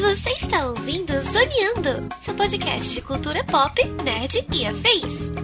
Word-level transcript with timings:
Você 0.00 0.30
está 0.40 0.68
ouvindo 0.68 1.12
Zoneando, 1.32 2.14
seu 2.24 2.32
podcast 2.34 2.94
de 2.94 3.02
cultura 3.02 3.42
pop, 3.42 3.84
nerd 4.04 4.46
e 4.52 4.64
afins. 4.64 5.34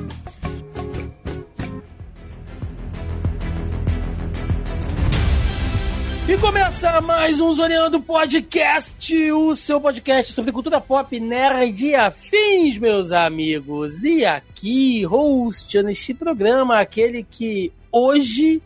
E 6.29 6.39
começa 6.39 7.01
mais 7.01 7.41
um 7.41 7.53
Zoneando 7.53 8.01
Podcast, 8.01 9.33
o 9.33 9.53
seu 9.57 9.81
podcast 9.81 10.33
sobre 10.33 10.53
cultura 10.53 10.81
pop, 10.81 11.19
nerd 11.19 11.89
e 11.89 11.97
afins, 11.97 12.79
meus 12.79 13.11
amigos. 13.11 14.05
E 14.05 14.25
aqui, 14.25 15.03
host 15.03 15.83
neste 15.83 16.15
programa, 16.15 16.79
aquele 16.79 17.25
que 17.25 17.73
hoje 17.93 18.63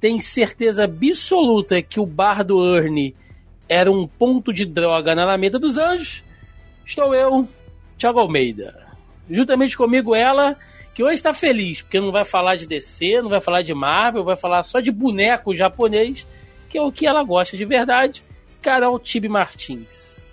tem 0.00 0.20
certeza 0.20 0.84
absoluta 0.84 1.82
que 1.82 2.00
o 2.00 2.06
bar 2.06 2.44
do 2.44 2.76
Ernie 2.76 3.14
era 3.68 3.90
um 3.90 4.06
ponto 4.06 4.52
de 4.52 4.64
droga 4.64 5.14
na 5.14 5.22
Alameda 5.22 5.58
dos 5.58 5.76
Anjos, 5.76 6.22
estou 6.86 7.14
eu, 7.14 7.48
Thiago 7.98 8.20
Almeida. 8.20 8.86
Juntamente 9.28 9.76
comigo 9.76 10.14
ela, 10.14 10.56
que 10.94 11.02
hoje 11.02 11.14
está 11.14 11.34
feliz, 11.34 11.82
porque 11.82 12.00
não 12.00 12.10
vai 12.10 12.24
falar 12.24 12.56
de 12.56 12.66
DC, 12.66 13.20
não 13.20 13.28
vai 13.28 13.40
falar 13.40 13.62
de 13.62 13.74
Marvel, 13.74 14.24
vai 14.24 14.36
falar 14.36 14.62
só 14.62 14.80
de 14.80 14.90
boneco 14.90 15.54
japonês, 15.54 16.26
que 16.68 16.78
é 16.78 16.82
o 16.82 16.92
que 16.92 17.06
ela 17.06 17.22
gosta 17.22 17.56
de 17.56 17.64
verdade, 17.64 18.22
Carol 18.62 18.98
Tibe 18.98 19.28
Martins. 19.28 20.27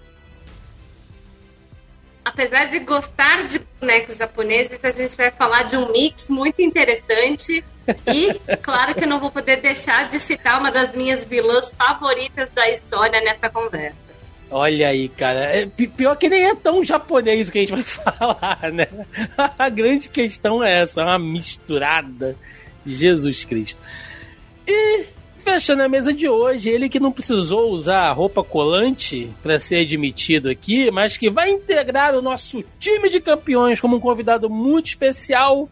Apesar 2.26 2.66
de 2.66 2.80
gostar 2.80 3.44
de 3.44 3.62
bonecos 3.80 4.18
japoneses, 4.18 4.84
a 4.84 4.90
gente 4.90 5.16
vai 5.16 5.30
falar 5.30 5.64
de 5.64 5.78
um 5.78 5.92
mix 5.92 6.28
muito 6.28 6.60
interessante. 6.60 7.64
E, 8.08 8.34
claro 8.64 8.96
que 8.96 9.04
eu 9.04 9.08
não 9.08 9.20
vou 9.20 9.30
poder 9.30 9.58
deixar 9.58 10.10
de 10.10 10.20
citar 10.20 10.60
uma 10.60 10.72
das 10.72 10.96
minhas 10.96 11.24
vilãs 11.24 11.70
favoritas 11.70 12.50
da 12.50 12.68
história 12.72 13.22
nessa 13.22 13.48
conversa. 13.48 13.96
Olha 14.50 14.90
aí, 14.90 15.08
cara. 15.08 15.56
É, 15.56 15.66
pior 15.68 16.16
que 16.16 16.28
nem 16.28 16.48
é 16.48 16.56
tão 16.56 16.84
japonês 16.84 17.50
que 17.50 17.60
a 17.60 17.62
gente 17.62 17.72
vai 17.72 17.84
falar, 17.86 18.72
né? 18.74 18.88
A 19.58 19.70
grande 19.70 20.10
questão 20.10 20.64
é 20.64 20.82
essa, 20.82 21.04
uma 21.04 21.20
misturada. 21.20 22.36
Jesus 22.86 23.44
Cristo. 23.44 23.80
E 24.68 25.06
fechando 25.46 25.84
a 25.84 25.88
mesa 25.88 26.12
de 26.12 26.28
hoje, 26.28 26.72
ele 26.72 26.90
que 26.90 27.00
não 27.00 27.12
precisou 27.12 27.72
usar 27.72 28.12
roupa 28.12 28.44
colante 28.44 29.30
para 29.44 29.60
ser 29.60 29.82
admitido 29.82 30.50
aqui, 30.50 30.90
mas 30.90 31.18
que 31.18 31.30
vai 31.30 31.52
integrar 31.52 32.16
o 32.16 32.22
nosso 32.22 32.64
time 32.80 33.08
de 33.10 33.22
campeões 33.22 33.80
como 33.80 33.98
um 33.98 34.00
convidado 34.00 34.50
muito 34.50 34.88
especial, 34.88 35.70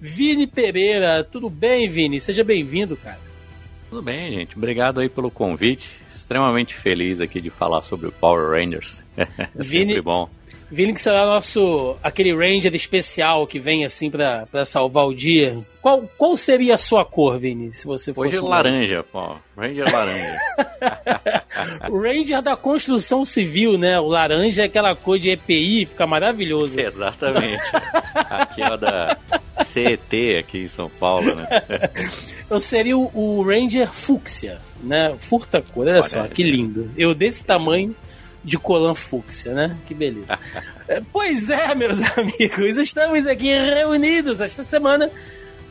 Vini 0.00 0.46
Pereira. 0.46 1.24
Tudo 1.24 1.50
bem, 1.50 1.88
Vini? 1.88 2.20
Seja 2.20 2.44
bem-vindo, 2.44 2.96
cara. 2.96 3.18
Tudo 3.90 4.00
bem, 4.00 4.32
gente. 4.32 4.56
Obrigado 4.56 5.00
aí 5.00 5.08
pelo 5.08 5.30
convite. 5.30 5.90
Extremamente 6.14 6.74
feliz 6.74 7.20
aqui 7.20 7.40
de 7.40 7.50
falar 7.50 7.82
sobre 7.82 8.06
o 8.06 8.12
Power 8.12 8.50
Rangers. 8.50 9.04
É 9.16 9.48
Vini, 9.56 9.94
sempre 9.94 10.02
bom. 10.02 10.28
Vini 10.70 10.92
que 10.92 11.00
será 11.00 11.24
nosso 11.24 11.96
aquele 12.02 12.34
Ranger 12.34 12.74
especial 12.74 13.46
que 13.46 13.58
vem 13.58 13.84
assim 13.84 14.10
para 14.10 14.64
salvar 14.64 15.06
o 15.06 15.14
dia. 15.14 15.58
Qual, 15.80 16.02
qual 16.18 16.36
seria 16.36 16.74
a 16.74 16.76
sua 16.76 17.04
cor, 17.04 17.38
Vini, 17.38 17.72
se 17.72 17.86
você 17.86 18.12
fosse 18.12 18.30
Hoje 18.30 18.38
é 18.38 18.42
um 18.42 18.48
laranja, 18.48 19.04
pô. 19.04 19.36
Ranger 19.56 19.92
laranja. 19.92 20.38
o 21.88 22.00
Ranger 22.00 22.42
da 22.42 22.56
construção 22.56 23.24
civil, 23.24 23.78
né? 23.78 24.00
O 24.00 24.08
laranja 24.08 24.62
é 24.62 24.64
aquela 24.66 24.96
cor 24.96 25.18
de 25.18 25.30
EPI, 25.30 25.86
fica 25.86 26.04
maravilhoso. 26.04 26.80
Exatamente. 26.80 27.62
Aquela 28.14 28.76
da 28.76 29.16
CET 29.64 30.38
aqui 30.40 30.62
em 30.62 30.66
São 30.66 30.90
Paulo, 30.90 31.36
né? 31.36 31.46
Eu 32.50 32.58
seria 32.58 32.96
o, 32.98 33.10
o 33.14 33.42
Ranger 33.44 33.92
fúcsia, 33.92 34.60
né? 34.82 35.14
Furta 35.20 35.62
cor, 35.62 35.82
olha, 35.82 35.92
olha 35.92 36.02
só, 36.02 36.26
que 36.26 36.42
lindo. 36.42 36.90
Eu 36.96 37.14
desse 37.14 37.46
tamanho 37.46 37.94
de 38.46 38.56
colan 38.56 38.94
fúcsia, 38.94 39.52
né? 39.52 39.76
Que 39.86 39.92
beleza. 39.92 40.38
pois 41.12 41.50
é, 41.50 41.74
meus 41.74 42.00
amigos, 42.16 42.76
estamos 42.76 43.26
aqui 43.26 43.48
reunidos 43.48 44.40
esta 44.40 44.62
semana 44.62 45.10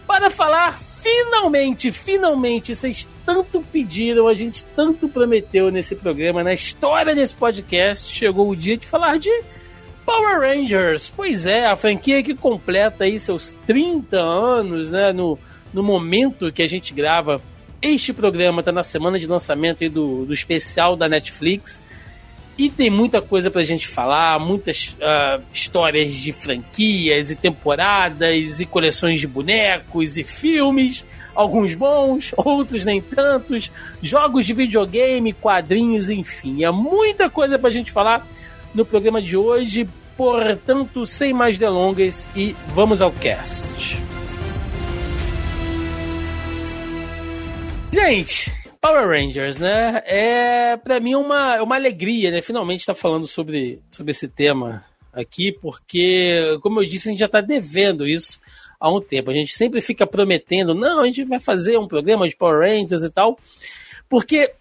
para 0.06 0.30
falar 0.30 0.78
finalmente, 0.78 1.92
finalmente, 1.92 2.76
vocês 2.76 3.08
tanto 3.26 3.62
pediram, 3.72 4.28
a 4.28 4.34
gente 4.34 4.66
tanto 4.76 5.08
prometeu 5.08 5.72
nesse 5.72 5.96
programa, 5.96 6.44
na 6.44 6.52
história 6.52 7.16
desse 7.16 7.36
podcast, 7.36 8.14
chegou 8.14 8.50
o 8.50 8.56
dia 8.56 8.76
de 8.76 8.86
falar 8.86 9.18
de 9.20 9.30
Power 10.06 10.42
Rangers. 10.42 11.14
Pois 11.16 11.46
é, 11.46 11.68
a 11.68 11.76
franquia 11.78 12.22
que 12.22 12.36
completa 12.36 13.06
aí 13.06 13.20
seus 13.20 13.54
30 13.66 14.18
anos, 14.18 14.92
né, 14.92 15.14
no, 15.14 15.40
no 15.74 15.82
momento 15.82 16.52
que 16.52 16.62
a 16.62 16.68
gente 16.68 16.94
grava 16.94 17.42
este 17.82 18.12
programa, 18.12 18.64
tá 18.64 18.72
na 18.72 18.84
semana 18.84 19.18
de 19.20 19.28
lançamento 19.28 19.84
aí 19.84 19.90
do, 19.90 20.26
do 20.26 20.34
especial 20.34 20.96
da 20.96 21.08
Netflix. 21.08 21.84
E 22.58 22.70
tem 22.70 22.90
muita 22.90 23.22
coisa 23.22 23.52
pra 23.52 23.64
gente 23.64 23.86
falar, 23.86 24.40
muitas 24.40 24.96
uh, 25.00 25.44
histórias 25.54 26.14
de 26.14 26.32
franquias 26.32 27.30
e 27.30 27.36
temporadas 27.36 28.62
e 28.62 28.66
coleções 28.66 29.20
de 29.20 29.28
bonecos 29.28 30.18
e 30.18 30.24
filmes, 30.24 31.06
alguns 31.34 31.74
bons, 31.74 32.34
outros 32.38 32.86
nem 32.86 33.02
tantos, 33.02 33.70
jogos 34.02 34.46
de 34.46 34.54
videogame, 34.54 35.34
quadrinhos, 35.34 36.10
enfim, 36.10 36.64
é 36.64 36.72
muita 36.72 37.30
coisa 37.30 37.60
pra 37.60 37.70
gente 37.70 37.92
falar 37.92 38.26
no 38.74 38.86
programa 38.86 39.22
de 39.22 39.36
hoje. 39.36 39.88
Portanto, 40.16 41.06
sem 41.06 41.34
mais 41.34 41.58
delongas 41.58 42.30
e 42.34 42.56
vamos 42.74 43.02
ao 43.02 43.12
cast. 43.12 44.02
Gente, 47.92 48.55
Power 48.86 49.08
Rangers, 49.08 49.58
né? 49.58 50.04
É 50.06 50.78
para 50.78 51.00
mim 51.00 51.16
uma, 51.16 51.60
uma 51.64 51.76
alegria, 51.76 52.30
né? 52.30 52.40
Finalmente 52.40 52.82
estar 52.82 52.94
tá 52.94 53.00
falando 53.00 53.26
sobre, 53.26 53.82
sobre 53.90 54.12
esse 54.12 54.28
tema 54.28 54.86
aqui, 55.12 55.52
porque, 55.60 56.60
como 56.62 56.80
eu 56.80 56.86
disse, 56.86 57.08
a 57.08 57.12
gente 57.12 57.20
já 57.20 57.26
está 57.26 57.42
devendo 57.42 58.08
isso 58.08 58.40
há 58.80 58.88
um 58.94 59.02
tempo. 59.02 59.32
A 59.32 59.34
gente 59.34 59.56
sempre 59.56 59.82
fica 59.82 60.06
prometendo, 60.06 60.76
não, 60.76 61.02
a 61.02 61.06
gente 61.08 61.26
vai 61.26 61.40
fazer 61.40 61.80
um 61.80 61.88
programa 61.88 62.28
de 62.28 62.36
Power 62.36 62.60
Rangers 62.60 63.02
e 63.02 63.10
tal, 63.10 63.40
porque 64.08 64.54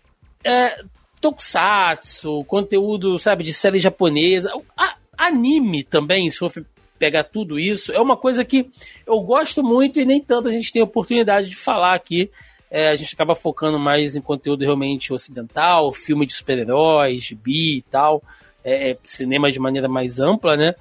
é, 0.43 0.83
Tokusatsu, 1.21 2.45
conteúdo, 2.45 3.19
sabe, 3.19 3.45
de 3.45 3.53
série 3.53 3.79
japonesa, 3.79 4.51
a, 4.75 4.97
anime 5.19 5.85
também, 5.85 6.31
se 6.31 6.39
for 6.39 6.51
pegar 6.99 7.25
tudo 7.25 7.59
isso, 7.59 7.93
é 7.93 8.01
uma 8.01 8.17
coisa 8.17 8.43
que 8.43 8.71
eu 9.07 9.21
gosto 9.21 9.63
muito 9.63 10.01
e 10.01 10.07
nem 10.07 10.19
tanto 10.19 10.49
a 10.49 10.51
gente 10.51 10.73
tem 10.73 10.81
oportunidade 10.81 11.51
de 11.51 11.57
falar 11.57 11.95
aqui 11.95 12.31
é, 12.75 12.89
a 12.89 12.97
gente 12.97 13.15
acaba 13.15 13.37
focando 13.37 13.79
mais 13.79 14.17
em 14.17 14.21
conteúdo 14.21 14.65
realmente 14.65 15.13
ocidental, 15.13 15.93
filme 15.93 16.27
de 16.27 16.33
super-heróis, 16.33 17.31
bi 17.31 17.77
e 17.77 17.83
tal, 17.83 18.21
é, 18.65 18.91
é, 18.91 18.99
cinema 19.05 19.53
de 19.53 19.61
maneira 19.61 19.89
mais 19.89 20.19
ampla, 20.19 20.57
né? 20.57 20.75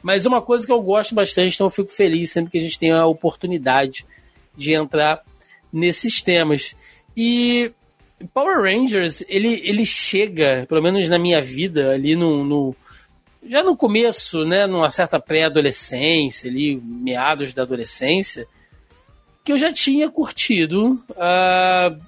Mas 0.00 0.24
uma 0.24 0.40
coisa 0.40 0.64
que 0.64 0.70
eu 0.70 0.80
gosto 0.80 1.16
bastante, 1.16 1.56
então 1.56 1.66
eu 1.66 1.70
fico 1.72 1.90
feliz 1.90 2.30
sempre 2.30 2.52
que 2.52 2.58
a 2.58 2.60
gente 2.60 2.78
tem 2.78 2.92
a 2.92 3.06
oportunidade 3.06 4.06
de 4.56 4.72
entrar 4.72 5.20
nesses 5.72 6.22
temas. 6.22 6.76
E 7.16 7.72
Power 8.32 8.62
Rangers, 8.62 9.24
ele, 9.28 9.60
ele 9.64 9.84
chega, 9.84 10.64
pelo 10.68 10.80
menos 10.80 11.08
na 11.08 11.18
minha 11.18 11.42
vida, 11.42 11.90
ali 11.90 12.14
no, 12.14 12.44
no 12.44 12.76
já 13.44 13.64
no 13.64 13.76
começo, 13.76 14.44
né, 14.44 14.68
numa 14.68 14.90
certa 14.90 15.18
pré-adolescência, 15.18 16.48
ali, 16.48 16.80
meados 16.80 17.52
da 17.52 17.62
adolescência, 17.62 18.46
que 19.44 19.52
eu 19.52 19.58
já 19.58 19.72
tinha 19.72 20.10
curtido 20.10 21.02
uh, 21.10 22.02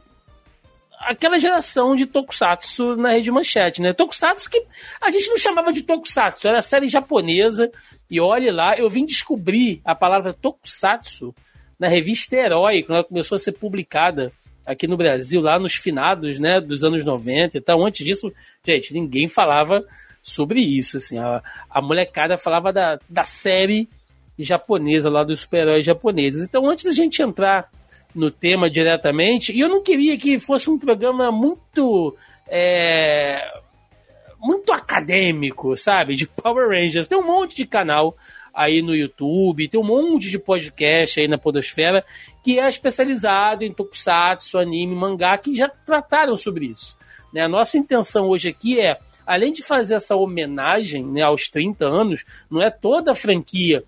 aquela 1.01 1.39
geração 1.39 1.95
de 1.95 2.07
Tokusatsu 2.07 2.97
na 2.97 3.13
rede 3.13 3.31
manchete, 3.31 3.83
né? 3.83 3.93
Tokusatsu 3.93 4.49
que 4.49 4.65
a 5.01 5.11
gente 5.11 5.29
não 5.29 5.39
chamava 5.39 5.73
de 5.73 5.83
Tokusatsu, 5.83 6.49
era 6.49 6.63
série 6.63 6.89
japonesa. 6.89 7.71
E 8.11 8.21
olhe 8.21 8.51
lá, 8.51 8.77
eu 8.77 8.89
vim 8.89 9.05
descobrir 9.05 9.81
a 9.85 9.95
palavra 9.95 10.33
Tokusatsu 10.33 11.35
na 11.79 11.89
revista 11.89 12.37
Herói, 12.37 12.83
quando 12.83 12.99
ela 12.99 13.05
começou 13.05 13.37
a 13.37 13.39
ser 13.39 13.53
publicada 13.53 14.33
aqui 14.65 14.87
no 14.87 14.97
Brasil, 14.97 15.41
lá 15.41 15.59
nos 15.59 15.75
finados, 15.75 16.39
né, 16.39 16.61
dos 16.61 16.85
anos 16.85 17.05
90 17.05 17.59
e 17.59 17.61
tal. 17.61 17.85
Antes 17.85 18.05
disso, 18.05 18.33
gente, 18.65 18.95
ninguém 18.95 19.29
falava 19.29 19.85
sobre 20.23 20.61
isso, 20.61 20.97
assim. 20.97 21.19
A, 21.19 21.43
a 21.69 21.83
molecada 21.83 22.39
falava 22.39 22.73
da, 22.73 22.99
da 23.09 23.25
série 23.25 23.89
japonesa 24.39 25.09
lá 25.11 25.23
dos 25.23 25.41
super-heróis 25.41 25.85
japoneses. 25.85 26.47
Então, 26.47 26.69
antes 26.69 26.85
da 26.85 26.93
gente 26.93 27.23
entrar 27.23 27.71
no 28.15 28.31
tema 28.31 28.71
diretamente, 28.71 29.53
e 29.53 29.61
eu 29.61 29.69
não 29.69 29.83
queria 29.83 30.17
que 30.17 30.39
fosse 30.39 30.71
um 30.71 30.79
programa 30.79 31.31
muito. 31.33 32.17
É, 32.49 33.41
muito 34.39 34.73
acadêmico, 34.73 35.75
sabe? 35.75 36.15
De 36.15 36.27
Power 36.27 36.69
Rangers. 36.69 37.09
Tem 37.09 37.17
um 37.19 37.27
monte 37.27 37.57
de 37.57 37.67
canal 37.67 38.15
aí 38.53 38.83
no 38.83 38.95
YouTube, 38.95 39.67
tem 39.67 39.81
um 39.81 39.85
monte 39.85 40.31
de 40.31 40.39
podcast 40.39 41.19
aí 41.19 41.27
na 41.27 41.39
Podosfera 41.39 42.05
que 42.45 42.61
é 42.61 42.69
especializado 42.69 43.65
em 43.65 43.73
tokusatsu, 43.73 44.59
anime, 44.59 44.95
mangá, 44.95 45.37
que 45.39 45.55
já 45.55 45.67
trataram 45.67 46.37
sobre 46.37 46.67
isso. 46.67 46.97
Né? 47.33 47.41
A 47.41 47.49
nossa 47.49 47.79
intenção 47.79 48.29
hoje 48.29 48.51
aqui 48.51 48.79
é, 48.79 48.99
além 49.27 49.51
de 49.51 49.63
fazer 49.63 49.95
essa 49.95 50.15
homenagem 50.15 51.05
né, 51.05 51.23
aos 51.23 51.49
30 51.49 51.87
anos, 51.87 52.25
não 52.51 52.61
é 52.61 52.71
toda 52.71 53.13
a 53.13 53.15
franquia 53.15 53.83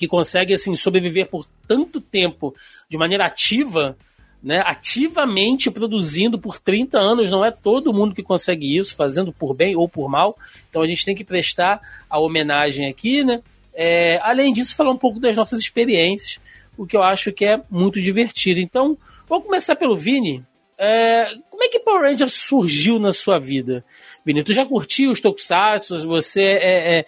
que 0.00 0.08
consegue 0.08 0.54
assim 0.54 0.74
sobreviver 0.74 1.26
por 1.26 1.46
tanto 1.68 2.00
tempo 2.00 2.54
de 2.88 2.96
maneira 2.96 3.26
ativa, 3.26 3.98
né, 4.42 4.62
ativamente 4.64 5.70
produzindo 5.70 6.38
por 6.38 6.58
30 6.58 6.98
anos, 6.98 7.30
não 7.30 7.44
é 7.44 7.50
todo 7.50 7.92
mundo 7.92 8.14
que 8.14 8.22
consegue 8.22 8.74
isso, 8.74 8.96
fazendo 8.96 9.30
por 9.30 9.54
bem 9.54 9.76
ou 9.76 9.86
por 9.86 10.08
mal. 10.08 10.38
Então 10.70 10.80
a 10.80 10.86
gente 10.86 11.04
tem 11.04 11.14
que 11.14 11.22
prestar 11.22 11.82
a 12.08 12.18
homenagem 12.18 12.88
aqui, 12.88 13.22
né? 13.22 13.42
É, 13.74 14.18
além 14.22 14.54
disso, 14.54 14.74
falar 14.74 14.90
um 14.90 14.96
pouco 14.96 15.20
das 15.20 15.36
nossas 15.36 15.60
experiências, 15.60 16.40
o 16.78 16.86
que 16.86 16.96
eu 16.96 17.02
acho 17.02 17.30
que 17.30 17.44
é 17.44 17.60
muito 17.70 18.00
divertido. 18.00 18.58
Então, 18.58 18.96
vamos 19.28 19.44
começar 19.44 19.76
pelo 19.76 19.94
Vini. 19.94 20.42
É, 20.78 21.26
como 21.50 21.62
é 21.62 21.68
que 21.68 21.78
Power 21.78 22.10
Rangers 22.10 22.32
surgiu 22.32 22.98
na 22.98 23.12
sua 23.12 23.38
vida? 23.38 23.84
Vini, 24.24 24.42
tu 24.42 24.54
já 24.54 24.64
curtiu 24.64 25.10
os 25.10 25.20
Tokusatsu? 25.20 26.08
Você 26.08 26.40
é, 26.40 27.00
é, 27.00 27.06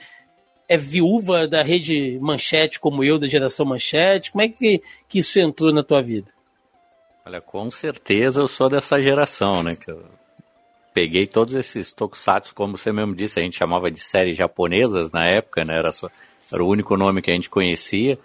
é, 0.69 0.77
viúva 0.77 1.47
da 1.47 1.63
rede 1.63 2.19
Manchete, 2.21 2.81
como 2.81 3.05
eu, 3.05 3.19
da 3.19 3.27
geração 3.27 3.67
Manchete? 3.67 4.33
Como 4.33 4.43
é 4.43 4.49
que, 4.49 4.83
que 5.09 5.19
isso 5.19 5.39
entrou 5.39 5.73
na 5.73 5.83
tua 5.83 6.03
vida? 6.03 6.31
Olha, 7.25 7.41
com 7.41 7.71
certeza 7.71 8.41
eu 8.41 8.49
sou 8.49 8.69
dessa 8.69 9.01
geração, 9.01 9.63
né? 9.63 9.77
Que 9.77 9.91
eu 9.91 10.05
peguei 10.93 11.27
todos 11.27 11.55
esses 11.55 11.93
Tokusatsu, 11.93 12.55
como 12.55 12.77
você 12.77 12.93
mesmo 12.93 13.15
disse, 13.15 13.39
a 13.39 13.43
gente 13.43 13.57
chamava 13.57 13.91
de 13.91 14.01
séries 14.01 14.37
japonesas 14.37 15.13
na 15.13 15.27
época, 15.27 15.65
né? 15.65 15.77
Era, 15.79 15.93
só, 15.93 16.09
era 16.53 16.63
o 16.63 16.69
único 16.69 16.97
nome 16.97 17.23
que 17.23 17.31
a 17.31 17.35
gente 17.35 17.49
conhecia. 17.51 18.19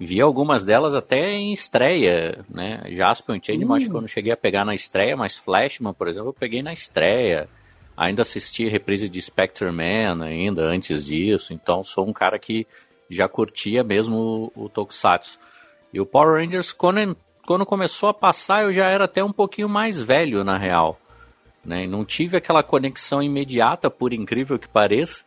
Vi 0.00 0.20
algumas 0.20 0.64
delas 0.64 0.94
até 0.94 1.32
em 1.32 1.52
estreia, 1.52 2.44
né? 2.48 2.82
Jaspion 2.90 3.38
Changeman, 3.42 3.72
uh. 3.72 3.74
acho 3.74 3.90
que 3.90 3.96
eu 3.96 4.00
não 4.00 4.08
cheguei 4.08 4.32
a 4.32 4.36
pegar 4.36 4.64
na 4.64 4.74
estreia, 4.74 5.16
mas 5.16 5.36
Flashman, 5.36 5.92
por 5.92 6.08
exemplo, 6.08 6.28
eu 6.28 6.34
peguei 6.34 6.62
na 6.62 6.72
estreia. 6.72 7.48
Ainda 7.98 8.22
assisti 8.22 8.68
reprise 8.68 9.08
de 9.08 9.20
Spectre 9.20 9.72
Man 9.72 10.24
ainda 10.24 10.62
antes 10.62 11.04
disso, 11.04 11.52
então 11.52 11.82
sou 11.82 12.06
um 12.08 12.12
cara 12.12 12.38
que 12.38 12.64
já 13.10 13.28
curtia 13.28 13.82
mesmo 13.82 14.52
o, 14.54 14.64
o 14.64 14.68
Tokusatsu. 14.68 15.36
E 15.92 16.00
o 16.00 16.06
Power 16.06 16.40
Rangers, 16.40 16.72
quando, 16.72 17.16
quando 17.44 17.66
começou 17.66 18.08
a 18.08 18.14
passar, 18.14 18.62
eu 18.62 18.72
já 18.72 18.86
era 18.86 19.06
até 19.06 19.24
um 19.24 19.32
pouquinho 19.32 19.68
mais 19.68 20.00
velho, 20.00 20.44
na 20.44 20.56
real. 20.56 20.96
Né? 21.64 21.88
Não 21.88 22.04
tive 22.04 22.36
aquela 22.36 22.62
conexão 22.62 23.20
imediata, 23.20 23.90
por 23.90 24.12
incrível 24.12 24.60
que 24.60 24.68
pareça 24.68 25.24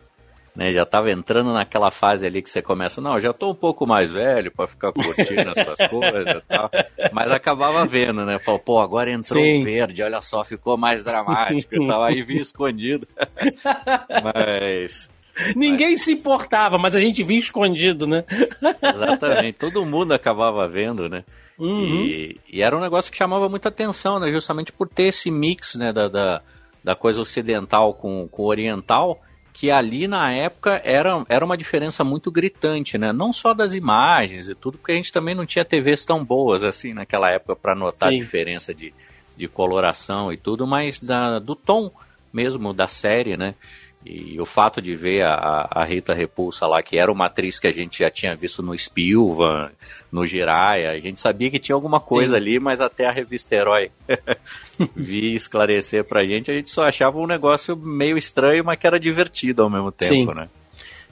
né? 0.56 0.72
Já 0.72 0.84
estava 0.84 1.12
entrando 1.12 1.54
naquela 1.54 1.90
fase 1.90 2.26
ali 2.26 2.42
que 2.42 2.50
você 2.50 2.62
começa, 2.62 3.00
não, 3.00 3.20
já 3.20 3.32
estou 3.32 3.52
um 3.52 3.56
pouco 3.56 3.88
mais 3.88 4.12
velho 4.12 4.52
para 4.52 4.68
ficar 4.68 4.92
curtindo 4.92 5.52
essas 5.56 5.88
coisas 5.88 6.36
e 6.36 6.42
tal. 6.42 6.70
Mas 7.12 7.32
acabava 7.32 7.86
vendo, 7.86 8.26
né? 8.26 8.38
Falou, 8.38 8.60
pô, 8.60 8.80
agora 8.80 9.12
entrou 9.12 9.42
Sim. 9.42 9.64
verde, 9.64 10.04
olha 10.04 10.22
só, 10.22 10.44
ficou 10.44 10.78
mais 10.78 11.04
dramático 11.04 11.76
e 11.76 11.88
tal. 11.88 12.04
Aí 12.04 12.22
vi 12.22 12.38
escondido. 12.40 13.08
mas. 14.36 15.10
Ninguém 15.56 15.92
mas... 15.92 16.02
se 16.02 16.12
importava, 16.12 16.78
mas 16.78 16.94
a 16.94 17.00
gente 17.00 17.24
via 17.24 17.40
escondido, 17.40 18.06
né? 18.06 18.26
Exatamente, 18.84 19.58
todo 19.58 19.86
mundo 19.86 20.12
acabava 20.12 20.68
vendo, 20.68 21.08
né? 21.08 21.24
Uhum. 21.58 22.06
E, 22.06 22.40
e, 22.52 22.62
era 22.62 22.76
um 22.76 22.82
negócio 22.82 23.12
que 23.12 23.18
chamava 23.18 23.48
muita 23.48 23.70
atenção, 23.70 24.20
né? 24.20 24.30
Justamente 24.32 24.72
por 24.74 24.90
ter 24.90 25.04
esse 25.04 25.32
mix, 25.32 25.76
né? 25.76 25.94
Da, 25.94 26.10
da, 26.10 26.42
da 26.84 26.96
coisa 26.96 27.22
ocidental 27.22 27.94
com, 27.94 28.28
com 28.28 28.44
oriental 28.44 29.22
que 29.54 29.70
ali 29.70 30.08
na 30.08 30.32
época 30.34 30.82
era, 30.84 31.24
era 31.28 31.44
uma 31.46 31.58
diferença 31.58 32.04
muito 32.04 32.32
gritante, 32.32 32.98
né? 32.98 33.12
Não 33.12 33.34
só 33.34 33.54
das 33.54 33.74
imagens 33.74 34.48
e 34.48 34.56
tudo, 34.56 34.78
porque 34.78 34.94
a 34.94 34.96
gente 34.96 35.12
também 35.12 35.36
não 35.36 35.46
tinha 35.46 35.66
TVs 35.66 36.06
tão 36.06 36.24
boas 36.24 36.64
assim 36.64 36.94
naquela 36.94 37.30
época 37.30 37.56
para 37.56 37.76
notar 37.76 38.10
Sim. 38.10 38.16
a 38.16 38.20
diferença 38.20 38.74
de, 38.74 38.94
de 39.36 39.48
coloração 39.48 40.32
e 40.32 40.38
tudo, 40.38 40.66
mas 40.66 41.02
da, 41.02 41.40
do 41.40 41.56
tom 41.56 41.92
mesmo 42.32 42.74
da 42.74 42.88
série, 42.88 43.36
né? 43.36 43.56
E 44.04 44.40
o 44.42 44.46
fato 44.46 44.82
de 44.82 44.96
ver 44.96 45.24
a, 45.24 45.68
a 45.70 45.86
Rita 45.86 46.14
Repulsa 46.14 46.66
lá, 46.66 46.82
que 46.82 46.98
era 46.98 47.12
uma 47.12 47.28
atriz 47.28 47.60
que 47.60 47.68
a 47.68 47.72
gente 47.72 48.00
já 48.00 48.10
tinha 48.10 48.36
visto 48.36 48.64
no 48.64 48.76
Spilvan, 48.76 49.70
no 50.12 50.26
Jiraya, 50.26 50.92
a 50.92 51.00
gente 51.00 51.22
sabia 51.22 51.52
que 51.52 51.60
tinha 51.60 51.76
alguma 51.76 52.00
coisa 52.00 52.32
Sim. 52.32 52.38
ali, 52.38 52.60
mas 52.60 52.82
até 52.82 53.06
a 53.06 53.12
revista 53.12 53.56
Herói 53.56 53.92
vi 54.96 55.36
esclarecer 55.36 56.04
pra 56.04 56.24
gente, 56.24 56.50
a 56.50 56.54
gente 56.54 56.72
só 56.72 56.84
achava 56.84 57.20
um 57.20 57.28
negócio 57.28 57.78
meio 57.78 58.18
estranho, 58.18 58.66
mas 58.66 58.80
que 58.80 58.88
era 58.88 59.00
divertido 59.00 59.62
ao 59.62 59.70
mesmo 59.70 59.92
tempo, 59.92 60.32
Sim. 60.32 60.36
né? 60.36 60.50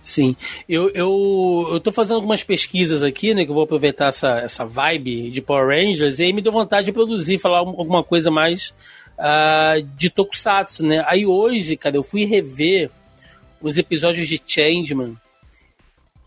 Sim, 0.01 0.36
eu, 0.68 0.89
eu, 0.91 1.68
eu 1.74 1.80
tô 1.80 1.91
fazendo 1.91 2.15
algumas 2.15 2.44
pesquisas 2.44 3.03
aqui, 3.03 3.33
né, 3.33 3.44
que 3.44 3.51
eu 3.51 3.53
vou 3.53 3.65
aproveitar 3.65 4.07
essa, 4.07 4.39
essa 4.39 4.65
vibe 4.65 5.30
de 5.30 5.41
Power 5.41 5.68
Rangers, 5.68 6.19
e 6.19 6.24
aí 6.24 6.33
me 6.33 6.41
deu 6.41 6.51
vontade 6.51 6.86
de 6.86 6.94
produzir, 6.94 7.38
falar 7.38 7.59
alguma 7.59 8.03
coisa 8.03 8.31
mais 8.31 8.74
uh, 9.19 9.83
de 9.95 10.10
Tokusatsu, 10.10 10.86
né? 10.86 11.04
Aí 11.06 11.25
hoje, 11.25 11.75
cara, 11.75 11.98
eu 11.98 12.04
fui 12.04 12.25
rever 12.25 12.89
os 13.62 13.77
episódios 13.77 14.27
de 14.27 14.42
Changeman. 14.44 15.16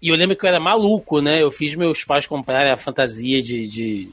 E 0.00 0.08
eu 0.08 0.16
lembro 0.16 0.36
que 0.36 0.44
eu 0.44 0.48
era 0.48 0.60
maluco, 0.60 1.20
né? 1.20 1.42
Eu 1.42 1.50
fiz 1.50 1.74
meus 1.74 2.04
pais 2.04 2.26
comprarem 2.26 2.72
a 2.72 2.76
fantasia 2.76 3.40
de, 3.40 3.66
de 3.66 4.08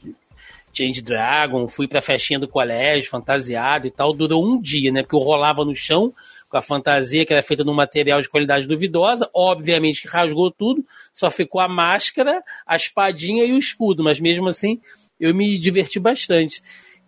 Change 0.72 1.02
Dragon, 1.02 1.66
fui 1.68 1.86
pra 1.86 2.00
festinha 2.00 2.38
do 2.38 2.48
colégio, 2.48 3.10
fantasiado 3.10 3.86
e 3.86 3.90
tal. 3.90 4.12
Durou 4.12 4.44
um 4.44 4.60
dia, 4.60 4.92
né? 4.92 5.02
Porque 5.02 5.16
eu 5.16 5.20
rolava 5.20 5.64
no 5.64 5.74
chão 5.74 6.14
com 6.48 6.56
a 6.56 6.62
fantasia 6.62 7.26
que 7.26 7.32
era 7.32 7.42
feita 7.42 7.64
num 7.64 7.74
material 7.74 8.20
de 8.22 8.28
qualidade 8.28 8.68
duvidosa. 8.68 9.28
Obviamente 9.34 10.02
que 10.02 10.08
rasgou 10.08 10.50
tudo, 10.50 10.84
só 11.12 11.30
ficou 11.30 11.60
a 11.60 11.68
máscara, 11.68 12.42
a 12.66 12.76
espadinha 12.76 13.44
e 13.44 13.52
o 13.52 13.58
escudo. 13.58 14.04
Mas 14.04 14.20
mesmo 14.20 14.48
assim, 14.48 14.80
eu 15.18 15.34
me 15.34 15.58
diverti 15.58 15.98
bastante. 15.98 16.62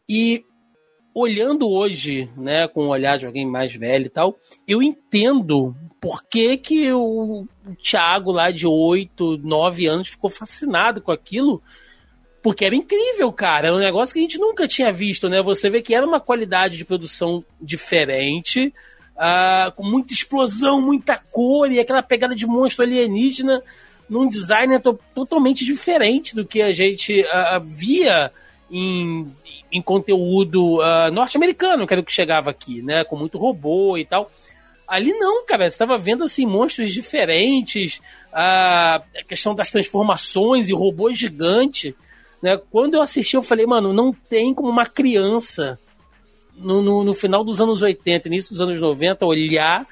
E 0.08 0.44
olhando 1.14 1.68
hoje, 1.68 2.28
né, 2.36 2.66
com 2.68 2.86
o 2.86 2.90
olhar 2.90 3.18
de 3.18 3.26
alguém 3.26 3.46
mais 3.46 3.74
velho 3.74 4.06
e 4.06 4.10
tal, 4.10 4.38
eu 4.66 4.82
entendo 4.82 5.74
por 6.00 6.24
que, 6.24 6.56
que 6.56 6.92
o, 6.92 7.46
Thiago 7.82 8.32
lá 8.32 8.50
de 8.50 8.66
8, 8.66 9.38
9 9.38 9.86
anos 9.86 10.08
ficou 10.08 10.28
fascinado 10.28 11.00
com 11.00 11.12
aquilo. 11.12 11.62
Porque 12.42 12.64
era 12.64 12.74
incrível, 12.74 13.30
cara. 13.32 13.68
Era 13.68 13.76
um 13.76 13.80
negócio 13.80 14.12
que 14.12 14.18
a 14.18 14.22
gente 14.22 14.38
nunca 14.38 14.66
tinha 14.66 14.90
visto, 14.90 15.28
né? 15.28 15.40
Você 15.42 15.70
vê 15.70 15.80
que 15.80 15.94
era 15.94 16.04
uma 16.04 16.18
qualidade 16.18 16.76
de 16.76 16.84
produção 16.84 17.44
diferente, 17.60 18.74
uh, 19.14 19.70
com 19.76 19.84
muita 19.84 20.12
explosão, 20.12 20.82
muita 20.82 21.16
cor 21.16 21.70
e 21.70 21.78
aquela 21.78 22.02
pegada 22.02 22.34
de 22.34 22.46
monstro 22.46 22.84
alienígena 22.84 23.62
num 24.08 24.28
design 24.28 24.76
totalmente 25.14 25.64
diferente 25.64 26.34
do 26.34 26.44
que 26.44 26.60
a 26.60 26.72
gente 26.72 27.22
uh, 27.22 27.60
via 27.64 28.32
em 28.68 29.30
em 29.72 29.80
conteúdo 29.80 30.80
uh, 30.80 31.10
norte-americano, 31.10 31.86
que 31.86 31.94
era 31.94 32.00
o 32.02 32.04
que 32.04 32.12
chegava 32.12 32.50
aqui, 32.50 32.82
né? 32.82 33.04
Com 33.04 33.16
muito 33.16 33.38
robô 33.38 33.96
e 33.96 34.04
tal. 34.04 34.30
Ali 34.86 35.12
não, 35.14 35.46
cara, 35.46 35.62
você 35.62 35.74
estava 35.74 35.96
vendo 35.96 36.22
assim 36.22 36.44
monstros 36.44 36.92
diferentes, 36.92 37.96
uh, 38.30 38.32
a 38.34 39.24
questão 39.26 39.54
das 39.54 39.70
transformações 39.70 40.68
e 40.68 40.74
robôs 40.74 41.16
gigantes. 41.16 41.94
Né? 42.42 42.60
Quando 42.70 42.94
eu 42.94 43.00
assisti, 43.00 43.34
eu 43.34 43.42
falei, 43.42 43.64
mano, 43.64 43.94
não 43.94 44.12
tem 44.12 44.52
como 44.52 44.68
uma 44.68 44.84
criança 44.84 45.78
no, 46.54 46.82
no, 46.82 47.02
no 47.02 47.14
final 47.14 47.42
dos 47.42 47.62
anos 47.62 47.80
80, 47.80 48.28
início 48.28 48.50
dos 48.50 48.60
anos 48.60 48.78
90, 48.78 49.24
olhar 49.24 49.86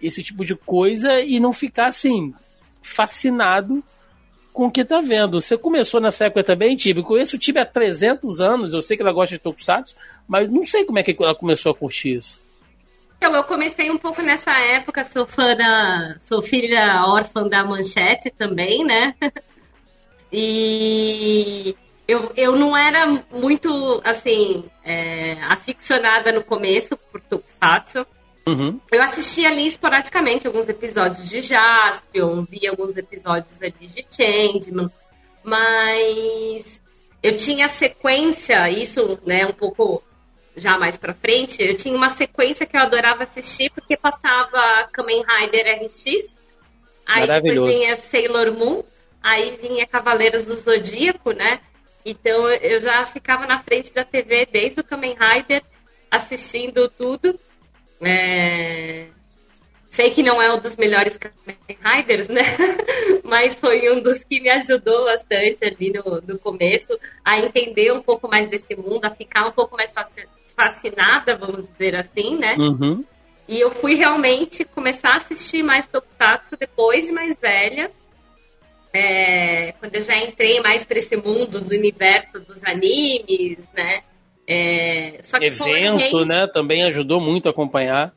esse 0.00 0.22
tipo 0.22 0.44
de 0.44 0.54
coisa 0.54 1.20
e 1.20 1.40
não 1.40 1.52
ficar 1.52 1.86
assim, 1.86 2.32
fascinado 2.80 3.82
com 4.54 4.66
o 4.66 4.70
que 4.70 4.84
tá 4.84 5.00
vendo. 5.00 5.40
Você 5.40 5.58
começou 5.58 6.00
nessa 6.00 6.26
época 6.26 6.44
também, 6.44 6.76
Tibi? 6.76 7.02
Conheço 7.02 7.34
o 7.34 7.38
Tibi 7.38 7.58
há 7.58 7.66
300 7.66 8.40
anos, 8.40 8.72
eu 8.72 8.80
sei 8.80 8.96
que 8.96 9.02
ela 9.02 9.12
gosta 9.12 9.34
de 9.34 9.42
Tokusatsu, 9.42 9.96
mas 10.26 10.50
não 10.50 10.64
sei 10.64 10.84
como 10.84 10.98
é 11.00 11.02
que 11.02 11.14
ela 11.20 11.34
começou 11.34 11.72
a 11.72 11.74
curtir 11.74 12.16
isso. 12.16 12.40
Então, 13.18 13.34
eu 13.34 13.42
comecei 13.42 13.90
um 13.90 13.98
pouco 13.98 14.22
nessa 14.22 14.52
época, 14.52 15.02
sou 15.02 15.26
fã 15.26 15.56
da. 15.56 16.14
sou 16.22 16.40
filha 16.40 17.04
órfã 17.06 17.48
da 17.48 17.64
manchete 17.64 18.30
também, 18.30 18.84
né? 18.84 19.14
e 20.32 21.74
eu, 22.06 22.30
eu 22.36 22.54
não 22.54 22.76
era 22.76 23.06
muito, 23.32 24.00
assim, 24.04 24.64
é, 24.84 25.42
aficionada 25.44 26.30
no 26.30 26.44
começo 26.44 26.96
por 27.10 27.20
Tokusatsu. 27.22 28.06
Uhum. 28.46 28.78
Eu 28.92 29.02
assisti 29.02 29.46
ali 29.46 29.66
esporadicamente 29.66 30.46
alguns 30.46 30.68
episódios 30.68 31.28
de 31.28 31.40
Jaspion, 31.40 32.44
vi 32.44 32.66
alguns 32.66 32.96
episódios 32.96 33.60
ali 33.62 33.74
de 33.80 34.04
Changeman, 34.08 34.90
mas 35.42 36.82
eu 37.22 37.36
tinha 37.36 37.68
sequência, 37.68 38.68
isso, 38.68 39.18
né, 39.24 39.46
um 39.46 39.52
pouco 39.52 40.02
já 40.54 40.78
mais 40.78 40.96
pra 40.96 41.14
frente, 41.14 41.62
eu 41.62 41.74
tinha 41.74 41.96
uma 41.96 42.10
sequência 42.10 42.66
que 42.66 42.76
eu 42.76 42.82
adorava 42.82 43.22
assistir 43.22 43.70
porque 43.70 43.96
passava 43.96 44.88
Kamen 44.92 45.24
Rider 45.26 45.82
RX, 45.82 46.30
aí 47.06 47.26
depois 47.26 47.74
vinha 47.74 47.96
Sailor 47.96 48.52
Moon, 48.52 48.82
aí 49.22 49.56
vinha 49.56 49.86
Cavaleiros 49.86 50.44
do 50.44 50.54
Zodíaco, 50.54 51.32
né? 51.32 51.60
Então 52.04 52.50
eu 52.50 52.78
já 52.78 53.04
ficava 53.06 53.46
na 53.46 53.58
frente 53.58 53.92
da 53.92 54.04
TV 54.04 54.46
desde 54.46 54.80
o 54.80 54.84
Kamen 54.84 55.16
Rider 55.18 55.62
assistindo 56.10 56.88
tudo. 56.90 57.40
É... 58.00 59.06
Sei 59.88 60.10
que 60.10 60.22
não 60.22 60.42
é 60.42 60.52
um 60.52 60.60
dos 60.60 60.74
melhores 60.76 61.16
Kamen 61.16 61.56
Riders, 61.68 62.28
né? 62.28 62.42
Mas 63.22 63.54
foi 63.54 63.92
um 63.92 64.02
dos 64.02 64.24
que 64.24 64.40
me 64.40 64.50
ajudou 64.50 65.04
bastante 65.04 65.64
ali 65.64 65.92
no, 65.92 66.20
no 66.20 66.38
começo 66.38 66.98
a 67.24 67.38
entender 67.38 67.92
um 67.92 68.02
pouco 68.02 68.28
mais 68.28 68.48
desse 68.48 68.74
mundo, 68.74 69.04
a 69.04 69.10
ficar 69.10 69.46
um 69.46 69.52
pouco 69.52 69.76
mais 69.76 69.92
fascinada, 70.56 71.36
vamos 71.36 71.68
dizer 71.68 71.94
assim, 71.94 72.36
né? 72.36 72.56
Uhum. 72.58 73.04
E 73.46 73.60
eu 73.60 73.70
fui 73.70 73.94
realmente 73.94 74.64
começar 74.64 75.10
a 75.10 75.16
assistir 75.16 75.62
mais 75.62 75.86
Tokusatsu 75.86 76.56
depois 76.58 77.06
de 77.06 77.12
mais 77.12 77.38
velha. 77.38 77.90
é, 78.94 79.72
quando 79.72 79.96
eu 79.96 80.04
já 80.04 80.16
entrei 80.16 80.60
mais 80.60 80.84
para 80.84 80.98
esse 80.98 81.16
mundo 81.16 81.60
do 81.60 81.74
universo 81.74 82.38
dos 82.38 82.62
animes, 82.62 83.58
né? 83.74 84.02
É, 84.46 85.18
só 85.22 85.38
que 85.38 85.46
Evento, 85.46 86.24
né? 86.24 86.46
Também 86.46 86.84
ajudou 86.84 87.20
muito 87.20 87.48
a 87.48 87.50
acompanhar. 87.50 88.14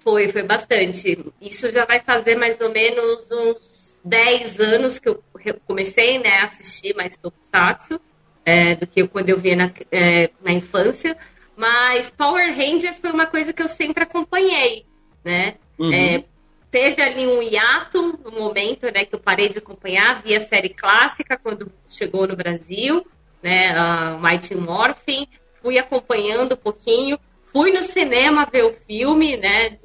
Foi, 0.00 0.28
foi 0.28 0.42
bastante. 0.42 1.18
Isso 1.40 1.70
já 1.70 1.84
vai 1.84 1.98
fazer 1.98 2.36
mais 2.36 2.60
ou 2.60 2.70
menos 2.70 3.26
uns 3.30 4.00
10 4.04 4.60
anos 4.60 4.98
que 4.98 5.08
eu 5.08 5.22
comecei 5.66 6.18
né, 6.18 6.40
a 6.40 6.44
assistir 6.44 6.94
mais 6.94 7.16
Tokusatsu 7.16 8.00
é, 8.44 8.74
do 8.74 8.86
que 8.86 9.06
quando 9.08 9.30
eu 9.30 9.38
via 9.38 9.56
na, 9.56 9.72
é, 9.90 10.30
na 10.42 10.52
infância. 10.52 11.16
Mas 11.56 12.10
Power 12.10 12.54
Rangers 12.54 12.98
foi 12.98 13.10
uma 13.10 13.26
coisa 13.26 13.52
que 13.52 13.62
eu 13.62 13.68
sempre 13.68 14.02
acompanhei, 14.02 14.84
né? 15.24 15.54
Uhum. 15.78 15.92
É, 15.92 16.24
teve 16.70 17.00
ali 17.00 17.26
um 17.26 17.40
hiato 17.40 18.18
no 18.24 18.32
momento 18.32 18.84
né, 18.86 19.04
que 19.04 19.14
eu 19.14 19.20
parei 19.20 19.48
de 19.48 19.58
acompanhar, 19.58 20.20
vi 20.20 20.34
a 20.34 20.40
série 20.40 20.68
clássica 20.68 21.38
quando 21.40 21.70
chegou 21.88 22.26
no 22.26 22.34
Brasil, 22.34 23.06
né, 23.44 23.76
a 23.76 24.18
Mighty 24.18 24.54
Morphin, 24.54 25.28
fui 25.62 25.78
acompanhando 25.78 26.54
um 26.54 26.56
pouquinho, 26.56 27.18
fui 27.52 27.70
no 27.70 27.82
cinema 27.82 28.46
ver 28.50 28.64
o 28.64 28.72
filme, 28.72 29.36
né, 29.36 29.76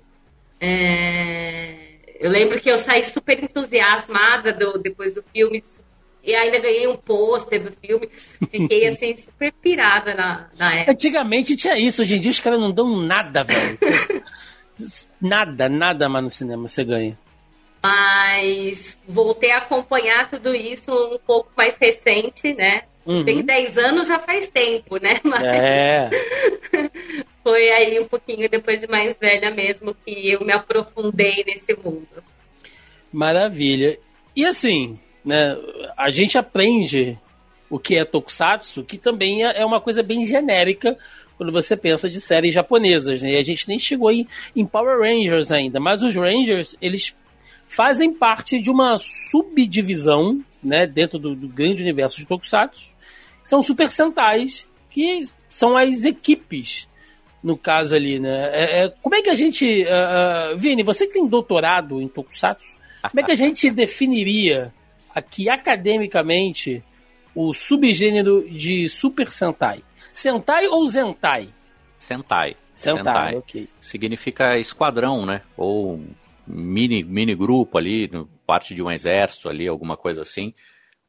é... 0.62 1.76
eu 2.18 2.32
lembro 2.32 2.60
que 2.62 2.72
eu 2.72 2.78
saí 2.78 3.04
super 3.04 3.44
entusiasmada 3.44 4.54
do, 4.54 4.78
depois 4.78 5.14
do 5.14 5.24
filme, 5.34 5.62
e 6.24 6.36
ainda 6.36 6.60
ganhei 6.60 6.88
um 6.88 6.96
pôster 6.96 7.64
do 7.64 7.72
filme. 7.72 8.10
Fiquei 8.52 8.88
assim, 8.90 9.16
super 9.16 9.52
pirada 9.54 10.14
na, 10.14 10.50
na 10.58 10.74
época. 10.76 10.92
Antigamente 10.92 11.56
tinha 11.56 11.78
isso, 11.78 12.02
hoje 12.02 12.18
em 12.18 12.20
dia 12.20 12.32
os 12.32 12.40
caras 12.40 12.60
não 12.60 12.72
dão 12.72 12.98
nada, 12.98 13.44
velho. 13.44 13.78
Nada, 15.20 15.68
nada 15.68 16.08
mais 16.08 16.24
no 16.24 16.30
cinema 16.30 16.68
você 16.68 16.84
ganha. 16.84 17.18
Mas 17.82 18.98
voltei 19.08 19.52
a 19.52 19.60
acompanhar 19.60 20.30
tudo 20.30 20.54
isso 20.54 20.92
um 20.92 21.20
pouco 21.20 21.52
mais 21.56 21.78
recente, 21.78 22.54
né? 22.54 22.84
Uhum. 23.10 23.26
Tem 23.26 23.42
10 23.44 23.76
anos 23.80 24.08
já 24.08 24.20
faz 24.20 24.50
tempo, 24.50 25.02
né? 25.02 25.20
Mas 25.26 25.42
é. 25.42 26.12
foi 27.44 27.72
aí 27.72 28.00
um 28.00 28.06
pouquinho 28.06 28.48
depois 28.48 28.80
de 28.80 28.88
mais 28.88 29.18
velha 29.18 29.50
mesmo 29.50 29.96
que 30.06 30.30
eu 30.32 30.46
me 30.46 30.54
aprofundei 30.54 31.44
nesse 31.44 31.74
mundo. 31.74 32.08
Maravilha. 33.12 33.98
E 34.36 34.46
assim, 34.46 35.00
né, 35.26 35.58
a 35.98 36.12
gente 36.12 36.38
aprende 36.38 37.18
o 37.68 37.80
que 37.80 37.98
é 37.98 38.06
tokusatsu, 38.06 38.84
que 38.84 39.00
também 39.00 39.44
é, 39.44 39.62
é 39.62 39.66
uma 39.66 39.82
coisa 39.82 40.04
bem 40.04 40.24
genérica 40.24 40.96
quando 41.36 41.52
você 41.52 41.76
pensa 41.76 42.08
de 42.08 42.22
séries 42.22 42.54
japonesas, 42.54 43.24
né? 43.24 43.32
E 43.32 43.38
a 43.38 43.44
gente 43.44 43.68
nem 43.68 43.80
chegou 43.80 44.12
em, 44.12 44.28
em 44.56 44.68
Power 44.68 45.00
Rangers 45.00 45.52
ainda, 45.52 45.80
mas 45.80 46.04
os 46.04 46.14
Rangers, 46.14 46.76
eles 46.80 47.16
fazem 47.68 48.14
parte 48.14 48.62
de 48.62 48.70
uma 48.70 48.98
subdivisão, 48.98 50.44
né, 50.62 50.86
dentro 50.86 51.18
do, 51.18 51.34
do 51.36 51.48
grande 51.48 51.82
universo 51.82 52.18
de 52.18 52.28
Tokusatsu. 52.28 52.99
São 53.50 53.64
Super 53.64 53.90
Sentais, 53.90 54.70
que 54.92 55.22
são 55.50 55.76
as 55.76 56.06
equipes, 56.06 56.88
no 57.44 57.58
caso 57.58 57.96
ali, 57.96 58.20
né? 58.20 58.48
É, 58.54 58.84
é, 58.84 58.90
como 59.02 59.16
é 59.16 59.24
que 59.24 59.30
a 59.32 59.34
gente... 59.34 59.66
Uh, 59.86 60.54
uh, 60.54 60.58
Vini, 60.60 60.84
você 60.84 61.08
que 61.08 61.14
tem 61.14 61.28
doutorado 61.28 62.00
em 62.00 62.08
Tokusatsu, 62.08 62.78
como 63.10 63.20
é 63.20 63.24
que 63.24 63.32
a 63.32 63.36
gente 63.36 63.68
definiria 63.74 64.72
aqui 65.16 65.50
academicamente 65.50 66.84
o 67.34 67.52
subgênero 67.52 68.48
de 68.48 68.88
Super 68.88 69.32
Sentai? 69.32 69.80
Sentai 70.14 70.68
ou 70.68 70.88
Zentai? 70.88 71.50
Sentai. 71.98 72.56
Sentai, 72.72 73.04
Sentai. 73.04 73.36
ok. 73.36 73.68
Significa 73.82 74.60
esquadrão, 74.60 75.26
né? 75.26 75.42
Ou 75.58 76.00
mini, 76.46 77.02
mini 77.04 77.34
grupo 77.34 77.80
ali, 77.80 78.12
parte 78.46 78.76
de 78.76 78.84
um 78.84 78.92
exército 78.92 79.50
ali, 79.50 79.68
alguma 79.68 79.98
coisa 79.98 80.22
assim. 80.22 80.54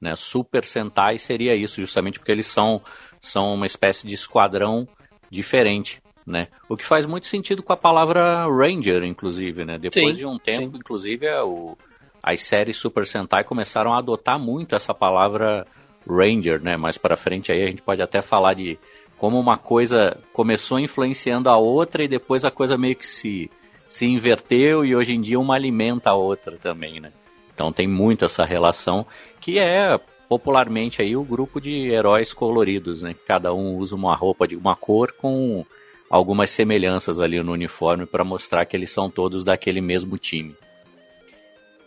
Né? 0.01 0.17
Super 0.17 0.65
Sentai 0.65 1.19
seria 1.19 1.55
isso, 1.55 1.81
justamente 1.81 2.19
porque 2.19 2.33
eles 2.33 2.47
são, 2.47 2.81
são 3.21 3.55
uma 3.55 3.67
espécie 3.67 4.07
de 4.07 4.15
esquadrão 4.15 4.89
diferente. 5.31 6.03
Né? 6.27 6.49
O 6.69 6.77
que 6.77 6.85
faz 6.85 7.07
muito 7.07 7.27
sentido 7.27 7.63
com 7.63 7.73
a 7.73 7.77
palavra 7.77 8.47
Ranger, 8.47 9.03
inclusive, 9.05 9.65
né? 9.65 9.79
Depois 9.79 10.17
sim, 10.17 10.21
de 10.21 10.27
um 10.27 10.39
tempo, 10.39 10.73
sim. 10.73 10.79
inclusive, 10.79 11.27
é 11.27 11.43
o, 11.43 11.77
as 12.23 12.43
séries 12.43 12.77
Super 12.77 13.07
Sentai 13.07 13.43
começaram 13.43 13.93
a 13.93 13.99
adotar 13.99 14.39
muito 14.39 14.75
essa 14.75 14.95
palavra 14.95 15.67
Ranger, 16.09 16.63
né? 16.63 16.77
Mais 16.77 16.99
para 16.99 17.17
frente 17.17 17.51
aí 17.51 17.63
a 17.63 17.67
gente 17.67 17.83
pode 17.83 18.03
até 18.03 18.23
falar 18.23 18.55
de 18.55 18.79
como 19.19 19.39
uma 19.39 19.57
coisa 19.57 20.17
começou 20.33 20.79
influenciando 20.79 21.51
a 21.51 21.57
outra 21.57 22.03
e 22.03 22.09
depois 22.09 22.45
a 22.45 22.51
coisa 22.51 22.79
meio 22.79 22.97
que 22.97 23.07
se, 23.07 23.51
se 23.89 24.07
inverteu 24.07 24.85
e 24.85 24.95
hoje 24.95 25.15
em 25.15 25.21
dia 25.21 25.39
uma 25.39 25.55
alimenta 25.55 26.11
a 26.11 26.15
outra 26.15 26.57
também, 26.57 27.01
né? 27.01 27.13
Então 27.53 27.73
tem 27.73 27.87
muito 27.87 28.25
essa 28.25 28.45
relação 28.45 29.07
que 29.41 29.59
é 29.59 29.99
popularmente 30.29 31.03
aí 31.03 31.17
o 31.17 31.25
grupo 31.25 31.61
de 31.61 31.89
heróis 31.89 32.33
coloridos, 32.33 33.03
né? 33.03 33.15
Cada 33.27 33.53
um 33.53 33.77
usa 33.77 33.97
uma 33.97 34.15
roupa 34.15 34.47
de 34.47 34.55
uma 34.55 34.77
cor 34.77 35.13
com 35.13 35.67
algumas 36.09 36.51
semelhanças 36.51 37.21
ali 37.21 37.43
no 37.43 37.53
uniforme 37.53 38.07
para 38.07 38.23
mostrar 38.23 38.65
que 38.65 38.77
eles 38.77 38.91
são 38.91 39.11
todos 39.11 39.45
daquele 39.45 39.81
mesmo 39.81 40.17
time. 40.19 40.55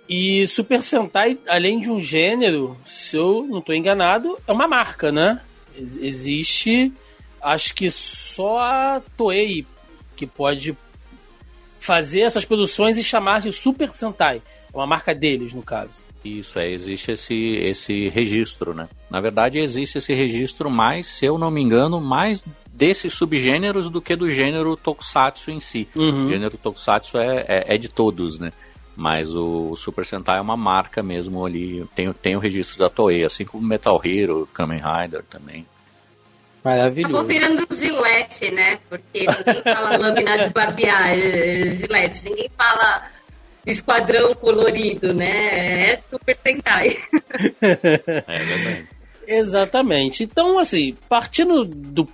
E 0.08 0.46
Super 0.48 0.84
Sentai, 0.84 1.38
além 1.48 1.80
de 1.80 1.90
um 1.90 2.02
gênero, 2.02 2.78
se 2.86 3.16
eu 3.16 3.46
não 3.50 3.60
estou 3.60 3.74
enganado, 3.74 4.38
é 4.46 4.52
uma 4.52 4.68
marca, 4.68 5.12
né? 5.12 5.42
Ex 5.78 5.98
existe, 5.98 6.92
acho 7.42 7.74
que 7.74 7.90
só 7.90 8.60
a 8.60 9.02
Toei 9.18 9.66
que 10.16 10.28
pode 10.28 10.78
fazer 11.80 12.22
essas 12.22 12.46
produções 12.46 12.98
e 12.98 13.04
chamar 13.04 13.42
de 13.42 13.52
Super 13.52 13.92
Sentai. 13.92 14.42
É 14.74 14.78
uma 14.78 14.88
marca 14.88 15.16
deles, 15.16 15.54
no 15.54 15.62
caso. 15.62 16.04
Isso, 16.24 16.58
é, 16.58 16.72
existe 16.72 17.12
esse, 17.12 17.36
esse 17.36 18.10
registro, 18.10 18.74
né? 18.74 18.88
Na 19.10 19.20
verdade, 19.20 19.60
existe 19.60 19.98
esse 19.98 20.14
registro 20.14 20.70
mais, 20.70 21.08
se 21.08 21.26
eu 21.26 21.38
não 21.38 21.52
me 21.52 21.62
engano, 21.62 22.00
mais 22.00 22.42
desses 22.72 23.14
subgêneros 23.14 23.90
do 23.90 24.02
que 24.02 24.16
do 24.16 24.32
gênero 24.32 24.76
Tokusatsu 24.78 25.52
em 25.52 25.60
si. 25.60 25.88
Uhum. 25.96 26.26
O 26.26 26.30
gênero 26.30 26.58
Tokusatsu 26.58 27.18
é, 27.18 27.46
é, 27.48 27.76
é 27.76 27.78
de 27.78 27.90
todos, 27.90 28.40
né? 28.40 28.52
Mas 28.96 29.36
o 29.36 29.76
Super 29.76 30.06
Sentai 30.06 30.38
é 30.38 30.42
uma 30.42 30.56
marca 30.56 31.02
mesmo 31.02 31.46
ali, 31.46 31.86
tem, 31.96 32.12
tem 32.14 32.36
o 32.36 32.40
registro 32.40 32.78
da 32.78 32.90
Toei, 32.90 33.26
assim 33.26 33.44
como 33.44 33.66
Metal 33.66 34.00
Hero, 34.04 34.48
Kamen 34.54 34.80
Rider 34.80 35.24
também. 35.24 35.66
Maravilhoso. 36.64 37.16
Acabou 37.16 37.28
virando 37.28 37.68
Gillette, 37.76 38.52
né? 38.52 38.80
Porque 38.88 39.20
ninguém 39.20 39.64
fala 39.64 39.98
lâmina 39.98 40.38
de 40.38 40.50
barbear, 40.50 41.10
é, 41.10 41.72
Gillette. 41.72 42.24
Ninguém 42.24 42.50
fala 42.58 43.04
esquadrão 43.66 44.34
colorido, 44.34 45.14
né? 45.14 45.92
É 45.92 45.98
Super 46.10 46.38
Sentai. 46.38 46.98
é 47.62 48.44
verdade. 48.44 48.88
Exatamente. 49.26 50.24
Então, 50.24 50.60
assim, 50.60 50.96
partindo 51.08 51.64
do 51.64 52.08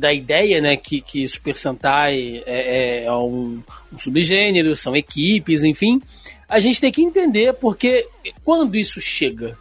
da 0.00 0.12
ideia, 0.12 0.60
né, 0.60 0.76
que, 0.76 1.00
que 1.00 1.28
Super 1.28 1.54
Sentai 1.54 2.42
é, 2.46 3.02
é, 3.02 3.04
é 3.04 3.12
um, 3.12 3.62
um, 3.92 3.98
subgênero, 3.98 4.74
são 4.74 4.96
equipes, 4.96 5.62
enfim, 5.62 6.00
a 6.48 6.58
gente 6.58 6.80
tem 6.80 6.90
que 6.90 7.02
entender 7.02 7.52
porque 7.52 8.08
quando 8.42 8.76
isso 8.76 8.98
chega 9.00 9.56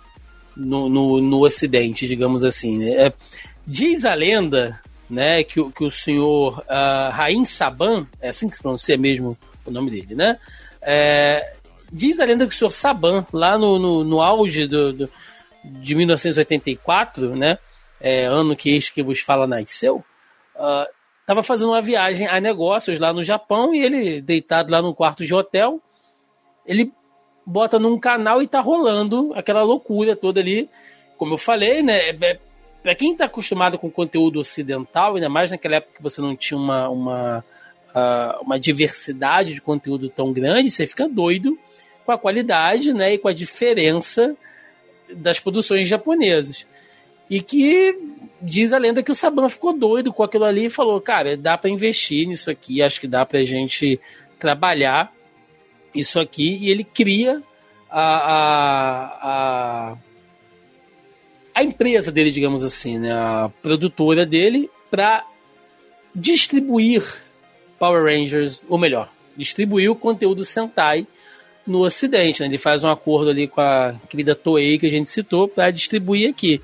no, 0.56 0.88
no, 0.88 1.22
no 1.22 1.44
Ocidente, 1.44 2.08
digamos 2.08 2.46
assim, 2.46 2.78
né, 2.78 3.08
é, 3.08 3.14
diz 3.68 4.06
a 4.06 4.14
lenda, 4.14 4.80
né, 5.10 5.44
que, 5.44 5.62
que 5.72 5.84
o 5.84 5.92
senhor 5.92 6.60
uh, 6.60 7.12
Rain 7.12 7.44
Saban, 7.44 8.08
é 8.22 8.30
assim 8.30 8.50
que 8.50 8.56
se 8.56 8.62
pronuncia 8.62 8.98
mesmo 8.98 9.38
o 9.66 9.72
nome 9.72 9.92
dele, 9.92 10.16
né, 10.16 10.40
é, 10.82 11.54
diz 11.92 12.20
a 12.20 12.26
lenda 12.26 12.48
que 12.48 12.54
o 12.54 12.58
senhor 12.58 12.72
Saban, 12.72 13.26
lá 13.34 13.58
no, 13.58 13.80
no, 13.80 14.04
no 14.04 14.22
auge 14.22 14.68
do, 14.68 14.94
do, 14.94 15.10
de 15.64 15.96
1984, 15.96 17.36
né, 17.36 17.58
é, 18.00 18.26
ano 18.26 18.56
que 18.56 18.76
este 18.76 18.94
que 18.94 19.04
vos 19.04 19.20
fala 19.20 19.46
nasceu, 19.46 20.04
estava 20.54 21.40
ah, 21.40 21.44
fazendo 21.44 21.72
uma 21.72 21.82
viagem 21.82 22.28
a 22.28 22.40
negócios 22.40 23.00
lá 23.00 23.14
no 23.14 23.24
Japão 23.24 23.74
e 23.74 23.80
ele, 23.82 24.22
deitado 24.22 24.72
lá 24.72 24.82
no 24.82 24.94
quarto 24.94 25.26
de 25.26 25.34
hotel, 25.34 25.82
ele 26.66 26.92
bota 27.46 27.80
num 27.80 28.00
canal 28.00 28.42
e 28.42 28.48
tá 28.48 28.62
rolando 28.62 29.34
aquela 29.36 29.64
loucura 29.64 30.16
toda 30.16 30.40
ali. 30.40 30.70
Como 31.18 31.34
eu 31.34 31.38
falei, 31.38 31.82
né? 31.82 32.10
É, 32.10 32.40
é 32.86 32.96
quem 32.96 33.12
está 33.12 33.26
acostumado 33.26 33.78
com 33.78 33.90
conteúdo 33.90 34.40
ocidental, 34.40 35.16
ainda 35.16 35.30
mais 35.30 35.52
naquela 35.52 35.76
época 35.76 35.96
que 35.98 36.04
você 36.04 36.22
não 36.22 36.36
tinha 36.36 36.58
uma, 36.58 36.88
uma, 36.90 37.46
uma 38.42 38.60
diversidade 38.60 39.54
de 39.54 39.62
conteúdo 39.62 40.10
tão 40.10 40.32
grande, 40.34 40.72
você 40.72 40.86
fica 40.86 41.08
doido 41.08 41.58
com 42.06 42.12
a 42.12 42.18
qualidade 42.18 42.94
né, 42.94 43.14
e 43.14 43.18
com 43.18 43.28
a 43.28 43.34
diferença 43.34 44.36
das 45.14 45.40
produções 45.40 45.88
japonesas. 45.88 46.66
E 47.30 47.42
que 47.42 47.96
diz 48.42 48.74
a 48.74 48.78
lenda 48.78 49.04
que 49.04 49.12
o 49.12 49.16
Saban 49.16 49.48
ficou 49.50 49.78
doido 49.78 50.12
com 50.12 50.24
aquilo 50.24 50.46
ali 50.46 50.66
e 50.66 50.70
falou: 50.70 51.00
cara, 51.00 51.38
dá 51.38 51.58
para 51.58 51.70
investir 51.70 52.28
nisso 52.28 52.50
aqui, 52.50 52.82
acho 52.82 53.00
que 53.00 53.08
dá 53.08 53.26
pra 53.26 53.46
gente 53.46 54.00
trabalhar 54.40 55.14
isso 55.94 56.20
aqui. 56.20 56.58
E 56.58 56.72
ele 56.72 56.84
cria 56.84 57.44
a, 57.90 58.02
a, 58.02 59.92
a, 59.92 59.98
a 61.54 61.64
empresa 61.64 62.12
dele, 62.12 62.32
digamos 62.32 62.64
assim, 62.64 62.98
né, 62.98 63.12
a 63.12 63.52
produtora 63.62 64.26
dele, 64.26 64.70
para 64.90 65.26
distribuir 66.16 67.04
Power 67.80 68.04
Rangers, 68.04 68.66
ou 68.68 68.78
melhor, 68.78 69.10
distribuir 69.38 69.90
o 69.90 69.96
conteúdo 69.96 70.44
Sentai 70.44 71.08
no 71.66 71.80
Ocidente. 71.80 72.42
Né? 72.42 72.48
Ele 72.48 72.58
faz 72.58 72.84
um 72.84 72.90
acordo 72.90 73.30
ali 73.30 73.48
com 73.48 73.62
a 73.62 73.96
querida 74.10 74.36
Toei 74.36 74.78
que 74.78 74.88
a 74.88 74.92
gente 74.92 75.10
citou 75.10 75.48
para 75.48 75.72
distribuir 75.72 76.30
aqui. 76.30 76.62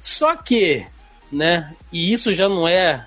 Só 0.00 0.36
que, 0.36 0.84
né? 1.32 1.74
E 1.92 2.12
isso 2.12 2.32
já 2.32 2.48
não 2.48 2.68
é 2.68 3.06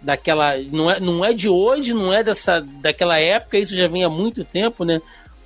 daquela, 0.00 0.56
não 0.58 0.90
é, 0.90 1.00
não 1.00 1.24
é 1.24 1.32
de 1.32 1.48
hoje, 1.48 1.92
não 1.92 2.12
é 2.12 2.22
dessa 2.22 2.60
daquela 2.60 3.18
época. 3.18 3.58
Isso 3.58 3.74
já 3.74 3.86
vem 3.88 4.04
há 4.04 4.08
muito 4.08 4.44
tempo, 4.44 4.84
né? 4.84 5.00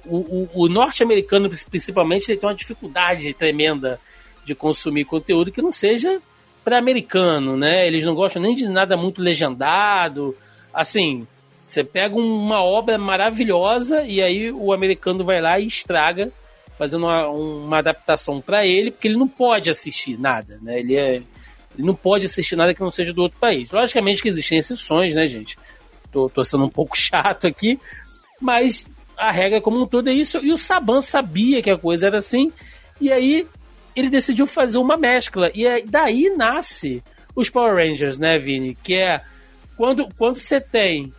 O, 0.05 0.17
o, 0.17 0.65
o 0.65 0.69
norte-americano, 0.69 1.51
principalmente, 1.71 2.31
ele 2.31 2.39
tem 2.39 2.49
uma 2.49 2.55
dificuldade 2.55 3.33
tremenda 3.33 3.99
de 4.45 4.55
consumir 4.55 5.07
conteúdo 5.07 5.51
que 5.51 5.63
não 5.63 5.73
seja 5.73 6.21
para 6.63 6.79
americano, 6.79 7.57
né? 7.57 7.87
Eles 7.87 8.05
não 8.05 8.15
gostam 8.15 8.43
nem 8.43 8.55
de 8.55 8.69
nada 8.69 8.97
muito 8.97 9.23
legendado. 9.23 10.37
Assim, 10.73 11.27
você 11.65 11.83
pega 11.83 12.15
uma 12.15 12.63
obra 12.63 12.99
maravilhosa 12.99 14.03
e 14.03 14.23
aí 14.23 14.53
o 14.53 14.73
americano 14.73 15.25
vai 15.25 15.41
lá 15.41 15.59
e 15.59 15.67
estraga, 15.67 16.31
fazendo 16.77 17.07
uma, 17.07 17.29
uma 17.29 17.79
adaptação 17.79 18.41
para 18.41 18.67
ele, 18.67 18.91
porque 18.91 19.09
ele 19.09 19.17
não 19.17 19.29
pode 19.29 19.71
assistir 19.71 20.19
nada, 20.19 20.59
né? 20.61 20.81
Ele, 20.81 20.97
é, 20.97 21.15
ele 21.15 21.87
não 21.87 21.95
pode 21.95 22.27
assistir 22.27 22.57
nada 22.57 22.75
que 22.75 22.81
não 22.81 22.91
seja 22.91 23.13
do 23.13 23.23
outro 23.23 23.39
país. 23.39 23.71
Logicamente 23.71 24.21
que 24.21 24.29
existem 24.29 24.59
exceções, 24.59 25.15
né, 25.15 25.27
gente? 25.27 25.57
Tô, 26.13 26.29
tô 26.29 26.45
sendo 26.45 26.65
um 26.65 26.71
pouco 26.71 26.97
chato 26.99 27.47
aqui, 27.47 27.81
mas 28.41 28.87
a 29.17 29.31
regra 29.31 29.61
como 29.61 29.83
um 29.83 29.87
todo 29.87 30.09
é 30.09 30.13
isso. 30.13 30.39
E 30.45 30.53
o 30.53 30.59
Saban 30.59 31.01
sabia 31.01 31.63
que 31.63 31.71
a 31.71 31.79
coisa 31.79 32.09
era 32.09 32.19
assim, 32.19 32.53
e 33.01 33.11
aí 33.11 33.47
ele 33.97 34.11
decidiu 34.11 34.47
fazer 34.47 34.79
uma 34.79 34.99
mescla. 34.99 35.51
E 35.55 35.67
é, 35.67 35.83
daí 35.83 36.35
nasce 36.37 37.03
os 37.35 37.49
Power 37.49 37.75
Rangers, 37.75 38.19
né, 38.19 38.39
Vini? 38.39 38.77
Que 38.83 38.97
é 38.97 39.23
quando, 39.77 40.09
quando 40.19 40.37
você 40.37 40.61
tem 40.61 41.13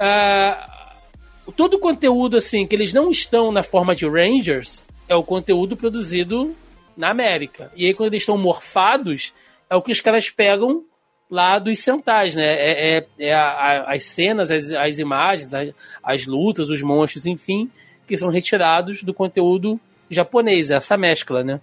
uh, 0.00 1.52
todo 1.52 1.74
o 1.74 1.78
conteúdo 1.78 2.36
assim 2.36 2.66
que 2.66 2.74
eles 2.74 2.92
não 2.92 3.10
estão 3.10 3.50
na 3.52 3.62
forma 3.62 3.94
de 3.94 4.06
Rangers 4.06 4.84
é 5.08 5.14
o 5.14 5.22
conteúdo 5.22 5.76
produzido 5.76 6.54
na 6.96 7.10
América. 7.10 7.70
E 7.76 7.86
aí 7.86 7.94
quando 7.94 8.08
eles 8.08 8.22
estão 8.22 8.38
morfados 8.38 9.32
é 9.68 9.76
o 9.76 9.82
que 9.82 9.92
os 9.92 10.00
caras 10.00 10.30
pegam 10.30 10.84
lá 11.30 11.58
dos 11.58 11.78
centais, 11.80 12.34
né? 12.34 12.44
É, 12.44 12.98
é, 12.98 13.06
é 13.18 13.34
a, 13.34 13.42
a, 13.42 13.94
as 13.94 14.04
cenas, 14.04 14.50
as, 14.50 14.72
as 14.72 14.98
imagens, 14.98 15.54
as, 15.54 15.74
as, 16.02 16.26
lutas, 16.26 16.68
os 16.70 16.82
monstros, 16.82 17.26
enfim, 17.26 17.70
que 18.06 18.16
são 18.16 18.28
retirados 18.28 19.02
do 19.02 19.12
conteúdo 19.12 19.80
japonês, 20.08 20.70
essa 20.70 20.96
mescla, 20.96 21.42
né? 21.42 21.60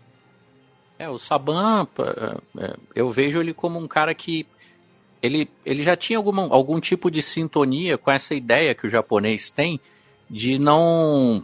É, 0.99 1.09
o 1.09 1.17
Saban, 1.17 1.87
é, 2.59 2.75
eu 2.95 3.09
vejo 3.09 3.39
ele 3.39 3.53
como 3.53 3.79
um 3.79 3.87
cara 3.87 4.13
que 4.13 4.45
ele, 5.23 5.49
ele 5.65 5.81
já 5.81 5.95
tinha 5.95 6.19
alguma, 6.19 6.43
algum 6.49 6.81
tipo 6.81 7.09
de 7.09 7.21
sintonia 7.21 7.97
com 7.97 8.11
essa 8.11 8.35
ideia 8.35 8.75
que 8.75 8.85
o 8.85 8.89
japonês 8.89 9.49
tem 9.49 9.79
de 10.29 10.59
não, 10.59 11.41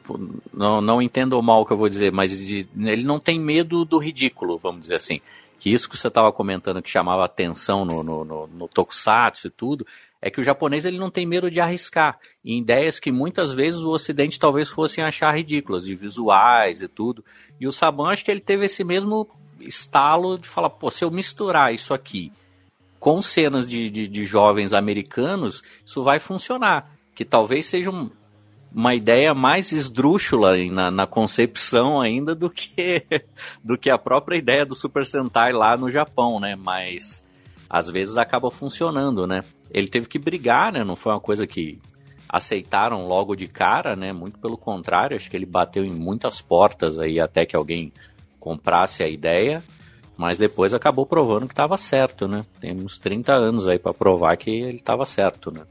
não, 0.54 0.82
não 0.82 1.02
entendam 1.02 1.42
mal 1.42 1.62
o 1.62 1.66
que 1.66 1.72
eu 1.72 1.78
vou 1.78 1.88
dizer, 1.88 2.12
mas 2.12 2.38
de, 2.38 2.68
ele 2.78 3.04
não 3.04 3.22
tem 3.22 3.40
medo 3.40 3.86
do 3.86 3.98
ridículo, 3.98 4.58
vamos 4.58 4.82
dizer 4.82 4.96
assim. 4.96 5.22
Que 5.58 5.72
isso 5.72 5.90
que 5.90 5.98
você 5.98 6.08
estava 6.08 6.32
comentando 6.32 6.82
que 6.82 6.90
chamava 6.90 7.24
atenção 7.24 7.86
no, 7.86 8.04
no, 8.04 8.26
no, 8.26 8.48
no 8.48 8.68
tokusatsu 8.68 9.48
e 9.48 9.50
tudo, 9.50 9.88
é 10.22 10.30
que 10.30 10.42
o 10.42 10.44
japonês 10.44 10.84
ele 10.84 10.98
não 10.98 11.10
tem 11.10 11.26
medo 11.26 11.50
de 11.50 11.62
arriscar 11.62 12.18
em 12.44 12.60
ideias 12.60 13.00
que 13.00 13.12
muitas 13.12 13.52
vezes 13.52 13.82
o 13.82 13.92
ocidente 13.92 14.40
talvez 14.40 14.68
fossem 14.68 15.04
achar 15.04 15.36
ridículas, 15.36 15.86
de 15.86 15.96
visuais 15.96 16.82
e 16.82 16.88
tudo. 16.88 17.24
E 17.60 17.68
o 17.68 17.72
Saban 17.72 18.10
acho 18.10 18.26
que 18.26 18.32
ele 18.32 18.40
teve 18.40 18.66
esse 18.66 18.84
mesmo 18.84 19.30
estalo 19.60 20.38
de 20.38 20.48
falar, 20.48 20.70
pô, 20.70 20.90
se 20.90 21.04
eu 21.04 21.12
misturar 21.12 21.74
isso 21.74 21.94
aqui 21.94 22.32
com 23.00 23.22
cenas 23.22 23.66
de, 23.66 23.90
de, 23.90 24.08
de 24.08 24.26
jovens 24.26 24.74
americanos, 24.74 25.64
isso 25.86 26.04
vai 26.04 26.20
funcionar. 26.20 26.92
Que 27.16 27.24
talvez 27.24 27.66
seja 27.66 27.90
um, 27.90 28.10
uma 28.74 28.94
ideia 28.94 29.34
mais 29.34 29.72
esdrúxula 29.72 30.58
na, 30.66 30.92
na, 30.92 31.08
concepção 31.08 32.02
ainda 32.02 32.36
do 32.36 32.50
que, 32.50 33.06
do 33.64 33.78
que 33.78 33.90
a 33.90 33.98
própria 33.98 34.38
ideia 34.38 34.66
do 34.66 34.76
Super 34.76 35.06
Sentai 35.06 35.54
lá 35.54 35.78
no 35.78 35.90
Japão, 35.90 36.40
né? 36.40 36.56
Mas 36.56 37.26
às 37.70 37.90
vezes 37.90 38.18
acaba 38.18 38.52
funcionando, 38.52 39.26
né? 39.26 39.44
Ele 39.72 39.88
teve 39.88 40.08
que 40.08 40.20
brigar, 40.20 40.74
né? 40.74 40.84
Não 40.84 40.96
foi 40.96 41.14
uma 41.14 41.22
coisa 41.22 41.48
que 41.48 41.80
aceitaram 42.28 43.08
logo 43.08 43.36
de 43.36 43.48
cara, 43.48 43.96
né? 43.96 44.12
Muito 44.12 44.38
pelo 44.40 44.58
contrário, 44.58 45.16
acho 45.16 45.30
que 45.30 45.38
ele 45.38 45.46
bateu 45.46 45.86
em 45.86 45.94
muitas 45.94 46.42
portas 46.42 47.00
aí 47.00 47.20
até 47.20 47.46
que 47.46 47.56
alguém 47.56 47.92
comprasse 48.40 49.04
a 49.04 49.08
ideia 49.08 49.64
mas 50.20 50.38
depois 50.38 50.74
acabou 50.74 51.06
provando 51.06 51.48
que 51.48 51.54
estava 51.54 51.78
certo, 51.78 52.28
né? 52.28 52.46
Temos 52.60 52.98
30 52.98 53.32
anos 53.32 53.66
aí 53.66 53.80
para 53.80 53.94
provar 53.94 54.36
que 54.36 54.50
ele 54.50 54.76
estava 54.76 55.06
certo, 55.06 55.50
né? 55.50 55.62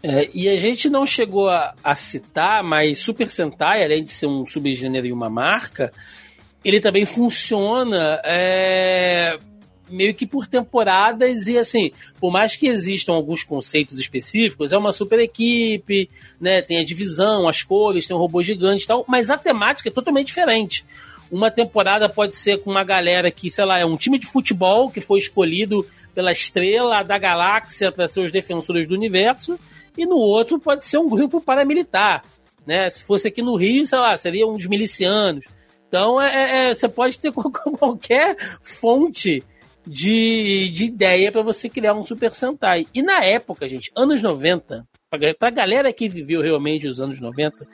É, 0.00 0.30
e 0.32 0.48
a 0.48 0.56
gente 0.56 0.88
não 0.88 1.04
chegou 1.04 1.48
a, 1.48 1.74
a, 1.82 1.96
citar, 1.96 2.62
mas 2.62 3.00
Super 3.00 3.28
Sentai, 3.28 3.82
além 3.82 4.04
de 4.04 4.10
ser 4.10 4.28
um 4.28 4.46
subgênero 4.46 5.04
e 5.04 5.12
uma 5.12 5.28
marca, 5.28 5.92
ele 6.64 6.80
também 6.80 7.04
funciona 7.04 8.20
é, 8.24 9.36
meio 9.90 10.14
que 10.14 10.24
por 10.24 10.46
temporadas 10.46 11.48
e 11.48 11.58
assim, 11.58 11.90
por 12.20 12.30
mais 12.30 12.54
que 12.54 12.68
existam 12.68 13.14
alguns 13.14 13.42
conceitos 13.42 13.98
específicos, 13.98 14.72
é 14.72 14.78
uma 14.78 14.92
super 14.92 15.18
equipe, 15.18 16.08
né? 16.40 16.62
Tem 16.62 16.78
a 16.78 16.84
divisão, 16.84 17.48
as 17.48 17.64
cores, 17.64 18.06
tem 18.06 18.16
um 18.16 18.20
robô 18.20 18.44
gigante 18.44 18.84
e 18.84 18.86
tal, 18.86 19.04
mas 19.08 19.28
a 19.28 19.36
temática 19.36 19.88
é 19.88 19.92
totalmente 19.92 20.28
diferente. 20.28 20.84
Uma 21.30 21.50
temporada 21.50 22.08
pode 22.08 22.34
ser 22.34 22.58
com 22.58 22.70
uma 22.70 22.84
galera 22.84 23.30
que, 23.30 23.50
sei 23.50 23.64
lá, 23.64 23.78
é 23.78 23.84
um 23.84 23.96
time 23.96 24.18
de 24.18 24.26
futebol 24.26 24.90
que 24.90 25.00
foi 25.00 25.18
escolhido 25.18 25.86
pela 26.14 26.32
estrela 26.32 27.02
da 27.02 27.18
galáxia 27.18 27.92
para 27.92 28.08
ser 28.08 28.22
os 28.22 28.32
defensores 28.32 28.86
do 28.86 28.94
universo, 28.94 29.58
e 29.96 30.06
no 30.06 30.16
outro 30.16 30.58
pode 30.58 30.84
ser 30.84 30.98
um 30.98 31.08
grupo 31.08 31.40
paramilitar. 31.40 32.24
Né? 32.66 32.88
Se 32.88 33.02
fosse 33.04 33.28
aqui 33.28 33.42
no 33.42 33.56
Rio, 33.56 33.86
sei 33.86 33.98
lá, 33.98 34.16
seriam 34.16 34.52
uns 34.52 34.66
milicianos. 34.66 35.44
Então, 35.86 36.20
é, 36.20 36.34
é, 36.34 36.70
é 36.70 36.74
você 36.74 36.88
pode 36.88 37.18
ter 37.18 37.32
qualquer 37.32 38.36
fonte 38.62 39.42
de, 39.86 40.70
de 40.72 40.84
ideia 40.84 41.32
para 41.32 41.42
você 41.42 41.68
criar 41.68 41.94
um 41.94 42.04
Super 42.04 42.32
Sentai. 42.32 42.86
E 42.94 43.02
na 43.02 43.24
época, 43.24 43.68
gente, 43.68 43.90
anos 43.96 44.22
90, 44.22 44.86
para 45.08 45.48
a 45.48 45.50
galera 45.50 45.92
que 45.92 46.08
viveu 46.08 46.42
realmente 46.42 46.86
os 46.86 47.00
anos 47.00 47.20
90, 47.20 47.66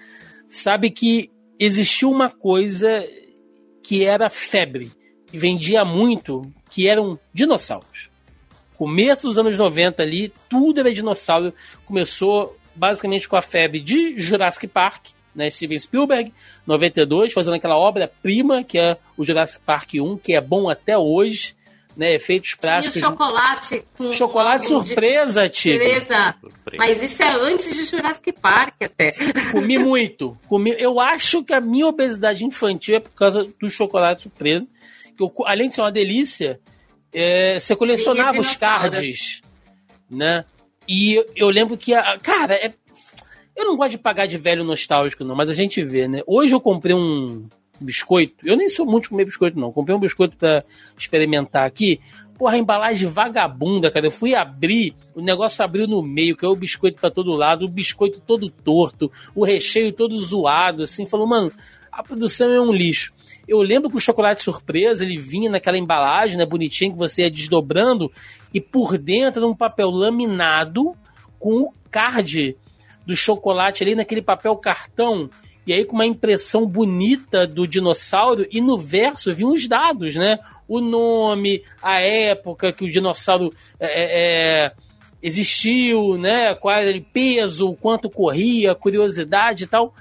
sabe 0.48 0.90
que 0.90 1.30
existiu 1.58 2.10
uma 2.10 2.30
coisa 2.30 3.04
que 3.84 4.04
era 4.04 4.30
febre, 4.30 4.90
que 5.26 5.36
vendia 5.36 5.84
muito, 5.84 6.42
que 6.70 6.88
eram 6.88 7.18
dinossauros. 7.32 8.08
Começo 8.76 9.28
dos 9.28 9.38
anos 9.38 9.56
90 9.56 10.02
ali, 10.02 10.32
tudo 10.48 10.80
era 10.80 10.92
dinossauro. 10.92 11.52
Começou 11.84 12.56
basicamente 12.74 13.28
com 13.28 13.36
a 13.36 13.42
febre 13.42 13.80
de 13.80 14.18
Jurassic 14.18 14.66
Park, 14.66 15.08
né, 15.34 15.50
Steven 15.50 15.78
Spielberg, 15.78 16.32
92, 16.66 17.32
fazendo 17.32 17.54
aquela 17.54 17.76
obra-prima 17.76 18.64
que 18.64 18.78
é 18.78 18.96
o 19.16 19.24
Jurassic 19.24 19.62
Park 19.64 19.90
1, 19.94 20.16
que 20.16 20.34
é 20.34 20.40
bom 20.40 20.68
até 20.68 20.96
hoje 20.96 21.54
né, 21.96 22.14
efeitos 22.14 22.54
práticos. 22.54 22.94
Tinha 22.94 23.06
chocolate 23.06 23.84
com 23.96 24.12
chocolate 24.12 24.66
surpresa, 24.66 25.48
Tigre. 25.48 26.00
Surpresa. 26.00 26.34
Mas 26.76 27.02
isso 27.02 27.22
é 27.22 27.32
antes 27.34 27.74
de 27.74 27.84
Jurassic 27.84 28.32
Park 28.32 28.74
até. 28.82 29.10
Comi 29.52 29.78
muito. 29.78 30.36
Comi, 30.48 30.74
eu 30.78 30.98
acho 30.98 31.44
que 31.44 31.54
a 31.54 31.60
minha 31.60 31.86
obesidade 31.86 32.44
infantil 32.44 32.96
é 32.96 33.00
por 33.00 33.12
causa 33.12 33.48
do 33.60 33.70
chocolate 33.70 34.22
surpresa. 34.22 34.68
Que 35.16 35.22
eu, 35.22 35.32
além 35.46 35.68
de 35.68 35.76
ser 35.76 35.82
uma 35.82 35.92
delícia, 35.92 36.58
é, 37.12 37.58
você 37.58 37.76
colecionava 37.76 38.40
os 38.40 38.56
cards, 38.56 39.40
né? 40.10 40.44
E 40.88 41.14
eu, 41.14 41.26
eu 41.36 41.48
lembro 41.48 41.76
que, 41.76 41.94
a, 41.94 42.18
cara, 42.18 42.54
é, 42.54 42.74
eu 43.56 43.64
não 43.64 43.76
gosto 43.76 43.92
de 43.92 43.98
pagar 43.98 44.26
de 44.26 44.36
velho 44.36 44.64
nostálgico, 44.64 45.24
não, 45.24 45.36
mas 45.36 45.48
a 45.48 45.54
gente 45.54 45.82
vê, 45.84 46.08
né? 46.08 46.22
Hoje 46.26 46.54
eu 46.54 46.60
comprei 46.60 46.94
um 46.94 47.48
biscoito. 47.80 48.46
Eu 48.46 48.56
nem 48.56 48.68
sou 48.68 48.86
muito 48.86 49.04
de 49.04 49.08
comer 49.10 49.24
biscoito, 49.24 49.58
não. 49.58 49.72
Comprei 49.72 49.96
um 49.96 50.00
biscoito 50.00 50.36
para 50.36 50.64
experimentar 50.96 51.66
aqui. 51.66 52.00
Porra, 52.38 52.58
embalagem 52.58 53.08
vagabunda, 53.08 53.90
cara. 53.90 54.06
Eu 54.06 54.10
fui 54.10 54.34
abrir, 54.34 54.94
o 55.14 55.20
negócio 55.20 55.64
abriu 55.64 55.86
no 55.86 56.02
meio, 56.02 56.36
caiu 56.36 56.52
o 56.52 56.56
biscoito 56.56 57.00
para 57.00 57.10
todo 57.10 57.32
lado, 57.32 57.64
o 57.64 57.70
biscoito 57.70 58.20
todo 58.20 58.50
torto, 58.50 59.10
o 59.34 59.44
recheio 59.44 59.92
todo 59.92 60.20
zoado, 60.20 60.82
assim. 60.82 61.06
Falou, 61.06 61.26
mano, 61.26 61.52
a 61.90 62.02
produção 62.02 62.52
é 62.52 62.60
um 62.60 62.72
lixo. 62.72 63.12
Eu 63.46 63.60
lembro 63.60 63.90
que 63.90 63.96
o 63.96 64.00
chocolate 64.00 64.42
surpresa, 64.42 65.04
ele 65.04 65.18
vinha 65.18 65.50
naquela 65.50 65.78
embalagem, 65.78 66.36
né, 66.36 66.46
bonitinha, 66.46 66.90
que 66.90 66.96
você 66.96 67.22
ia 67.22 67.30
desdobrando, 67.30 68.10
e 68.52 68.60
por 68.60 68.96
dentro 68.96 69.46
um 69.46 69.54
papel 69.54 69.90
laminado 69.90 70.94
com 71.38 71.62
o 71.62 71.74
card 71.90 72.56
do 73.06 73.14
chocolate 73.14 73.84
ali 73.84 73.94
naquele 73.94 74.22
papel 74.22 74.56
cartão 74.56 75.28
e 75.66 75.72
aí 75.72 75.84
com 75.84 75.94
uma 75.94 76.06
impressão 76.06 76.66
bonita 76.66 77.46
do 77.46 77.66
dinossauro, 77.66 78.46
e 78.50 78.60
no 78.60 78.78
verso 78.78 79.32
vinham 79.32 79.52
os 79.52 79.66
dados, 79.66 80.16
né? 80.16 80.38
O 80.66 80.80
nome, 80.80 81.62
a 81.82 82.00
época 82.00 82.72
que 82.72 82.84
o 82.84 82.90
dinossauro 82.90 83.50
é, 83.78 83.86
é, 83.86 84.64
é 84.66 84.72
existiu, 85.22 86.18
né? 86.18 86.54
Qual 86.54 86.74
era 86.74 86.96
o 86.96 87.02
peso, 87.02 87.74
quanto 87.80 88.10
corria, 88.10 88.74
curiosidade 88.74 89.64
e 89.64 89.66
tal. 89.66 89.94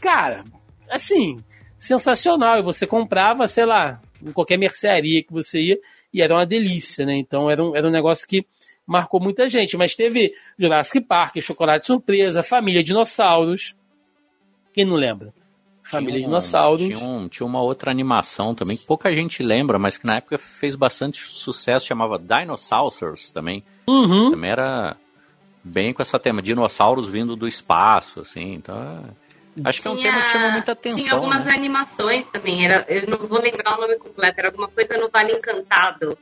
Cara, 0.00 0.42
assim, 0.90 1.36
sensacional. 1.76 2.58
E 2.58 2.62
você 2.62 2.86
comprava, 2.86 3.46
sei 3.46 3.66
lá, 3.66 4.00
em 4.24 4.32
qualquer 4.32 4.58
mercearia 4.58 5.22
que 5.22 5.32
você 5.32 5.60
ia, 5.60 5.78
e 6.12 6.22
era 6.22 6.34
uma 6.34 6.46
delícia, 6.46 7.04
né? 7.04 7.16
Então 7.16 7.50
era 7.50 7.62
um, 7.62 7.76
era 7.76 7.86
um 7.86 7.90
negócio 7.90 8.26
que 8.26 8.46
marcou 8.86 9.20
muita 9.20 9.48
gente. 9.48 9.76
Mas 9.76 9.94
teve 9.94 10.32
Jurassic 10.58 11.06
Park, 11.06 11.40
Chocolate 11.40 11.86
Surpresa, 11.86 12.42
Família 12.42 12.82
Dinossauros, 12.82 13.74
quem 14.72 14.84
não 14.84 14.96
lembra? 14.96 15.32
Família 15.82 16.20
um, 16.20 16.24
Dinossauros. 16.24 16.86
Tinha, 16.86 16.98
um, 16.98 17.28
tinha 17.28 17.46
uma 17.46 17.60
outra 17.60 17.90
animação 17.90 18.54
também 18.54 18.76
que 18.76 18.84
pouca 18.84 19.12
gente 19.12 19.42
lembra, 19.42 19.78
mas 19.78 19.98
que 19.98 20.06
na 20.06 20.16
época 20.16 20.38
fez 20.38 20.76
bastante 20.76 21.20
sucesso, 21.20 21.86
chamava 21.86 22.18
Dinosaurs 22.18 23.30
também. 23.30 23.64
Uhum. 23.88 24.30
Também 24.30 24.50
era 24.50 24.96
bem 25.64 25.92
com 25.92 26.00
essa 26.00 26.18
tema, 26.18 26.40
dinossauros 26.40 27.08
vindo 27.08 27.36
do 27.36 27.46
espaço, 27.46 28.20
assim, 28.20 28.54
então... 28.54 29.04
Acho 29.64 29.82
tinha, 29.82 29.96
que 29.96 30.06
é 30.06 30.10
um 30.10 30.12
tema 30.12 30.22
que 30.22 30.28
chama 30.28 30.50
muita 30.52 30.72
atenção. 30.72 30.98
Tinha 30.98 31.12
algumas 31.12 31.44
né? 31.44 31.52
animações 31.52 32.24
também, 32.26 32.64
era, 32.64 32.86
eu 32.88 33.08
não 33.08 33.18
vou 33.18 33.40
lembrar 33.40 33.76
o 33.76 33.80
nome 33.80 33.96
completo, 33.96 34.38
era 34.38 34.48
alguma 34.48 34.68
coisa 34.68 34.96
no 34.96 35.10
Vale 35.10 35.32
Encantado. 35.32 36.16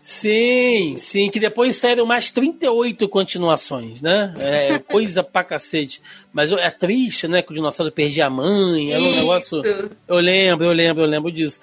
Sim, 0.00 0.96
sim, 0.96 1.30
que 1.30 1.38
depois 1.38 1.76
saíram 1.76 2.06
mais 2.06 2.30
38 2.30 3.06
continuações, 3.08 4.00
né? 4.00 4.32
É 4.38 4.78
coisa 4.90 5.22
pra 5.22 5.44
cacete. 5.44 6.00
Mas 6.32 6.50
é 6.52 6.70
triste, 6.70 7.28
né? 7.28 7.42
Que 7.42 7.52
o 7.52 7.54
dinossauro 7.54 7.92
perdia 7.92 8.26
a 8.26 8.30
mãe, 8.30 8.92
era 8.92 9.02
um 9.02 9.16
negócio. 9.16 9.60
Eu 10.08 10.16
lembro, 10.16 10.64
eu 10.64 10.72
lembro, 10.72 11.02
eu 11.02 11.08
lembro 11.08 11.30
disso. 11.30 11.60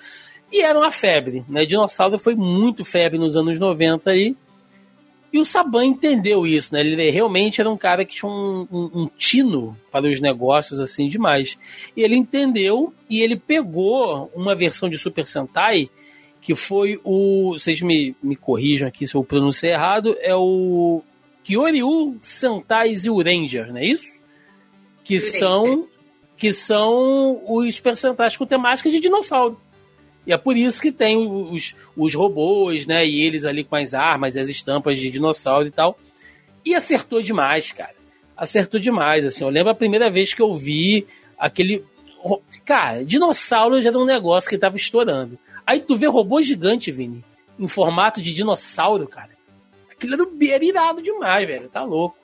E 0.51 0.61
era 0.61 0.77
uma 0.77 0.91
febre, 0.91 1.43
né? 1.49 1.65
Dinossauro 1.65 2.19
foi 2.19 2.35
muito 2.35 2.85
febre 2.85 3.17
nos 3.17 3.35
anos 3.35 3.59
90 3.59 4.11
aí. 4.11 4.35
E 5.33 5.39
o 5.39 5.45
Saban 5.45 5.85
entendeu 5.85 6.47
isso, 6.47 6.73
né? 6.73 6.81
Ele 6.81 7.09
realmente 7.09 7.59
era 7.59 7.69
um 7.69 7.75
cara 7.75 8.05
que 8.05 8.15
tinha 8.15 8.31
um, 8.31 8.67
um, 8.71 9.01
um, 9.01 9.07
tino 9.17 9.75
para 9.91 10.09
os 10.09 10.21
negócios 10.21 10.79
assim 10.79 11.09
demais. 11.09 11.57
E 11.97 12.01
ele 12.01 12.15
entendeu 12.15 12.93
e 13.09 13.19
ele 13.19 13.35
pegou 13.35 14.31
uma 14.33 14.55
versão 14.55 14.87
de 14.87 14.97
Super 14.97 15.27
Sentai 15.27 15.89
que 16.47 16.55
foi 16.55 16.97
o. 17.03 17.57
Vocês 17.57 17.81
me, 17.81 18.15
me 18.23 18.33
corrijam 18.33 18.87
aqui 18.87 19.05
se 19.05 19.15
eu 19.15 19.21
pronunciei 19.21 19.73
errado, 19.73 20.15
é 20.21 20.33
o 20.33 21.03
Kyoryu 21.43 22.17
Sentai 22.21 22.95
Zyuranger, 22.95 23.67
não 23.67 23.79
é 23.79 23.85
isso? 23.87 24.09
Que 25.03 25.19
são, 25.19 25.89
que 26.37 26.53
são 26.53 27.41
os 27.45 27.81
personagens 27.81 28.37
com 28.37 28.45
temática 28.45 28.89
de 28.89 29.01
dinossauro. 29.01 29.59
E 30.25 30.31
é 30.31 30.37
por 30.37 30.55
isso 30.55 30.81
que 30.81 30.89
tem 30.89 31.17
os, 31.17 31.75
os 31.97 32.15
robôs, 32.15 32.87
né? 32.87 33.05
E 33.05 33.25
eles 33.25 33.43
ali 33.43 33.65
com 33.65 33.75
as 33.75 33.93
armas, 33.93 34.37
as 34.37 34.47
estampas 34.47 34.97
de 35.01 35.11
dinossauro 35.11 35.67
e 35.67 35.71
tal. 35.71 35.99
E 36.65 36.73
acertou 36.73 37.21
demais, 37.21 37.73
cara. 37.73 37.95
Acertou 38.37 38.79
demais, 38.79 39.25
assim. 39.25 39.43
Eu 39.43 39.49
lembro 39.49 39.71
a 39.71 39.75
primeira 39.75 40.09
vez 40.09 40.33
que 40.33 40.41
eu 40.41 40.55
vi 40.55 41.05
aquele. 41.37 41.83
Cara, 42.63 43.03
dinossauro 43.03 43.81
já 43.81 43.89
era 43.89 43.99
um 43.99 44.05
negócio 44.05 44.49
que 44.49 44.57
tava 44.57 44.77
estourando. 44.77 45.37
Aí 45.67 45.81
tu 45.81 45.97
vê 45.97 46.07
robô 46.07 46.41
gigante, 46.41 46.93
Vini, 46.93 47.25
em 47.59 47.67
formato 47.67 48.21
de 48.21 48.31
dinossauro, 48.31 49.05
cara. 49.05 49.31
Aquilo 49.91 50.15
era 50.49 50.63
irado 50.63 51.01
demais, 51.01 51.45
velho. 51.45 51.67
Tá 51.67 51.83
louco. 51.83 52.15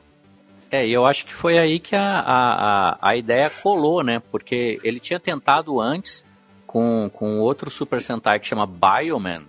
É, 0.71 0.87
e 0.87 0.93
eu 0.93 1.05
acho 1.05 1.25
que 1.25 1.33
foi 1.33 1.59
aí 1.59 1.77
que 1.77 1.95
a, 1.95 2.19
a, 2.19 2.97
a 3.01 3.17
ideia 3.17 3.49
colou, 3.49 4.01
né? 4.01 4.21
Porque 4.31 4.79
ele 4.83 4.99
tinha 4.99 5.19
tentado 5.19 5.79
antes 5.79 6.23
com, 6.65 7.09
com 7.13 7.39
outro 7.39 7.69
Super 7.69 8.01
Sentai 8.01 8.39
que 8.39 8.47
chama 8.47 8.65
Bioman, 8.65 9.43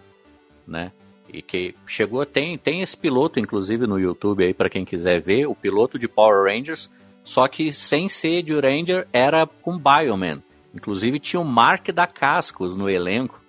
né? 0.66 0.92
E 1.32 1.40
que 1.40 1.74
chegou, 1.86 2.26
tem, 2.26 2.58
tem 2.58 2.82
esse 2.82 2.96
piloto, 2.96 3.40
inclusive, 3.40 3.86
no 3.86 3.98
YouTube 3.98 4.44
aí, 4.44 4.52
para 4.52 4.68
quem 4.68 4.84
quiser 4.84 5.20
ver, 5.20 5.46
o 5.46 5.54
piloto 5.54 5.98
de 5.98 6.06
Power 6.06 6.44
Rangers, 6.44 6.90
só 7.22 7.48
que 7.48 7.72
sem 7.72 8.08
ser 8.08 8.42
de 8.42 8.52
Ranger, 8.58 9.08
era 9.12 9.46
com 9.46 9.78
Bioman. 9.78 10.42
Inclusive 10.74 11.18
tinha 11.18 11.40
o 11.40 11.44
Mark 11.44 11.88
da 11.88 12.06
Cascos 12.06 12.76
no 12.76 12.90
elenco. 12.90 13.40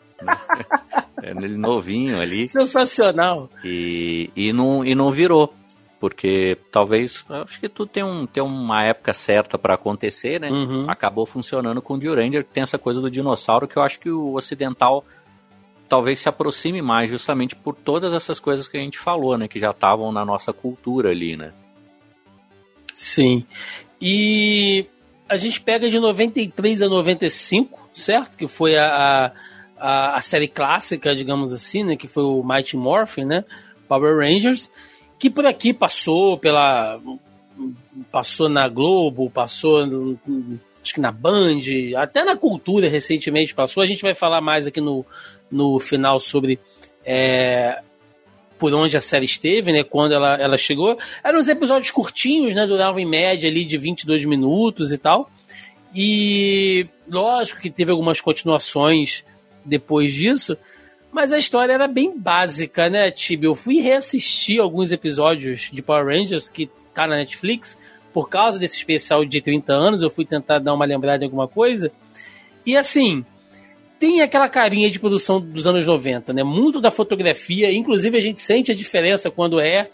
É, 1.22 1.32
ele 1.32 1.58
novinho 1.58 2.20
ali. 2.20 2.48
Sensacional. 2.48 3.50
E, 3.64 4.30
e, 4.36 4.54
não, 4.54 4.86
e 4.86 4.94
não 4.94 5.12
virou. 5.12 5.54
Porque 6.00 6.58
talvez, 6.72 7.26
acho 7.30 7.60
que 7.60 7.70
tudo 7.70 7.90
tem, 7.90 8.04
um, 8.04 8.28
tem 8.28 8.44
uma 8.44 8.84
época 8.84 9.14
certa 9.14 9.58
para 9.58 9.76
acontecer, 9.76 10.40
né? 10.40 10.50
Uhum. 10.50 10.86
Acabou 10.90 11.26
funcionando 11.26 11.82
com 11.82 11.96
o 11.96 11.98
Duranger, 11.98 12.44
que 12.44 12.52
tem 12.52 12.64
essa 12.64 12.78
coisa 12.78 13.02
do 13.02 13.10
dinossauro, 13.10 13.68
que 13.68 13.78
eu 13.78 13.82
acho 13.82 14.00
que 14.00 14.10
o 14.10 14.36
ocidental 14.36 15.04
talvez 15.88 16.20
se 16.20 16.30
aproxime 16.30 16.82
mais, 16.82 17.10
justamente 17.10 17.56
por 17.56 17.76
todas 17.76 18.14
essas 18.14 18.40
coisas 18.40 18.68
que 18.68 18.78
a 18.78 18.82
gente 18.82 19.00
falou, 19.00 19.38
né? 19.38 19.48
Que 19.48 19.60
já 19.60 19.72
estavam 19.72 20.12
na 20.12 20.26
nossa 20.26 20.52
cultura 20.52 21.10
ali, 21.10 21.38
né? 21.38 21.54
Sim. 22.94 23.46
E 24.00 24.86
a 25.28 25.38
gente 25.38 25.62
pega 25.62 25.90
de 25.90 26.00
93 26.00 26.82
a 26.82 26.88
95, 26.88 27.90
certo? 27.94 28.38
Que 28.38 28.48
foi 28.48 28.78
a, 28.78 28.88
a, 28.88 29.32
a 29.78 30.22
série 30.22 30.48
clássica, 30.48 31.16
digamos 31.16 31.52
assim, 31.54 31.84
né? 31.84 31.96
Que 31.96 32.08
foi 32.08 32.24
o 32.24 32.44
Mighty 32.44 32.78
Morphin, 32.78 33.26
né? 33.26 33.44
Power 33.88 34.18
Rangers, 34.18 34.72
que 35.20 35.30
por 35.30 35.46
aqui 35.46 35.74
passou 35.74 36.38
pela. 36.38 37.00
Passou 38.12 38.50
na 38.50 38.68
Globo, 38.68 39.30
passou 39.30 40.18
acho 40.84 40.94
que 40.94 41.02
na 41.02 41.12
Band, 41.12 41.62
até 41.98 42.24
na 42.24 42.36
cultura 42.36 42.90
recentemente 42.90 43.56
passou. 43.56 43.82
A 43.82 43.86
gente 43.86 44.02
vai 44.02 44.14
falar 44.14 44.42
mais 44.42 44.68
aqui 44.68 44.82
no, 44.82 45.06
no 45.50 45.80
final 45.80 46.20
sobre 46.20 46.60
é, 47.04 47.82
por 48.60 48.74
onde 48.74 48.96
a 48.96 49.02
série 49.02 49.26
esteve, 49.26 49.72
né? 49.72 49.84
Quando 49.84 50.14
ela, 50.14 50.36
ela 50.36 50.58
chegou. 50.58 50.98
Eram 51.24 51.40
uns 51.40 51.48
episódios 51.48 51.92
curtinhos, 51.92 52.54
né? 52.54 52.68
Duravam 52.68 53.00
em 53.00 53.06
média 53.06 53.50
ali 53.50 53.66
de 53.66 53.78
22 53.78 54.26
minutos 54.26 54.92
e 54.92 54.98
tal. 54.98 55.30
E 55.94 56.88
lógico 57.10 57.62
que 57.62 57.72
teve 57.72 57.92
algumas 57.92 58.20
continuações 58.20 59.24
depois 59.66 60.14
disso, 60.14 60.58
mas 61.12 61.32
a 61.32 61.38
história 61.38 61.74
era 61.74 61.88
bem 61.88 62.18
básica, 62.18 62.90
né, 62.90 63.10
Tibi? 63.10 63.48
Eu 63.48 63.56
fui 63.56 63.80
reassistir 63.80 64.60
alguns 64.60 64.92
episódios 64.92 65.70
de 65.72 65.82
Power 65.82 66.06
Rangers 66.06 66.50
que 66.50 66.70
tá 66.94 67.08
na 67.08 67.16
Netflix, 67.16 67.80
por 68.14 68.30
causa 68.30 68.58
desse 68.58 68.78
especial 68.78 69.26
de 69.26 69.42
30 69.42 69.74
anos, 69.74 70.02
eu 70.02 70.10
fui 70.10 70.26
tentar 70.26 70.60
dar 70.60 70.74
uma 70.74 70.86
lembrada 70.86 71.24
em 71.24 71.28
alguma 71.28 71.48
coisa. 71.48 71.92
E 72.66 72.78
assim, 72.78 73.26
tem 74.00 74.22
aquela 74.22 74.50
carinha 74.50 74.90
de 74.90 75.00
produção 75.00 75.40
dos 75.40 75.68
anos 75.68 75.86
90, 75.86 76.32
né? 76.34 76.44
Muito 76.44 76.80
da 76.80 76.92
fotografia, 76.92 77.72
inclusive 77.74 78.18
a 78.18 78.22
gente 78.22 78.40
sente 78.40 78.72
a 78.72 78.76
diferença 78.76 79.30
quando 79.32 79.60
é 79.60 79.90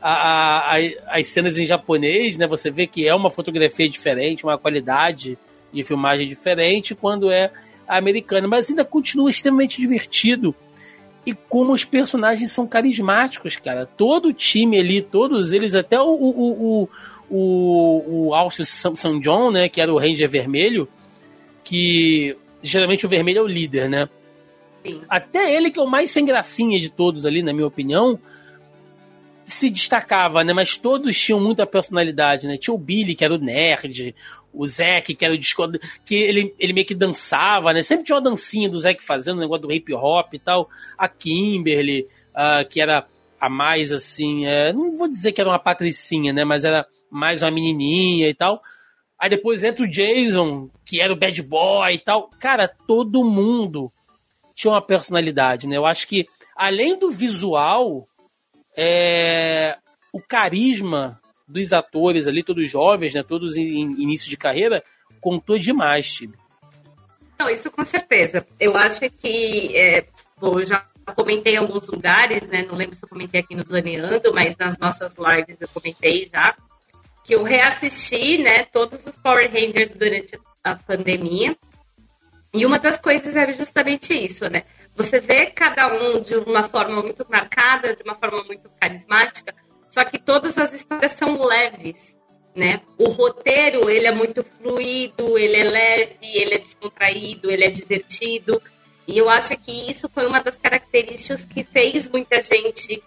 a, 0.00 0.74
a, 0.74 0.78
as 1.08 1.26
cenas 1.28 1.58
em 1.58 1.64
japonês, 1.64 2.36
né? 2.36 2.46
Você 2.46 2.70
vê 2.70 2.86
que 2.86 3.06
é 3.06 3.14
uma 3.14 3.30
fotografia 3.30 3.88
diferente, 3.88 4.44
uma 4.44 4.58
qualidade 4.58 5.38
de 5.72 5.84
filmagem 5.84 6.26
diferente, 6.28 6.94
quando 6.94 7.30
é 7.30 7.50
americana, 7.86 8.48
mas 8.48 8.70
ainda 8.70 8.84
continua 8.84 9.30
extremamente 9.30 9.80
divertido. 9.80 10.54
E 11.24 11.32
como 11.32 11.72
os 11.72 11.84
personagens 11.84 12.50
são 12.50 12.66
carismáticos, 12.66 13.56
cara. 13.56 13.86
Todo 13.86 14.28
o 14.28 14.32
time 14.32 14.78
ali, 14.78 15.00
todos 15.00 15.52
eles, 15.52 15.74
até 15.74 16.00
o, 16.00 16.04
o, 16.04 16.82
o, 16.82 16.88
o, 17.30 18.26
o 18.28 18.34
Alcio 18.34 18.64
St. 18.64 19.20
John, 19.20 19.52
né, 19.52 19.68
que 19.68 19.80
era 19.80 19.92
o 19.92 19.98
Ranger 19.98 20.28
Vermelho, 20.28 20.88
que 21.62 22.36
geralmente 22.62 23.06
o 23.06 23.08
vermelho 23.08 23.38
é 23.38 23.42
o 23.42 23.46
líder, 23.46 23.88
né? 23.88 24.08
Sim. 24.84 25.00
Até 25.08 25.54
ele, 25.54 25.70
que 25.70 25.78
é 25.78 25.82
o 25.82 25.86
mais 25.86 26.10
sem 26.10 26.24
gracinha 26.24 26.80
de 26.80 26.90
todos 26.90 27.24
ali, 27.24 27.42
na 27.42 27.52
minha 27.52 27.66
opinião, 27.66 28.18
se 29.44 29.70
destacava, 29.70 30.42
né? 30.42 30.52
Mas 30.52 30.76
todos 30.76 31.18
tinham 31.18 31.40
muita 31.40 31.66
personalidade, 31.66 32.46
né? 32.46 32.56
Tinha 32.56 32.74
o 32.74 32.78
Billy, 32.78 33.14
que 33.14 33.24
era 33.24 33.34
o 33.34 33.38
nerd, 33.38 34.14
o 34.52 34.66
Zack, 34.66 35.14
que 35.14 35.24
era 35.24 35.34
o 35.34 35.38
disco, 35.38 35.62
que 36.04 36.14
ele, 36.14 36.54
ele 36.58 36.72
meio 36.72 36.86
que 36.86 36.94
dançava, 36.94 37.72
né? 37.72 37.82
Sempre 37.82 38.04
tinha 38.04 38.16
uma 38.16 38.22
dancinha 38.22 38.68
do 38.68 38.78
Zack 38.78 39.02
fazendo, 39.02 39.38
o 39.38 39.40
negócio 39.40 39.62
do 39.62 39.72
hip 39.72 39.92
hop 39.94 40.34
e 40.34 40.38
tal. 40.38 40.68
A 40.98 41.08
Kimberly, 41.08 42.06
uh, 42.30 42.68
que 42.68 42.80
era 42.80 43.06
a 43.40 43.48
mais 43.48 43.90
assim, 43.90 44.46
é, 44.46 44.72
não 44.72 44.92
vou 44.92 45.08
dizer 45.08 45.32
que 45.32 45.40
era 45.40 45.50
uma 45.50 45.58
patricinha, 45.58 46.32
né? 46.32 46.44
Mas 46.44 46.64
era 46.64 46.86
mais 47.10 47.42
uma 47.42 47.50
menininha 47.50 48.28
e 48.28 48.34
tal. 48.34 48.62
Aí 49.18 49.30
depois 49.30 49.62
entra 49.62 49.84
o 49.84 49.88
Jason, 49.88 50.68
que 50.84 51.00
era 51.00 51.12
o 51.12 51.16
bad 51.16 51.42
boy 51.42 51.94
e 51.94 51.98
tal. 51.98 52.28
Cara, 52.40 52.68
todo 52.86 53.24
mundo 53.24 53.92
tinha 54.54 54.72
uma 54.72 54.82
personalidade, 54.82 55.66
né? 55.66 55.76
Eu 55.76 55.86
acho 55.86 56.06
que, 56.06 56.26
além 56.56 56.98
do 56.98 57.10
visual, 57.10 58.06
é, 58.76 59.76
o 60.12 60.20
carisma 60.20 61.21
dos 61.52 61.72
atores 61.72 62.26
ali, 62.26 62.42
todos 62.42 62.70
jovens, 62.70 63.14
né, 63.14 63.22
todos 63.22 63.56
em, 63.56 64.00
início 64.00 64.30
de 64.30 64.36
carreira, 64.36 64.82
contou 65.20 65.58
demais, 65.58 66.10
Tibi. 66.10 66.34
Não, 67.38 67.48
isso 67.48 67.70
com 67.70 67.84
certeza. 67.84 68.46
Eu 68.58 68.76
acho 68.76 69.08
que, 69.10 69.76
é, 69.76 70.06
bom, 70.40 70.58
eu 70.58 70.66
já 70.66 70.84
comentei 71.14 71.54
em 71.54 71.58
alguns 71.58 71.86
lugares, 71.88 72.46
né, 72.48 72.64
não 72.64 72.76
lembro 72.76 72.94
se 72.94 73.04
eu 73.04 73.08
comentei 73.08 73.40
aqui 73.40 73.54
no 73.54 73.62
Zoneando, 73.62 74.32
mas 74.32 74.56
nas 74.56 74.78
nossas 74.78 75.14
lives 75.16 75.60
eu 75.60 75.68
comentei 75.68 76.26
já, 76.26 76.56
que 77.24 77.34
eu 77.34 77.42
reassisti, 77.42 78.38
né, 78.38 78.64
todos 78.64 79.04
os 79.04 79.16
Power 79.16 79.50
Rangers 79.52 79.90
durante 79.90 80.38
a 80.62 80.76
pandemia, 80.76 81.56
e 82.54 82.64
uma 82.66 82.78
das 82.78 83.00
coisas 83.00 83.34
era 83.34 83.50
justamente 83.52 84.14
isso, 84.14 84.48
né, 84.48 84.62
você 84.94 85.18
vê 85.18 85.46
cada 85.46 85.92
um 85.92 86.20
de 86.20 86.36
uma 86.36 86.62
forma 86.62 87.02
muito 87.02 87.26
marcada, 87.28 87.96
de 87.96 88.02
uma 88.02 88.14
forma 88.14 88.44
muito 88.44 88.70
carismática, 88.80 89.54
só 89.92 90.02
que 90.06 90.18
todas 90.18 90.56
as 90.56 90.72
histórias 90.72 91.12
são 91.12 91.44
leves, 91.44 92.16
né? 92.56 92.80
O 92.96 93.10
roteiro, 93.10 93.90
ele 93.90 94.06
é 94.06 94.10
muito 94.10 94.42
fluido, 94.42 95.36
ele 95.36 95.58
é 95.58 95.64
leve, 95.64 96.16
ele 96.22 96.54
é 96.54 96.58
descontraído, 96.58 97.50
ele 97.50 97.66
é 97.66 97.70
divertido. 97.70 98.60
E 99.06 99.18
eu 99.18 99.28
acho 99.28 99.54
que 99.58 99.90
isso 99.90 100.08
foi 100.08 100.26
uma 100.26 100.40
das 100.40 100.56
características 100.56 101.44
que 101.44 101.62
fez 101.62 102.08
muita 102.08 102.40
gente 102.40 103.02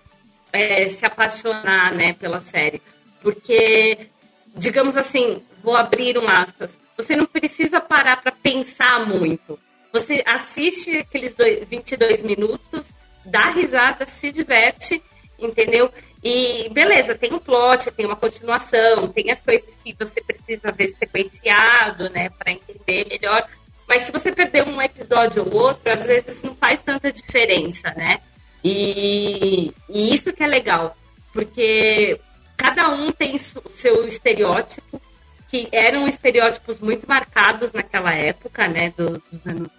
é, 0.53 0.87
se 0.87 1.03
apaixonar, 1.03 1.91
né, 1.95 2.13
pela 2.13 2.39
série. 2.39 2.79
Porque, 3.19 4.07
digamos 4.55 4.95
assim, 4.95 5.41
vou 5.63 5.75
abrir 5.75 6.19
um 6.19 6.29
aspas, 6.29 6.77
você 6.95 7.15
não 7.15 7.25
precisa 7.25 7.81
parar 7.81 8.21
para 8.21 8.31
pensar 8.31 9.03
muito. 9.07 9.57
Você 9.91 10.23
assiste 10.23 10.97
aqueles 10.97 11.33
dois, 11.33 11.67
22 11.67 12.21
minutos, 12.21 12.85
dá 13.25 13.49
risada, 13.49 14.05
se 14.05 14.31
diverte, 14.31 15.01
entendeu? 15.39 15.91
E 16.27 16.67
beleza, 16.69 17.13
tem 17.13 17.31
um 17.31 17.37
plot, 17.37 17.91
tem 17.91 18.03
uma 18.03 18.15
continuação, 18.15 19.07
tem 19.09 19.29
as 19.29 19.43
coisas 19.43 19.77
que 19.83 19.93
você 19.93 20.19
precisa 20.23 20.71
ver 20.71 20.87
sequenciado, 20.87 22.09
né, 22.09 22.31
para 22.31 22.51
entender 22.51 23.05
melhor. 23.07 23.47
Mas 23.87 24.01
se 24.01 24.11
você 24.11 24.31
perder 24.31 24.67
um 24.67 24.81
episódio 24.81 25.45
ou 25.45 25.61
outro, 25.61 25.93
às 25.93 26.03
vezes 26.03 26.41
não 26.41 26.55
faz 26.55 26.81
tanta 26.81 27.11
diferença, 27.11 27.93
né? 27.95 28.17
E, 28.63 29.71
e 29.87 30.15
isso 30.15 30.33
que 30.33 30.43
é 30.43 30.47
legal, 30.47 30.97
porque 31.31 32.19
cada 32.57 32.89
um 32.89 33.11
tem 33.11 33.35
o 33.35 33.69
seu 33.69 34.03
estereótipo, 34.07 34.99
que 35.47 35.69
eram 35.71 36.07
estereótipos 36.07 36.79
muito 36.79 37.07
marcados 37.07 37.71
naquela 37.71 38.15
época, 38.15 38.67
né, 38.67 38.91
do, 38.97 39.21
dos 39.31 39.45
anos 39.45 39.69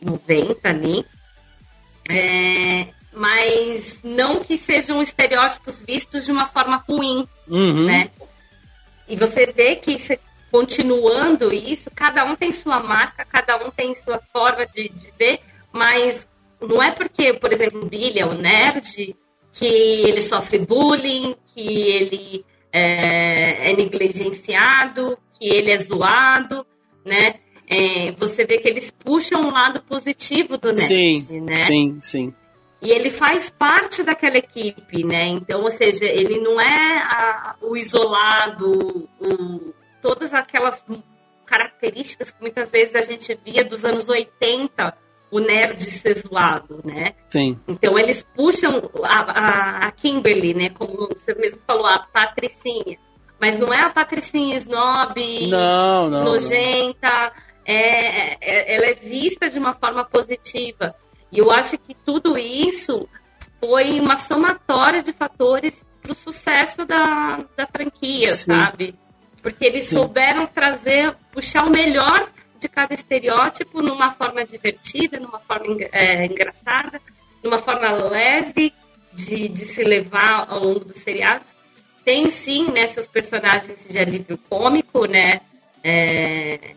90 0.00 0.68
ali. 0.68 1.04
É, 2.08 2.86
mas 3.12 3.98
não 4.02 4.40
que 4.40 4.56
sejam 4.56 5.02
estereótipos 5.02 5.82
vistos 5.82 6.24
de 6.24 6.32
uma 6.32 6.46
forma 6.46 6.76
ruim, 6.88 7.26
uhum. 7.48 7.86
né? 7.86 8.10
E 9.08 9.16
você 9.16 9.46
vê 9.46 9.76
que 9.76 9.96
continuando 10.50 11.52
isso, 11.52 11.90
cada 11.94 12.24
um 12.24 12.34
tem 12.34 12.52
sua 12.52 12.82
marca, 12.82 13.24
cada 13.24 13.56
um 13.64 13.70
tem 13.70 13.94
sua 13.94 14.20
forma 14.32 14.66
de, 14.66 14.88
de 14.88 15.12
ver, 15.18 15.40
mas 15.72 16.28
não 16.60 16.82
é 16.82 16.92
porque, 16.92 17.32
por 17.34 17.52
exemplo, 17.52 17.82
o 17.82 17.86
Billy 17.86 18.20
é 18.20 18.26
um 18.26 18.34
nerd 18.34 19.16
que 19.52 19.66
ele 19.66 20.20
sofre 20.20 20.58
bullying, 20.58 21.34
que 21.54 21.60
ele 21.60 22.44
é, 22.72 23.70
é 23.70 23.76
negligenciado, 23.76 25.18
que 25.38 25.48
ele 25.48 25.72
é 25.72 25.78
zoado, 25.78 26.66
né? 27.04 27.36
É, 27.66 28.10
você 28.12 28.44
vê 28.44 28.58
que 28.58 28.68
eles 28.68 28.90
puxam 28.90 29.42
um 29.42 29.52
lado 29.52 29.80
positivo 29.82 30.58
do 30.58 30.72
nerd, 30.72 30.86
sim, 30.86 31.40
né? 31.40 31.64
Sim, 31.64 31.98
sim. 32.00 32.34
E 32.82 32.90
ele 32.90 33.10
faz 33.10 33.50
parte 33.50 34.02
daquela 34.02 34.38
equipe, 34.38 35.04
né? 35.04 35.28
Então, 35.28 35.62
ou 35.62 35.70
seja, 35.70 36.06
ele 36.06 36.40
não 36.40 36.58
é 36.60 36.98
a, 36.98 37.54
o 37.60 37.76
isolado, 37.76 39.08
o, 39.20 39.74
todas 40.00 40.32
aquelas 40.32 40.82
características 41.44 42.30
que 42.30 42.40
muitas 42.40 42.70
vezes 42.70 42.94
a 42.94 43.02
gente 43.02 43.38
via 43.44 43.62
dos 43.64 43.84
anos 43.84 44.08
80, 44.08 44.96
o 45.30 45.40
nerd 45.40 45.82
ser 45.90 46.14
zoado, 46.14 46.80
né? 46.84 47.14
Sim. 47.28 47.58
Então 47.68 47.98
eles 47.98 48.22
puxam 48.34 48.90
a, 49.04 49.20
a, 49.20 49.86
a, 49.86 49.90
Kimberly, 49.90 50.54
né? 50.54 50.70
Como 50.70 51.08
você 51.08 51.34
mesmo 51.34 51.60
falou, 51.66 51.86
a 51.86 51.98
Patricinha. 51.98 52.98
Mas 53.38 53.58
não 53.58 53.72
é 53.72 53.82
a 53.82 53.90
Patricinha 53.90 54.56
snob, 54.56 55.48
não, 55.48 56.10
não, 56.10 56.20
nojenta. 56.24 57.32
Não. 57.34 57.50
É, 57.64 58.36
é, 58.40 58.74
ela 58.74 58.86
é 58.86 58.94
vista 58.94 59.48
de 59.48 59.58
uma 59.58 59.74
forma 59.74 60.04
positiva. 60.04 60.94
E 61.32 61.38
eu 61.38 61.50
acho 61.50 61.78
que 61.78 61.94
tudo 61.94 62.38
isso 62.38 63.08
foi 63.60 64.00
uma 64.00 64.16
somatória 64.16 65.02
de 65.02 65.12
fatores 65.12 65.84
para 66.02 66.12
o 66.12 66.14
sucesso 66.14 66.84
da, 66.84 67.38
da 67.56 67.66
franquia, 67.66 68.34
Sim. 68.34 68.52
sabe? 68.52 68.94
Porque 69.42 69.64
eles 69.64 69.84
Sim. 69.84 69.96
souberam 69.96 70.46
trazer, 70.46 71.14
puxar 71.32 71.66
o 71.66 71.70
melhor 71.70 72.28
de 72.58 72.68
cada 72.68 72.92
estereótipo 72.92 73.82
numa 73.82 74.10
forma 74.10 74.44
divertida, 74.44 75.18
numa 75.18 75.38
forma 75.40 75.76
é, 75.92 76.26
engraçada, 76.26 77.00
numa 77.42 77.58
forma 77.58 77.90
leve 77.90 78.72
de, 79.12 79.48
de 79.48 79.64
se 79.66 79.82
levar 79.82 80.46
ao 80.48 80.60
longo 80.60 80.80
dos 80.80 80.98
seriados. 80.98 81.48
Tem 82.04 82.30
sim, 82.30 82.70
né, 82.70 82.86
seus 82.86 83.06
personagens 83.06 83.86
de 83.88 83.98
alívio 83.98 84.38
cômico, 84.48 85.06
né, 85.06 85.40
é, 85.82 86.74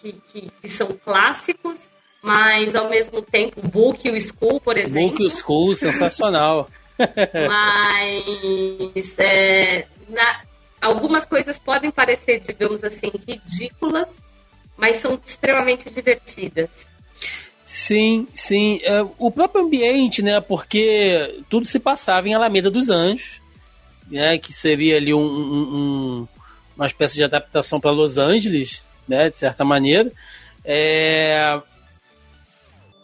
que, 0.00 0.12
que, 0.12 0.50
que, 0.62 0.68
são 0.68 0.88
clássicos, 0.88 1.90
mas 2.26 2.74
ao 2.74 2.90
mesmo 2.90 3.22
tempo, 3.22 3.62
Book 3.68 4.10
o 4.10 4.20
School, 4.20 4.60
por 4.60 4.76
exemplo. 4.76 5.10
Book 5.10 5.24
o 5.24 5.30
School, 5.30 5.76
sensacional. 5.76 6.68
mas 6.98 9.18
é, 9.18 9.86
na, 10.08 10.40
algumas 10.80 11.24
coisas 11.24 11.56
podem 11.56 11.92
parecer, 11.92 12.40
digamos 12.40 12.82
assim, 12.82 13.12
ridículas, 13.28 14.08
mas 14.76 14.96
são 14.96 15.16
extremamente 15.24 15.88
divertidas. 15.88 16.68
Sim, 17.62 18.26
sim. 18.34 18.80
É, 18.82 19.06
o 19.18 19.30
próprio 19.30 19.64
ambiente, 19.64 20.20
né? 20.20 20.40
Porque 20.40 21.44
tudo 21.48 21.64
se 21.64 21.78
passava 21.78 22.28
em 22.28 22.34
Alameda 22.34 22.68
dos 22.68 22.90
Anjos, 22.90 23.40
né? 24.10 24.36
Que 24.36 24.52
seria 24.52 24.96
ali 24.96 25.14
um, 25.14 25.20
um, 25.20 26.28
uma 26.76 26.86
espécie 26.86 27.14
de 27.14 27.22
adaptação 27.22 27.78
para 27.78 27.92
Los 27.92 28.18
Angeles, 28.18 28.84
né? 29.06 29.28
De 29.28 29.36
certa 29.36 29.64
maneira. 29.64 30.10
É... 30.64 31.60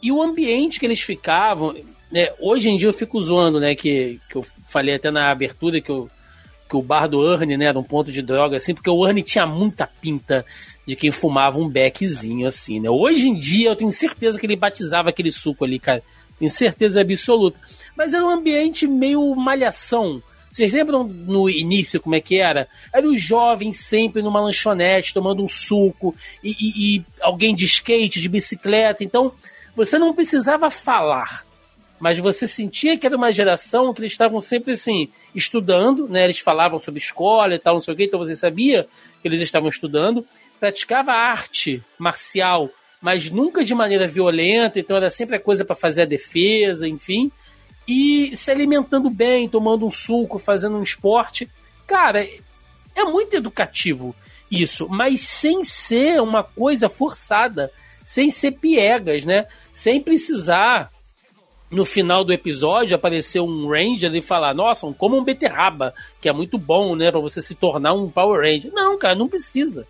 E 0.02 0.10
o 0.10 0.22
ambiente 0.22 0.80
que 0.80 0.86
eles 0.86 1.00
ficavam, 1.00 1.74
né? 2.10 2.32
Hoje 2.40 2.68
em 2.68 2.76
dia 2.76 2.88
eu 2.88 2.92
fico 2.92 3.20
zoando, 3.20 3.60
né? 3.60 3.74
Que, 3.74 4.20
que 4.28 4.36
eu 4.36 4.44
falei 4.66 4.96
até 4.96 5.10
na 5.10 5.30
abertura 5.30 5.80
que 5.80 5.90
eu 5.90 6.10
que 6.72 6.76
o 6.78 6.82
bar 6.82 7.06
do 7.06 7.30
Ernie, 7.30 7.58
né, 7.58 7.66
era 7.66 7.78
um 7.78 7.82
ponto 7.82 8.10
de 8.10 8.22
droga, 8.22 8.56
assim, 8.56 8.72
porque 8.72 8.88
o 8.88 9.06
Ernie 9.06 9.22
tinha 9.22 9.44
muita 9.44 9.86
pinta 9.86 10.42
de 10.88 10.96
quem 10.96 11.10
fumava 11.10 11.58
um 11.58 11.68
beckzinho, 11.68 12.46
assim, 12.46 12.80
né? 12.80 12.88
Hoje 12.88 13.28
em 13.28 13.38
dia 13.38 13.68
eu 13.68 13.76
tenho 13.76 13.90
certeza 13.90 14.38
que 14.38 14.46
ele 14.46 14.56
batizava 14.56 15.10
aquele 15.10 15.30
suco 15.30 15.66
ali, 15.66 15.78
cara. 15.78 16.02
Tenho 16.38 16.50
certeza 16.50 17.02
absoluta. 17.02 17.60
Mas 17.94 18.14
era 18.14 18.24
um 18.24 18.30
ambiente 18.30 18.86
meio 18.86 19.34
malhação. 19.34 20.22
Vocês 20.50 20.72
lembram 20.72 21.04
no 21.04 21.48
início 21.48 22.00
como 22.00 22.14
é 22.14 22.20
que 22.22 22.38
era? 22.38 22.66
Era 22.90 23.06
os 23.06 23.20
jovens 23.20 23.76
sempre 23.76 24.22
numa 24.22 24.40
lanchonete 24.40 25.12
tomando 25.12 25.44
um 25.44 25.48
suco 25.48 26.14
e, 26.42 26.50
e, 26.50 26.96
e 26.96 27.04
alguém 27.20 27.54
de 27.54 27.66
skate, 27.66 28.20
de 28.20 28.28
bicicleta. 28.30 29.04
Então 29.04 29.30
você 29.74 29.98
não 29.98 30.14
precisava 30.14 30.70
falar 30.70 31.44
mas 32.02 32.18
você 32.18 32.48
sentia 32.48 32.98
que 32.98 33.06
era 33.06 33.16
uma 33.16 33.32
geração 33.32 33.94
que 33.94 34.00
eles 34.00 34.10
estavam 34.10 34.40
sempre 34.40 34.72
assim, 34.72 35.08
estudando, 35.32 36.08
né? 36.08 36.24
Eles 36.24 36.40
falavam 36.40 36.80
sobre 36.80 36.98
escola 36.98 37.54
e 37.54 37.60
tal, 37.60 37.74
não 37.74 37.80
sei 37.80 37.94
o 37.94 37.96
quê, 37.96 38.06
então 38.06 38.18
você 38.18 38.34
sabia 38.34 38.88
que 39.22 39.28
eles 39.28 39.40
estavam 39.40 39.68
estudando, 39.68 40.26
praticava 40.58 41.12
arte 41.12 41.80
marcial, 41.96 42.68
mas 43.00 43.30
nunca 43.30 43.62
de 43.62 43.72
maneira 43.72 44.08
violenta, 44.08 44.80
então 44.80 44.96
era 44.96 45.10
sempre 45.10 45.36
a 45.36 45.40
coisa 45.40 45.64
para 45.64 45.76
fazer 45.76 46.02
a 46.02 46.06
defesa, 46.06 46.88
enfim, 46.88 47.30
e 47.86 48.36
se 48.36 48.50
alimentando 48.50 49.08
bem, 49.08 49.48
tomando 49.48 49.86
um 49.86 49.90
suco, 49.90 50.40
fazendo 50.40 50.78
um 50.78 50.82
esporte. 50.82 51.48
Cara, 51.86 52.26
é 52.96 53.04
muito 53.04 53.36
educativo 53.36 54.12
isso, 54.50 54.88
mas 54.88 55.20
sem 55.20 55.62
ser 55.62 56.20
uma 56.20 56.42
coisa 56.42 56.88
forçada, 56.88 57.70
sem 58.04 58.28
ser 58.28 58.58
piegas, 58.58 59.24
né? 59.24 59.46
Sem 59.72 60.00
precisar 60.00 60.90
no 61.70 61.86
final 61.86 62.22
do 62.22 62.32
episódio 62.32 62.94
aparecer 62.94 63.40
um 63.40 63.66
Ranger 63.66 64.14
e 64.14 64.20
falar, 64.20 64.54
nossa, 64.54 64.92
como 64.92 65.16
um 65.16 65.24
beterraba, 65.24 65.94
que 66.20 66.28
é 66.28 66.32
muito 66.32 66.58
bom, 66.58 66.94
né, 66.94 67.10
para 67.10 67.20
você 67.20 67.40
se 67.40 67.54
tornar 67.54 67.94
um 67.94 68.10
Power 68.10 68.42
Ranger. 68.42 68.70
Não, 68.74 68.98
cara, 68.98 69.14
não 69.14 69.26
precisa. 69.26 69.86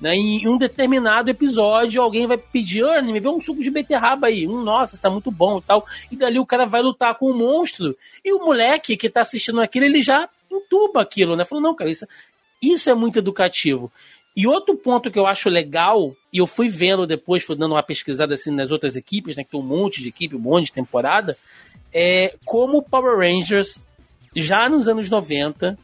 Né? 0.00 0.14
Em 0.14 0.48
um 0.48 0.56
determinado 0.56 1.30
episódio, 1.30 2.02
alguém 2.02 2.26
vai 2.26 2.36
pedir, 2.36 2.84
me 3.02 3.18
vê 3.18 3.28
um 3.28 3.40
suco 3.40 3.62
de 3.62 3.70
beterraba 3.70 4.28
aí. 4.28 4.46
Um, 4.46 4.62
nossa, 4.62 4.94
está 4.94 5.10
muito 5.10 5.30
bom 5.30 5.58
e 5.58 5.62
tal. 5.62 5.86
E 6.10 6.16
dali 6.16 6.38
o 6.38 6.46
cara 6.46 6.66
vai 6.66 6.82
lutar 6.82 7.16
com 7.16 7.26
o 7.26 7.30
um 7.30 7.36
monstro. 7.36 7.96
E 8.24 8.32
o 8.32 8.44
moleque 8.44 8.96
que 8.96 9.06
está 9.08 9.22
assistindo 9.22 9.60
aquilo, 9.60 9.86
ele 9.86 10.02
já 10.02 10.28
entuba 10.50 11.00
aquilo, 11.00 11.34
né? 11.36 11.44
Falou, 11.44 11.62
não, 11.62 11.74
cara, 11.74 11.90
isso, 11.90 12.06
isso 12.62 12.90
é 12.90 12.94
muito 12.94 13.18
educativo. 13.18 13.90
E 14.36 14.46
outro 14.46 14.76
ponto 14.76 15.10
que 15.10 15.18
eu 15.18 15.26
acho 15.26 15.48
legal, 15.48 16.14
e 16.32 16.38
eu 16.38 16.46
fui 16.46 16.68
vendo 16.68 17.06
depois, 17.06 17.44
fui 17.44 17.56
dando 17.56 17.72
uma 17.72 17.82
pesquisada 17.82 18.34
assim 18.34 18.50
nas 18.50 18.72
outras 18.72 18.96
equipes, 18.96 19.36
né, 19.36 19.44
que 19.44 19.50
tem 19.50 19.60
um 19.60 19.64
monte 19.64 20.02
de 20.02 20.08
equipe, 20.08 20.34
um 20.34 20.40
monte 20.40 20.66
de 20.66 20.72
temporada, 20.72 21.36
é 21.92 22.34
como 22.44 22.82
Power 22.82 23.18
Rangers, 23.18 23.84
já 24.34 24.68
nos 24.68 24.88
anos 24.88 25.08
90, 25.08 25.78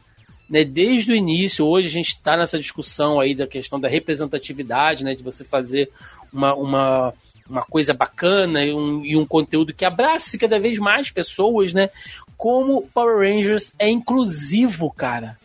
né, 0.49 0.65
desde 0.65 1.13
o 1.13 1.15
início, 1.15 1.65
hoje 1.65 1.87
a 1.87 1.91
gente 1.91 2.09
está 2.09 2.35
nessa 2.35 2.59
discussão 2.59 3.21
aí 3.21 3.33
da 3.33 3.47
questão 3.47 3.79
da 3.79 3.87
representatividade, 3.87 5.05
né, 5.05 5.15
de 5.15 5.23
você 5.23 5.45
fazer 5.45 5.89
uma, 6.33 6.53
uma, 6.53 7.13
uma 7.49 7.61
coisa 7.61 7.93
bacana 7.93 8.65
e 8.65 8.73
um, 8.73 9.05
e 9.05 9.15
um 9.15 9.25
conteúdo 9.25 9.73
que 9.73 9.85
abrace 9.85 10.37
cada 10.37 10.59
vez 10.59 10.77
mais 10.77 11.09
pessoas, 11.09 11.73
né, 11.73 11.89
como 12.35 12.81
Power 12.93 13.19
Rangers 13.19 13.71
é 13.79 13.87
inclusivo, 13.89 14.91
cara. 14.91 15.39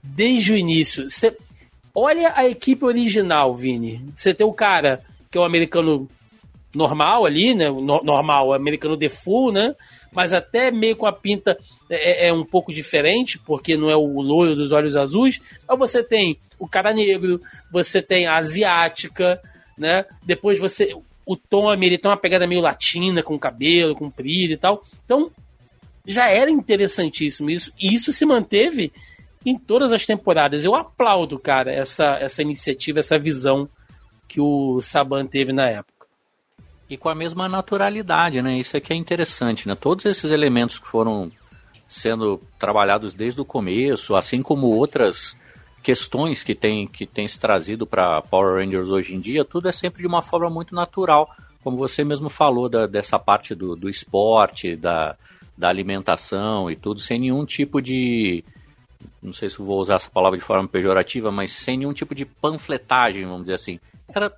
Desde 0.00 0.52
o 0.52 0.56
início. 0.56 1.08
Cê, 1.08 1.36
Olha 1.94 2.32
a 2.34 2.46
equipe 2.46 2.84
original, 2.84 3.54
Vini. 3.54 4.04
Você 4.14 4.34
tem 4.34 4.46
o 4.46 4.52
cara 4.52 5.00
que 5.30 5.38
é 5.38 5.40
o 5.40 5.44
americano 5.44 6.08
normal 6.74 7.24
ali, 7.24 7.54
né? 7.54 7.68
No, 7.70 8.02
normal, 8.02 8.52
americano 8.52 8.96
default, 8.96 9.54
né? 9.54 9.74
Mas 10.12 10.32
até 10.32 10.70
meio 10.70 10.96
com 10.96 11.06
a 11.06 11.12
pinta 11.12 11.56
é, 11.88 12.28
é, 12.28 12.32
um 12.32 12.44
pouco 12.44 12.72
diferente, 12.72 13.38
porque 13.38 13.76
não 13.76 13.90
é 13.90 13.96
o 13.96 14.20
loiro 14.20 14.56
dos 14.56 14.72
olhos 14.72 14.96
azuis. 14.96 15.40
Mas 15.68 15.78
você 15.78 16.02
tem 16.02 16.38
o 16.58 16.68
cara 16.68 16.92
negro, 16.92 17.40
você 17.72 18.02
tem 18.02 18.26
a 18.26 18.36
asiática, 18.36 19.40
né? 19.78 20.04
Depois 20.22 20.58
você. 20.58 20.96
O 21.26 21.36
Tommy, 21.36 21.86
ele 21.86 21.98
tem 21.98 22.10
uma 22.10 22.18
pegada 22.18 22.46
meio 22.46 22.60
latina, 22.60 23.22
com 23.22 23.38
cabelo 23.38 23.94
comprido 23.94 24.52
e 24.52 24.56
tal. 24.56 24.84
Então, 25.04 25.30
já 26.06 26.28
era 26.28 26.50
interessantíssimo 26.50 27.50
isso. 27.50 27.72
E 27.80 27.94
isso 27.94 28.12
se 28.12 28.26
manteve 28.26 28.92
em 29.44 29.58
todas 29.58 29.92
as 29.92 30.06
temporadas. 30.06 30.64
Eu 30.64 30.74
aplaudo, 30.74 31.38
cara, 31.38 31.72
essa, 31.72 32.16
essa 32.20 32.42
iniciativa, 32.42 32.98
essa 32.98 33.18
visão 33.18 33.68
que 34.26 34.40
o 34.40 34.80
Saban 34.80 35.26
teve 35.26 35.52
na 35.52 35.68
época. 35.68 36.06
E 36.88 36.96
com 36.96 37.08
a 37.08 37.14
mesma 37.14 37.48
naturalidade, 37.48 38.42
né? 38.42 38.58
Isso 38.58 38.76
aqui 38.76 38.92
é 38.92 38.96
interessante, 38.96 39.66
né? 39.66 39.74
Todos 39.74 40.04
esses 40.04 40.30
elementos 40.30 40.78
que 40.78 40.86
foram 40.86 41.30
sendo 41.86 42.40
trabalhados 42.58 43.14
desde 43.14 43.40
o 43.40 43.44
começo, 43.44 44.16
assim 44.16 44.42
como 44.42 44.66
outras 44.68 45.36
questões 45.82 46.42
que 46.42 46.54
tem, 46.54 46.86
que 46.86 47.06
tem 47.06 47.28
se 47.28 47.38
trazido 47.38 47.86
para 47.86 48.22
Power 48.22 48.56
Rangers 48.56 48.88
hoje 48.88 49.14
em 49.14 49.20
dia, 49.20 49.44
tudo 49.44 49.68
é 49.68 49.72
sempre 49.72 50.00
de 50.00 50.06
uma 50.06 50.22
forma 50.22 50.48
muito 50.48 50.74
natural, 50.74 51.30
como 51.62 51.76
você 51.76 52.02
mesmo 52.02 52.30
falou 52.30 52.68
da, 52.68 52.86
dessa 52.86 53.18
parte 53.18 53.54
do, 53.54 53.76
do 53.76 53.88
esporte, 53.88 54.76
da, 54.76 55.14
da 55.56 55.68
alimentação 55.68 56.70
e 56.70 56.76
tudo, 56.76 57.00
sem 57.00 57.20
nenhum 57.20 57.44
tipo 57.44 57.80
de. 57.80 58.44
Não 59.22 59.32
sei 59.32 59.48
se 59.48 59.58
vou 59.58 59.80
usar 59.80 59.96
essa 59.96 60.10
palavra 60.10 60.38
de 60.38 60.44
forma 60.44 60.68
pejorativa, 60.68 61.30
mas 61.30 61.50
sem 61.50 61.78
nenhum 61.78 61.92
tipo 61.92 62.14
de 62.14 62.24
panfletagem, 62.24 63.24
vamos 63.24 63.42
dizer 63.42 63.54
assim. 63.54 63.80
Era. 64.08 64.32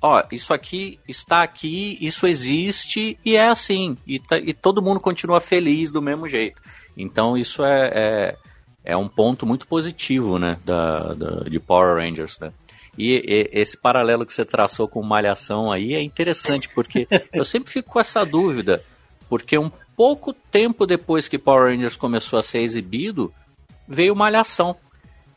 Ó, 0.00 0.22
isso 0.32 0.54
aqui 0.54 0.98
está 1.06 1.42
aqui, 1.42 1.98
isso 2.00 2.26
existe 2.26 3.18
e 3.24 3.36
é 3.36 3.48
assim. 3.48 3.98
E, 4.06 4.18
tá, 4.18 4.38
e 4.38 4.54
todo 4.54 4.80
mundo 4.80 4.98
continua 4.98 5.40
feliz 5.40 5.92
do 5.92 6.00
mesmo 6.00 6.26
jeito. 6.26 6.60
Então 6.96 7.36
isso 7.36 7.62
é, 7.62 7.90
é, 7.92 8.36
é 8.82 8.96
um 8.96 9.08
ponto 9.08 9.44
muito 9.44 9.66
positivo, 9.66 10.38
né, 10.38 10.58
da, 10.64 11.12
da 11.12 11.30
de 11.44 11.60
Power 11.60 11.96
Rangers, 11.96 12.38
né? 12.38 12.52
E, 12.96 13.14
e, 13.26 13.60
esse 13.60 13.76
paralelo 13.76 14.24
que 14.24 14.32
você 14.32 14.44
traçou 14.44 14.88
com 14.88 15.02
Malhação 15.02 15.70
aí 15.70 15.94
é 15.94 16.02
interessante, 16.02 16.68
porque 16.68 17.06
eu 17.32 17.44
sempre 17.44 17.70
fico 17.70 17.92
com 17.92 18.00
essa 18.00 18.24
dúvida, 18.24 18.82
porque 19.28 19.58
um 19.58 19.70
pouco 19.96 20.32
tempo 20.32 20.86
depois 20.86 21.28
que 21.28 21.38
Power 21.38 21.72
Rangers 21.72 21.96
começou 21.96 22.38
a 22.38 22.42
ser 22.42 22.60
exibido, 22.60 23.32
veio 23.86 24.14
Malhação. 24.14 24.76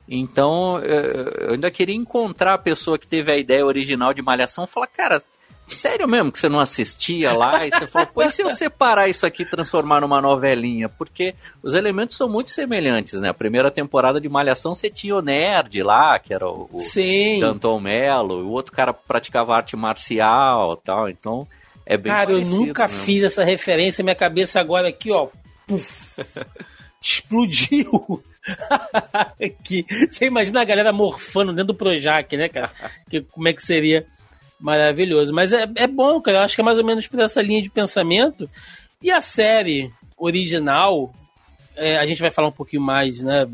Então, 0.09 0.79
eu 0.79 1.53
ainda 1.53 1.69
queria 1.69 1.95
encontrar 1.95 2.53
a 2.53 2.57
pessoa 2.57 2.97
que 2.97 3.05
teve 3.05 3.31
a 3.31 3.37
ideia 3.37 3.65
original 3.65 4.13
de 4.13 4.21
Malhação 4.21 4.63
e 4.63 4.67
falar, 4.67 4.87
cara, 4.87 5.21
sério 5.65 6.07
mesmo 6.07 6.31
que 6.31 6.39
você 6.39 6.47
não 6.47 6.59
assistia 6.59 7.33
lá? 7.33 7.67
E 7.67 7.71
você 7.71 7.85
falou, 7.87 8.07
pois 8.13 8.33
se 8.33 8.41
eu 8.41 8.49
separar 8.49 9.09
isso 9.09 9.25
aqui 9.25 9.43
e 9.43 9.45
transformar 9.45 10.01
numa 10.01 10.21
novelinha? 10.21 10.87
Porque 10.87 11.35
os 11.61 11.73
elementos 11.73 12.15
são 12.15 12.29
muito 12.29 12.49
semelhantes, 12.49 13.19
né? 13.19 13.29
A 13.29 13.33
primeira 13.33 13.69
temporada 13.69 14.19
de 14.19 14.29
Malhação 14.29 14.73
você 14.73 14.89
tinha 14.89 15.15
o 15.15 15.21
Nerd 15.21 15.83
lá, 15.83 16.17
que 16.17 16.33
era 16.33 16.47
o, 16.47 16.69
o 16.71 16.79
Sim. 16.79 17.41
Danton 17.41 17.79
Mello, 17.79 18.45
o 18.45 18.51
outro 18.51 18.71
cara 18.71 18.93
praticava 18.93 19.55
arte 19.55 19.75
marcial 19.75 20.77
tal, 20.77 21.09
então 21.09 21.45
é 21.85 21.97
bem 21.97 22.11
Cara, 22.11 22.31
eu 22.31 22.41
nunca 22.41 22.83
mesmo. 22.87 23.03
fiz 23.03 23.23
essa 23.23 23.43
referência, 23.43 24.03
minha 24.03 24.15
cabeça 24.15 24.59
agora 24.59 24.87
aqui, 24.87 25.11
ó, 25.11 25.27
puf, 25.67 26.21
explodiu. 27.01 28.23
que, 29.63 29.85
você 30.09 30.25
imagina 30.25 30.61
a 30.61 30.65
galera 30.65 30.93
morfando 30.93 31.51
dentro 31.51 31.73
do 31.73 31.75
Projac, 31.75 32.35
né, 32.37 32.49
cara? 32.49 32.71
Que, 33.09 33.21
como 33.21 33.47
é 33.47 33.53
que 33.53 33.61
seria 33.61 34.05
maravilhoso. 34.59 35.33
Mas 35.33 35.53
é, 35.53 35.67
é 35.75 35.87
bom, 35.87 36.21
cara. 36.21 36.39
Eu 36.39 36.41
acho 36.43 36.55
que 36.55 36.61
é 36.61 36.63
mais 36.63 36.79
ou 36.79 36.85
menos 36.85 37.07
por 37.07 37.19
essa 37.19 37.41
linha 37.41 37.61
de 37.61 37.69
pensamento. 37.69 38.49
E 39.01 39.11
a 39.11 39.21
série 39.21 39.91
original, 40.17 41.13
é, 41.75 41.97
a 41.97 42.05
gente 42.05 42.21
vai 42.21 42.31
falar 42.31 42.47
um 42.47 42.53
pouquinho 42.53 42.81
mais, 42.81 43.21
né, 43.21 43.45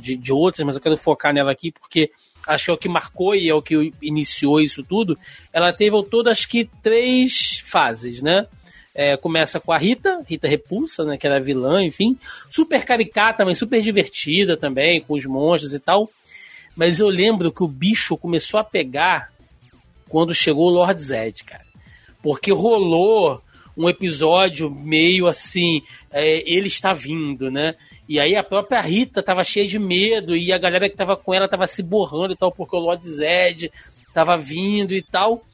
de, 0.00 0.16
de 0.16 0.32
outras, 0.32 0.66
mas 0.66 0.74
eu 0.74 0.82
quero 0.82 0.96
focar 0.96 1.32
nela 1.32 1.52
aqui 1.52 1.70
porque 1.70 2.10
acho 2.46 2.64
que 2.64 2.70
é 2.70 2.74
o 2.74 2.78
que 2.78 2.88
marcou 2.88 3.34
e 3.34 3.48
é 3.48 3.54
o 3.54 3.62
que 3.62 3.92
iniciou 4.00 4.60
isso 4.60 4.82
tudo, 4.82 5.18
ela 5.52 5.72
teve 5.72 5.94
ao 5.94 6.02
todo 6.02 6.30
acho 6.30 6.48
que 6.48 6.68
três 6.82 7.62
fases, 7.66 8.22
né? 8.22 8.46
É, 9.00 9.16
começa 9.16 9.60
com 9.60 9.70
a 9.70 9.78
Rita, 9.78 10.24
Rita 10.28 10.48
Repulsa, 10.48 11.04
né, 11.04 11.16
que 11.16 11.24
era 11.24 11.40
vilã, 11.40 11.84
enfim, 11.84 12.18
super 12.50 12.84
caricata, 12.84 13.44
mas 13.44 13.56
super 13.56 13.80
divertida 13.80 14.56
também, 14.56 15.00
com 15.00 15.14
os 15.14 15.24
monstros 15.24 15.72
e 15.72 15.78
tal. 15.78 16.10
Mas 16.74 16.98
eu 16.98 17.08
lembro 17.08 17.52
que 17.52 17.62
o 17.62 17.68
bicho 17.68 18.16
começou 18.16 18.58
a 18.58 18.64
pegar 18.64 19.30
quando 20.08 20.34
chegou 20.34 20.66
o 20.66 20.74
Lord 20.74 21.00
Zed, 21.00 21.44
cara. 21.44 21.64
Porque 22.20 22.52
rolou 22.52 23.40
um 23.76 23.88
episódio 23.88 24.68
meio 24.68 25.28
assim, 25.28 25.80
é, 26.10 26.42
ele 26.44 26.66
está 26.66 26.92
vindo, 26.92 27.52
né? 27.52 27.76
E 28.08 28.18
aí 28.18 28.34
a 28.34 28.42
própria 28.42 28.80
Rita 28.80 29.22
tava 29.22 29.44
cheia 29.44 29.68
de 29.68 29.78
medo 29.78 30.34
e 30.34 30.52
a 30.52 30.58
galera 30.58 30.90
que 30.90 30.96
tava 30.96 31.16
com 31.16 31.32
ela 31.32 31.48
tava 31.48 31.68
se 31.68 31.84
borrando 31.84 32.32
e 32.32 32.36
tal, 32.36 32.50
porque 32.50 32.74
o 32.74 32.80
Lord 32.80 33.06
Zed 33.06 33.70
tava 34.12 34.36
vindo 34.36 34.92
e 34.92 35.02
tal. 35.02 35.44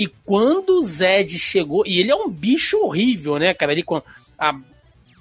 E 0.00 0.06
quando 0.24 0.78
o 0.78 0.82
Zed 0.82 1.38
chegou, 1.38 1.86
e 1.86 2.00
ele 2.00 2.10
é 2.10 2.16
um 2.16 2.30
bicho 2.30 2.78
horrível, 2.78 3.38
né, 3.38 3.52
cara? 3.52 3.72
Ali 3.72 3.82
com 3.82 4.00
a, 4.38 4.58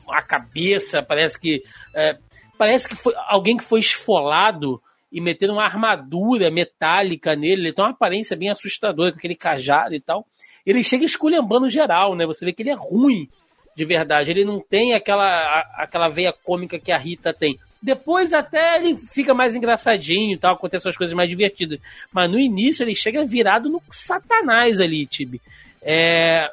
a 0.09 0.21
cabeça, 0.21 1.03
parece 1.03 1.37
que. 1.37 1.61
É, 1.93 2.17
parece 2.57 2.87
que 2.87 2.95
foi 2.95 3.13
alguém 3.27 3.57
que 3.57 3.63
foi 3.65 3.81
esfolado 3.81 4.81
e 5.11 5.19
meteram 5.19 5.55
uma 5.55 5.65
armadura 5.65 6.49
metálica 6.49 7.35
nele. 7.35 7.63
Ele 7.63 7.73
tem 7.73 7.83
uma 7.83 7.91
aparência 7.91 8.37
bem 8.37 8.49
assustadora, 8.49 9.11
com 9.11 9.17
aquele 9.17 9.35
cajado 9.35 9.93
e 9.93 9.99
tal. 9.99 10.25
Ele 10.65 10.81
chega 10.81 11.03
esculhambando 11.03 11.69
geral, 11.69 12.15
né? 12.15 12.25
Você 12.25 12.45
vê 12.45 12.53
que 12.53 12.63
ele 12.63 12.69
é 12.69 12.75
ruim 12.75 13.27
de 13.75 13.83
verdade. 13.83 14.31
Ele 14.31 14.45
não 14.45 14.61
tem 14.61 14.93
aquela, 14.93 15.59
aquela 15.75 16.07
veia 16.07 16.31
cômica 16.31 16.79
que 16.79 16.93
a 16.93 16.97
Rita 16.97 17.33
tem. 17.33 17.59
Depois 17.81 18.33
até 18.33 18.77
ele 18.77 18.95
fica 18.95 19.33
mais 19.33 19.55
engraçadinho 19.55 20.33
e 20.33 20.37
tal, 20.37 20.55
acontecem 20.55 20.89
as 20.89 20.97
coisas 20.97 21.15
mais 21.15 21.29
divertidas. 21.29 21.79
Mas 22.11 22.29
no 22.29 22.39
início 22.39 22.83
ele 22.83 22.93
chega 22.93 23.25
virado 23.25 23.69
no 23.69 23.81
satanás 23.89 24.79
ali, 24.79 25.05
Tibi. 25.05 25.41
É... 25.81 26.49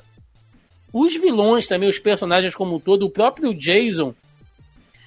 Os 0.93 1.15
vilões 1.17 1.67
também, 1.67 1.89
os 1.89 1.99
personagens 1.99 2.55
como 2.55 2.77
um 2.77 2.81
todo, 2.81 3.05
o 3.05 3.11
próprio 3.11 3.53
Jason, 3.53 4.15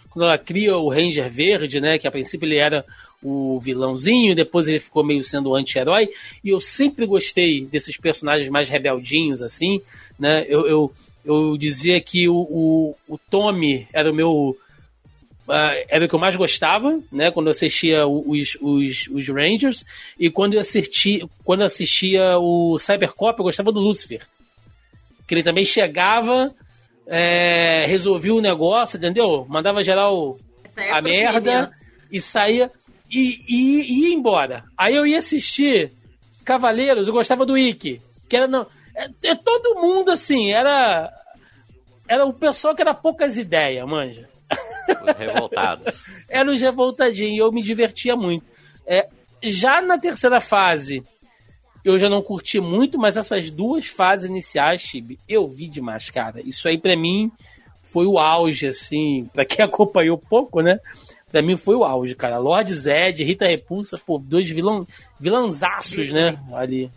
quando 0.09 0.25
ela 0.25 0.37
cria 0.37 0.77
o 0.77 0.89
Ranger 0.89 1.29
Verde, 1.29 1.79
né, 1.79 1.97
que 1.97 2.07
a 2.07 2.11
princípio 2.11 2.45
ele 2.45 2.57
era 2.57 2.85
o 3.23 3.59
vilãozinho, 3.59 4.35
depois 4.35 4.67
ele 4.67 4.79
ficou 4.79 5.03
meio 5.03 5.23
sendo 5.23 5.55
anti-herói, 5.55 6.09
e 6.43 6.49
eu 6.49 6.59
sempre 6.61 7.05
gostei 7.05 7.65
desses 7.65 7.97
personagens 7.97 8.49
mais 8.49 8.69
rebeldinhos, 8.69 9.41
assim, 9.41 9.81
né, 10.19 10.45
eu, 10.47 10.67
eu 10.67 10.93
eu 11.25 11.57
dizia 11.57 11.99
que 12.01 12.27
o, 12.27 12.35
o, 12.35 12.95
o 13.07 13.17
Tommy 13.17 13.87
era 13.93 14.11
o 14.11 14.15
meu. 14.15 14.57
Uh, 15.49 15.83
era 15.87 16.05
o 16.05 16.07
que 16.07 16.13
eu 16.13 16.19
mais 16.19 16.35
gostava, 16.35 16.99
né? 17.11 17.31
Quando 17.31 17.47
eu 17.47 17.51
assistia 17.51 18.05
os, 18.05 18.55
os, 18.61 19.07
os 19.07 19.27
Rangers. 19.27 19.83
E 20.19 20.29
quando 20.29 20.53
eu, 20.53 20.59
assisti, 20.59 21.27
quando 21.43 21.61
eu 21.61 21.65
assistia 21.65 22.37
o 22.37 22.77
Cybercop, 22.77 23.39
eu 23.39 23.45
gostava 23.45 23.71
do 23.71 23.79
Lucifer. 23.79 24.21
Que 25.27 25.33
ele 25.33 25.43
também 25.43 25.65
chegava, 25.65 26.53
é, 27.07 27.85
resolvia 27.87 28.35
o 28.35 28.41
negócio, 28.41 28.97
entendeu? 28.97 29.43
Mandava 29.49 29.83
geral 29.83 30.37
a 30.77 31.01
merda 31.01 31.71
e 32.11 32.21
saía 32.21 32.71
e, 33.09 33.41
e, 33.47 33.81
e, 33.81 34.09
ia 34.09 34.13
embora. 34.13 34.65
Aí 34.77 34.95
eu 34.95 35.05
ia 35.05 35.17
assistir 35.17 35.91
Cavaleiros, 36.45 37.07
eu 37.07 37.13
gostava 37.13 37.43
do 37.43 37.57
Ikki. 37.57 37.99
Que 38.29 38.37
era. 38.37 38.47
Não, 38.47 38.67
é, 38.95 39.09
é, 39.23 39.35
todo 39.35 39.81
mundo 39.81 40.11
assim, 40.11 40.51
era. 40.51 41.11
Era 42.07 42.25
o 42.25 42.33
pessoal 42.33 42.75
que 42.75 42.81
era 42.81 42.93
poucas 42.93 43.37
ideias, 43.37 43.87
manja. 43.87 44.29
Os 44.91 45.17
revoltados. 45.17 46.05
era 46.29 46.51
os 46.51 46.61
revoltadinhos, 46.61 47.33
e 47.33 47.37
eu 47.37 47.51
me 47.51 47.61
divertia 47.61 48.15
muito. 48.15 48.45
É, 48.85 49.07
já 49.43 49.81
na 49.81 49.97
terceira 49.97 50.41
fase, 50.41 51.03
eu 51.83 51.97
já 51.97 52.09
não 52.09 52.21
curti 52.21 52.59
muito, 52.59 52.97
mas 52.97 53.17
essas 53.17 53.49
duas 53.49 53.87
fases 53.87 54.29
iniciais, 54.29 54.81
Chibi, 54.81 55.19
eu 55.27 55.47
vi 55.47 55.67
demais, 55.67 56.09
cara. 56.09 56.41
Isso 56.41 56.67
aí 56.67 56.77
para 56.77 56.95
mim 56.95 57.31
foi 57.83 58.05
o 58.05 58.19
auge, 58.19 58.67
assim, 58.67 59.29
para 59.33 59.45
quem 59.45 59.63
acompanhou 59.65 60.17
pouco, 60.17 60.61
né? 60.61 60.79
Pra 61.31 61.41
mim 61.41 61.55
foi 61.55 61.75
o 61.75 61.83
auge, 61.83 62.15
cara. 62.15 62.37
Lord 62.37 62.73
Zed, 62.73 63.23
Rita 63.23 63.45
Repulsa, 63.45 63.99
pô, 64.03 64.17
dois 64.17 64.49
vilão, 64.49 64.85
vilãzaços, 65.19 66.11
né? 66.11 66.39
Ali. 66.53 66.91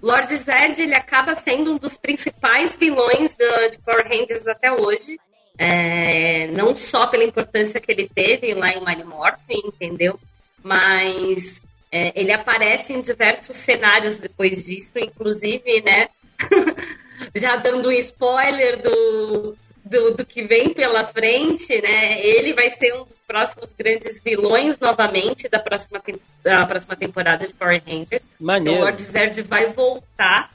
Lord 0.00 0.36
Zed 0.36 0.82
ele 0.82 0.94
acaba 0.94 1.34
sendo 1.34 1.72
um 1.72 1.78
dos 1.78 1.96
principais 1.96 2.76
vilões 2.76 3.36
do, 3.36 3.70
de 3.70 3.78
Power 3.78 4.06
Rangers 4.06 4.46
até 4.46 4.72
hoje. 4.72 5.18
É, 5.58 6.46
não 6.48 6.74
só 6.74 7.06
pela 7.06 7.24
importância 7.24 7.80
que 7.80 7.92
ele 7.92 8.08
teve 8.08 8.54
lá 8.54 8.70
em 8.70 9.04
Morphin, 9.04 9.60
entendeu? 9.64 10.18
Mas 10.62 11.60
é, 11.90 12.12
ele 12.18 12.32
aparece 12.32 12.92
em 12.92 13.02
diversos 13.02 13.56
cenários 13.56 14.18
depois 14.18 14.64
disso, 14.64 14.92
inclusive, 14.96 15.82
né? 15.82 16.08
já 17.34 17.56
dando 17.56 17.88
um 17.88 17.92
spoiler 17.92 18.80
do, 18.82 19.56
do, 19.84 20.14
do, 20.14 20.24
que 20.24 20.42
vem 20.42 20.72
pela 20.72 21.04
frente, 21.04 21.80
né? 21.82 22.20
Ele 22.20 22.54
vai 22.54 22.70
ser 22.70 22.94
um 22.94 23.04
dos 23.04 23.20
próximos 23.26 23.72
grandes 23.78 24.20
vilões 24.22 24.78
novamente 24.78 25.48
da 25.48 25.58
próxima, 25.58 26.02
da 26.42 26.66
próxima 26.66 26.96
temporada 26.96 27.46
de 27.46 27.52
Power 27.52 27.82
Rangers. 27.86 28.22
Maneiro. 28.40 28.78
Então, 28.78 28.82
o 28.82 28.84
Lord 28.84 29.02
Zed 29.02 29.42
vai 29.42 29.66
voltar. 29.66 30.50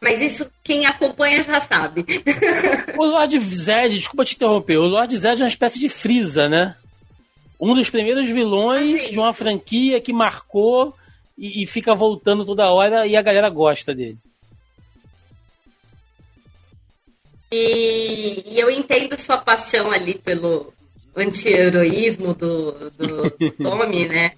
Mas 0.00 0.20
isso 0.20 0.50
quem 0.64 0.86
acompanha 0.86 1.42
já 1.42 1.60
sabe. 1.60 2.04
o 2.96 3.04
Lord 3.04 3.38
Zed, 3.54 3.98
desculpa 3.98 4.24
te 4.24 4.34
interromper, 4.34 4.78
o 4.78 4.86
Lord 4.86 5.16
Zed 5.16 5.40
é 5.40 5.44
uma 5.44 5.48
espécie 5.48 5.78
de 5.78 5.88
Freeza, 5.88 6.48
né? 6.48 6.76
Um 7.60 7.74
dos 7.74 7.90
primeiros 7.90 8.26
vilões 8.28 9.04
ah, 9.04 9.10
de 9.10 9.18
uma 9.18 9.34
franquia 9.34 10.00
que 10.00 10.12
marcou 10.12 10.94
e, 11.36 11.62
e 11.62 11.66
fica 11.66 11.94
voltando 11.94 12.46
toda 12.46 12.72
hora 12.72 13.06
e 13.06 13.14
a 13.14 13.22
galera 13.22 13.50
gosta 13.50 13.94
dele. 13.94 14.16
E, 17.52 18.44
e, 18.46 18.58
eu 18.58 18.70
entendo 18.70 19.18
sua 19.18 19.36
paixão 19.36 19.90
ali 19.90 20.18
pelo, 20.18 20.72
anti-heroísmo 21.14 22.34
do, 22.34 22.72
do, 22.90 23.30
do 23.30 23.50
Tommy, 23.62 24.08
né? 24.08 24.32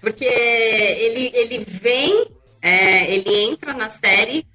Porque 0.00 0.24
ele, 0.24 1.30
ele 1.34 1.58
vem, 1.60 2.26
é, 2.62 3.14
ele 3.14 3.50
entra 3.50 3.72
na 3.72 3.88
série, 3.88 4.46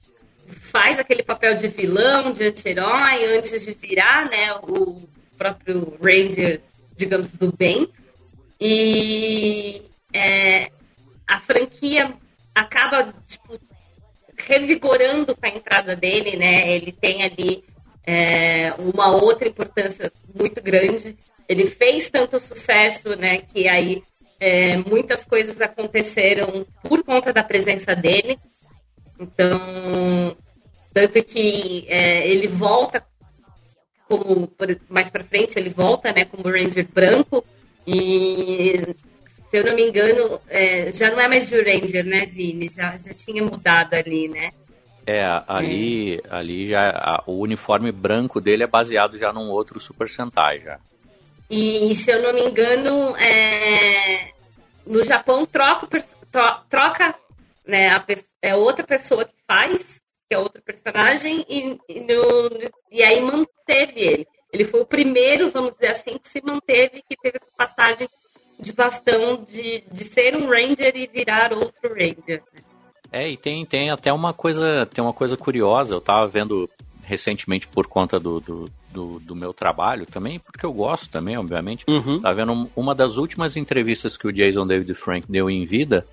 faz 0.74 0.98
aquele 0.98 1.22
papel 1.22 1.54
de 1.54 1.68
vilão, 1.68 2.34
de 2.34 2.46
anti-herói, 2.46 3.38
antes 3.38 3.64
de 3.64 3.72
virar 3.74 4.28
né, 4.28 4.56
o 4.64 5.04
próprio 5.38 5.96
Ranger, 6.04 6.62
digamos, 6.98 7.32
do 7.34 7.56
bem. 7.56 7.88
E 8.60 9.84
é, 10.12 10.72
a 11.28 11.40
franquia 11.40 12.12
acaba 12.56 13.14
tipo, 13.28 13.60
revigorando 14.36 15.36
com 15.36 15.46
a 15.46 15.50
entrada 15.50 15.96
dele, 15.96 16.38
né? 16.38 16.76
Ele 16.76 16.92
tem 16.92 17.22
ali 17.22 17.64
é, 18.04 18.74
uma 18.80 19.16
outra 19.16 19.48
importância 19.48 20.12
muito 20.34 20.60
grande. 20.60 21.16
Ele 21.48 21.68
fez 21.68 22.10
tanto 22.10 22.40
sucesso, 22.40 23.16
né? 23.16 23.40
Que 23.40 23.68
aí 23.68 24.04
é, 24.40 24.78
muitas 24.78 25.24
coisas 25.24 25.62
aconteceram 25.62 26.66
por 26.82 27.04
conta 27.04 27.32
da 27.32 27.44
presença 27.44 27.96
dele. 27.96 28.40
Então, 29.20 30.36
tanto 30.94 31.24
que 31.24 31.86
é, 31.88 32.28
ele 32.30 32.48
volta 32.48 33.06
como 34.08 34.52
mais 34.90 35.10
para 35.10 35.24
frente 35.24 35.58
ele 35.58 35.70
volta, 35.70 36.12
né? 36.14 36.26
Como 36.26 36.44
Ranger 36.44 36.88
branco 36.94 37.44
e 37.86 38.82
se 39.50 39.58
eu 39.58 39.66
não 39.66 39.76
me 39.76 39.88
engano, 39.88 40.42
é, 40.50 40.92
já 40.92 41.12
não 41.12 41.20
é 41.20 41.28
mais 41.28 41.48
de 41.48 41.62
Ranger, 41.62 42.06
né, 42.06 42.26
Vini? 42.26 42.70
Já, 42.70 42.98
já 42.98 43.14
tinha 43.14 43.44
mudado 43.44 43.94
ali, 43.94 44.28
né? 44.28 44.52
É, 45.06 45.24
ali, 45.48 46.16
é. 46.16 46.22
ali 46.30 46.66
já 46.66 46.90
a, 46.90 47.24
o 47.28 47.40
uniforme 47.40 47.92
branco 47.92 48.40
dele 48.40 48.64
é 48.64 48.68
baseado 48.68 49.18
já 49.18 49.34
num 49.34 49.50
outro 49.50 49.80
Super 49.80 50.08
Sentai 50.08 50.60
já. 50.62 50.80
E 51.50 51.94
se 51.94 52.10
eu 52.10 52.22
não 52.24 52.34
me 52.34 52.42
engano, 52.42 53.16
é, 53.18 54.32
no 54.88 55.04
Japão 55.04 55.46
troca, 55.46 55.88
troca 56.70 57.16
né, 57.68 57.90
a, 57.90 58.04
é 58.42 58.56
outra 58.56 58.84
pessoa 58.84 59.26
que 59.26 59.36
faz, 59.48 60.02
que 60.34 60.36
é 60.36 60.40
outro 60.40 60.62
personagem, 60.64 61.46
e, 61.48 61.80
e, 61.88 62.00
no, 62.00 62.50
e 62.92 63.04
aí 63.04 63.22
manteve 63.22 64.00
ele. 64.00 64.28
Ele 64.52 64.66
foi 64.66 64.82
o 64.82 64.86
primeiro, 64.86 65.52
vamos 65.52 65.74
dizer 65.74 65.88
assim, 65.88 66.18
que 66.18 66.28
se 66.28 66.42
manteve, 66.44 67.04
que 67.08 67.16
teve 67.16 67.38
essa 67.38 67.52
passagem 67.56 68.10
de 68.60 68.74
bastão 68.74 69.46
de, 69.48 69.84
de 69.92 70.04
ser 70.04 70.36
um 70.36 70.48
Ranger 70.48 70.96
e 70.96 71.08
virar 71.08 71.54
outro 71.54 71.90
Ranger. 71.90 72.42
Né? 72.54 72.62
É, 73.12 73.30
e 73.30 73.38
tem, 73.38 73.66
tem 73.66 73.92
até 73.92 74.12
uma 74.12 74.34
coisa, 74.34 74.88
tem 74.88 75.04
uma 75.04 75.14
coisa 75.14 75.38
curiosa, 75.38 75.96
eu 75.96 76.02
tava 76.02 76.28
vendo 76.28 76.70
recentemente 77.04 77.68
por 77.68 77.86
conta 77.86 78.20
do, 78.20 78.40
do, 78.40 78.70
do, 78.92 79.20
do 79.20 79.36
meu 79.36 79.54
trabalho 79.54 80.06
também, 80.06 80.40
porque 80.40 80.66
eu 80.66 80.74
gosto 80.74 81.10
também, 81.10 81.38
obviamente. 81.38 81.84
Uhum. 81.88 82.22
Tava 82.22 82.36
vendo 82.36 82.70
uma 82.76 82.96
das 82.96 83.18
últimas 83.18 83.58
entrevistas 83.58 84.18
que 84.18 84.28
o 84.28 84.32
Jason 84.32 84.66
David 84.66 84.94
Frank 84.94 85.28
deu 85.30 85.50
em 85.50 85.66
vida, 85.66 86.08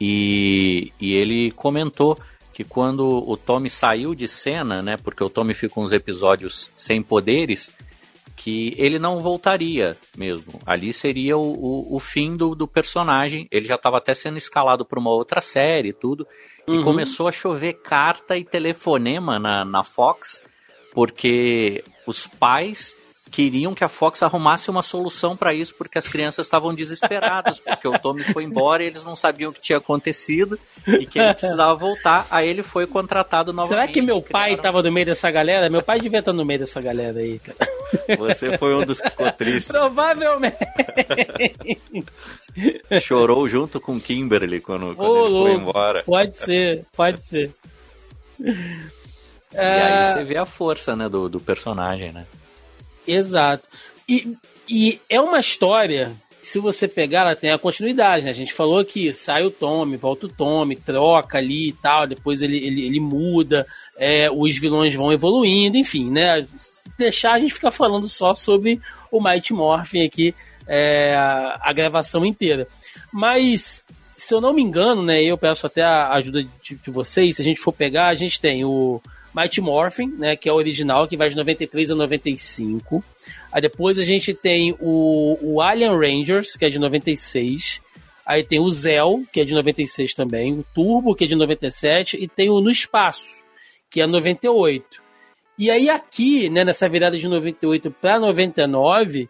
e, 0.00 0.92
e 1.00 1.14
ele 1.14 1.50
comentou 1.52 2.18
que 2.52 2.64
quando 2.64 3.06
o 3.26 3.36
Tommy 3.36 3.70
saiu 3.70 4.14
de 4.14 4.28
cena, 4.28 4.82
né, 4.82 4.96
porque 5.02 5.24
o 5.24 5.30
Tommy 5.30 5.54
fica 5.54 5.80
uns 5.80 5.92
episódios 5.92 6.70
sem 6.76 7.02
poderes, 7.02 7.72
que 8.36 8.74
ele 8.76 8.98
não 8.98 9.20
voltaria 9.20 9.96
mesmo. 10.16 10.60
Ali 10.66 10.92
seria 10.92 11.36
o, 11.36 11.42
o, 11.42 11.96
o 11.96 12.00
fim 12.00 12.36
do, 12.36 12.54
do, 12.54 12.66
personagem. 12.66 13.46
Ele 13.50 13.66
já 13.66 13.76
estava 13.76 13.98
até 13.98 14.14
sendo 14.14 14.36
escalado 14.36 14.84
para 14.84 14.98
uma 14.98 15.10
outra 15.10 15.40
série 15.40 15.90
e 15.90 15.92
tudo. 15.92 16.26
Uhum. 16.68 16.80
E 16.80 16.82
começou 16.84 17.28
a 17.28 17.32
chover 17.32 17.74
carta 17.74 18.36
e 18.36 18.44
telefonema 18.44 19.38
na, 19.38 19.64
na 19.64 19.84
Fox, 19.84 20.42
porque 20.92 21.84
os 22.04 22.26
pais 22.26 22.96
queriam 23.32 23.74
que 23.74 23.82
a 23.82 23.88
Fox 23.88 24.22
arrumasse 24.22 24.70
uma 24.70 24.82
solução 24.82 25.34
para 25.34 25.54
isso, 25.54 25.74
porque 25.74 25.96
as 25.96 26.06
crianças 26.06 26.44
estavam 26.44 26.74
desesperadas, 26.74 27.58
porque 27.58 27.88
o 27.88 27.98
Tommy 27.98 28.22
foi 28.22 28.44
embora 28.44 28.84
e 28.84 28.86
eles 28.88 29.02
não 29.04 29.16
sabiam 29.16 29.50
o 29.50 29.54
que 29.54 29.60
tinha 29.60 29.78
acontecido 29.78 30.58
e 30.86 31.06
que 31.06 31.18
ele 31.18 31.32
precisava 31.32 31.74
voltar. 31.74 32.26
Aí 32.30 32.46
ele 32.46 32.62
foi 32.62 32.86
contratado 32.86 33.50
novamente. 33.50 33.80
Será 33.80 33.90
que 33.90 34.02
meu 34.02 34.20
pai 34.20 34.52
estava 34.52 34.82
no 34.82 34.92
meio 34.92 35.06
dessa 35.06 35.30
galera? 35.30 35.70
Meu 35.70 35.82
pai 35.82 35.98
devia 35.98 36.18
estar 36.18 36.34
no 36.34 36.44
meio 36.44 36.60
dessa 36.60 36.80
galera 36.82 37.18
aí, 37.20 37.38
cara. 37.38 37.56
Você 38.18 38.58
foi 38.58 38.74
um 38.74 38.84
dos 38.84 39.00
que 39.00 39.08
ficou 39.08 39.32
triste. 39.32 39.68
Provavelmente. 39.68 40.56
Chorou 43.00 43.48
junto 43.48 43.80
com 43.80 43.98
Kimberly 43.98 44.60
quando, 44.60 44.94
quando 44.94 45.24
ele 45.24 45.32
louco. 45.32 45.50
foi 45.50 45.54
embora. 45.54 46.02
Pode 46.04 46.36
ser, 46.36 46.84
pode 46.94 47.24
ser. 47.24 47.50
E 49.54 49.58
aí 49.58 49.92
é. 49.92 50.12
você 50.12 50.24
vê 50.24 50.36
a 50.36 50.44
força, 50.44 50.94
né, 50.94 51.08
do, 51.08 51.28
do 51.28 51.40
personagem, 51.40 52.12
né? 52.12 52.26
Exato. 53.06 53.66
E, 54.08 54.36
e 54.68 55.00
é 55.08 55.20
uma 55.20 55.40
história, 55.40 56.12
se 56.42 56.58
você 56.58 56.88
pegar, 56.88 57.20
ela 57.20 57.36
tem 57.36 57.50
a 57.50 57.58
continuidade, 57.58 58.24
né? 58.24 58.30
A 58.30 58.34
gente 58.34 58.52
falou 58.52 58.84
que 58.84 59.12
sai 59.12 59.44
o 59.44 59.50
Tommy, 59.50 59.96
volta 59.96 60.26
o 60.26 60.32
Tommy, 60.32 60.76
troca 60.76 61.38
ali 61.38 61.68
e 61.68 61.72
tal, 61.72 62.06
depois 62.06 62.42
ele, 62.42 62.56
ele, 62.56 62.84
ele 62.86 63.00
muda, 63.00 63.66
é, 63.96 64.30
os 64.30 64.58
vilões 64.58 64.94
vão 64.94 65.12
evoluindo, 65.12 65.76
enfim, 65.76 66.10
né? 66.10 66.46
Deixar 66.98 67.32
a 67.32 67.38
gente 67.38 67.54
ficar 67.54 67.70
falando 67.70 68.08
só 68.08 68.34
sobre 68.34 68.80
o 69.10 69.22
Mighty 69.22 69.52
Morphin 69.52 70.04
aqui, 70.04 70.34
é, 70.66 71.14
a, 71.14 71.72
gravação 71.72 72.24
inteira. 72.24 72.66
Mas 73.12 73.86
se 74.16 74.34
eu 74.34 74.40
não 74.40 74.52
me 74.52 74.62
engano, 74.62 75.02
né, 75.02 75.22
eu 75.22 75.36
peço 75.36 75.66
até 75.66 75.82
a 75.82 76.12
ajuda 76.12 76.42
de, 76.42 76.76
de, 76.76 76.90
vocês, 76.90 77.36
se 77.36 77.42
a 77.42 77.44
gente 77.44 77.60
for 77.60 77.72
pegar, 77.72 78.08
a 78.08 78.14
gente 78.14 78.40
tem 78.40 78.64
o 78.64 79.00
Mighty 79.34 79.60
Morphin, 79.60 80.08
né, 80.18 80.36
que 80.36 80.48
é 80.48 80.52
o 80.52 80.56
original, 80.56 81.08
que 81.08 81.16
vai 81.16 81.28
de 81.28 81.36
93 81.36 81.90
a 81.90 81.94
95. 81.94 83.02
Aí 83.50 83.62
depois 83.62 83.98
a 83.98 84.04
gente 84.04 84.34
tem 84.34 84.76
o, 84.78 85.38
o 85.40 85.60
Alien 85.60 85.96
Rangers, 85.96 86.56
que 86.56 86.64
é 86.64 86.68
de 86.68 86.78
96. 86.78 87.80
Aí 88.26 88.44
tem 88.44 88.60
o 88.60 88.70
Zell, 88.70 89.24
que 89.32 89.40
é 89.40 89.44
de 89.44 89.54
96 89.54 90.14
também. 90.14 90.52
O 90.52 90.64
Turbo, 90.74 91.14
que 91.14 91.24
é 91.24 91.26
de 91.26 91.34
97. 91.34 92.16
E 92.22 92.28
tem 92.28 92.50
o 92.50 92.60
No 92.60 92.70
Espaço, 92.70 93.44
que 93.90 94.00
é 94.00 94.06
98. 94.06 95.02
E 95.58 95.70
aí 95.70 95.88
aqui, 95.88 96.48
né, 96.48 96.64
nessa 96.64 96.88
virada 96.88 97.18
de 97.18 97.28
98 97.28 97.90
para 97.90 98.20
99, 98.20 99.28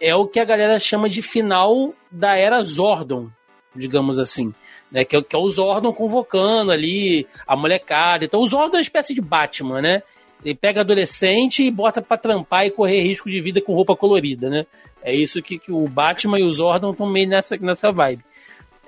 é 0.00 0.14
o 0.14 0.26
que 0.26 0.40
a 0.40 0.44
galera 0.44 0.78
chama 0.78 1.08
de 1.08 1.22
final 1.22 1.94
da 2.10 2.36
era 2.36 2.62
Zordon, 2.62 3.28
digamos 3.74 4.18
assim 4.18 4.52
né? 4.90 5.04
Que, 5.04 5.16
é 5.16 5.22
que 5.22 5.36
é 5.36 5.38
o 5.38 5.50
Zordon 5.50 5.92
convocando 5.92 6.72
ali 6.72 7.26
a 7.46 7.56
molecada. 7.56 8.24
Então 8.24 8.40
o 8.40 8.46
Zordon 8.46 8.74
é 8.74 8.78
uma 8.78 8.82
espécie 8.82 9.14
de 9.14 9.20
Batman, 9.20 9.80
né? 9.80 10.02
Ele 10.44 10.54
pega 10.54 10.80
adolescente 10.80 11.64
e 11.64 11.70
bota 11.70 12.00
para 12.00 12.16
trampar 12.16 12.66
e 12.66 12.70
correr 12.70 13.02
risco 13.02 13.30
de 13.30 13.40
vida 13.40 13.60
com 13.60 13.74
roupa 13.74 13.94
colorida, 13.94 14.48
né? 14.48 14.66
É 15.02 15.14
isso 15.14 15.42
que, 15.42 15.58
que 15.58 15.72
o 15.72 15.86
Batman 15.86 16.38
e 16.38 16.42
o 16.42 16.52
Zordon 16.52 16.92
estão 16.92 17.06
meio 17.06 17.28
nessa, 17.28 17.56
nessa 17.56 17.90
vibe. 17.90 18.24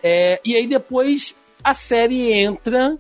É, 0.03 0.41
e 0.45 0.57
aí 0.57 0.67
depois 0.67 1.37
a 1.63 1.73
série 1.73 2.33
entra 2.33 2.99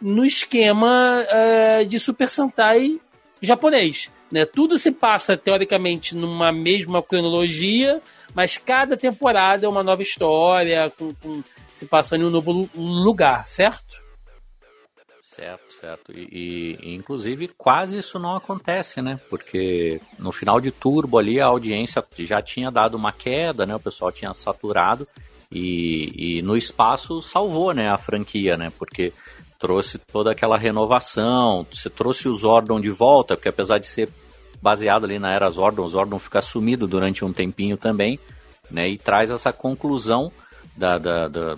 no 0.00 0.24
esquema 0.24 1.24
é, 1.28 1.84
de 1.84 1.98
Super 1.98 2.28
Sentai 2.28 2.98
japonês. 3.42 4.10
Né? 4.30 4.44
Tudo 4.44 4.78
se 4.78 4.92
passa, 4.92 5.36
teoricamente, 5.36 6.14
numa 6.14 6.52
mesma 6.52 7.02
cronologia, 7.02 8.00
mas 8.34 8.56
cada 8.56 8.96
temporada 8.96 9.66
é 9.66 9.68
uma 9.68 9.82
nova 9.82 10.02
história, 10.02 10.90
com, 10.90 11.14
com 11.14 11.42
se 11.72 11.86
passando 11.86 12.24
em 12.24 12.26
um 12.26 12.30
novo 12.30 12.68
lugar, 12.74 13.46
certo? 13.46 14.00
Certo, 15.22 15.72
certo. 15.80 16.12
E, 16.12 16.76
e, 16.82 16.94
inclusive 16.94 17.48
quase 17.48 17.96
isso 17.98 18.18
não 18.18 18.36
acontece, 18.36 19.00
né? 19.00 19.18
Porque 19.30 20.00
no 20.18 20.32
final 20.32 20.60
de 20.60 20.70
Turbo 20.70 21.18
ali 21.18 21.40
a 21.40 21.46
audiência 21.46 22.04
já 22.18 22.42
tinha 22.42 22.70
dado 22.70 22.96
uma 22.96 23.12
queda, 23.12 23.64
né? 23.64 23.74
O 23.74 23.80
pessoal 23.80 24.12
tinha 24.12 24.34
saturado 24.34 25.08
e, 25.50 26.38
e 26.38 26.42
no 26.42 26.56
espaço 26.56 27.22
salvou, 27.22 27.72
né? 27.72 27.88
A 27.88 27.96
franquia, 27.96 28.56
né? 28.56 28.70
Porque 28.78 29.12
trouxe 29.58 29.98
toda 29.98 30.32
aquela 30.32 30.58
renovação, 30.58 31.66
você 31.72 31.88
trouxe 31.88 32.28
o 32.28 32.34
Zordon 32.34 32.80
de 32.80 32.90
volta, 32.90 33.34
porque 33.34 33.48
apesar 33.48 33.78
de 33.78 33.86
ser 33.86 34.10
baseado 34.62 35.04
ali 35.04 35.18
na 35.18 35.32
era 35.32 35.50
Zordon, 35.50 35.86
Zordon 35.86 36.18
fica 36.18 36.40
sumido 36.40 36.86
durante 36.86 37.24
um 37.24 37.32
tempinho 37.32 37.76
também, 37.76 38.18
né? 38.70 38.88
E 38.88 38.98
traz 38.98 39.30
essa 39.30 39.52
conclusão 39.52 40.30
da, 40.76 40.98
da, 40.98 41.28
da, 41.28 41.54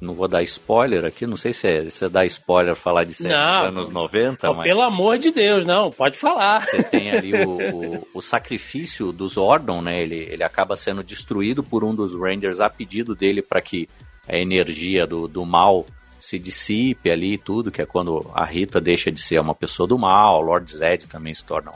não 0.00 0.14
vou 0.14 0.26
dar 0.26 0.42
spoiler 0.42 1.04
aqui, 1.04 1.26
não 1.26 1.36
sei 1.36 1.52
se 1.52 1.68
é, 1.68 1.90
se 1.90 2.04
é 2.04 2.08
dar 2.08 2.24
spoiler 2.26 2.74
falar 2.74 3.04
de 3.04 3.22
não, 3.22 3.66
anos 3.66 3.90
90, 3.90 4.50
oh, 4.50 4.54
mas... 4.54 4.66
Pelo 4.66 4.82
amor 4.82 5.18
de 5.18 5.30
Deus, 5.30 5.66
não, 5.66 5.90
pode 5.90 6.18
falar. 6.18 6.66
Você 6.66 6.82
tem 6.82 7.10
ali 7.10 7.32
o, 7.34 7.50
o, 7.50 8.08
o, 8.14 8.22
sacrifício 8.22 9.12
do 9.12 9.28
Zordon, 9.28 9.82
né, 9.82 10.00
ele, 10.00 10.26
ele 10.30 10.42
acaba 10.42 10.76
sendo 10.76 11.04
destruído 11.04 11.62
por 11.62 11.84
um 11.84 11.94
dos 11.94 12.14
Rangers 12.14 12.60
a 12.60 12.70
pedido 12.70 13.14
dele 13.14 13.42
para 13.42 13.60
que 13.60 13.88
a 14.28 14.36
energia 14.36 15.06
do, 15.06 15.28
do 15.28 15.44
mal 15.44 15.84
se 16.18 16.38
dissipe 16.38 17.10
ali 17.10 17.34
e 17.34 17.38
tudo, 17.38 17.70
que 17.70 17.82
é 17.82 17.86
quando 17.86 18.30
a 18.34 18.44
Rita 18.44 18.80
deixa 18.80 19.10
de 19.10 19.20
ser 19.20 19.40
uma 19.40 19.54
pessoa 19.54 19.86
do 19.86 19.98
mal, 19.98 20.38
o 20.38 20.42
Lord 20.42 20.70
Zed 20.76 21.08
também 21.08 21.34
se 21.34 21.44
torna 21.44 21.72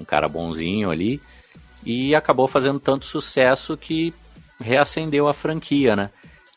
um 0.00 0.04
cara 0.04 0.28
bonzinho 0.28 0.90
ali, 0.90 1.20
e 1.84 2.14
acabou 2.14 2.48
fazendo 2.48 2.80
tanto 2.80 3.04
sucesso 3.04 3.76
que 3.76 4.12
reacendeu 4.60 5.28
a 5.28 5.34
franquia, 5.34 5.96
né? 5.96 6.10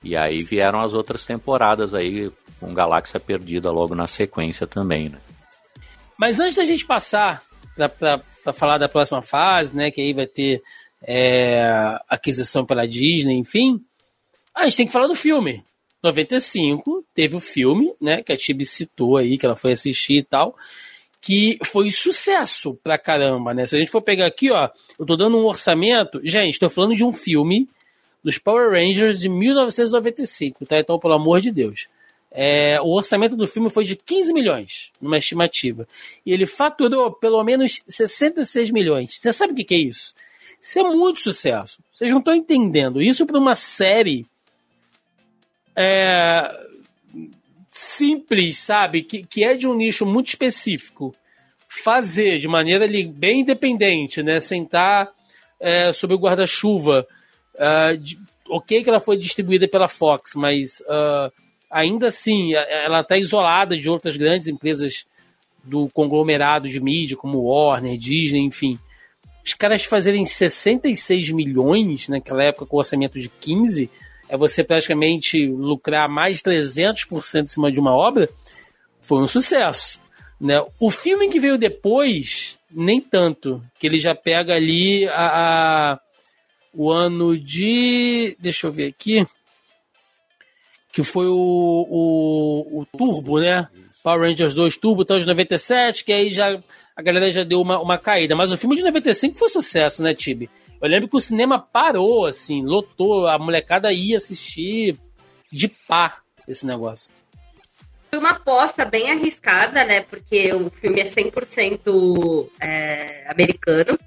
E 0.04 0.18
aí 0.18 0.44
vieram 0.44 0.82
as 0.82 0.94
outras 0.94 1.26
temporadas 1.26 1.94
aí, 1.94 2.30
com 2.60 2.74
Galáxia 2.74 3.20
Perdida 3.20 3.72
logo 3.72 3.96
na 3.96 4.08
sequência 4.08 4.68
também, 4.68 5.10
né? 5.10 5.20
Mas 6.18 6.40
antes 6.40 6.56
da 6.56 6.64
gente 6.64 6.86
passar 6.86 7.42
para 7.76 8.54
falar 8.54 8.78
da 8.78 8.90
próxima 8.90 9.22
fase, 9.22 9.76
né, 9.76 9.90
que 9.90 10.02
aí 10.02 10.14
vai 10.14 10.28
ter 10.28 10.62
é, 11.02 11.98
aquisição 12.08 12.66
pela 12.66 12.88
Disney, 12.88 13.36
enfim, 13.36 13.82
a 14.54 14.66
gente 14.66 14.78
tem 14.78 14.86
que 14.86 14.92
falar 14.92 15.08
do 15.08 15.16
filme. 15.16 15.64
95 16.04 17.06
teve 17.16 17.36
o 17.36 17.40
filme, 17.40 17.94
né, 18.00 18.22
que 18.22 18.34
a 18.34 18.38
Tibi 18.38 18.66
citou 18.66 19.18
aí, 19.18 19.38
que 19.38 19.46
ela 19.46 19.56
foi 19.56 19.72
assistir 19.72 20.20
e 20.20 20.24
tal, 20.24 20.56
que 21.24 21.58
foi 21.64 21.90
sucesso 21.90 22.78
pra 22.84 22.98
caramba, 22.98 23.54
né? 23.54 23.66
Se 23.66 23.78
a 23.78 23.80
gente 23.80 23.90
for 23.90 24.02
pegar 24.02 24.28
aqui, 24.28 24.52
ó, 24.52 24.70
eu 25.00 25.06
tô 25.06 25.16
dando 25.16 25.38
um 25.38 25.46
orçamento, 25.46 26.20
gente, 26.22 26.60
tô 26.60 26.70
falando 26.70 26.98
de 26.98 27.04
um 27.06 27.14
filme 27.14 27.70
dos 28.22 28.38
Power 28.38 28.72
Rangers 28.72 29.22
de 29.22 29.30
1995, 29.30 30.66
tá? 30.66 30.78
Então, 30.80 31.00
pelo 31.00 31.14
amor 31.14 31.40
de 31.40 31.50
Deus. 31.50 31.88
É, 32.30 32.78
o 32.82 32.94
orçamento 32.94 33.38
do 33.38 33.48
filme 33.48 33.70
foi 33.70 33.86
de 33.86 33.96
15 33.96 34.34
milhões, 34.34 34.92
numa 35.00 35.18
estimativa. 35.18 35.88
E 36.26 36.34
ele 36.34 36.46
faturou 36.46 37.14
pelo 37.14 37.42
menos 37.42 37.82
66 37.88 38.72
milhões. 38.72 39.18
Você 39.18 39.32
sabe 39.32 39.54
o 39.54 39.56
que, 39.56 39.64
que 39.64 39.76
é 39.76 39.78
isso? 39.78 40.14
Isso 40.62 40.80
é 40.80 40.84
muito 40.84 41.22
sucesso. 41.22 41.80
Vocês 41.94 42.12
não 42.12 42.20
estão 42.20 42.36
entendendo. 42.36 43.02
Isso 43.02 43.26
para 43.26 43.40
uma 43.40 43.56
série 43.56 44.26
é, 45.74 46.52
simples, 47.84 48.58
sabe? 48.58 49.04
Que, 49.04 49.24
que 49.24 49.44
é 49.44 49.56
de 49.56 49.68
um 49.68 49.76
nicho 49.76 50.06
muito 50.06 50.28
específico. 50.28 51.16
Fazer 51.68 52.40
de 52.40 52.48
maneira 52.48 52.86
ali, 52.86 53.06
bem 53.06 53.42
independente, 53.42 54.22
né? 54.22 54.40
Sentar 54.40 55.12
é, 55.60 55.92
sob 55.92 56.14
o 56.14 56.20
guarda-chuva. 56.20 57.06
Uh, 57.56 58.24
ok 58.50 58.84
que 58.84 58.90
ela 58.90 59.00
foi 59.00 59.18
distribuída 59.18 59.68
pela 59.68 59.88
Fox, 59.88 60.34
mas 60.36 60.82
uh, 60.82 61.32
ainda 61.70 62.08
assim 62.08 62.54
ela 62.54 63.02
está 63.02 63.18
isolada 63.18 63.78
de 63.78 63.90
outras 63.90 64.18
grandes 64.18 64.48
empresas 64.48 65.06
do 65.64 65.88
conglomerado 65.90 66.68
de 66.68 66.80
mídia, 66.80 67.16
como 67.16 67.44
Warner, 67.44 67.98
Disney, 67.98 68.42
enfim. 68.42 68.78
Os 69.46 69.54
caras 69.54 69.84
fazerem 69.86 70.26
66 70.26 71.32
milhões 71.32 72.08
naquela 72.08 72.44
época 72.44 72.66
com 72.66 72.78
orçamento 72.78 73.20
de 73.20 73.30
15 73.30 73.90
é 74.34 74.38
você 74.38 74.64
praticamente 74.64 75.46
lucrar 75.46 76.10
mais 76.10 76.38
de 76.38 76.44
300% 76.44 77.44
em 77.44 77.46
cima 77.46 77.72
de 77.72 77.80
uma 77.80 77.94
obra, 77.94 78.28
foi 79.00 79.22
um 79.22 79.28
sucesso. 79.28 80.02
Né? 80.42 80.60
O 80.80 80.90
filme 80.90 81.28
que 81.28 81.40
veio 81.40 81.56
depois, 81.56 82.58
nem 82.72 83.00
tanto, 83.00 83.62
que 83.80 83.86
ele 83.86 84.00
já 84.00 84.16
pega 84.16 84.56
ali 84.56 85.08
a, 85.08 85.92
a 85.94 86.00
o 86.74 86.92
ano 86.92 87.38
de. 87.38 88.36
Deixa 88.40 88.66
eu 88.66 88.72
ver 88.72 88.88
aqui. 88.88 89.24
Que 90.92 91.04
foi 91.04 91.28
o, 91.28 91.36
o, 91.36 92.80
o 92.82 92.86
Turbo, 92.98 93.40
né? 93.40 93.68
Power 94.04 94.28
Rangers 94.28 94.56
2 94.56 94.78
Turbo, 94.78 95.04
então 95.04 95.20
de 95.20 95.28
97, 95.28 96.04
que 96.04 96.12
aí 96.12 96.32
já 96.32 96.60
a 96.96 97.02
galera 97.04 97.30
já 97.30 97.44
deu 97.44 97.62
uma, 97.62 97.80
uma 97.80 98.00
caída. 98.00 98.36
Mas 98.36 98.52
o 98.52 98.58
filme 98.58 98.76
de 98.76 98.84
95 98.84 99.38
foi 99.38 99.50
sucesso, 99.50 100.02
né, 100.02 100.16
Tibi? 100.16 100.50
Eu 100.84 100.90
lembro 100.90 101.08
que 101.08 101.16
o 101.16 101.22
cinema 101.22 101.58
parou, 101.58 102.26
assim, 102.26 102.62
lotou, 102.62 103.26
a 103.26 103.40
molecada 103.40 103.94
ia 103.94 104.18
assistir 104.18 105.00
de 105.50 105.70
pá 105.70 106.18
esse 106.46 106.66
negócio. 106.66 107.10
Foi 108.10 108.20
uma 108.20 108.32
aposta 108.32 108.84
bem 108.84 109.10
arriscada, 109.10 109.86
né? 109.86 110.02
Porque 110.02 110.54
o 110.54 110.70
filme 110.70 111.00
é 111.00 111.06
100% 111.06 112.50
é, 112.60 113.26
americano. 113.30 113.98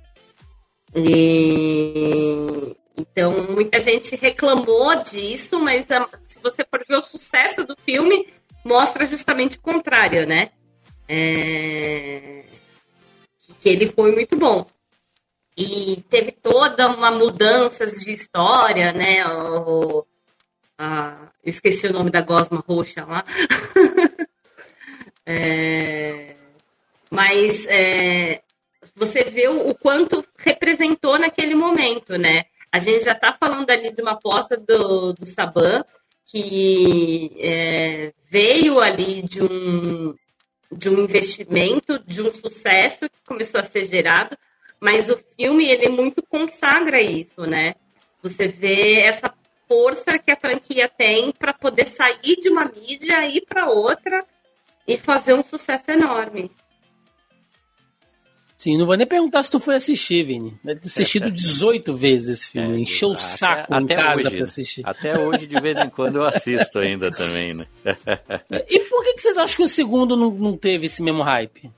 E, 0.94 2.76
então, 2.94 3.46
muita 3.48 3.78
gente 3.78 4.14
reclamou 4.14 5.02
disso, 5.02 5.58
mas 5.58 5.90
a, 5.90 6.06
se 6.22 6.38
você 6.42 6.62
for 6.62 6.84
ver 6.86 6.96
o 6.96 7.00
sucesso 7.00 7.64
do 7.64 7.74
filme, 7.86 8.28
mostra 8.62 9.06
justamente 9.06 9.56
o 9.56 9.62
contrário, 9.62 10.26
né? 10.26 10.50
É, 11.08 12.44
que 13.60 13.70
ele 13.70 13.86
foi 13.86 14.12
muito 14.12 14.36
bom 14.36 14.66
e 15.56 16.02
teve 16.10 16.32
toda 16.32 16.88
uma 16.88 17.10
mudança 17.10 17.86
de 17.86 18.12
história, 18.12 18.92
né? 18.92 19.26
O, 19.26 20.04
a, 20.78 21.30
esqueci 21.42 21.86
o 21.86 21.92
nome 21.92 22.10
da 22.10 22.20
gosma 22.20 22.62
roxa 22.66 23.04
lá. 23.04 23.24
é, 25.24 26.36
mas 27.10 27.66
é, 27.68 28.42
você 28.94 29.24
vê 29.24 29.48
o, 29.48 29.70
o, 29.70 29.74
quanto 29.74 30.24
representou 30.36 31.18
naquele 31.18 31.54
momento, 31.54 32.18
né? 32.18 32.44
A 32.70 32.78
gente 32.78 33.04
já 33.04 33.12
está 33.12 33.32
falando 33.32 33.70
ali 33.70 33.94
de 33.94 34.02
uma 34.02 34.12
aposta 34.12 34.56
do, 34.56 35.14
do 35.14 35.24
Saban 35.24 35.82
que 36.26 37.30
é, 37.38 38.12
veio 38.28 38.80
ali 38.80 39.22
de 39.22 39.42
um, 39.42 40.14
de 40.72 40.90
um 40.90 41.04
investimento, 41.04 42.00
de 42.00 42.20
um 42.20 42.34
sucesso 42.34 43.08
que 43.08 43.24
começou 43.24 43.60
a 43.60 43.62
ser 43.62 43.84
gerado, 43.84 44.36
mas 44.80 45.10
o 45.10 45.18
filme, 45.36 45.66
ele 45.66 45.88
muito 45.88 46.22
consagra 46.22 47.00
isso, 47.00 47.42
né? 47.42 47.74
Você 48.22 48.46
vê 48.46 49.00
essa 49.00 49.32
força 49.68 50.18
que 50.18 50.30
a 50.30 50.36
franquia 50.36 50.88
tem 50.88 51.32
para 51.32 51.52
poder 51.52 51.86
sair 51.86 52.36
de 52.40 52.48
uma 52.48 52.64
mídia 52.64 53.26
e 53.26 53.38
ir 53.38 53.46
para 53.46 53.70
outra 53.70 54.24
e 54.86 54.96
fazer 54.96 55.34
um 55.34 55.42
sucesso 55.42 55.90
enorme. 55.90 56.50
Sim, 58.56 58.78
não 58.78 58.86
vou 58.86 58.96
nem 58.96 59.06
perguntar 59.06 59.42
se 59.42 59.50
tu 59.50 59.60
foi 59.60 59.74
assistir, 59.74 60.24
Vini. 60.24 60.58
Deve 60.64 60.80
ter 60.80 60.88
assistido 60.88 61.30
18 61.30 61.94
vezes 61.94 62.28
esse 62.40 62.48
filme. 62.48 62.76
É, 62.76 62.80
Encheu 62.80 63.10
o 63.10 63.18
saco 63.18 63.72
até, 63.72 63.94
em 63.94 63.96
casa 63.96 64.20
hoje, 64.20 64.30
pra 64.30 64.42
assistir. 64.42 64.82
Até 64.84 65.18
hoje, 65.18 65.46
de 65.46 65.60
vez 65.60 65.78
em 65.78 65.90
quando, 65.90 66.16
eu 66.16 66.24
assisto 66.24 66.78
ainda 66.78 67.10
também, 67.10 67.54
né? 67.54 67.66
e 68.68 68.80
por 68.80 69.04
que, 69.04 69.14
que 69.14 69.22
vocês 69.22 69.36
acham 69.36 69.56
que 69.56 69.62
o 69.62 69.68
segundo 69.68 70.16
não, 70.16 70.30
não 70.30 70.56
teve 70.56 70.86
esse 70.86 71.02
mesmo 71.02 71.22
hype? 71.22 71.70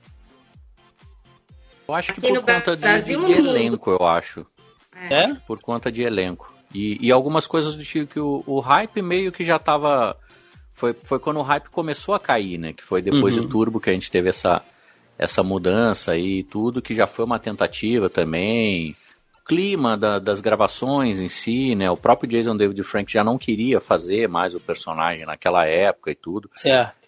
Eu 1.89 1.95
acho 1.95 2.13
que 2.13 2.19
Aqui 2.19 2.33
por 2.33 2.45
conta 2.45 2.77
de, 2.77 3.01
de, 3.01 3.25
de 3.25 3.33
elenco, 3.33 3.89
eu 3.89 4.05
acho. 4.05 4.45
É? 5.09 5.23
é? 5.23 5.33
Por 5.47 5.59
conta 5.59 5.91
de 5.91 6.03
elenco. 6.03 6.53
E, 6.73 6.99
e 7.01 7.11
algumas 7.11 7.47
coisas 7.47 7.75
do 7.75 7.83
tipo 7.83 8.13
que 8.13 8.19
o, 8.19 8.43
o 8.45 8.59
hype 8.59 9.01
meio 9.01 9.31
que 9.31 9.43
já 9.43 9.57
tava. 9.57 10.15
Foi, 10.71 10.93
foi 10.93 11.17
quando 11.17 11.37
o 11.37 11.41
hype 11.41 11.67
começou 11.69 12.13
a 12.13 12.19
cair, 12.19 12.59
né? 12.59 12.73
Que 12.73 12.83
foi 12.83 13.01
depois 13.01 13.35
uhum. 13.35 13.41
do 13.41 13.49
Turbo 13.49 13.79
que 13.79 13.89
a 13.89 13.93
gente 13.93 14.11
teve 14.11 14.29
essa, 14.29 14.61
essa 15.17 15.41
mudança 15.41 16.15
e 16.15 16.43
tudo, 16.43 16.79
que 16.79 16.93
já 16.93 17.07
foi 17.07 17.25
uma 17.25 17.39
tentativa 17.39 18.07
também. 18.07 18.95
O 19.41 19.45
clima 19.45 19.97
da, 19.97 20.19
das 20.19 20.39
gravações 20.39 21.19
em 21.19 21.27
si, 21.27 21.73
né? 21.73 21.89
O 21.89 21.97
próprio 21.97 22.29
Jason 22.29 22.55
David 22.55 22.83
Frank 22.83 23.11
já 23.11 23.23
não 23.23 23.35
queria 23.39 23.79
fazer 23.79 24.29
mais 24.29 24.53
o 24.53 24.59
personagem 24.59 25.25
naquela 25.25 25.65
época 25.65 26.11
e 26.11 26.15
tudo. 26.15 26.51
Certo 26.53 26.98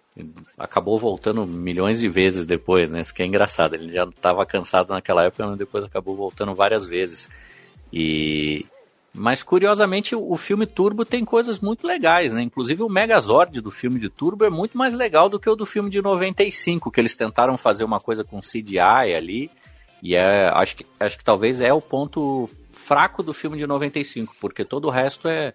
acabou 0.57 0.99
voltando 0.99 1.45
milhões 1.45 1.99
de 1.99 2.09
vezes 2.09 2.45
depois, 2.45 2.91
né? 2.91 3.01
Isso 3.01 3.14
que 3.14 3.24
é 3.24 3.26
engraçado. 3.26 3.76
Ele 3.76 3.91
já 3.91 4.03
estava 4.03 4.45
cansado 4.45 4.89
naquela 4.89 5.24
época, 5.26 5.47
mas 5.47 5.57
depois 5.57 5.86
acabou 5.86 6.16
voltando 6.16 6.53
várias 6.53 6.86
vezes. 6.86 7.30
E 7.91 8.66
mas 9.14 9.43
curiosamente 9.43 10.16
o 10.16 10.38
filme 10.38 10.66
Turbo 10.66 11.03
tem 11.03 11.26
coisas 11.26 11.59
muito 11.59 11.86
legais, 11.86 12.32
né? 12.32 12.41
Inclusive 12.41 12.82
o 12.82 12.89
Megazord 12.89 13.59
do 13.59 13.70
filme 13.70 13.99
de 13.99 14.09
Turbo 14.09 14.45
é 14.45 14.49
muito 14.49 14.78
mais 14.78 14.93
legal 14.93 15.28
do 15.28 15.38
que 15.39 15.49
o 15.49 15.55
do 15.55 15.66
filme 15.66 15.89
de 15.89 16.01
95, 16.01 16.89
que 16.89 16.99
eles 16.99 17.16
tentaram 17.16 17.57
fazer 17.57 17.84
uma 17.84 17.99
coisa 17.99 18.24
com 18.24 18.39
CGI 18.39 19.14
ali. 19.16 19.51
E 20.01 20.16
é, 20.16 20.49
acho 20.53 20.78
que 20.78 20.86
acho 20.99 21.18
que 21.18 21.24
talvez 21.26 21.59
é 21.59 21.74
o 21.74 21.82
ponto 21.82 22.49
fraco 22.72 23.22
do 23.22 23.34
filme 23.34 23.57
de 23.57 23.68
95, 23.68 24.36
porque 24.39 24.64
todo 24.64 24.86
o 24.86 24.91
resto 24.91 25.28
é 25.28 25.53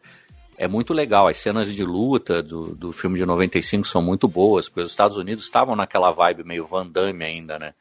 é 0.59 0.69
muito 0.69 0.93
legal. 0.93 1.29
As 1.29 1.39
cenas 1.39 1.73
de 1.73 1.85
luta 1.85 2.43
do, 2.43 2.75
do 2.75 2.93
filme 2.93 3.19
de 3.19 3.27
95 3.27 3.87
são 3.87 4.03
muito 4.03 4.27
boas, 4.27 4.69
porque 4.69 4.83
os 4.83 4.91
Estados 4.91 5.17
Unidos 5.17 5.45
estavam 5.45 5.77
naquela 5.77 6.11
vibe 6.11 6.45
meio 6.45 6.67
Van 6.67 6.87
Damme 6.87 7.25
ainda, 7.25 7.59
né? 7.59 7.75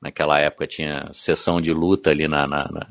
Naquela 0.00 0.38
época 0.38 0.66
tinha 0.66 1.08
sessão 1.12 1.60
de 1.60 1.72
luta 1.72 2.10
ali 2.10 2.26
na, 2.26 2.46
na, 2.46 2.68
na, 2.70 2.86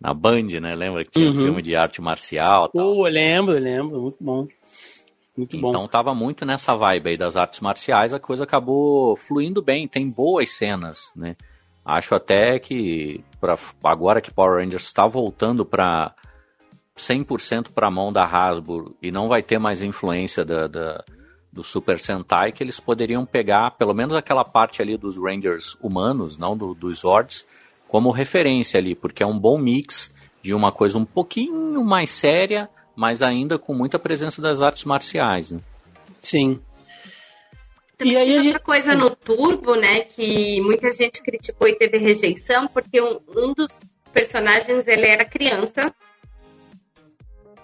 na 0.00 0.14
Band, 0.14 0.60
né? 0.60 0.74
Lembra 0.74 1.04
que 1.04 1.10
tinha 1.10 1.30
uhum. 1.30 1.40
filme 1.40 1.62
de 1.62 1.74
arte 1.74 2.00
marcial 2.00 2.68
tal. 2.68 2.96
Oh, 2.96 3.08
lembro, 3.08 3.58
lembro. 3.58 4.00
Muito 4.00 4.18
bom. 4.20 4.46
Muito 5.36 5.58
bom. 5.58 5.70
Então 5.70 5.88
tava 5.88 6.14
muito 6.14 6.44
nessa 6.44 6.74
vibe 6.74 7.10
aí 7.10 7.16
das 7.16 7.36
artes 7.36 7.60
marciais, 7.60 8.12
a 8.12 8.20
coisa 8.20 8.44
acabou 8.44 9.16
fluindo 9.16 9.60
bem, 9.60 9.88
tem 9.88 10.08
boas 10.08 10.52
cenas, 10.52 11.10
né? 11.16 11.36
Acho 11.84 12.14
até 12.14 12.58
que 12.58 13.22
pra, 13.40 13.58
agora 13.82 14.20
que 14.20 14.32
Power 14.32 14.62
Rangers 14.62 14.84
está 14.84 15.06
voltando 15.06 15.66
para 15.66 16.14
100% 16.96 17.70
para 17.74 17.88
a 17.88 17.90
mão 17.90 18.12
da 18.12 18.24
Hasbro 18.24 18.96
e 19.02 19.10
não 19.10 19.28
vai 19.28 19.42
ter 19.42 19.58
mais 19.58 19.82
influência 19.82 20.44
da, 20.44 20.66
da, 20.66 21.04
do 21.52 21.62
Super 21.62 21.98
Sentai, 21.98 22.52
que 22.52 22.62
eles 22.62 22.78
poderiam 22.78 23.26
pegar 23.26 23.72
pelo 23.72 23.94
menos 23.94 24.14
aquela 24.14 24.44
parte 24.44 24.80
ali 24.80 24.96
dos 24.96 25.16
Rangers 25.16 25.76
humanos, 25.80 26.38
não 26.38 26.56
do, 26.56 26.74
dos 26.74 27.00
Zords, 27.00 27.44
como 27.88 28.10
referência 28.10 28.78
ali, 28.78 28.94
porque 28.94 29.22
é 29.22 29.26
um 29.26 29.38
bom 29.38 29.58
mix 29.58 30.14
de 30.42 30.54
uma 30.54 30.70
coisa 30.70 30.98
um 30.98 31.04
pouquinho 31.04 31.82
mais 31.84 32.10
séria, 32.10 32.68
mas 32.94 33.22
ainda 33.22 33.58
com 33.58 33.74
muita 33.74 33.98
presença 33.98 34.40
das 34.40 34.62
artes 34.62 34.84
marciais. 34.84 35.50
Né? 35.50 35.60
Sim. 36.20 36.60
Também 37.96 38.14
e 38.14 38.16
aí 38.16 38.36
outra 38.36 38.52
gente... 38.52 38.62
coisa 38.62 38.94
no 38.94 39.10
Turbo, 39.10 39.74
né, 39.74 40.00
que 40.00 40.60
muita 40.60 40.90
gente 40.90 41.22
criticou 41.22 41.68
e 41.68 41.76
teve 41.76 41.98
rejeição, 41.98 42.68
porque 42.68 43.00
um, 43.00 43.20
um 43.36 43.52
dos 43.52 43.70
personagens 44.12 44.86
ele 44.86 45.06
era 45.06 45.24
criança 45.24 45.92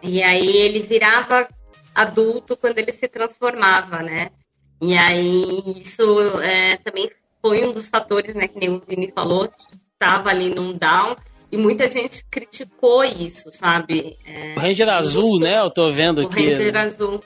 e 0.02 0.22
aí 0.22 0.46
ele 0.46 0.80
virava 0.80 1.48
adulto 1.94 2.56
quando 2.56 2.78
ele 2.78 2.92
se 2.92 3.08
transformava, 3.08 4.02
né? 4.02 4.30
E 4.80 4.96
aí 4.96 5.80
isso 5.80 6.40
é, 6.40 6.76
também 6.78 7.10
foi 7.42 7.66
um 7.66 7.72
dos 7.72 7.88
fatores, 7.88 8.34
né, 8.34 8.48
que 8.48 8.58
nem 8.58 8.70
o 8.70 8.82
Vini 8.86 9.10
falou, 9.12 9.48
que 9.48 9.76
estava 9.92 10.30
ali 10.30 10.54
num 10.54 10.72
down. 10.72 11.16
e 11.52 11.56
muita 11.56 11.88
gente 11.88 12.24
criticou 12.30 13.04
isso, 13.04 13.50
sabe? 13.50 14.16
É, 14.24 14.54
o 14.56 14.60
Ranger 14.60 14.88
Azul, 14.88 15.40
né? 15.40 15.58
Eu 15.58 15.70
tô 15.70 15.90
vendo 15.90 16.18
o 16.18 16.26
aqui. 16.26 16.46
O 16.46 16.50
Ranger 16.52 16.76
Azul. 16.76 17.24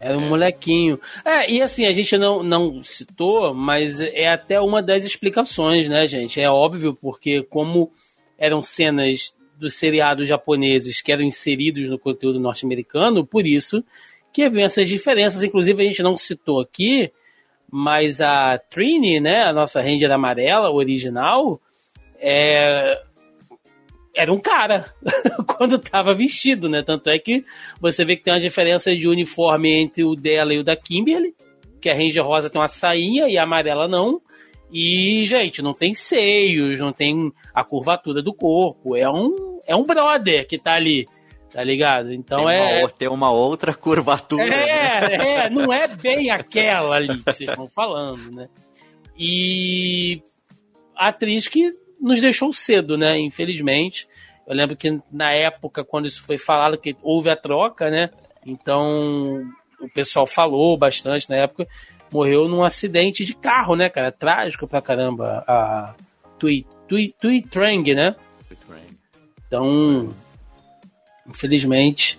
Era 0.00 0.16
um 0.16 0.26
é. 0.26 0.28
molequinho. 0.28 1.00
É, 1.24 1.50
e 1.50 1.60
assim, 1.60 1.86
a 1.86 1.92
gente 1.92 2.16
não, 2.16 2.42
não 2.42 2.82
citou, 2.84 3.52
mas 3.52 4.00
é 4.00 4.28
até 4.28 4.60
uma 4.60 4.80
das 4.80 5.04
explicações, 5.04 5.88
né, 5.88 6.06
gente? 6.06 6.40
É 6.40 6.48
óbvio, 6.48 6.94
porque 6.94 7.42
como 7.42 7.90
eram 8.38 8.62
cenas 8.62 9.34
dos 9.58 9.74
seriados 9.74 10.28
japoneses 10.28 11.02
que 11.02 11.12
eram 11.12 11.22
inseridos 11.22 11.90
no 11.90 11.98
conteúdo 11.98 12.38
norte-americano, 12.38 13.26
por 13.26 13.46
isso 13.46 13.82
que 14.32 14.42
haviam 14.42 14.64
essas 14.64 14.88
diferenças. 14.88 15.42
Inclusive, 15.42 15.82
a 15.82 15.86
gente 15.86 16.02
não 16.02 16.16
citou 16.16 16.60
aqui, 16.60 17.10
mas 17.70 18.20
a 18.20 18.58
Trini, 18.58 19.20
né, 19.20 19.42
a 19.42 19.52
nossa 19.52 19.80
Ranger 19.80 20.10
amarela, 20.12 20.70
original, 20.70 21.60
é, 22.20 23.02
era 24.14 24.32
um 24.32 24.38
cara 24.38 24.86
quando 25.46 25.76
estava 25.76 26.14
vestido, 26.14 26.68
né? 26.68 26.82
Tanto 26.82 27.08
é 27.08 27.18
que 27.18 27.44
você 27.80 28.04
vê 28.04 28.16
que 28.16 28.24
tem 28.24 28.34
uma 28.34 28.40
diferença 28.40 28.94
de 28.94 29.06
uniforme 29.06 29.70
entre 29.70 30.04
o 30.04 30.14
dela 30.14 30.52
e 30.52 30.58
o 30.58 30.64
da 30.64 30.76
Kimberly, 30.76 31.34
que 31.80 31.88
a 31.88 31.94
Ranger 31.94 32.24
rosa 32.24 32.50
tem 32.50 32.60
uma 32.60 32.68
sainha 32.68 33.28
e 33.28 33.38
a 33.38 33.44
amarela 33.44 33.86
não. 33.86 34.20
E, 34.70 35.24
gente, 35.24 35.62
não 35.62 35.72
tem 35.72 35.94
seios, 35.94 36.78
não 36.78 36.92
tem 36.92 37.32
a 37.54 37.64
curvatura 37.64 38.22
do 38.22 38.34
corpo. 38.34 38.96
É 38.96 39.08
um, 39.08 39.60
é 39.66 39.74
um 39.74 39.84
brother 39.84 40.46
que 40.46 40.58
tá 40.58 40.74
ali, 40.74 41.06
tá 41.50 41.64
ligado? 41.64 42.12
Então 42.12 42.46
tem 42.46 42.56
é. 42.56 42.80
Uma, 42.80 42.90
tem 42.90 43.08
uma 43.08 43.30
outra 43.30 43.74
curvatura. 43.74 44.44
É, 44.44 45.00
né? 45.08 45.46
é, 45.46 45.50
não 45.50 45.72
é 45.72 45.88
bem 45.88 46.30
aquela 46.30 46.96
ali 46.96 47.18
que 47.18 47.32
vocês 47.32 47.50
estão 47.50 47.68
falando, 47.68 48.30
né? 48.30 48.48
E 49.18 50.22
a 50.94 51.08
atriz 51.08 51.48
que 51.48 51.72
nos 52.00 52.20
deixou 52.20 52.52
cedo, 52.52 52.96
né? 52.96 53.18
Infelizmente. 53.18 54.06
Eu 54.46 54.54
lembro 54.54 54.76
que 54.76 54.98
na 55.12 55.30
época, 55.32 55.84
quando 55.84 56.06
isso 56.06 56.24
foi 56.24 56.38
falado, 56.38 56.78
que 56.78 56.96
houve 57.02 57.28
a 57.28 57.36
troca, 57.36 57.90
né? 57.90 58.10
Então 58.46 59.44
o 59.80 59.88
pessoal 59.90 60.26
falou 60.26 60.76
bastante 60.76 61.28
na 61.28 61.36
época. 61.36 61.66
Morreu 62.10 62.48
num 62.48 62.64
acidente 62.64 63.24
de 63.24 63.34
carro, 63.34 63.76
né, 63.76 63.88
cara? 63.88 64.10
Trágico 64.10 64.66
pra 64.66 64.80
caramba. 64.80 65.44
A 65.46 65.94
Tui, 66.38 66.64
Tui, 66.88 67.14
Tui 67.20 67.42
Trang, 67.42 67.94
né? 67.94 68.14
Então, 69.46 70.14
infelizmente, 71.26 72.18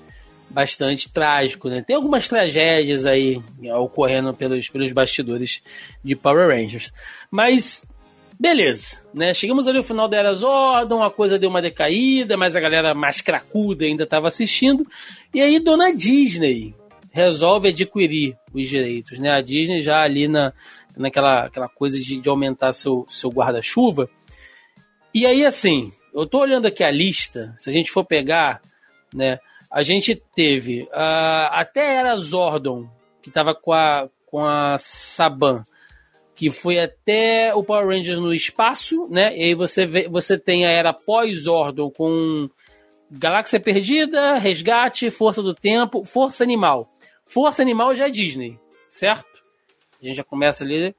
bastante 0.50 1.10
trágico, 1.12 1.70
né? 1.70 1.82
Tem 1.82 1.96
algumas 1.96 2.28
tragédias 2.28 3.06
aí 3.06 3.42
ocorrendo 3.78 4.34
pelos, 4.34 4.70
pelos 4.70 4.92
bastidores 4.92 5.62
de 6.04 6.16
Power 6.16 6.50
Rangers. 6.50 6.92
Mas 7.30 7.86
Beleza, 8.42 9.02
né? 9.14 9.34
Chegamos 9.34 9.68
ali 9.68 9.80
ao 9.80 9.84
final 9.84 10.08
da 10.08 10.16
Era 10.16 10.34
Zordon, 10.34 11.04
a 11.04 11.12
coisa 11.12 11.38
deu 11.38 11.50
uma 11.50 11.62
decaída, 11.62 12.38
mas 12.38 12.56
a 12.56 12.62
galera 12.62 12.94
mais 12.94 13.20
cracuda 13.20 13.84
ainda 13.84 14.06
estava 14.06 14.28
assistindo. 14.28 14.88
E 15.34 15.42
aí 15.42 15.60
Dona 15.60 15.94
Disney 15.94 16.74
resolve 17.20 17.70
adquirir 17.70 18.38
os 18.54 18.68
direitos, 18.68 19.20
né? 19.20 19.32
A 19.32 19.42
Disney 19.42 19.82
já 19.82 20.02
ali 20.02 20.28
na, 20.28 20.54
naquela 20.96 21.46
aquela 21.46 21.68
coisa 21.68 22.00
de, 22.00 22.20
de 22.20 22.30
aumentar 22.30 22.72
seu, 22.72 23.06
seu 23.10 23.30
guarda-chuva. 23.30 24.10
E 25.14 25.26
aí, 25.26 25.46
assim, 25.46 25.92
eu 26.14 26.26
tô 26.26 26.40
olhando 26.40 26.68
aqui 26.68 26.84
a 26.84 26.92
lista, 26.92 27.54
se 27.58 27.70
a 27.70 27.74
gente 27.74 27.92
for 27.92 28.06
pegar, 28.06 28.62
né? 29.14 29.40
A 29.72 29.84
gente 29.84 30.16
teve 30.36 30.84
uh, 30.84 31.50
até 31.52 31.96
Era 31.96 32.16
Zordon, 32.16 32.90
que 33.22 33.30
tava 33.30 33.54
com 33.54 33.72
a, 33.72 34.10
com 34.26 34.44
a 34.44 34.76
Saban, 34.78 35.64
que 36.40 36.50
foi 36.50 36.80
até 36.80 37.54
o 37.54 37.64
Power 37.64 37.88
Rangers 37.88 38.18
no 38.18 38.34
espaço, 38.34 39.08
né? 39.10 39.36
E 39.38 39.44
aí 39.44 39.54
você, 39.54 39.86
vê, 39.86 40.08
você 40.08 40.40
tem 40.40 40.66
a 40.66 40.72
era 40.72 40.94
pós-Ordon 40.94 41.92
com 41.92 42.50
Galáxia 43.12 43.60
Perdida, 43.60 44.38
Resgate, 44.38 45.10
Força 45.10 45.44
do 45.44 45.54
Tempo, 45.54 46.06
Força 46.06 46.44
Animal. 46.44 46.90
Força 47.30 47.62
Animal 47.62 47.96
já 47.96 48.08
é 48.08 48.10
Disney, 48.10 48.60
certo? 48.88 49.44
A 50.02 50.06
gente 50.06 50.16
já 50.16 50.24
começa 50.24 50.64
ali 50.64 50.96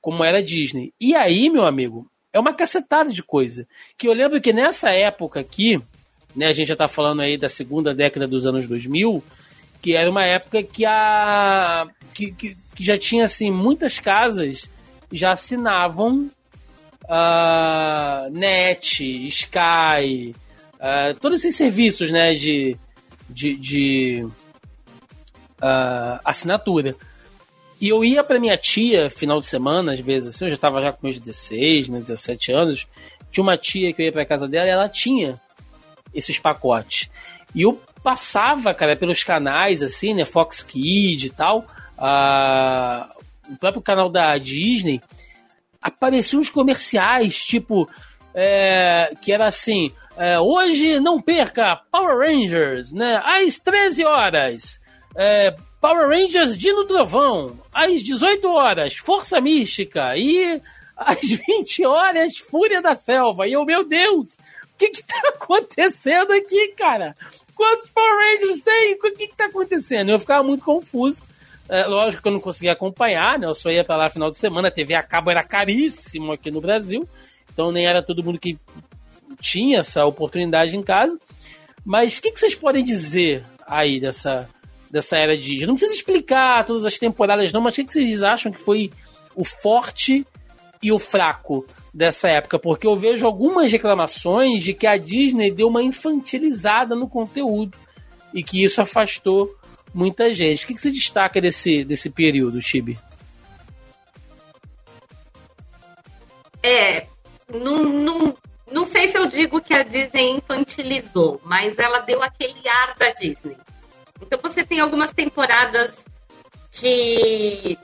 como 0.00 0.24
era 0.24 0.42
Disney. 0.42 0.92
E 1.00 1.14
aí, 1.14 1.48
meu 1.48 1.66
amigo, 1.66 2.10
é 2.32 2.38
uma 2.38 2.52
cacetada 2.52 3.10
de 3.10 3.22
coisa. 3.22 3.66
Que 3.96 4.08
eu 4.08 4.12
lembro 4.12 4.40
que 4.40 4.52
nessa 4.52 4.90
época 4.90 5.38
aqui, 5.38 5.80
né, 6.34 6.46
a 6.46 6.52
gente 6.52 6.68
já 6.68 6.76
tá 6.76 6.88
falando 6.88 7.22
aí 7.22 7.38
da 7.38 7.48
segunda 7.48 7.94
década 7.94 8.26
dos 8.26 8.44
anos 8.44 8.66
2000, 8.66 9.22
que 9.80 9.94
era 9.94 10.10
uma 10.10 10.24
época 10.24 10.62
que 10.64 10.84
a 10.84 11.86
que, 12.12 12.32
que, 12.32 12.56
que 12.74 12.84
já 12.84 12.98
tinha 12.98 13.24
assim 13.24 13.50
muitas 13.50 14.00
casas 14.00 14.68
já 15.12 15.30
assinavam 15.30 16.28
uh, 17.04 18.30
Net, 18.30 19.28
Sky, 19.28 20.34
uh, 20.74 21.14
todos 21.20 21.40
esses 21.40 21.56
serviços 21.56 22.10
né, 22.10 22.34
de, 22.34 22.76
de, 23.30 23.56
de 23.56 24.28
uh, 25.62 26.20
assinatura. 26.24 26.94
E 27.80 27.88
eu 27.88 28.04
ia 28.04 28.24
para 28.24 28.40
minha 28.40 28.56
tia 28.56 29.08
final 29.08 29.38
de 29.38 29.46
semana, 29.46 29.92
às 29.92 30.00
vezes 30.00 30.34
assim, 30.34 30.46
eu 30.46 30.50
já 30.50 30.54
estava 30.54 30.82
já 30.82 30.92
com 30.92 31.06
meus 31.06 31.18
16, 31.18 31.88
né, 31.88 31.98
17 31.98 32.52
anos. 32.52 32.86
Tinha 33.30 33.42
uma 33.42 33.56
tia 33.56 33.92
que 33.92 34.02
eu 34.02 34.06
ia 34.06 34.12
para 34.12 34.26
casa 34.26 34.48
dela 34.48 34.66
e 34.66 34.70
ela 34.70 34.88
tinha 34.88 35.40
esses 36.12 36.38
pacotes. 36.38 37.08
E 37.54 37.62
eu 37.62 37.80
passava, 38.02 38.74
cara, 38.74 38.96
pelos 38.96 39.22
canais, 39.22 39.82
assim, 39.82 40.14
né, 40.14 40.24
Fox 40.24 40.62
Kids 40.62 41.24
e 41.24 41.30
tal, 41.30 41.58
uh, 41.98 43.18
o 43.52 43.56
próprio 43.56 43.82
canal 43.82 44.08
da 44.08 44.36
Disney, 44.38 45.00
apareciam 45.80 46.40
uns 46.40 46.50
comerciais, 46.50 47.36
tipo, 47.36 47.88
é, 48.34 49.12
que 49.20 49.32
era 49.32 49.46
assim, 49.46 49.92
é, 50.16 50.38
hoje 50.38 51.00
não 51.00 51.20
perca 51.20 51.80
Power 51.90 52.18
Rangers, 52.18 52.92
né, 52.92 53.20
às 53.24 53.58
13 53.58 54.04
horas, 54.04 54.80
é, 55.18 55.52
Power 55.80 56.08
Rangers 56.08 56.56
Dino 56.56 56.86
Trovão, 56.86 57.58
às 57.74 58.02
18 58.02 58.48
horas, 58.48 58.96
Força 58.96 59.40
Mística, 59.40 60.16
e 60.16 60.62
às 60.96 61.20
20 61.48 61.84
horas, 61.84 62.38
Fúria 62.38 62.80
da 62.80 62.94
Selva, 62.94 63.48
e 63.48 63.52
eu, 63.52 63.64
meu 63.64 63.84
Deus, 63.84 64.38
o 64.38 64.78
que 64.78 64.90
que 64.90 65.02
tá 65.02 65.20
acontecendo 65.30 66.32
aqui, 66.32 66.68
cara? 66.76 67.16
Quantos 67.54 67.90
Power 67.90 68.16
Rangers 68.16 68.62
tem? 68.62 68.94
O 68.94 68.98
que 68.98 69.26
que 69.26 69.36
tá 69.36 69.46
acontecendo? 69.46 70.10
Eu 70.12 70.20
ficava 70.20 70.44
muito 70.44 70.64
confuso, 70.64 71.20
é, 71.68 71.84
lógico 71.86 72.22
que 72.22 72.28
eu 72.28 72.32
não 72.32 72.40
conseguia 72.40 72.72
acompanhar, 72.72 73.38
né? 73.38 73.46
Eu 73.46 73.54
só 73.54 73.70
ia 73.70 73.84
pra 73.84 73.96
lá 73.96 74.08
final 74.08 74.30
de 74.30 74.38
semana. 74.38 74.68
A 74.68 74.70
TV 74.70 74.94
a 74.94 75.02
cabo 75.02 75.30
era 75.30 75.42
caríssimo 75.42 76.32
aqui 76.32 76.50
no 76.50 76.60
Brasil. 76.60 77.06
Então 77.52 77.70
nem 77.70 77.86
era 77.86 78.02
todo 78.02 78.24
mundo 78.24 78.38
que 78.38 78.58
tinha 79.40 79.80
essa 79.80 80.06
oportunidade 80.06 80.76
em 80.76 80.82
casa. 80.82 81.18
Mas 81.84 82.16
o 82.16 82.22
que, 82.22 82.30
que, 82.32 82.40
vocês 82.40 82.54
podem 82.54 82.82
dizer 82.82 83.44
aí 83.66 84.00
dessa, 84.00 84.48
dessa 84.90 85.16
era 85.16 85.36
de 85.36 85.66
Não 85.66 85.74
precisa 85.74 85.94
explicar 85.94 86.64
todas 86.64 86.84
as 86.84 86.98
temporadas, 86.98 87.52
não, 87.52 87.60
mas 87.60 87.76
o 87.76 87.84
que, 87.84 87.92
vocês 87.92 88.22
acham 88.22 88.52
que 88.52 88.60
foi 88.60 88.90
o 89.34 89.44
forte 89.44 90.26
e 90.82 90.92
o 90.92 90.98
fraco 90.98 91.66
dessa 91.92 92.28
época? 92.28 92.58
Porque 92.58 92.86
eu 92.86 92.96
vejo 92.96 93.26
algumas 93.26 93.70
reclamações 93.70 94.62
de 94.62 94.72
que 94.72 94.86
a 94.86 94.96
Disney 94.96 95.50
deu 95.50 95.68
uma 95.68 95.82
infantilizada 95.82 96.94
no 96.94 97.08
conteúdo 97.08 97.76
e 98.32 98.42
que 98.42 98.62
isso 98.62 98.80
afastou 98.80 99.54
muita 99.92 100.32
gente. 100.32 100.64
O 100.64 100.66
que, 100.66 100.74
que 100.74 100.80
você 100.80 100.90
destaca 100.90 101.40
desse, 101.40 101.84
desse 101.84 102.10
período, 102.10 102.62
Chibi? 102.62 102.98
É, 106.62 107.06
não, 107.52 107.82
não, 107.84 108.36
não 108.70 108.84
sei 108.84 109.08
se 109.08 109.16
eu 109.16 109.26
digo 109.26 109.60
que 109.60 109.74
a 109.74 109.82
Disney 109.82 110.32
infantilizou, 110.32 111.40
mas 111.44 111.78
ela 111.78 112.00
deu 112.00 112.22
aquele 112.22 112.68
ar 112.68 112.94
da 112.98 113.10
Disney. 113.10 113.56
Então 114.20 114.38
você 114.40 114.64
tem 114.64 114.80
algumas 114.80 115.12
temporadas 115.12 116.04
que 116.70 117.78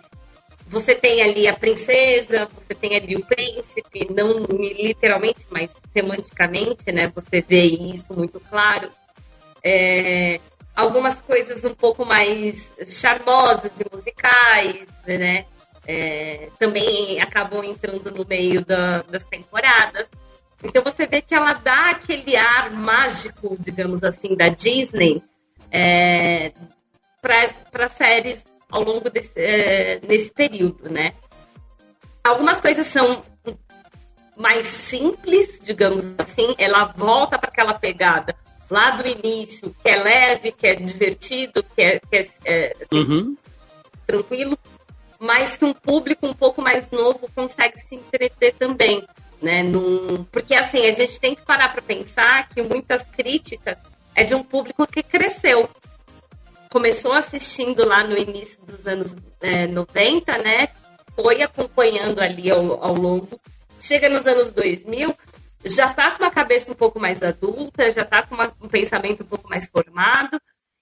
você 0.66 0.94
tem 0.94 1.22
ali 1.22 1.46
a 1.46 1.54
princesa, 1.54 2.48
você 2.54 2.74
tem 2.74 2.96
ali 2.96 3.16
o 3.16 3.24
príncipe, 3.24 4.08
não 4.10 4.44
literalmente, 4.48 5.46
mas 5.50 5.70
semanticamente, 5.92 6.90
né? 6.90 7.12
Você 7.14 7.40
vê 7.40 7.62
isso 7.62 8.14
muito 8.14 8.40
claro. 8.40 8.90
É, 9.62 10.40
algumas 10.74 11.14
coisas 11.16 11.64
um 11.64 11.74
pouco 11.74 12.04
mais 12.04 12.68
charmosas 12.86 13.70
e 13.78 13.94
musicais, 13.94 14.86
né? 15.06 15.46
É, 15.86 16.48
também 16.58 17.20
acabam 17.20 17.62
entrando 17.62 18.10
no 18.10 18.24
meio 18.26 18.64
da, 18.64 19.02
das 19.02 19.24
temporadas. 19.24 20.10
Então 20.62 20.82
você 20.82 21.06
vê 21.06 21.20
que 21.20 21.34
ela 21.34 21.52
dá 21.52 21.90
aquele 21.90 22.36
ar 22.36 22.70
mágico, 22.70 23.54
digamos 23.60 24.02
assim, 24.02 24.34
da 24.34 24.46
Disney 24.46 25.22
é, 25.70 26.52
para 27.20 27.88
séries 27.88 28.42
ao 28.70 28.82
longo 28.82 29.08
desse, 29.10 29.32
é, 29.36 29.98
desse 30.00 30.30
período, 30.30 30.90
né? 30.90 31.14
Algumas 32.22 32.60
coisas 32.60 32.86
são 32.86 33.22
mais 34.36 34.66
simples, 34.66 35.60
digamos 35.62 36.02
assim, 36.18 36.54
ela 36.58 36.86
volta 36.96 37.38
para 37.38 37.50
aquela 37.50 37.74
pegada 37.74 38.34
lá 38.70 38.90
do 38.90 39.06
início, 39.06 39.74
que 39.82 39.88
é 39.88 39.96
leve, 39.96 40.52
que 40.52 40.66
é 40.66 40.74
divertido, 40.74 41.62
que 41.62 41.82
é, 41.82 42.00
que 42.00 42.16
é, 42.16 42.26
é 42.44 42.72
uhum. 42.92 43.36
tranquilo, 44.06 44.58
mas 45.18 45.56
que 45.56 45.64
um 45.64 45.72
público 45.72 46.26
um 46.26 46.34
pouco 46.34 46.60
mais 46.60 46.90
novo 46.90 47.28
consegue 47.34 47.78
se 47.78 47.94
entreter 47.94 48.54
também. 48.54 49.04
né? 49.40 49.62
Num... 49.62 50.24
Porque 50.24 50.54
assim, 50.54 50.84
a 50.86 50.90
gente 50.90 51.20
tem 51.20 51.34
que 51.34 51.42
parar 51.42 51.70
para 51.70 51.82
pensar 51.82 52.48
que 52.48 52.62
muitas 52.62 53.02
críticas 53.02 53.78
é 54.14 54.24
de 54.24 54.34
um 54.34 54.42
público 54.42 54.86
que 54.86 55.02
cresceu. 55.02 55.68
Começou 56.70 57.12
assistindo 57.12 57.86
lá 57.86 58.04
no 58.04 58.16
início 58.16 58.64
dos 58.64 58.86
anos 58.86 59.14
é, 59.40 59.66
90, 59.66 60.38
né? 60.38 60.68
Foi 61.14 61.42
acompanhando 61.42 62.20
ali 62.20 62.50
ao, 62.50 62.82
ao 62.82 62.94
longo. 62.94 63.40
Chega 63.80 64.08
nos 64.08 64.26
anos 64.26 64.50
2000, 64.50 65.14
já 65.64 65.90
está 65.90 66.10
com 66.10 66.24
uma 66.24 66.30
cabeça 66.30 66.70
um 66.70 66.74
pouco 66.74 66.98
mais 66.98 67.22
adulta, 67.22 67.90
já 67.90 68.02
está 68.02 68.22
com 68.22 68.34
uma, 68.34 68.52
um 68.60 68.68
pensamento 68.68 69.22
um 69.22 69.26
pouco 69.26 69.48
mais 69.48 69.68
formado. 69.68 70.40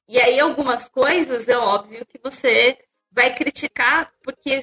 E 0.09 0.20
aí 0.20 0.41
algumas 0.41 0.89
coisas 0.89 1.49
é 1.49 1.57
óbvio 1.57 2.07
que 2.07 2.18
você 2.22 2.78
vai 3.11 3.35
criticar 3.35 4.11
porque 4.22 4.59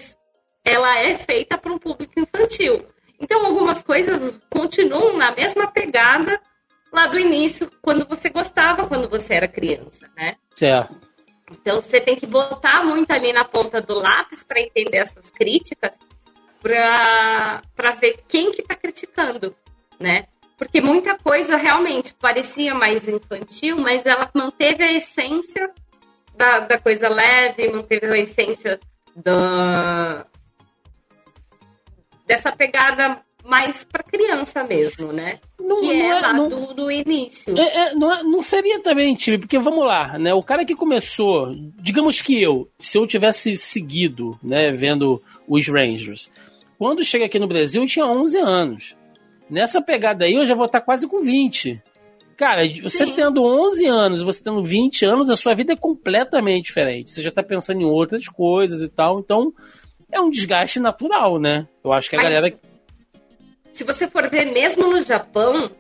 ela 0.65 0.97
é 0.99 1.15
feita 1.15 1.57
para 1.57 1.73
um 1.73 1.79
público 1.79 2.13
infantil. 2.19 2.85
Então 3.19 3.45
algumas 3.45 3.83
coisas 3.83 4.39
continuam 4.49 5.17
na 5.17 5.33
mesma 5.33 5.71
pegada 5.71 6.39
lá 6.91 7.07
do 7.07 7.19
início, 7.19 7.69
quando 7.81 8.07
você 8.07 8.29
gostava, 8.29 8.87
quando 8.87 9.09
você 9.09 9.35
era 9.35 9.47
criança, 9.47 10.09
né? 10.15 10.35
Certo. 10.55 11.09
Então 11.51 11.81
você 11.81 11.99
tem 11.99 12.15
que 12.15 12.27
botar 12.27 12.83
muito 12.83 13.11
ali 13.11 13.33
na 13.33 13.43
ponta 13.43 13.81
do 13.81 13.95
lápis 13.95 14.43
para 14.43 14.61
entender 14.61 14.97
essas 14.97 15.31
críticas, 15.31 15.97
para 16.61 17.91
ver 17.99 18.23
quem 18.27 18.51
que 18.51 18.61
está 18.61 18.75
criticando, 18.75 19.55
né? 19.99 20.27
Porque 20.57 20.81
muita 20.81 21.17
coisa 21.17 21.55
realmente 21.55 22.13
parecia 22.13 22.75
mais 22.75 23.07
infantil, 23.07 23.77
mas 23.77 24.05
ela 24.05 24.29
manteve 24.33 24.83
a 24.83 24.91
essência 24.91 25.71
da, 26.35 26.59
da 26.59 26.77
coisa 26.77 27.07
leve, 27.07 27.71
manteve 27.71 28.07
a 28.07 28.17
essência 28.17 28.79
da, 29.15 30.25
dessa 32.25 32.51
pegada 32.51 33.23
mais 33.43 33.83
para 33.83 34.03
criança 34.03 34.63
mesmo, 34.63 35.11
né? 35.11 35.39
Não, 35.59 35.81
que 35.81 35.87
não 35.87 35.93
é, 35.93 36.09
é 36.09 36.19
lá 36.19 36.33
não, 36.33 36.49
do, 36.49 36.73
do, 36.73 36.91
início. 36.91 37.57
É, 37.57 37.77
é, 37.77 37.95
não, 37.95 38.13
é, 38.13 38.23
não 38.23 38.43
seria 38.43 38.79
também, 38.81 39.15
Tio, 39.15 39.39
porque 39.39 39.57
vamos 39.57 39.85
lá, 39.85 40.17
né? 40.17 40.33
O 40.33 40.43
cara 40.43 40.65
que 40.65 40.75
começou, 40.75 41.53
digamos 41.81 42.21
que 42.21 42.41
eu, 42.41 42.69
se 42.77 42.97
eu 42.97 43.07
tivesse 43.07 43.55
seguido, 43.57 44.37
né, 44.43 44.71
vendo 44.71 45.21
os 45.47 45.67
Rangers, 45.67 46.29
quando 46.77 47.03
chega 47.03 47.25
aqui 47.25 47.39
no 47.39 47.47
Brasil 47.47 47.81
eu 47.81 47.87
tinha 47.87 48.05
11 48.05 48.37
anos. 48.37 48.95
Nessa 49.49 49.81
pegada 49.81 50.25
aí 50.25 50.35
eu 50.35 50.45
já 50.45 50.53
vou 50.55 50.65
estar 50.65 50.81
quase 50.81 51.07
com 51.07 51.19
20. 51.19 51.81
Cara, 52.37 52.61
você 52.81 53.05
Sim. 53.05 53.13
tendo 53.13 53.43
11 53.43 53.85
anos, 53.87 54.21
você 54.21 54.41
tendo 54.41 54.63
20 54.63 55.05
anos, 55.05 55.29
a 55.29 55.35
sua 55.35 55.53
vida 55.53 55.73
é 55.73 55.75
completamente 55.75 56.67
diferente. 56.67 57.11
Você 57.11 57.21
já 57.21 57.27
está 57.27 57.43
pensando 57.43 57.81
em 57.81 57.85
outras 57.85 58.29
coisas 58.29 58.81
e 58.81 58.87
tal. 58.87 59.19
Então, 59.19 59.51
é 60.09 60.21
um 60.21 60.29
desgaste 60.29 60.79
natural, 60.79 61.37
né? 61.37 61.67
Eu 61.83 61.91
acho 61.91 62.09
que 62.09 62.15
a 62.15 62.19
Mas, 62.19 62.29
galera 62.29 62.57
se 63.79 63.85
você 63.85 64.09
for 64.09 64.29
ver, 64.29 64.51
mesmo 64.51 64.89
no 64.89 65.01
Japão, 65.01 65.71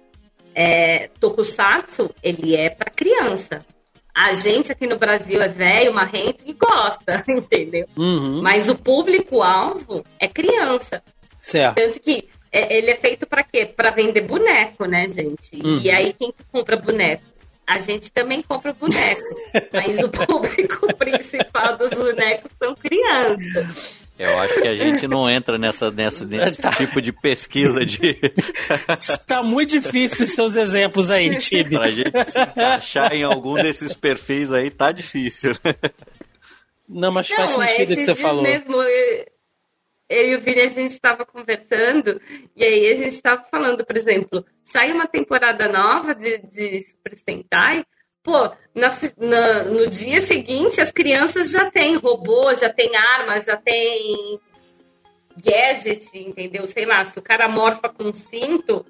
é, 0.55 1.09
Tokusatsu, 1.19 2.09
ele 2.23 2.55
é 2.55 2.69
para 2.69 2.89
criança. 2.89 3.65
A 4.15 4.31
gente 4.31 4.71
aqui 4.71 4.87
no 4.87 4.97
Brasil 4.97 5.41
é 5.41 5.49
velho, 5.49 5.93
marrento 5.93 6.41
e 6.45 6.53
gosta, 6.53 7.21
entendeu? 7.27 7.85
Uhum. 7.97 8.41
Mas 8.41 8.69
o 8.69 8.75
público-alvo 8.75 10.05
é 10.17 10.29
criança. 10.29 11.03
Certo. 11.41 11.75
Tanto 11.75 11.99
que 11.99 12.29
é, 12.53 12.77
ele 12.77 12.89
é 12.89 12.95
feito 12.95 13.27
para 13.27 13.43
quê? 13.43 13.65
Para 13.65 13.89
vender 13.89 14.21
boneco, 14.21 14.85
né, 14.85 15.09
gente? 15.09 15.57
Uhum. 15.61 15.79
E 15.79 15.91
aí 15.91 16.13
quem 16.13 16.33
compra 16.53 16.77
boneco? 16.77 17.23
A 17.67 17.79
gente 17.79 18.09
também 18.13 18.41
compra 18.41 18.71
boneco. 18.71 19.21
mas 19.73 19.99
o 19.99 20.07
público 20.07 20.95
principal 20.95 21.77
dos 21.77 21.89
bonecos 21.89 22.49
são 22.57 22.73
crianças. 22.75 23.99
Eu 24.19 24.37
acho 24.37 24.61
que 24.61 24.67
a 24.67 24.75
gente 24.75 25.07
não 25.07 25.29
entra 25.29 25.57
nessa, 25.57 25.89
nessa, 25.89 26.25
nesse 26.25 26.61
tá. 26.61 26.71
tipo 26.71 27.01
de 27.01 27.13
pesquisa 27.13 27.85
de. 27.85 28.19
Está 28.99 29.41
muito 29.41 29.69
difícil 29.69 30.27
seus 30.27 30.57
exemplos 30.57 31.09
aí, 31.09 31.37
Tibi. 31.37 31.77
Pra 31.77 31.89
gente 31.89 32.25
se 32.29 32.41
encaixar 32.41 33.13
em 33.13 33.23
algum 33.23 33.53
desses 33.53 33.93
perfis 33.93 34.51
aí, 34.51 34.69
tá 34.69 34.91
difícil. 34.91 35.53
Não, 36.87 37.13
mas 37.13 37.29
faz 37.29 37.55
não, 37.55 37.65
sentido 37.65 37.93
o 37.93 37.95
que 37.95 38.01
você 38.03 38.15
falou. 38.15 38.43
Mesmo, 38.43 38.75
eu, 38.75 39.25
eu 40.09 40.27
e 40.31 40.35
o 40.35 40.41
Vini, 40.41 40.61
a 40.61 40.67
gente 40.67 40.91
estava 40.91 41.25
conversando, 41.25 42.19
e 42.57 42.65
aí 42.65 42.91
a 42.91 42.95
gente 42.95 43.13
estava 43.13 43.41
falando, 43.43 43.85
por 43.85 43.95
exemplo, 43.95 44.45
sai 44.65 44.91
uma 44.91 45.07
temporada 45.07 45.69
nova 45.69 46.13
de, 46.13 46.39
de 46.39 46.81
Super 46.81 47.17
Sentai, 47.17 47.85
Pô, 48.29 48.51
na, 48.75 48.89
na, 49.17 49.63
no 49.63 49.89
dia 49.89 50.21
seguinte 50.21 50.79
as 50.79 50.91
crianças 50.91 51.49
já 51.49 51.71
têm 51.71 51.95
robô, 51.95 52.53
já 52.53 52.71
tem 52.71 52.95
armas, 52.95 53.45
já 53.45 53.57
tem 53.57 54.39
gadget, 55.35 56.07
entendeu? 56.13 56.67
Sei 56.67 56.85
lá, 56.85 57.03
se 57.03 57.17
o 57.17 57.23
cara 57.23 57.49
morfa 57.49 57.89
com 57.89 58.13
cinto, 58.13 58.85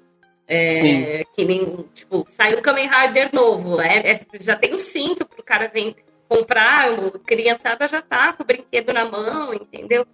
é, 0.46 1.24
que 1.34 1.42
nem, 1.42 1.88
tipo, 1.94 2.26
sai 2.28 2.54
um 2.54 2.60
Kamen 2.60 2.86
Rider 2.86 3.34
novo, 3.34 3.80
é, 3.80 4.10
é, 4.10 4.26
já 4.38 4.56
tem 4.56 4.74
o 4.74 4.78
cinto 4.78 5.24
pro 5.24 5.42
cara 5.42 5.68
vir 5.68 5.96
comprar, 6.28 6.90
a 6.92 7.18
criançada 7.20 7.88
já 7.88 8.02
tá 8.02 8.34
com 8.34 8.42
o 8.42 8.46
brinquedo 8.46 8.92
na 8.92 9.06
mão, 9.06 9.54
entendeu? 9.54 10.06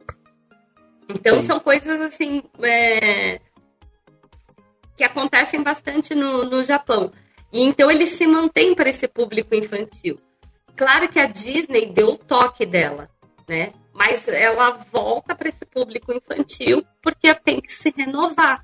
Então 1.09 1.41
Sim. 1.41 1.47
são 1.47 1.59
coisas 1.59 2.01
assim 2.01 2.45
é, 2.62 3.41
que 4.97 5.03
acontecem 5.03 5.64
bastante 5.64 6.14
no, 6.14 6.45
no 6.45 6.62
Japão. 6.62 7.11
E 7.53 7.62
então 7.62 7.90
ele 7.90 8.07
se 8.07 8.26
mantém 8.26 8.74
para 8.74 8.88
esse 8.88 9.07
público 9.09 9.55
infantil. 9.55 10.18
Claro 10.74 11.09
que 11.09 11.18
a 11.18 11.26
Disney 11.26 11.86
deu 11.86 12.11
o 12.11 12.18
toque 12.18 12.66
dela, 12.66 13.09
né? 13.49 13.72
Mas 13.94 14.28
ela 14.28 14.72
volta 14.92 15.34
para 15.34 15.49
esse 15.49 15.64
público 15.64 16.12
infantil 16.12 16.84
porque 17.01 17.34
tem 17.34 17.61
que 17.61 17.72
se 17.72 17.92
renovar, 17.97 18.62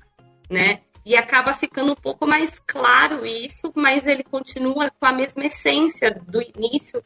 né? 0.49 0.81
E 1.05 1.15
acaba 1.15 1.53
ficando 1.53 1.91
um 1.91 1.95
pouco 1.95 2.27
mais 2.27 2.61
claro 2.65 3.25
isso, 3.25 3.73
mas 3.75 4.05
ele 4.05 4.23
continua 4.23 4.91
com 4.91 5.05
a 5.05 5.11
mesma 5.11 5.45
essência 5.45 6.11
do 6.11 6.41
início 6.41 7.01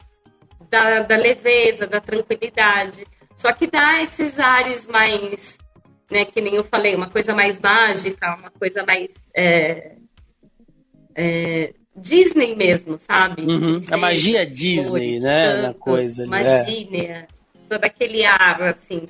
da, 0.68 1.00
da 1.00 1.16
leveza, 1.16 1.86
da 1.86 2.00
tranquilidade. 2.00 3.06
Só 3.34 3.52
que 3.52 3.66
dá 3.66 4.02
esses 4.02 4.38
ares 4.38 4.86
mais, 4.86 5.58
né, 6.10 6.24
que 6.24 6.40
nem 6.40 6.54
eu 6.54 6.64
falei, 6.64 6.94
uma 6.94 7.10
coisa 7.10 7.34
mais 7.34 7.58
mágica, 7.58 8.36
uma 8.36 8.50
coisa 8.50 8.84
mais 8.84 9.28
é, 9.34 9.96
é, 11.18 11.74
Disney 11.96 12.54
mesmo, 12.54 12.96
sabe? 12.96 13.42
Uhum. 13.42 13.80
A 13.90 13.96
magia 13.96 14.46
Disney, 14.46 15.18
né? 15.18 15.62
Na 15.62 15.74
coisa. 15.74 16.24
Magia, 16.24 16.46
é. 17.02 17.26
todo 17.68 17.84
aquele 17.84 18.24
ar, 18.24 18.62
assim. 18.62 19.08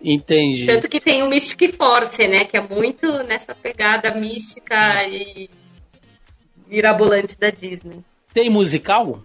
Entendi. 0.00 0.64
Tanto 0.64 0.88
que 0.88 1.00
tem 1.00 1.24
o 1.24 1.28
Mystic 1.28 1.74
Force, 1.74 2.26
né? 2.28 2.44
Que 2.44 2.56
é 2.56 2.60
muito 2.60 3.10
nessa 3.24 3.52
pegada 3.52 4.14
mística 4.14 5.04
e 5.08 5.50
mirabolante 6.68 7.36
da 7.36 7.50
Disney. 7.50 7.98
Tem 8.32 8.48
musical? 8.48 9.24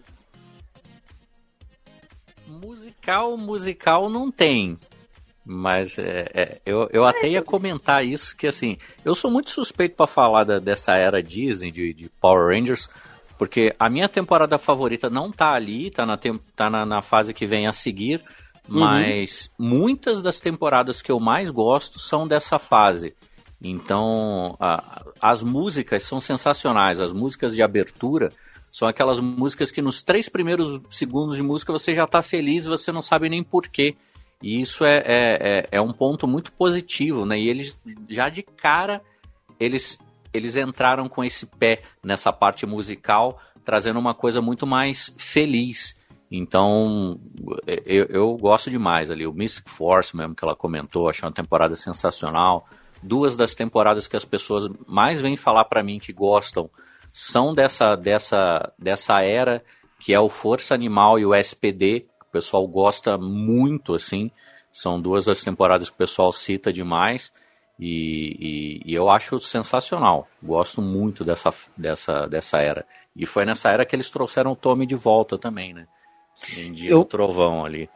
Musical, 2.48 3.38
musical 3.38 4.10
não 4.10 4.32
tem. 4.32 4.78
Mas 5.50 5.98
é, 5.98 6.30
é, 6.34 6.62
eu, 6.66 6.90
eu 6.92 7.06
até 7.06 7.30
ia 7.30 7.42
comentar 7.42 8.06
isso, 8.06 8.36
que 8.36 8.46
assim, 8.46 8.78
eu 9.06 9.16
sou 9.16 9.32
muito 9.32 9.50
suspeito 9.50 9.96
para 9.96 10.06
falar 10.06 10.44
da, 10.44 10.60
dessa 10.60 10.94
era 10.96 11.24
Disney, 11.24 11.72
de, 11.72 11.94
de, 11.94 12.10
Power 12.20 12.54
Rangers, 12.54 12.90
porque 13.38 13.74
a 13.80 13.90
minha 13.90 14.10
temporada 14.10 14.58
favorita 14.58 15.10
não 15.10 15.32
tá 15.32 15.54
ali, 15.54 15.90
tá 15.90 16.06
na, 16.06 16.20
tá 16.54 16.70
na, 16.70 16.86
na 16.86 17.02
fase 17.02 17.34
que 17.34 17.46
vem 17.46 17.66
a 17.66 17.72
seguir, 17.72 18.22
uhum. 18.68 18.82
mas 18.82 19.50
uhum. 19.58 19.70
muitas 19.70 20.22
das 20.22 20.42
temporadas 20.42 21.02
que 21.02 21.14
eu 21.14 21.20
mais 21.20 21.50
gosto 21.50 21.98
são 21.98 22.28
dessa 22.28 22.60
fase. 22.60 23.16
Então, 23.62 24.58
a, 24.60 25.02
as 25.22 25.42
músicas 25.42 26.04
são 26.04 26.20
sensacionais, 26.20 27.00
as 27.00 27.14
músicas 27.14 27.56
de 27.56 27.64
abertura 27.64 28.34
são 28.70 28.88
aquelas 28.88 29.20
músicas 29.20 29.72
que 29.72 29.82
nos 29.82 30.04
três 30.04 30.28
primeiros 30.30 30.82
segundos 30.90 31.36
de 31.36 31.42
música 31.42 31.72
você 31.72 31.96
já 31.96 32.06
tá 32.06 32.22
feliz 32.22 32.66
e 32.66 32.70
você 32.70 32.92
não 32.92 33.02
sabe 33.02 33.30
nem 33.30 33.44
porquê. 33.44 33.96
E 34.42 34.62
isso 34.62 34.86
é, 34.86 34.98
é, 34.98 35.38
é, 35.42 35.68
é 35.74 35.82
um 35.82 35.92
ponto 35.92 36.28
muito 36.28 36.52
positivo, 36.52 37.26
né? 37.26 37.40
E 37.40 37.50
eles, 37.50 37.80
já 38.08 38.30
de 38.30 38.44
cara, 38.44 39.02
eles, 39.60 39.98
eles 40.34 40.56
entraram 40.56 41.10
com 41.10 41.24
esse 41.24 41.46
pé 41.46 41.82
nessa 42.04 42.32
parte 42.32 42.66
musical, 42.66 43.40
trazendo 43.66 44.00
uma 44.00 44.14
coisa 44.14 44.42
muito 44.42 44.68
mais 44.68 45.14
feliz. 45.18 45.98
Então, 46.30 47.20
eu, 47.86 48.06
eu 48.06 48.38
gosto 48.38 48.70
demais 48.70 49.10
ali. 49.10 49.26
O 49.26 49.34
Mystic 49.34 49.68
Force 49.68 50.16
mesmo, 50.16 50.36
que 50.36 50.44
ela 50.44 50.56
comentou, 50.56 51.10
achei 51.10 51.26
uma 51.28 51.34
temporada 51.34 51.76
sensacional. 51.76 52.68
Duas 53.02 53.36
das 53.36 53.56
temporadas 53.56 54.08
que 54.08 54.16
as 54.16 54.26
pessoas 54.26 54.70
mais 54.86 55.20
vêm 55.20 55.36
falar 55.36 55.66
para 55.66 55.84
mim 55.84 56.00
que 56.00 56.14
gostam 56.14 56.70
são 57.12 57.54
dessa, 57.54 57.96
dessa, 57.96 58.72
dessa 58.78 59.22
era, 59.22 59.64
que 60.00 60.14
é 60.14 60.20
o 60.20 60.30
Força 60.30 60.76
Animal 60.76 61.18
e 61.18 61.26
o 61.26 61.34
SPD, 61.34 62.06
pessoal 62.38 62.68
gosta 62.68 63.18
muito, 63.18 63.96
assim. 63.96 64.32
São 64.72 65.02
duas 65.02 65.26
das 65.26 65.44
temporadas 65.44 65.90
que 65.90 65.96
o 65.96 65.98
pessoal 65.98 66.32
cita 66.32 66.72
demais. 66.72 67.32
E, 67.80 68.82
e, 68.86 68.92
e, 68.92 68.94
eu 68.94 69.10
acho 69.10 69.40
sensacional. 69.40 70.28
Gosto 70.42 70.82
muito 70.82 71.24
dessa, 71.24 71.54
dessa, 71.76 72.28
dessa 72.28 72.58
era. 72.58 72.86
E 73.16 73.26
foi 73.26 73.46
nessa 73.46 73.70
era 73.70 73.86
que 73.86 73.96
eles 73.96 74.10
trouxeram 74.10 74.52
o 74.52 74.56
Tommy 74.56 74.86
de 74.86 74.96
volta 74.96 75.38
também, 75.38 75.74
né? 75.74 75.88
Vendia 76.56 76.92
eu, 76.92 77.02
o 77.02 77.06
trovão 77.06 77.66
ali. 77.66 77.90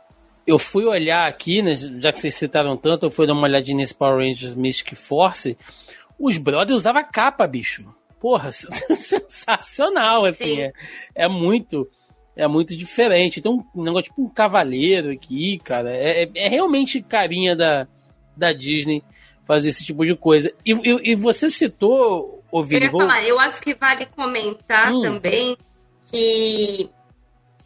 eu 0.46 0.58
fui 0.58 0.86
olhar 0.86 1.28
aqui, 1.28 1.62
né, 1.62 1.76
já 1.76 2.12
que 2.12 2.20
vocês 2.20 2.34
citaram 2.34 2.76
tanto, 2.76 3.06
eu 3.06 3.12
fui 3.12 3.28
dar 3.28 3.34
uma 3.34 3.48
olhadinha 3.48 3.78
nesse 3.78 3.94
Power 3.94 4.18
Rangers 4.18 4.56
Mystic 4.56 4.96
Force. 4.96 5.58
Os 6.18 6.38
brothers 6.38 6.82
usavam 6.82 7.04
capa, 7.12 7.46
bicho. 7.48 7.86
Porra, 8.20 8.52
sensacional, 8.94 10.26
assim. 10.26 10.62
É, 10.62 10.74
é, 11.16 11.28
muito. 11.28 11.90
É 12.36 12.48
muito 12.48 12.76
diferente. 12.76 13.40
Então, 13.40 13.66
um 13.76 13.84
negócio 13.84 14.06
tipo 14.06 14.24
um 14.24 14.30
cavaleiro 14.30 15.12
aqui, 15.12 15.60
cara. 15.64 15.92
É, 15.92 16.24
é, 16.24 16.30
é 16.36 16.48
realmente 16.48 17.02
carinha 17.02 17.56
da, 17.56 17.88
da 18.36 18.54
Disney 18.54 19.04
fazer 19.46 19.70
esse 19.70 19.84
tipo 19.84 20.06
de 20.06 20.16
coisa. 20.16 20.54
E, 20.66 20.72
e, 20.72 21.12
e 21.12 21.16
você 21.16 21.50
citou, 21.50 22.42
ouvindo. 22.50 22.84
Eu 22.84 22.86
ia 22.86 22.92
falar, 22.92 23.24
eu 23.24 23.40
acho 23.40 23.62
que 23.62 23.74
vale 23.74 24.06
comentar 24.06 24.94
hum. 24.94 25.02
também 25.02 25.58
que 26.10 26.90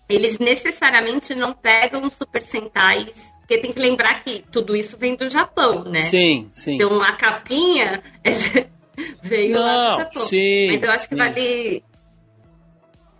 eles 0.09 0.37
necessariamente 0.39 1.33
não 1.35 1.53
pegam 1.53 2.09
Super 2.09 2.41
Sentais, 2.41 3.33
porque 3.39 3.57
tem 3.57 3.71
que 3.71 3.79
lembrar 3.79 4.23
que 4.23 4.43
tudo 4.51 4.75
isso 4.75 4.97
vem 4.97 5.15
do 5.15 5.29
Japão, 5.29 5.83
né? 5.83 6.01
Sim, 6.01 6.47
sim. 6.51 6.75
Então 6.75 7.01
a 7.01 7.13
capinha 7.13 8.01
veio 9.21 9.55
não, 9.55 9.61
lá 9.61 9.91
do 9.91 9.99
Japão. 9.99 10.25
Sim, 10.25 10.67
Mas 10.71 10.83
eu 10.83 10.91
acho 10.91 11.09
que 11.09 11.15
vale, 11.15 11.83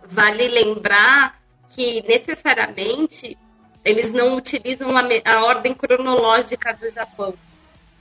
vale 0.08 0.48
lembrar 0.48 1.35
que 1.76 2.02
necessariamente 2.08 3.36
eles 3.84 4.10
não 4.10 4.34
utilizam 4.34 4.96
a, 4.96 5.02
a 5.24 5.44
ordem 5.44 5.74
cronológica 5.74 6.72
do 6.72 6.88
Japão. 6.88 7.34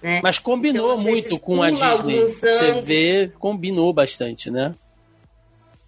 Né? 0.02 0.22
Mas 0.24 0.40
combinou 0.40 0.94
então, 0.94 1.04
muito 1.04 1.40
com 1.40 1.62
a 1.62 1.70
Disney. 1.70 2.24
Você 2.24 2.74
vê, 2.82 3.32
combinou 3.38 3.92
bastante, 3.92 4.50
né? 4.50 4.74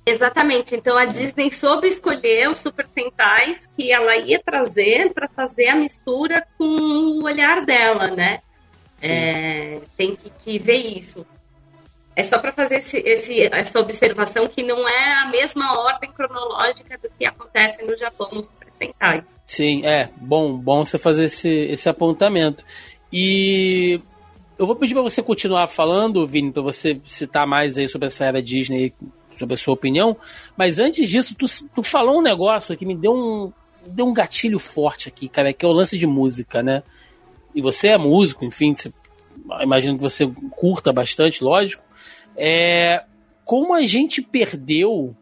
Exatamente. 0.06 0.76
Então 0.76 0.98
a 0.98 1.06
Disney 1.06 1.52
soube 1.52 1.88
escolher 1.88 2.50
os 2.50 2.58
Super 2.58 2.86
Sentais 2.94 3.70
que 3.76 3.92
ela 3.92 4.18
ia 4.18 4.40
trazer 4.40 5.14
para 5.14 5.30
fazer 5.30 5.68
a 5.70 5.76
mistura 5.76 6.46
com 6.58 6.66
o 6.66 7.24
olhar 7.24 7.66
dela, 7.66 8.08
né? 8.08 8.42
É, 9.02 9.80
tem 9.96 10.16
que, 10.16 10.30
que, 10.44 10.60
ver 10.60 10.98
isso. 10.98 11.26
É 12.18 12.24
só 12.24 12.40
para 12.40 12.52
fazer 12.52 12.78
esse, 12.78 12.98
esse, 12.98 13.44
essa 13.54 13.80
observação 13.80 14.48
que 14.48 14.64
não 14.64 14.90
é 14.90 15.22
a 15.22 15.30
mesma 15.30 15.72
ordem 15.78 16.12
cronológica 16.12 16.98
do 16.98 17.08
que 17.16 17.24
acontece 17.24 17.86
no 17.86 17.96
Japão 17.96 18.28
nos 18.34 18.48
Super 18.48 18.72
Sentais. 18.72 19.38
Sim, 19.46 19.86
é 19.86 20.10
bom, 20.18 20.58
bom 20.58 20.84
você 20.84 20.98
fazer 20.98 21.26
esse, 21.26 21.48
esse 21.48 21.88
apontamento. 21.88 22.66
E 23.14 24.02
eu 24.58 24.66
vou 24.66 24.76
pedir 24.76 24.96
para 24.96 25.04
você 25.04 25.22
continuar 25.22 25.68
falando, 25.68 26.26
Vini, 26.26 26.52
para 26.52 26.64
você 26.64 27.00
citar 27.06 27.46
mais 27.46 27.78
aí 27.78 27.88
sobre 27.88 28.08
essa 28.08 28.26
era 28.26 28.42
Disney 28.42 28.96
sobre 29.38 29.54
a 29.54 29.58
sua 29.58 29.76
opinião. 29.76 30.18
Mas 30.58 30.80
antes 30.80 31.08
disso, 31.08 31.36
tu, 31.36 31.46
tu 31.76 31.84
falou 31.84 32.18
um 32.18 32.24
negócio 32.24 32.76
que 32.76 32.84
me 32.84 32.96
deu 32.96 33.14
um, 33.14 33.54
deu 33.86 34.08
um 34.08 34.14
gatilho 34.14 34.58
forte 34.58 35.08
aqui, 35.08 35.30
cara, 35.30 35.54
que 35.54 35.64
é 35.64 35.70
o 35.70 35.72
lance 35.72 35.96
de 35.96 36.08
música, 36.08 36.64
né? 36.64 36.82
E 37.54 37.62
você 37.62 37.90
é 37.90 37.98
músico, 38.00 38.44
enfim, 38.44 38.74
você, 38.74 38.92
imagino 39.62 39.98
que 39.98 40.02
você 40.02 40.26
curta 40.50 40.92
bastante, 40.92 41.44
lógico. 41.44 41.86
É, 42.38 43.04
como 43.44 43.74
a 43.74 43.84
gente 43.86 44.22
perdeu, 44.22 45.16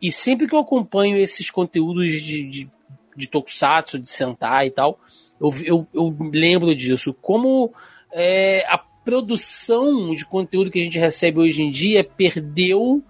e 0.00 0.12
sempre 0.12 0.46
que 0.46 0.54
eu 0.54 0.60
acompanho 0.60 1.16
esses 1.16 1.50
conteúdos 1.50 2.12
de, 2.12 2.44
de, 2.44 2.70
de 3.16 3.26
Tokusatsu, 3.26 3.98
de 3.98 4.10
Sentai 4.10 4.66
e 4.66 4.70
tal, 4.70 4.98
eu, 5.40 5.54
eu, 5.64 5.86
eu 5.94 6.16
lembro 6.32 6.74
disso. 6.74 7.14
Como 7.14 7.72
é, 8.12 8.64
a 8.68 8.78
produção 9.04 10.14
de 10.14 10.26
conteúdo 10.26 10.70
que 10.70 10.80
a 10.80 10.84
gente 10.84 10.98
recebe 10.98 11.38
hoje 11.38 11.62
em 11.62 11.70
dia 11.70 12.04
perdeu 12.04 13.02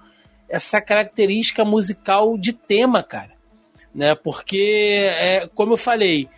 essa 0.48 0.80
característica 0.80 1.64
musical 1.64 2.36
de 2.38 2.52
tema, 2.52 3.02
cara. 3.02 3.32
Né? 3.94 4.14
Porque, 4.14 5.08
é, 5.08 5.48
como 5.54 5.72
eu 5.72 5.76
falei, 5.76 6.28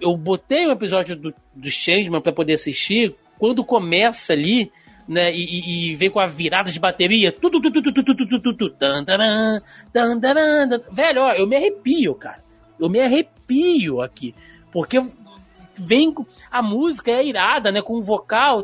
eu 0.00 0.16
botei 0.16 0.66
um 0.66 0.72
episódio 0.72 1.16
do, 1.16 1.34
do 1.54 1.70
Changeman 1.70 2.20
para 2.20 2.32
poder 2.32 2.54
assistir. 2.54 3.14
Quando 3.38 3.64
começa 3.64 4.32
ali, 4.32 4.70
né, 5.08 5.32
e, 5.34 5.92
e, 5.92 5.96
vem 5.96 6.10
com 6.10 6.20
a 6.20 6.26
virada 6.26 6.70
de 6.70 6.78
bateria, 6.78 7.32
velho, 10.92 11.22
ó, 11.22 11.32
eu 11.32 11.46
me 11.46 11.56
arrepio, 11.56 12.14
cara. 12.14 12.44
Eu 12.78 12.90
me 12.90 13.00
arrepio 13.00 14.02
aqui, 14.02 14.34
porque 14.70 15.02
vem 15.74 16.14
a 16.50 16.60
música 16.60 17.10
é 17.10 17.24
irada, 17.24 17.72
né, 17.72 17.80
com 17.80 17.94
o 17.94 18.02
vocal 18.02 18.62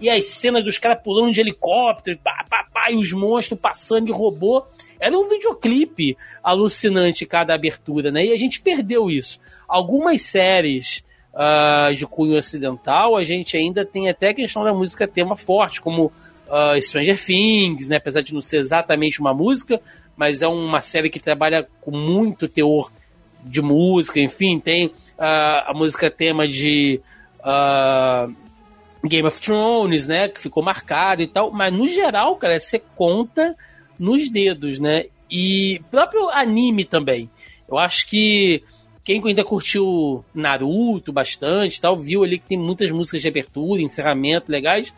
e 0.00 0.10
as 0.10 0.24
cenas 0.24 0.64
dos 0.64 0.78
caras 0.78 1.02
pulando 1.02 1.32
de 1.32 1.40
helicóptero, 1.40 2.18
pá, 2.18 2.44
pá, 2.48 2.66
pá, 2.72 2.90
e 2.90 2.96
os 2.96 3.12
monstros 3.12 3.60
passando 3.60 4.08
e 4.08 4.12
robô. 4.12 4.64
Era 5.00 5.16
um 5.16 5.28
videoclipe 5.28 6.16
alucinante 6.42 7.24
cada 7.24 7.54
abertura, 7.54 8.10
né? 8.10 8.26
E 8.26 8.32
a 8.32 8.36
gente 8.36 8.60
perdeu 8.60 9.08
isso. 9.08 9.38
Algumas 9.68 10.22
séries 10.22 11.04
uh, 11.38 11.94
de 11.94 12.04
cunho 12.06 12.36
ocidental, 12.36 13.16
a 13.16 13.22
gente 13.22 13.56
ainda 13.56 13.86
tem 13.86 14.08
até 14.08 14.30
a 14.30 14.34
questão 14.34 14.64
da 14.64 14.74
música 14.74 15.06
tema 15.06 15.36
forte, 15.36 15.80
como 15.80 16.06
uh, 16.06 16.82
Stranger 16.82 17.24
Things, 17.24 17.88
né? 17.88 17.96
Apesar 17.96 18.22
de 18.22 18.34
não 18.34 18.42
ser 18.42 18.58
exatamente 18.58 19.20
uma 19.20 19.32
música, 19.32 19.80
mas 20.16 20.42
é 20.42 20.48
uma 20.48 20.80
série 20.80 21.08
que 21.08 21.20
trabalha 21.20 21.68
com 21.80 21.92
muito 21.92 22.48
teor 22.48 22.90
de 23.44 23.62
música, 23.62 24.20
enfim, 24.20 24.58
tem 24.58 24.86
uh, 24.86 24.92
a 25.66 25.72
música 25.72 26.10
tema 26.10 26.48
de 26.48 27.00
uh, 27.38 28.34
Game 29.06 29.26
of 29.26 29.40
Thrones, 29.40 30.08
né, 30.08 30.28
que 30.28 30.40
ficou 30.40 30.60
marcado 30.60 31.22
e 31.22 31.28
tal, 31.28 31.52
mas 31.52 31.72
no 31.72 31.86
geral, 31.86 32.34
cara, 32.34 32.58
você 32.58 32.82
conta 32.96 33.56
nos 33.96 34.28
dedos, 34.28 34.80
né, 34.80 35.04
e 35.30 35.80
próprio 35.88 36.28
anime 36.30 36.84
também. 36.84 37.30
Eu 37.68 37.78
acho 37.78 38.08
que 38.08 38.62
quem 39.08 39.22
ainda 39.24 39.42
curtiu 39.42 40.22
Naruto 40.34 41.10
bastante 41.10 41.80
tal, 41.80 41.98
viu 41.98 42.22
ali 42.22 42.38
que 42.38 42.48
tem 42.48 42.58
muitas 42.58 42.90
músicas 42.90 43.22
de 43.22 43.28
abertura, 43.28 43.80
encerramento 43.80 44.52
legais, 44.52 44.92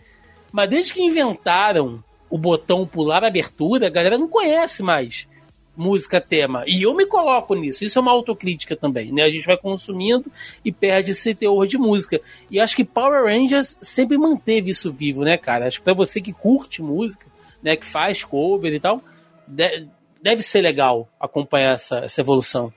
mas 0.51 0.69
desde 0.69 0.93
que 0.93 1.01
inventaram 1.01 2.03
o 2.29 2.37
botão 2.37 2.85
pular 2.85 3.23
abertura, 3.23 3.87
a 3.87 3.89
galera 3.91 4.19
não 4.19 4.27
conhece 4.27 4.83
mais 4.83 5.29
música 5.77 6.21
tema. 6.21 6.65
E 6.67 6.85
eu 6.85 6.93
me 6.93 7.07
coloco 7.07 7.55
nisso. 7.55 7.85
Isso 7.85 8.01
é 8.01 8.03
uma 8.03 8.11
autocrítica 8.11 8.75
também, 8.75 9.13
né? 9.13 9.23
A 9.23 9.31
gente 9.31 9.47
vai 9.47 9.57
consumindo 9.57 10.27
e 10.65 10.73
perde 10.73 11.13
esse 11.13 11.33
teor 11.33 11.65
de 11.69 11.79
música. 11.79 12.21
E 12.51 12.59
acho 12.59 12.75
que 12.75 12.85
Power 12.85 13.27
Rangers 13.27 13.79
sempre 13.81 14.19
manteve 14.19 14.73
isso 14.73 14.91
vivo, 14.91 15.23
né, 15.23 15.39
cara? 15.39 15.69
Acho 15.69 15.79
que 15.79 15.85
pra 15.85 15.95
você 15.95 16.21
que 16.21 16.33
curte 16.33 16.83
música, 16.83 17.27
né, 17.63 17.77
que 17.77 17.87
faz 17.87 18.25
cover 18.25 18.75
e 18.75 18.81
tal, 18.81 19.01
deve 20.21 20.43
ser 20.43 20.63
legal 20.63 21.09
acompanhar 21.21 21.75
essa, 21.75 21.99
essa 21.99 22.21
evolução. 22.21 22.73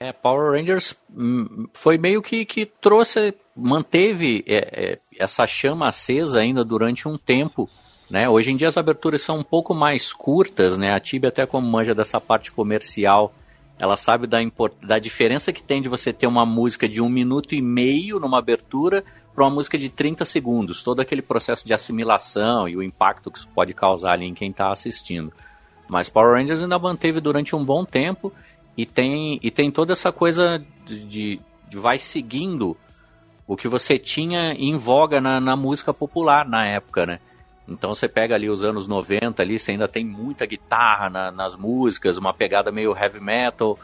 É, 0.00 0.12
Power 0.12 0.52
Rangers 0.52 0.96
hum, 1.14 1.68
foi 1.74 1.98
meio 1.98 2.22
que, 2.22 2.44
que 2.46 2.64
trouxe, 2.64 3.34
manteve 3.54 4.42
é, 4.48 4.56
é, 4.56 4.98
essa 5.18 5.46
chama 5.46 5.88
acesa 5.88 6.40
ainda 6.40 6.64
durante 6.64 7.06
um 7.06 7.18
tempo 7.18 7.68
né? 8.10 8.28
Hoje 8.28 8.50
em 8.50 8.56
dia 8.56 8.66
as 8.66 8.76
aberturas 8.76 9.22
são 9.22 9.38
um 9.38 9.44
pouco 9.44 9.72
mais 9.72 10.12
curtas, 10.12 10.76
né? 10.76 10.92
a 10.92 10.98
Tibia 10.98 11.28
até 11.28 11.46
como 11.46 11.70
manja 11.70 11.94
dessa 11.94 12.20
parte 12.20 12.50
comercial, 12.50 13.32
ela 13.78 13.96
sabe 13.96 14.26
da, 14.26 14.38
da 14.82 14.98
diferença 14.98 15.52
que 15.52 15.62
tem 15.62 15.80
de 15.80 15.88
você 15.88 16.12
ter 16.12 16.26
uma 16.26 16.44
música 16.44 16.88
de 16.88 17.00
um 17.00 17.08
minuto 17.08 17.54
e 17.54 17.62
meio 17.62 18.18
numa 18.18 18.40
abertura 18.40 19.04
para 19.32 19.44
uma 19.44 19.54
música 19.54 19.78
de 19.78 19.88
30 19.88 20.24
segundos, 20.24 20.82
todo 20.82 20.98
aquele 20.98 21.22
processo 21.22 21.64
de 21.64 21.72
assimilação 21.72 22.68
e 22.68 22.76
o 22.76 22.82
impacto 22.82 23.30
que 23.30 23.38
isso 23.38 23.48
pode 23.54 23.72
causar 23.72 24.14
ali 24.14 24.26
em 24.26 24.34
quem 24.34 24.50
está 24.50 24.72
assistindo. 24.72 25.32
Mas 25.88 26.08
Power 26.08 26.36
Rangers 26.36 26.62
ainda 26.62 26.78
manteve 26.78 27.20
durante 27.20 27.54
um 27.54 27.64
bom 27.64 27.84
tempo 27.84 28.32
e 28.76 28.86
tem, 28.86 29.38
e 29.42 29.50
tem 29.50 29.70
toda 29.70 29.92
essa 29.92 30.12
coisa 30.12 30.64
de, 30.86 31.04
de, 31.04 31.40
vai 31.78 31.98
seguindo 31.98 32.76
o 33.46 33.56
que 33.56 33.68
você 33.68 33.98
tinha 33.98 34.52
em 34.52 34.76
voga 34.76 35.20
na, 35.20 35.40
na 35.40 35.56
música 35.56 35.92
popular 35.92 36.48
na 36.48 36.64
época, 36.66 37.04
né? 37.04 37.18
Então 37.68 37.94
você 37.94 38.08
pega 38.08 38.34
ali 38.34 38.50
os 38.50 38.64
anos 38.64 38.86
90 38.86 39.40
ali, 39.40 39.58
você 39.58 39.72
ainda 39.72 39.86
tem 39.86 40.04
muita 40.04 40.44
guitarra 40.44 41.08
na, 41.08 41.30
nas 41.30 41.54
músicas, 41.54 42.16
uma 42.16 42.34
pegada 42.34 42.72
meio 42.72 42.96
heavy 42.96 43.20
metal. 43.20 43.78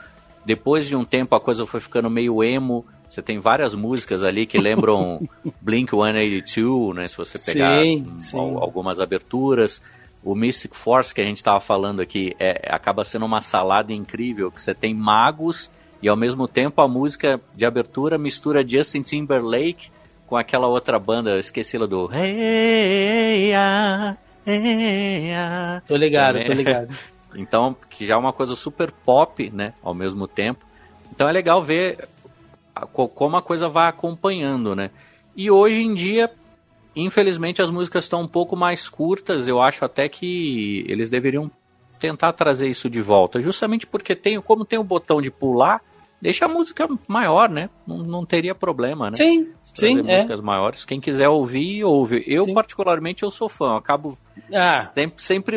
Depois 0.44 0.86
de 0.86 0.96
um 0.96 1.04
tempo 1.04 1.34
a 1.34 1.40
coisa 1.40 1.64
foi 1.64 1.80
ficando 1.80 2.10
meio 2.10 2.42
emo. 2.42 2.84
Você 3.08 3.22
tem 3.22 3.38
várias 3.38 3.74
músicas 3.74 4.24
ali 4.24 4.46
que 4.46 4.58
lembram 4.58 5.28
Blink 5.62 5.90
182, 5.90 6.96
né? 6.96 7.08
Se 7.08 7.16
você 7.16 7.38
pegar 7.38 7.80
sim, 7.80 8.14
sim. 8.18 8.38
algumas 8.38 8.98
aberturas. 8.98 9.80
O 10.26 10.34
Mystic 10.34 10.74
Force 10.74 11.14
que 11.14 11.20
a 11.20 11.24
gente 11.24 11.36
estava 11.36 11.60
falando 11.60 12.00
aqui 12.00 12.34
é, 12.40 12.60
acaba 12.74 13.04
sendo 13.04 13.24
uma 13.24 13.40
salada 13.40 13.92
incrível, 13.92 14.50
que 14.50 14.60
você 14.60 14.74
tem 14.74 14.92
magos 14.92 15.70
e 16.02 16.08
ao 16.08 16.16
mesmo 16.16 16.48
tempo 16.48 16.80
a 16.80 16.88
música 16.88 17.40
de 17.54 17.64
abertura 17.64 18.18
mistura 18.18 18.66
Justin 18.66 19.02
Timberlake 19.02 19.88
com 20.26 20.36
aquela 20.36 20.66
outra 20.66 20.98
banda, 20.98 21.38
esqueci 21.38 21.78
la 21.78 21.86
do 21.86 22.12
hey, 22.12 23.54
ah, 23.54 24.16
hey, 24.44 25.32
ah. 25.32 25.80
Tô 25.86 25.94
ligado, 25.94 26.44
tô 26.44 26.52
ligado. 26.52 26.88
Então, 27.38 27.76
que 27.90 28.06
já 28.06 28.14
é 28.14 28.16
uma 28.16 28.32
coisa 28.32 28.56
super 28.56 28.90
pop, 28.90 29.50
né, 29.50 29.74
ao 29.82 29.92
mesmo 29.92 30.26
tempo. 30.26 30.64
Então 31.12 31.28
é 31.28 31.32
legal 31.32 31.62
ver 31.62 32.08
como 33.14 33.36
a 33.36 33.42
coisa 33.42 33.68
vai 33.68 33.88
acompanhando, 33.88 34.74
né? 34.74 34.90
E 35.36 35.50
hoje 35.50 35.82
em 35.82 35.94
dia, 35.94 36.30
infelizmente, 36.96 37.60
as 37.60 37.70
músicas 37.70 38.04
estão 38.04 38.22
um 38.22 38.28
pouco 38.28 38.56
mais 38.56 38.88
curtas. 38.88 39.46
Eu 39.46 39.60
acho 39.60 39.84
até 39.84 40.08
que 40.08 40.84
eles 40.88 41.10
deveriam 41.10 41.50
tentar 41.98 42.32
trazer 42.32 42.68
isso 42.68 42.90
de 42.90 43.00
volta, 43.00 43.40
justamente 43.40 43.86
porque 43.86 44.14
tem, 44.14 44.40
como 44.40 44.64
tem 44.64 44.78
o 44.78 44.84
botão 44.84 45.20
de 45.20 45.30
pular, 45.30 45.80
deixa 46.20 46.44
a 46.44 46.48
música 46.48 46.88
maior, 47.06 47.48
né? 47.48 47.70
Não, 47.86 47.98
não 47.98 48.26
teria 48.26 48.54
problema, 48.54 49.10
né? 49.10 49.16
Sim, 49.16 49.48
sim, 49.62 50.00
é. 50.00 50.16
músicas 50.16 50.40
maiores. 50.40 50.84
Quem 50.84 51.00
quiser 51.00 51.28
ouvir, 51.28 51.84
ouve. 51.84 52.22
Eu, 52.26 52.44
sim. 52.44 52.54
particularmente, 52.54 53.22
eu 53.22 53.30
sou 53.30 53.48
fã. 53.48 53.72
Eu 53.72 53.76
acabo 53.76 54.18
ah. 54.52 54.90
sempre, 54.94 55.22
sempre 55.22 55.56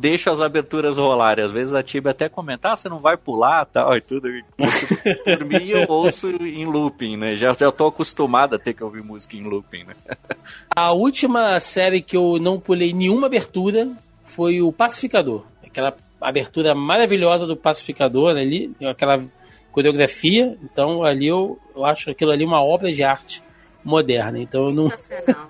deixo 0.00 0.30
as 0.30 0.40
aberturas 0.40 0.96
rolarem. 0.96 1.44
Às 1.44 1.52
vezes 1.52 1.74
a 1.74 1.82
Tiba 1.82 2.10
até 2.10 2.28
comenta, 2.28 2.72
ah, 2.72 2.76
você 2.76 2.88
não 2.88 2.98
vai 2.98 3.16
pular 3.16 3.66
tal 3.66 3.94
e 3.96 4.00
tudo. 4.00 4.28
Por 4.56 5.44
mim 5.44 5.68
eu 5.68 5.86
ouço 5.88 6.28
em 6.28 6.64
looping, 6.64 7.16
né? 7.16 7.36
Já, 7.36 7.52
já 7.52 7.70
tô 7.70 7.86
acostumado 7.86 8.56
a 8.56 8.58
ter 8.58 8.72
que 8.72 8.82
ouvir 8.82 9.02
música 9.02 9.36
em 9.36 9.42
looping, 9.42 9.84
né? 9.84 9.94
A 10.74 10.92
última 10.92 11.60
série 11.60 12.00
que 12.00 12.16
eu 12.16 12.38
não 12.40 12.58
pulei 12.58 12.92
nenhuma 12.92 13.26
abertura 13.26 13.90
foi 14.24 14.62
o 14.62 14.72
Pacificador. 14.72 15.44
Aquela 15.64 15.94
abertura 16.20 16.74
maravilhosa 16.74 17.46
do 17.46 17.56
Pacificador 17.56 18.30
ali, 18.30 18.72
aquela 18.84 19.22
coreografia. 19.70 20.56
Então 20.62 21.04
ali 21.04 21.26
eu, 21.26 21.58
eu 21.76 21.84
acho 21.84 22.10
aquilo 22.10 22.30
ali 22.30 22.44
uma 22.44 22.62
obra 22.62 22.90
de 22.92 23.02
arte 23.02 23.42
moderna. 23.84 24.38
Então 24.38 24.66
eu 24.66 24.72
não, 24.72 24.92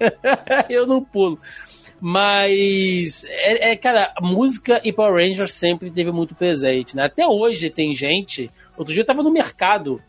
eu 0.68 0.86
não 0.86 1.05
pulo. 1.05 1.38
Mas, 2.01 3.24
é, 3.28 3.72
é, 3.72 3.76
cara, 3.76 4.14
música 4.20 4.80
e 4.82 4.92
Power 4.92 5.22
Rangers 5.22 5.53
sempre 5.53 5.90
teve 5.90 6.11
muito 6.11 6.34
presente, 6.34 6.96
né? 6.96 7.05
Até 7.05 7.26
hoje 7.26 7.68
tem 7.68 7.94
gente. 7.94 8.51
Outro 8.76 8.94
dia 8.94 9.03
eu 9.03 9.07
tava 9.07 9.22
no 9.22 9.30
mercado, 9.30 10.01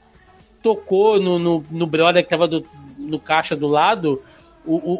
tocou 0.63 1.19
no, 1.19 1.37
no, 1.37 1.65
no 1.69 1.85
brother 1.85 2.23
que 2.23 2.29
tava 2.29 2.47
do, 2.47 2.65
no 2.97 3.19
caixa 3.19 3.55
do 3.55 3.67
lado 3.67 4.21
o, 4.65 4.75
o, 4.75 4.93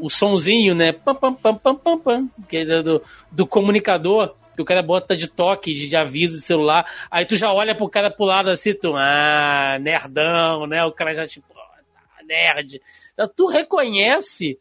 o, 0.00 0.06
o 0.06 0.10
sonzinho, 0.10 0.74
né? 0.74 0.92
Pam, 0.92 1.14
pam, 1.14 1.34
pam, 1.34 1.54
pam, 1.56 1.74
pam, 1.74 1.98
pam, 1.98 2.30
que 2.48 2.58
é 2.58 2.82
do, 2.82 3.02
do 3.32 3.46
comunicador 3.46 4.34
que 4.54 4.62
o 4.62 4.64
cara 4.64 4.82
bota 4.82 5.14
de 5.14 5.28
toque, 5.28 5.74
de, 5.74 5.94
aviso 5.94 6.36
de 6.36 6.40
celular, 6.40 6.90
aí 7.10 7.26
tu 7.26 7.36
já 7.36 7.52
olha 7.52 7.74
pro 7.74 7.90
cara 7.90 8.10
pro 8.10 8.24
lado 8.24 8.48
assim, 8.48 8.72
tu, 8.72 8.94
ah, 8.96 9.76
nerdão, 9.78 10.66
né? 10.66 10.82
O 10.82 10.92
cara 10.92 11.14
já 11.14 11.26
tipo, 11.26 11.46
oh, 11.50 12.26
nerd. 12.26 12.80
Então, 13.12 13.30
tu 13.36 13.46
reconhece 13.48 14.58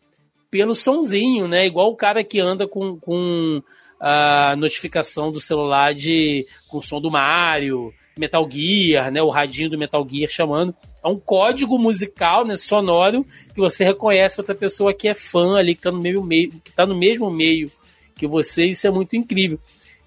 pelo 0.55 0.73
sonzinho, 0.73 1.49
né? 1.49 1.67
Igual 1.67 1.91
o 1.91 1.97
cara 1.97 2.23
que 2.23 2.39
anda 2.39 2.65
com, 2.65 2.97
com 2.97 3.61
a 3.99 4.55
notificação 4.55 5.29
do 5.29 5.41
celular 5.41 5.93
de 5.93 6.47
com 6.69 6.77
o 6.77 6.81
som 6.81 7.01
do 7.01 7.11
Mario, 7.11 7.93
Metal 8.17 8.49
Gear, 8.49 9.11
né? 9.11 9.21
O 9.21 9.29
radinho 9.29 9.69
do 9.69 9.77
Metal 9.77 10.07
Gear 10.09 10.29
chamando. 10.31 10.73
É 11.03 11.07
um 11.09 11.19
código 11.19 11.77
musical, 11.77 12.45
né? 12.45 12.55
Sonoro 12.55 13.25
que 13.53 13.59
você 13.59 13.83
reconhece 13.83 14.39
outra 14.39 14.55
pessoa 14.55 14.93
que 14.93 15.09
é 15.09 15.13
fã 15.13 15.57
ali, 15.57 15.75
que 15.75 15.81
tá 15.81 15.91
no 15.91 15.99
mesmo 15.99 16.25
meio, 16.25 16.51
que 16.63 16.71
tá 16.71 16.85
no 16.85 16.97
mesmo 16.97 17.29
meio 17.29 17.69
que 18.15 18.25
você. 18.25 18.63
Isso 18.67 18.87
é 18.87 18.91
muito 18.91 19.17
incrível. 19.17 19.59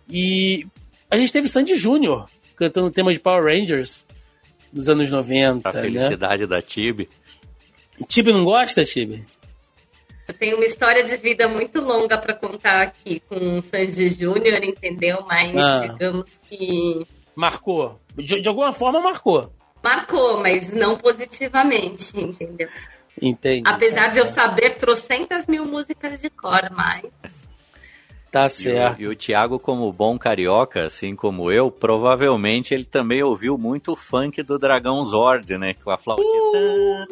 E 0.09 0.67
a 1.11 1.19
gente 1.19 1.31
teve 1.31 1.47
Sandy 1.47 1.77
Júnior 1.77 2.27
cantando 2.57 2.87
o 2.87 2.91
tema 2.91 3.13
de 3.13 3.21
Power 3.21 3.45
Rangers 3.45 4.03
nos 4.73 4.89
anos 4.89 5.11
90. 5.11 5.69
A 5.69 5.73
né? 5.75 5.81
felicidade 5.83 6.43
né? 6.45 6.49
da 6.49 6.63
Tibi. 6.63 7.07
Tibi 8.09 8.33
não 8.33 8.45
gosta, 8.45 8.83
Tibi? 8.83 9.27
Eu 10.29 10.35
tenho 10.35 10.57
uma 10.57 10.65
história 10.67 11.03
de 11.03 11.17
vida 11.17 11.49
muito 11.49 11.81
longa 11.81 12.19
para 12.19 12.35
contar 12.35 12.83
aqui 12.83 13.21
com 13.21 13.57
o 13.57 13.63
Sandy 13.63 14.11
Júnior, 14.11 14.63
entendeu? 14.63 15.25
Mas 15.27 15.57
ah. 15.57 15.87
digamos 15.89 16.39
que. 16.47 17.07
Marcou. 17.35 17.99
De, 18.15 18.43
de, 18.43 18.47
alguma 18.49 18.71
forma 18.71 19.01
marcou. 19.01 19.51
Marcou, 19.83 20.43
mas 20.43 20.71
não 20.71 20.99
positivamente, 20.99 22.13
entendeu? 22.15 22.69
Entendi. 23.21 23.63
Apesar 23.67 24.09
de 24.09 24.19
eu 24.19 24.27
saber 24.27 24.75
trocentas 24.75 25.47
mil 25.47 25.65
músicas 25.65 26.21
de 26.21 26.29
cor, 26.29 26.71
mas. 26.77 27.07
Tá 28.31 28.47
certo. 28.47 29.01
E 29.01 29.07
o, 29.07 29.11
e 29.11 29.13
o 29.13 29.17
Thiago, 29.17 29.59
como 29.59 29.91
bom 29.91 30.19
carioca, 30.19 30.85
assim 30.85 31.17
como 31.17 31.51
eu, 31.51 31.71
provavelmente 31.71 32.75
ele 32.75 32.85
também 32.85 33.23
ouviu 33.23 33.57
muito 33.57 33.93
o 33.93 33.97
funk 33.97 34.43
do 34.43 34.59
Dragão 34.59 35.03
Zord, 35.05 35.57
né? 35.57 35.73
Com 35.83 35.91
a 35.91 35.97
flautinha. 35.97 37.07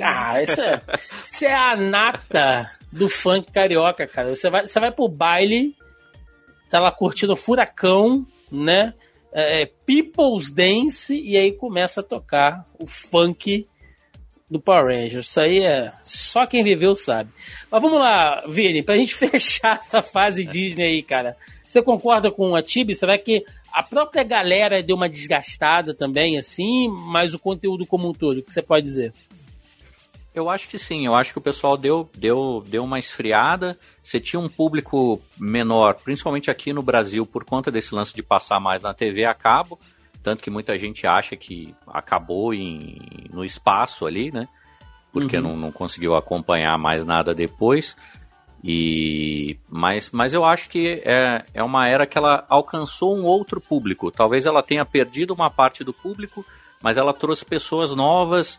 ah, 0.00 0.42
isso 0.42 0.62
é, 0.62 0.82
isso 1.24 1.44
é 1.44 1.54
a 1.54 1.76
nata 1.76 2.70
do 2.92 3.08
funk 3.08 3.50
carioca, 3.50 4.06
cara. 4.06 4.34
Você 4.34 4.48
vai, 4.48 4.66
você 4.66 4.78
vai 4.78 4.92
pro 4.92 5.08
baile, 5.08 5.74
tá 6.70 6.78
lá 6.78 6.92
curtindo 6.92 7.34
Furacão, 7.34 8.24
né? 8.50 8.94
É, 9.32 9.62
é 9.62 9.66
People's 9.66 10.52
Dance, 10.52 11.18
e 11.20 11.36
aí 11.36 11.50
começa 11.50 12.00
a 12.00 12.04
tocar 12.04 12.64
o 12.78 12.86
funk 12.86 13.66
do 14.50 14.60
Power 14.60 14.86
Rangers. 14.86 15.28
Isso 15.28 15.40
aí 15.40 15.58
é 15.58 15.92
só 16.02 16.46
quem 16.46 16.62
viveu 16.62 16.94
sabe. 16.94 17.30
Mas 17.70 17.82
vamos 17.82 17.98
lá, 17.98 18.44
Vini, 18.48 18.82
pra 18.82 18.96
gente 18.96 19.14
fechar 19.16 19.78
essa 19.78 20.02
fase 20.02 20.44
Disney 20.44 20.84
aí, 20.84 21.02
cara. 21.02 21.36
Você 21.68 21.82
concorda 21.82 22.30
com 22.30 22.54
a 22.54 22.62
Tibi? 22.62 22.94
Será 22.94 23.18
que 23.18 23.44
a 23.72 23.82
própria 23.82 24.22
galera 24.22 24.82
deu 24.82 24.96
uma 24.96 25.08
desgastada 25.08 25.92
também, 25.92 26.38
assim, 26.38 26.88
mas 26.88 27.34
o 27.34 27.38
conteúdo 27.38 27.84
como 27.84 28.08
um 28.08 28.12
todo? 28.12 28.38
O 28.38 28.42
que 28.42 28.52
você 28.52 28.62
pode 28.62 28.84
dizer? 28.84 29.12
Eu 30.32 30.50
acho 30.50 30.68
que 30.68 30.78
sim, 30.78 31.06
eu 31.06 31.14
acho 31.14 31.32
que 31.32 31.38
o 31.38 31.42
pessoal 31.42 31.78
deu, 31.78 32.08
deu, 32.14 32.62
deu 32.66 32.84
uma 32.84 32.98
esfriada. 32.98 33.78
Você 34.02 34.20
tinha 34.20 34.38
um 34.38 34.50
público 34.50 35.20
menor, 35.38 35.94
principalmente 35.94 36.50
aqui 36.50 36.74
no 36.74 36.82
Brasil, 36.82 37.24
por 37.24 37.42
conta 37.42 37.70
desse 37.70 37.94
lance 37.94 38.14
de 38.14 38.22
passar 38.22 38.60
mais 38.60 38.82
na 38.82 38.92
TV 38.92 39.24
a 39.24 39.32
cabo. 39.32 39.78
Tanto 40.26 40.42
que 40.42 40.50
muita 40.50 40.76
gente 40.76 41.06
acha 41.06 41.36
que 41.36 41.72
acabou 41.86 42.52
em, 42.52 42.98
no 43.32 43.44
espaço 43.44 44.04
ali, 44.06 44.32
né? 44.32 44.48
Porque 45.12 45.36
uhum. 45.36 45.42
não, 45.44 45.56
não 45.56 45.70
conseguiu 45.70 46.16
acompanhar 46.16 46.76
mais 46.76 47.06
nada 47.06 47.32
depois. 47.32 47.96
E 48.64 49.56
mas, 49.68 50.10
mas 50.10 50.34
eu 50.34 50.44
acho 50.44 50.68
que 50.68 51.00
é, 51.04 51.44
é 51.54 51.62
uma 51.62 51.86
era 51.86 52.08
que 52.08 52.18
ela 52.18 52.44
alcançou 52.48 53.16
um 53.16 53.22
outro 53.22 53.60
público. 53.60 54.10
Talvez 54.10 54.46
ela 54.46 54.64
tenha 54.64 54.84
perdido 54.84 55.32
uma 55.32 55.48
parte 55.48 55.84
do 55.84 55.92
público, 55.92 56.44
mas 56.82 56.96
ela 56.96 57.14
trouxe 57.14 57.44
pessoas 57.44 57.94
novas 57.94 58.58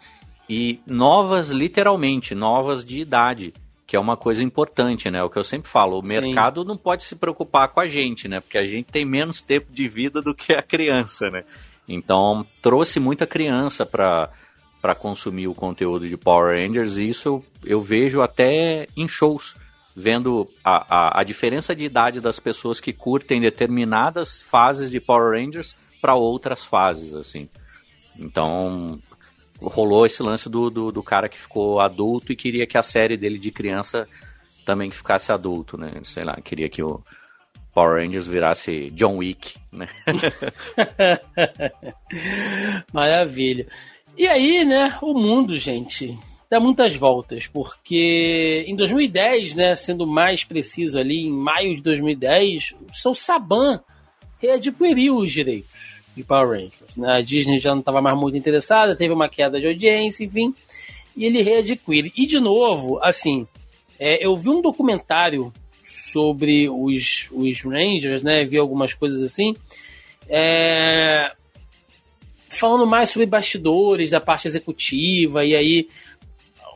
e 0.49 0.79
novas 0.87 1.49
literalmente, 1.49 2.33
novas 2.33 2.85
de 2.85 3.01
idade 3.01 3.53
que 3.87 3.95
é 3.95 3.99
uma 3.99 4.17
coisa 4.17 4.43
importante, 4.43 5.09
né? 5.09 5.23
O 5.23 5.29
que 5.29 5.39
eu 5.39 5.45
sempre 5.45 5.71
falo, 5.71 5.97
o 5.97 6.05
Sim. 6.05 6.19
mercado 6.19 6.65
não 6.65 6.75
pode 6.75 7.03
se 7.03 7.15
preocupar 7.15 7.69
com 7.69 7.79
a 7.79 7.87
gente, 7.87 8.27
né? 8.27 8.41
Porque 8.41 8.57
a 8.57 8.65
gente 8.65 8.91
tem 8.91 9.05
menos 9.05 9.41
tempo 9.41 9.67
de 9.71 9.87
vida 9.87 10.21
do 10.21 10.35
que 10.35 10.51
a 10.51 10.61
criança, 10.61 11.29
né? 11.29 11.45
Então, 11.87 12.45
trouxe 12.61 12.99
muita 12.99 13.25
criança 13.25 13.85
para 13.85 14.29
para 14.79 14.93
consumir 14.93 15.47
o 15.47 15.55
conteúdo 15.55 16.07
de 16.07 16.15
Power 16.15 16.55
Rangers 16.55 16.97
e 16.97 17.09
isso 17.09 17.27
eu, 17.27 17.45
eu 17.65 17.81
vejo 17.81 18.21
até 18.21 18.85
em 18.95 19.07
shows, 19.07 19.55
vendo 19.95 20.47
a, 20.63 21.17
a, 21.17 21.21
a 21.21 21.23
diferença 21.23 21.75
de 21.75 21.83
idade 21.83 22.21
das 22.21 22.39
pessoas 22.39 22.79
que 22.79 22.93
curtem 22.93 23.41
determinadas 23.41 24.39
fases 24.39 24.91
de 24.91 24.99
Power 24.99 25.31
Rangers 25.31 25.75
para 25.99 26.13
outras 26.13 26.63
fases, 26.63 27.15
assim. 27.15 27.49
Então, 28.19 28.99
rolou 29.61 30.05
esse 30.05 30.21
lance 30.21 30.49
do, 30.49 30.69
do, 30.69 30.91
do, 30.91 31.03
cara 31.03 31.27
que 31.27 31.37
ficou 31.37 31.79
adulto 31.79 32.31
e 32.31 32.35
queria 32.35 32.67
que 32.67 32.77
a 32.77 32.83
série 32.83 33.17
dele 33.17 33.37
de 33.37 33.51
criança 33.51 34.07
também 34.65 34.89
ficasse 34.89 35.31
adulto, 35.31 35.77
né? 35.77 35.93
Sei 36.03 36.23
lá, 36.23 36.35
queria 36.43 36.69
que 36.69 36.83
o 36.83 37.01
Power 37.73 38.03
Rangers 38.03 38.27
virasse 38.27 38.87
John 38.91 39.17
Wick, 39.17 39.55
né? 39.71 39.87
Maravilha. 42.93 43.67
E 44.17 44.27
aí, 44.27 44.65
né, 44.65 44.97
o 45.01 45.13
mundo, 45.13 45.55
gente, 45.57 46.17
dá 46.49 46.59
muitas 46.59 46.95
voltas, 46.95 47.47
porque 47.47 48.65
em 48.67 48.75
2010, 48.75 49.53
né, 49.53 49.75
sendo 49.75 50.07
mais 50.07 50.43
preciso 50.43 50.99
ali, 50.99 51.27
em 51.27 51.31
maio 51.31 51.75
de 51.75 51.83
2010, 51.83 52.75
o 52.89 52.95
seu 52.95 53.13
Saban 53.13 53.79
readquiriu 54.39 55.17
os 55.17 55.31
direitos 55.31 55.86
de 56.17 56.23
Power 56.23 56.49
Rangers. 56.49 56.97
Né? 56.97 57.11
A 57.11 57.21
Disney 57.21 57.59
já 57.59 57.71
não 57.71 57.79
estava 57.79 58.01
mais 58.01 58.17
muito 58.17 58.35
interessada, 58.35 58.95
teve 58.95 59.13
uma 59.13 59.29
queda 59.29 59.59
de 59.59 59.67
audiência, 59.67 60.25
enfim, 60.25 60.53
e 61.15 61.25
ele 61.25 61.43
readquire. 61.43 62.11
E 62.17 62.25
de 62.25 62.39
novo, 62.39 62.99
assim, 63.03 63.47
é, 63.99 64.25
eu 64.25 64.35
vi 64.35 64.49
um 64.49 64.61
documentário 64.61 65.53
sobre 65.83 66.69
os, 66.69 67.29
os 67.31 67.61
Rangers, 67.61 68.23
né? 68.23 68.43
Vi 68.43 68.57
algumas 68.57 68.93
coisas 68.93 69.21
assim. 69.21 69.55
É, 70.27 71.31
falando 72.49 72.87
mais 72.87 73.09
sobre 73.09 73.25
bastidores 73.27 74.11
da 74.11 74.19
parte 74.19 74.47
executiva, 74.47 75.45
e 75.45 75.55
aí 75.55 75.87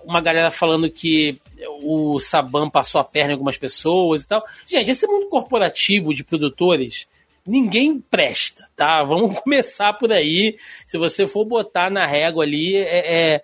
uma 0.03 0.21
galera 0.21 0.49
falando 0.49 0.89
que 0.89 1.37
o 1.83 2.19
Saban 2.19 2.69
passou 2.69 2.99
a 3.01 3.03
perna 3.03 3.31
em 3.31 3.33
algumas 3.33 3.57
pessoas 3.57 4.23
e 4.23 4.27
tal. 4.27 4.43
Gente, 4.67 4.89
esse 4.89 5.05
mundo 5.05 5.27
corporativo 5.29 6.13
de 6.13 6.23
produtores 6.23 7.07
ninguém 7.45 7.99
presta, 7.99 8.67
tá? 8.75 9.03
Vamos 9.03 9.39
começar 9.41 9.93
por 9.93 10.11
aí. 10.11 10.57
Se 10.85 10.97
você 10.97 11.27
for 11.27 11.45
botar 11.45 11.89
na 11.89 12.05
régua 12.05 12.43
ali, 12.43 12.75
é, 12.75 13.35
é, 13.35 13.41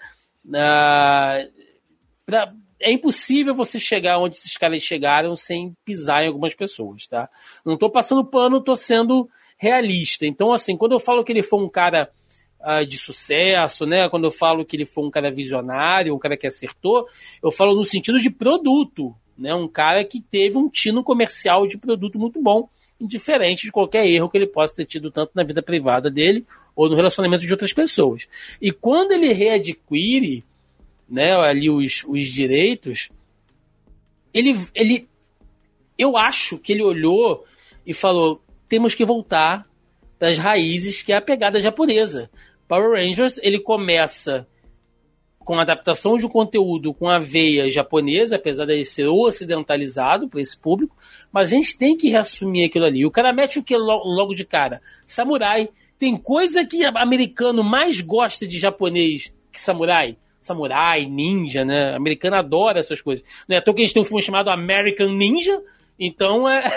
pra, 2.26 2.54
é 2.80 2.92
impossível 2.92 3.56
você 3.56 3.80
chegar 3.80 4.20
onde 4.20 4.38
esses 4.38 4.56
caras 4.56 4.84
chegaram 4.84 5.36
sem 5.36 5.76
pisar 5.84 6.24
em 6.24 6.28
algumas 6.28 6.54
pessoas, 6.54 7.08
tá? 7.08 7.30
Não 7.66 7.78
tô 7.78 7.90
passando 7.90 8.26
pano, 8.26 8.64
tô 8.64 8.76
sendo 8.76 9.30
realista. 9.58 10.26
Então, 10.26 10.52
assim, 10.52 10.78
quando 10.78 10.92
eu 10.92 11.00
falo 11.00 11.24
que 11.24 11.32
ele 11.32 11.42
foi 11.42 11.60
um 11.60 11.70
cara 11.70 12.10
uh, 12.62 12.86
de 12.86 12.98
sucesso, 12.98 13.86
né? 13.86 14.08
Quando 14.10 14.26
eu 14.26 14.32
falo 14.32 14.64
que 14.64 14.76
ele 14.76 14.86
foi 14.86 15.06
um 15.06 15.12
cara 15.12 15.32
visionário, 15.32 16.14
um 16.14 16.20
cara 16.20 16.38
que 16.38 16.48
acertou, 16.48 17.08
eu 17.42 17.52
falo 17.52 17.76
no 17.76 17.84
sentido 17.84 18.20
de 18.20 18.30
produto, 18.30 19.16
Né? 19.38 19.54
Um 19.54 19.68
cara 19.68 20.04
que 20.04 20.22
teve 20.22 20.58
um 20.58 20.70
tino 20.70 21.04
comercial 21.04 21.68
de 21.68 21.78
produto 21.78 22.18
muito 22.20 22.42
bom, 22.42 22.70
indiferente 23.00 23.64
de 23.64 23.72
qualquer 23.72 24.06
erro 24.06 24.30
que 24.30 24.38
ele 24.38 24.48
possa 24.48 24.76
ter 24.76 24.86
tido 24.86 25.12
tanto 25.12 25.32
na 25.36 25.44
vida 25.44 25.62
privada 25.62 26.10
dele 26.10 26.46
ou 26.76 26.90
no 26.90 26.96
relacionamento 26.96 27.46
de 27.46 27.52
outras 27.52 27.74
pessoas. 27.74 28.28
E 28.62 28.72
quando 28.72 29.12
ele 29.12 29.34
readquire 29.34 30.44
né, 31.10 31.34
ali 31.34 31.70
os, 31.70 32.04
os 32.08 32.26
direitos, 32.26 33.10
ele, 34.34 34.56
ele. 34.76 35.08
Eu 35.98 36.18
acho 36.18 36.58
que 36.58 36.74
ele 36.74 36.84
olhou 36.84 37.46
e 37.86 37.94
falou: 37.94 38.42
temos 38.68 38.94
que 38.94 39.06
voltar 39.06 39.68
para 40.20 40.30
as 40.30 40.38
raízes, 40.38 41.02
que 41.02 41.14
é 41.14 41.16
a 41.16 41.22
pegada 41.22 41.60
japonesa. 41.60 42.30
Power 42.68 42.92
Rangers, 42.92 43.40
ele 43.42 43.60
começa 43.60 44.48
com 45.48 45.58
adaptação 45.58 46.18
de 46.18 46.26
um 46.26 46.30
conteúdo 46.30 46.94
com 46.94 47.08
a 47.08 47.20
veia 47.20 47.72
japonesa, 47.72 48.36
apesar 48.36 48.66
de 48.66 48.84
ser 48.84 49.08
ocidentalizado 49.08 50.28
para 50.28 50.42
esse 50.42 50.60
público, 50.60 50.94
mas 51.32 51.48
a 51.48 51.56
gente 51.56 51.78
tem 51.78 51.96
que 51.96 52.10
reassumir 52.10 52.68
aquilo 52.68 52.84
ali. 52.84 53.06
O 53.06 53.12
cara 53.12 53.32
mete 53.32 53.58
o 53.58 53.64
que 53.64 53.74
logo 53.78 54.36
de 54.36 54.44
cara? 54.44 54.82
Samurai. 55.06 55.70
Tem 55.98 56.18
coisa 56.18 56.66
que 56.66 56.84
americano 56.84 57.64
mais 57.64 58.02
gosta 58.02 58.46
de 58.46 58.60
japonês 58.60 59.34
que 59.50 59.60
samurai 59.60 60.18
samurai, 60.42 61.06
ninja, 61.06 61.66
né? 61.66 61.94
Americano 61.96 62.38
adora 62.38 62.80
essas 62.80 63.02
coisas. 63.02 63.26
Não 63.48 63.56
é 63.56 63.60
à 63.60 63.62
toa 63.62 63.74
que 63.74 63.82
a 63.82 63.86
gente 63.86 63.94
tem 63.94 64.02
um 64.02 64.06
filme 64.06 64.22
chamado 64.22 64.50
American 64.50 65.10
Ninja, 65.14 65.62
então 66.00 66.48
é. 66.48 66.72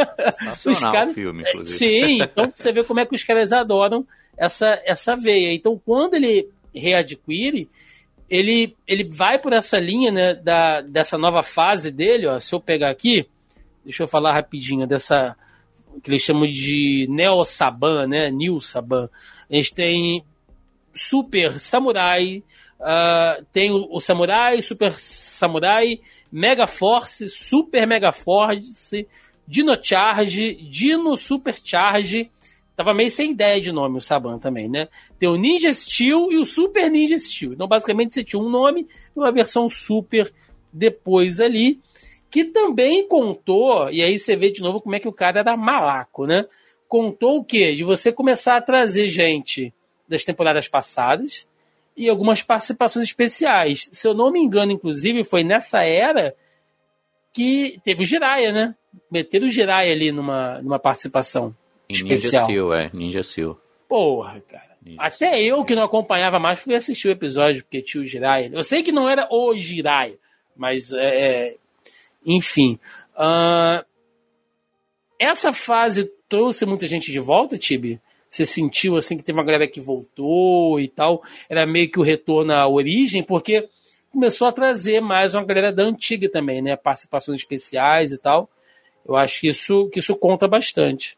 os 0.66 0.80
caras... 0.80 1.14
filme, 1.14 1.42
inclusive. 1.42 1.78
Sim, 1.78 2.22
então 2.22 2.52
você 2.54 2.70
vê 2.70 2.84
como 2.84 3.00
é 3.00 3.06
que 3.06 3.14
os 3.14 3.24
caras 3.24 3.50
adoram 3.50 4.06
essa, 4.36 4.78
essa 4.84 5.16
veia. 5.16 5.54
Então, 5.54 5.80
quando 5.86 6.14
ele 6.14 6.48
readquire, 6.74 7.68
ele, 8.28 8.76
ele 8.86 9.04
vai 9.04 9.38
por 9.38 9.52
essa 9.52 9.78
linha 9.78 10.10
né, 10.10 10.34
da, 10.34 10.80
dessa 10.80 11.18
nova 11.18 11.42
fase 11.42 11.90
dele. 11.90 12.26
Ó, 12.26 12.38
se 12.38 12.54
eu 12.54 12.60
pegar 12.60 12.90
aqui, 12.90 13.26
deixa 13.84 14.02
eu 14.02 14.08
falar 14.08 14.32
rapidinho 14.32 14.86
dessa 14.86 15.36
que 16.02 16.10
eles 16.10 16.22
chamam 16.22 16.50
de 16.50 17.06
Neo 17.08 17.44
Saban, 17.44 18.06
né? 18.06 18.30
New 18.30 18.60
Saban. 18.60 19.08
A 19.50 19.54
gente 19.54 19.74
tem 19.74 20.24
Super 20.92 21.58
Samurai, 21.60 22.42
uh, 22.80 23.44
tem 23.52 23.70
o, 23.70 23.86
o, 23.90 24.00
Samurai, 24.00 24.60
Super 24.62 24.92
Samurai, 24.92 26.00
Mega 26.30 26.66
Force, 26.66 27.28
Super 27.28 27.86
Mega 27.86 28.12
Force, 28.12 29.06
Dino 29.46 29.76
Charge, 29.80 30.54
Dino 30.68 31.16
Super 31.16 31.54
Charge. 31.62 32.30
Tava 32.76 32.92
meio 32.92 33.10
sem 33.10 33.30
ideia 33.30 33.60
de 33.60 33.70
nome 33.70 33.98
o 33.98 34.00
Saban 34.00 34.38
também, 34.38 34.68
né? 34.68 34.88
Tem 35.18 35.28
o 35.28 35.36
Ninja 35.36 35.72
Steel 35.72 36.32
e 36.32 36.38
o 36.38 36.44
Super 36.44 36.90
Ninja 36.90 37.16
Steel. 37.16 37.52
Então, 37.52 37.68
basicamente, 37.68 38.14
você 38.14 38.24
tinha 38.24 38.40
um 38.40 38.48
nome 38.48 38.88
e 39.14 39.18
uma 39.18 39.30
versão 39.30 39.70
Super 39.70 40.32
depois 40.72 41.38
ali, 41.38 41.80
que 42.28 42.44
também 42.44 43.06
contou, 43.06 43.88
e 43.90 44.02
aí 44.02 44.18
você 44.18 44.34
vê 44.34 44.50
de 44.50 44.60
novo 44.60 44.80
como 44.80 44.96
é 44.96 45.00
que 45.00 45.06
o 45.06 45.12
cara 45.12 45.38
era 45.38 45.56
malaco, 45.56 46.26
né? 46.26 46.46
Contou 46.88 47.38
o 47.38 47.44
quê? 47.44 47.76
De 47.76 47.84
você 47.84 48.10
começar 48.10 48.56
a 48.56 48.60
trazer 48.60 49.06
gente 49.06 49.72
das 50.08 50.24
temporadas 50.24 50.66
passadas, 50.66 51.46
e 51.96 52.08
algumas 52.08 52.42
participações 52.42 53.06
especiais. 53.06 53.88
Se 53.92 54.06
eu 54.06 54.14
não 54.14 54.32
me 54.32 54.40
engano, 54.40 54.72
inclusive, 54.72 55.22
foi 55.22 55.44
nessa 55.44 55.82
era 55.82 56.34
que 57.32 57.78
teve 57.84 58.02
o 58.02 58.06
Jiraiya, 58.06 58.52
né? 58.52 58.74
Meteram 59.10 59.46
o 59.46 59.50
Jiraiya 59.50 59.92
ali 59.92 60.10
numa, 60.10 60.60
numa 60.60 60.78
participação 60.78 61.54
especial. 61.88 62.32
Ninja 62.32 62.44
Steel, 62.44 62.74
é. 62.74 62.90
Ninja 62.92 63.22
Steel. 63.22 63.60
Porra, 63.88 64.42
cara. 64.48 64.76
Ninja 64.84 65.00
Até 65.00 65.32
Steel. 65.32 65.56
eu 65.56 65.64
que 65.64 65.74
não 65.74 65.84
acompanhava 65.84 66.38
mais 66.38 66.60
fui 66.60 66.74
assistir 66.74 67.08
o 67.08 67.12
episódio 67.12 67.62
porque 67.62 67.82
tinha 67.82 68.02
o 68.02 68.06
Jiraiya. 68.06 68.50
Eu 68.52 68.64
sei 68.64 68.82
que 68.82 68.92
não 68.92 69.08
era 69.08 69.28
o 69.30 69.54
Jiraiya, 69.54 70.18
mas 70.56 70.92
é, 70.92 71.48
é 71.50 71.56
enfim. 72.24 72.78
Uh, 73.16 73.84
essa 75.18 75.52
fase 75.52 76.10
trouxe 76.28 76.66
muita 76.66 76.86
gente 76.86 77.12
de 77.12 77.20
volta, 77.20 77.58
Tibi? 77.58 78.00
você 78.34 78.44
sentiu 78.44 78.96
assim 78.96 79.16
que 79.16 79.22
teve 79.22 79.38
uma 79.38 79.44
galera 79.44 79.68
que 79.68 79.80
voltou 79.80 80.80
e 80.80 80.88
tal? 80.88 81.22
Era 81.48 81.64
meio 81.64 81.88
que 81.88 82.00
o 82.00 82.02
retorno 82.02 82.52
à 82.52 82.66
origem, 82.66 83.22
porque 83.22 83.68
começou 84.10 84.48
a 84.48 84.52
trazer 84.52 85.00
mais 85.00 85.34
uma 85.34 85.44
galera 85.44 85.72
da 85.72 85.84
antiga 85.84 86.28
também, 86.28 86.60
né? 86.60 86.76
Participações 86.76 87.40
especiais 87.40 88.10
e 88.10 88.18
tal. 88.18 88.50
Eu 89.06 89.14
acho 89.14 89.40
que 89.40 89.48
isso, 89.48 89.88
que 89.90 90.00
isso 90.00 90.16
conta 90.16 90.48
bastante. 90.48 91.16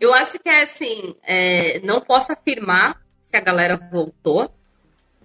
Eu 0.00 0.14
acho 0.14 0.38
que 0.38 0.48
é 0.48 0.62
assim, 0.62 1.14
é, 1.22 1.80
não 1.80 2.00
posso 2.00 2.32
afirmar 2.32 3.00
se 3.22 3.36
a 3.36 3.40
galera 3.40 3.76
voltou. 3.76 4.52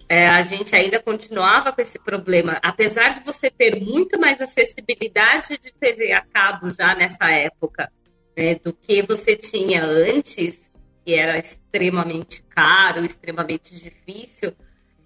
É, 0.08 0.28
a 0.28 0.42
gente 0.42 0.76
ainda 0.76 1.00
continuava 1.00 1.72
com 1.72 1.80
esse 1.80 1.98
problema, 1.98 2.58
apesar 2.62 3.08
de 3.10 3.20
você 3.20 3.50
ter 3.50 3.80
muito 3.80 4.20
mais 4.20 4.40
acessibilidade 4.40 5.56
de 5.58 5.72
TV 5.72 6.12
a 6.12 6.20
cabo 6.20 6.68
já 6.68 6.94
nessa 6.94 7.30
época 7.30 7.90
né, 8.36 8.56
do 8.56 8.72
que 8.72 9.00
você 9.00 9.34
tinha 9.34 9.82
antes, 9.82 10.70
que 11.04 11.14
era 11.14 11.38
extremamente 11.38 12.42
caro, 12.42 13.04
extremamente 13.04 13.74
difícil. 13.74 14.52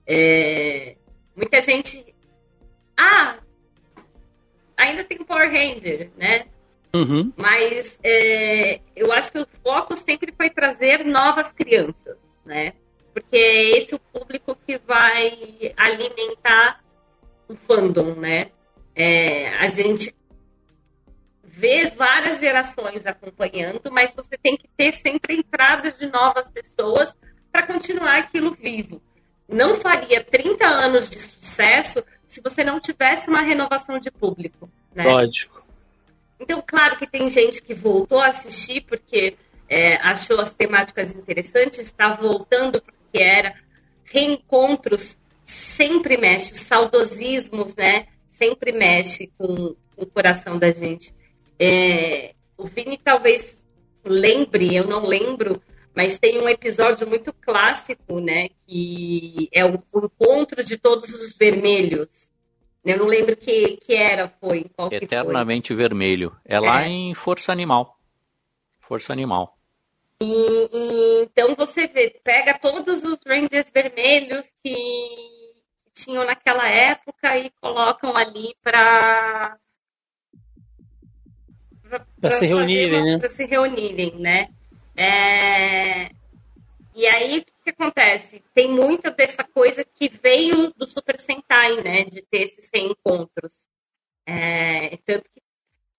É, 0.07 0.97
muita 1.37 1.61
gente. 1.61 2.15
Ah, 2.97 3.39
ainda 4.77 5.05
tem 5.05 5.19
o 5.21 5.25
Power 5.25 5.51
Ranger, 5.51 6.11
né? 6.17 6.47
Uhum. 6.95 7.33
Mas 7.37 7.99
é, 8.03 8.81
eu 8.97 9.13
acho 9.13 9.31
que 9.31 9.39
o 9.39 9.47
foco 9.63 9.97
sempre 9.97 10.33
foi 10.37 10.49
trazer 10.49 11.05
novas 11.05 11.53
crianças, 11.53 12.17
né? 12.45 12.73
Porque 13.13 13.37
é 13.37 13.77
esse 13.77 13.95
o 13.95 13.99
público 13.99 14.57
que 14.67 14.79
vai 14.79 15.73
alimentar 15.77 16.83
o 17.49 17.55
fandom, 17.55 18.15
né? 18.15 18.51
É, 18.95 19.49
a 19.59 19.67
gente 19.67 20.15
ver 21.43 21.91
várias 21.97 22.39
gerações 22.39 23.05
acompanhando, 23.07 23.91
mas 23.91 24.15
você 24.15 24.39
tem 24.39 24.57
que 24.57 24.69
ter 24.77 24.93
sempre 24.93 25.37
entradas 25.37 25.99
de 25.99 26.07
novas 26.07 26.49
pessoas 26.51 27.15
para 27.51 27.67
continuar 27.67 28.19
aquilo 28.19 28.53
vivo. 28.53 29.03
Não 29.49 29.75
faria 29.75 30.23
30 30.23 30.65
anos 30.67 31.11
de 31.11 31.21
sucesso 31.21 32.05
se 32.27 32.41
você 32.41 32.63
não 32.63 32.79
tivesse 32.79 33.29
uma 33.29 33.41
renovação 33.41 33.99
de 33.99 34.11
público. 34.11 34.71
Né? 34.95 35.05
Lógico. 35.05 35.58
Então, 36.41 36.63
claro 36.65 36.97
que 36.97 37.07
tem 37.07 37.29
gente 37.29 37.61
que 37.61 37.75
voltou 37.75 38.19
a 38.19 38.27
assistir 38.27 38.83
porque 38.83 39.37
é, 39.69 39.97
achou 39.97 40.41
as 40.41 40.51
temáticas 40.51 41.11
interessantes, 41.11 41.79
está 41.81 42.11
voltando 42.15 42.81
porque 42.81 43.23
era 43.23 43.55
reencontros, 44.05 45.19
sempre 45.45 46.17
mexe, 46.17 46.53
os 46.53 46.61
saudosismos, 46.61 47.75
né? 47.75 48.07
Sempre 48.29 48.73
mexe 48.73 49.31
com 49.37 49.75
o 49.97 50.07
coração 50.07 50.59
da 50.59 50.71
gente. 50.71 51.13
É, 51.59 52.35
o 52.57 52.67
Vini 52.67 52.99
talvez 52.99 53.57
lembre, 54.05 54.75
eu 54.75 54.87
não 54.87 55.05
lembro, 55.05 55.61
mas 55.95 56.19
tem 56.19 56.41
um 56.41 56.49
episódio 56.49 57.07
muito 57.07 57.33
clássico, 57.33 58.21
né? 58.21 58.49
Que 58.67 59.49
é 59.53 59.65
o, 59.65 59.83
o 59.93 60.07
encontro 60.07 60.65
de 60.65 60.77
todos 60.77 61.13
os 61.13 61.35
vermelhos. 61.35 62.31
Eu 62.85 62.99
não 62.99 63.07
lembro 63.07 63.37
que, 63.37 63.77
que 63.79 63.95
era, 63.95 64.29
foi. 64.41 64.67
Qual 64.75 64.89
Eternamente 64.93 65.69
foi. 65.69 65.77
Vermelho. 65.77 66.37
É 66.45 66.59
lá 66.59 66.83
é. 66.83 66.89
em 66.89 67.15
Força 67.15 67.53
Animal. 67.53 67.99
Força 68.79 69.13
Animal. 69.13 69.57
E, 70.21 70.25
e, 70.25 71.23
então 71.23 71.55
você 71.55 71.87
vê, 71.87 72.11
pega 72.25 72.59
todos 72.59 73.05
os 73.05 73.19
Rangers 73.25 73.71
vermelhos 73.73 74.51
que 74.63 74.75
tinham 75.95 76.25
naquela 76.25 76.69
época 76.69 77.37
e 77.39 77.51
colocam 77.61 78.17
ali 78.17 78.55
para 78.63 79.57
para 82.21 82.31
se 82.31 82.47
reunirem, 82.47 83.03
né? 83.03 83.19
Para 83.19 83.29
se 83.31 83.45
reunirem, 83.45 84.15
né? 84.17 84.49
É... 84.97 86.11
E 86.95 87.07
aí, 87.07 87.45
que 87.73 87.83
acontece? 87.83 88.43
Tem 88.55 88.69
muita 88.69 89.11
dessa 89.11 89.45
coisa 89.45 89.85
que 89.85 90.09
veio 90.09 90.73
do 90.77 90.87
Super 90.87 91.19
Sentai, 91.19 91.81
né? 91.83 92.05
De 92.05 92.23
ter 92.23 92.43
esses 92.43 92.69
reencontros. 92.73 93.67
É... 94.27 94.97
Tanto 95.05 95.25
que 95.31 95.43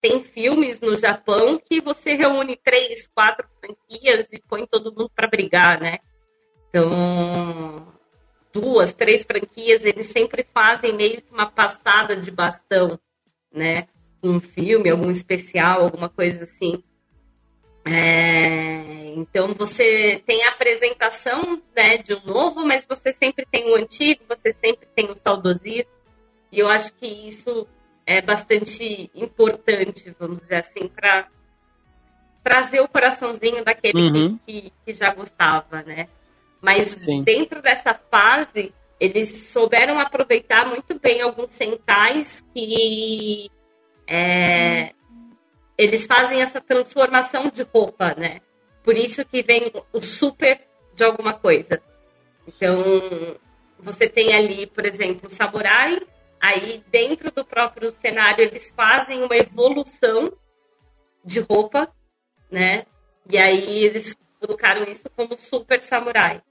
tem 0.00 0.22
filmes 0.22 0.80
no 0.80 0.94
Japão 0.94 1.58
que 1.58 1.80
você 1.80 2.14
reúne 2.14 2.56
três, 2.56 3.06
quatro 3.08 3.46
franquias 3.60 4.26
e 4.32 4.40
põe 4.40 4.66
todo 4.66 4.94
mundo 4.94 5.10
para 5.14 5.28
brigar, 5.28 5.80
né? 5.80 5.98
Então, 6.68 7.92
duas, 8.52 8.92
três 8.92 9.24
franquias, 9.24 9.84
eles 9.84 10.06
sempre 10.06 10.46
fazem 10.54 10.94
meio 10.94 11.20
que 11.20 11.32
uma 11.32 11.50
passada 11.50 12.16
de 12.16 12.30
bastão, 12.30 12.98
né? 13.52 13.88
um 14.22 14.38
filme, 14.38 14.90
algum 14.90 15.10
especial, 15.10 15.82
alguma 15.82 16.08
coisa 16.08 16.44
assim. 16.44 16.82
É, 17.90 19.14
então 19.16 19.48
você 19.48 20.22
tem 20.24 20.44
a 20.44 20.50
apresentação 20.50 21.60
né, 21.74 21.98
de 21.98 22.14
um 22.14 22.20
novo, 22.24 22.64
mas 22.64 22.86
você 22.86 23.12
sempre 23.12 23.44
tem 23.50 23.70
o 23.70 23.74
antigo, 23.74 24.22
você 24.28 24.52
sempre 24.52 24.86
tem 24.94 25.10
o 25.10 25.16
saudosismo. 25.16 25.92
E 26.52 26.58
eu 26.58 26.68
acho 26.68 26.92
que 26.94 27.06
isso 27.06 27.66
é 28.06 28.20
bastante 28.20 29.10
importante, 29.14 30.14
vamos 30.18 30.40
dizer 30.40 30.56
assim, 30.56 30.88
para 30.88 31.28
trazer 32.42 32.80
o 32.80 32.88
coraçãozinho 32.88 33.64
daquele 33.64 34.00
uhum. 34.00 34.38
que, 34.46 34.72
que, 34.84 34.92
já 34.92 35.12
gostava, 35.12 35.82
né? 35.82 36.08
Mas 36.60 36.90
Sim. 36.90 37.22
dentro 37.22 37.60
dessa 37.62 37.94
fase, 37.94 38.72
eles 38.98 39.48
souberam 39.48 39.98
aproveitar 39.98 40.66
muito 40.66 40.98
bem 40.98 41.20
alguns 41.22 41.52
centais 41.52 42.44
que 42.54 43.50
é, 44.06 44.92
eles 45.80 46.04
fazem 46.04 46.42
essa 46.42 46.60
transformação 46.60 47.48
de 47.48 47.62
roupa, 47.62 48.14
né? 48.14 48.42
Por 48.84 48.98
isso 48.98 49.24
que 49.24 49.42
vem 49.42 49.72
o 49.90 50.00
super 50.02 50.60
de 50.94 51.02
alguma 51.02 51.32
coisa. 51.32 51.82
Então, 52.46 52.76
você 53.78 54.06
tem 54.06 54.34
ali, 54.34 54.66
por 54.66 54.84
exemplo, 54.84 55.26
o 55.26 55.30
samurai, 55.30 55.98
aí 56.38 56.84
dentro 56.90 57.30
do 57.30 57.46
próprio 57.46 57.90
cenário 57.92 58.44
eles 58.44 58.70
fazem 58.76 59.22
uma 59.22 59.34
evolução 59.34 60.30
de 61.24 61.40
roupa, 61.40 61.90
né? 62.50 62.84
E 63.26 63.38
aí 63.38 63.84
eles 63.84 64.14
colocaram 64.38 64.82
isso 64.84 65.08
como 65.16 65.34
super 65.38 65.80
samurai, 65.80 66.42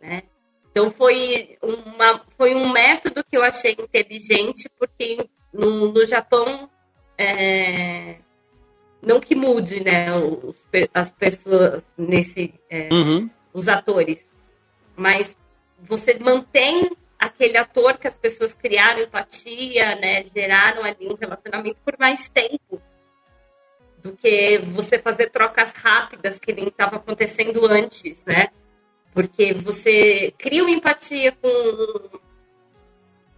né? 0.00 0.22
Então 0.70 0.90
foi, 0.90 1.58
uma, 1.60 2.24
foi 2.34 2.54
um 2.54 2.72
método 2.72 3.22
que 3.24 3.36
eu 3.36 3.42
achei 3.42 3.72
inteligente, 3.72 4.70
porque 4.78 5.18
no, 5.52 5.92
no 5.92 6.06
Japão, 6.06 6.70
é, 7.18 8.20
não 9.02 9.20
que 9.20 9.34
mude 9.34 9.82
né, 9.82 10.14
os, 10.14 10.56
as 10.92 11.10
pessoas 11.10 11.84
nesse. 11.96 12.54
É, 12.68 12.88
uhum. 12.92 13.30
os 13.52 13.68
atores, 13.68 14.30
mas 14.96 15.36
você 15.78 16.18
mantém 16.18 16.90
aquele 17.18 17.56
ator 17.56 17.96
que 17.98 18.06
as 18.06 18.16
pessoas 18.16 18.54
criaram 18.54 19.02
empatia, 19.02 19.96
né, 19.96 20.24
geraram 20.24 20.84
ali 20.84 21.06
um 21.08 21.14
relacionamento 21.14 21.78
por 21.84 21.98
mais 21.98 22.28
tempo 22.28 22.80
do 24.02 24.16
que 24.16 24.58
você 24.58 24.98
fazer 24.98 25.30
trocas 25.30 25.72
rápidas 25.72 26.38
que 26.38 26.52
nem 26.52 26.68
estava 26.68 26.96
acontecendo 26.96 27.66
antes, 27.66 28.24
né? 28.24 28.48
Porque 29.12 29.52
você 29.52 30.32
cria 30.38 30.62
uma 30.62 30.70
empatia 30.70 31.32
com, 31.32 32.18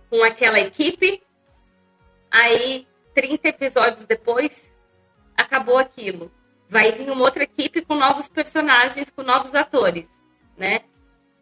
com 0.09 0.23
aquela 0.23 0.61
equipe, 0.61 1.21
aí 2.31 2.87
30 3.15 3.49
episódios 3.49 4.05
depois 4.05 4.72
acabou 5.43 5.79
aquilo. 5.79 6.31
Vai 6.69 6.91
vir 6.91 7.11
uma 7.11 7.25
outra 7.25 7.43
equipe 7.43 7.83
com 7.83 7.95
novos 7.95 8.29
personagens, 8.29 9.11
com 9.11 9.23
novos 9.23 9.55
atores, 9.55 10.07
né? 10.57 10.81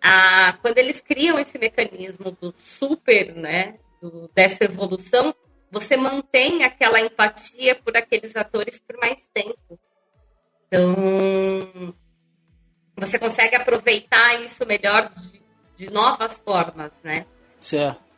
Ah, 0.02 0.56
quando 0.60 0.78
eles 0.78 1.00
criam 1.00 1.38
esse 1.38 1.58
mecanismo 1.58 2.32
do 2.32 2.54
super, 2.58 3.34
né, 3.34 3.78
do, 4.00 4.28
dessa 4.34 4.64
evolução, 4.64 5.34
você 5.70 5.96
mantém 5.96 6.64
aquela 6.64 7.00
empatia 7.00 7.76
por 7.76 7.96
aqueles 7.96 8.34
atores 8.34 8.80
por 8.80 8.96
mais 8.98 9.28
tempo. 9.32 9.78
Então, 10.66 11.94
você 12.96 13.18
consegue 13.18 13.54
aproveitar 13.56 14.40
isso 14.42 14.66
melhor 14.66 15.10
de, 15.10 15.42
de 15.76 15.92
novas 15.92 16.38
formas, 16.38 16.92
né? 17.02 17.26
Certo. 17.58 18.09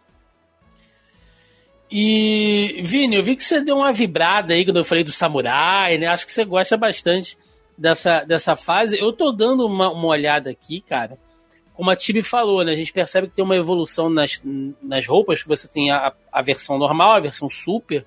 E, 1.95 2.81
Vini, 2.83 3.17
eu 3.17 3.23
vi 3.23 3.37
que 3.37 3.45
você 3.45 3.61
deu 3.61 3.77
uma 3.77 3.93
vibrada 3.93 4.55
aí 4.55 4.65
quando 4.65 4.79
eu 4.79 4.85
falei 4.85 5.05
do 5.05 5.13
samurai, 5.13 5.99
né? 5.99 6.07
Acho 6.07 6.25
que 6.25 6.33
você 6.33 6.43
gosta 6.43 6.75
bastante 6.75 7.37
dessa, 7.77 8.25
dessa 8.25 8.57
fase. 8.57 8.99
Eu 8.99 9.13
tô 9.13 9.31
dando 9.31 9.67
uma, 9.67 9.93
uma 9.93 10.07
olhada 10.07 10.49
aqui, 10.49 10.81
cara. 10.81 11.19
Como 11.75 11.91
a 11.91 11.97
Tibi 11.97 12.23
falou, 12.23 12.65
né? 12.65 12.73
A 12.73 12.77
gente 12.77 12.95
percebe 12.95 13.29
que 13.29 13.35
tem 13.35 13.45
uma 13.45 13.57
evolução 13.57 14.09
nas, 14.09 14.43
nas 14.83 15.07
roupas, 15.07 15.43
que 15.43 15.49
você 15.49 15.69
tem 15.69 15.91
a, 15.91 16.15
a 16.33 16.41
versão 16.41 16.79
normal, 16.79 17.13
a 17.13 17.21
versão 17.21 17.51
super, 17.51 18.07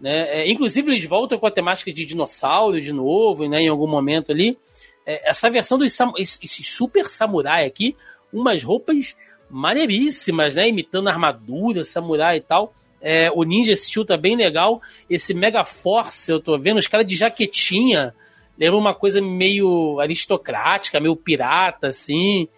né? 0.00 0.42
É, 0.42 0.48
inclusive, 0.48 0.88
eles 0.92 1.04
voltam 1.04 1.36
com 1.36 1.46
a 1.48 1.50
temática 1.50 1.92
de 1.92 2.04
dinossauro 2.04 2.80
de 2.80 2.92
novo, 2.92 3.48
né? 3.48 3.62
Em 3.62 3.68
algum 3.68 3.88
momento 3.88 4.30
ali. 4.30 4.56
É, 5.04 5.28
essa 5.28 5.50
versão 5.50 5.76
dos 5.76 5.98
esse, 6.18 6.62
super 6.62 7.08
samurai 7.08 7.66
aqui, 7.66 7.96
umas 8.32 8.62
roupas 8.62 9.16
maneiríssimas, 9.50 10.54
né? 10.54 10.68
Imitando 10.68 11.08
armadura, 11.08 11.84
samurai 11.84 12.36
e 12.36 12.40
tal. 12.40 12.72
É, 13.06 13.30
o 13.30 13.44
Ninja 13.44 13.74
Steel 13.74 14.06
tá 14.06 14.16
bem 14.16 14.34
legal. 14.34 14.80
Esse 15.10 15.34
Mega 15.34 15.62
Force, 15.62 16.32
eu 16.32 16.40
tô 16.40 16.58
vendo, 16.58 16.78
os 16.78 16.88
caras 16.88 17.06
de 17.06 17.14
jaquetinha. 17.14 18.14
Lembra 18.58 18.78
uma 18.78 18.94
coisa 18.94 19.20
meio 19.20 20.00
aristocrática, 20.00 20.98
meio 20.98 21.14
pirata, 21.14 21.88
assim. 21.88 22.48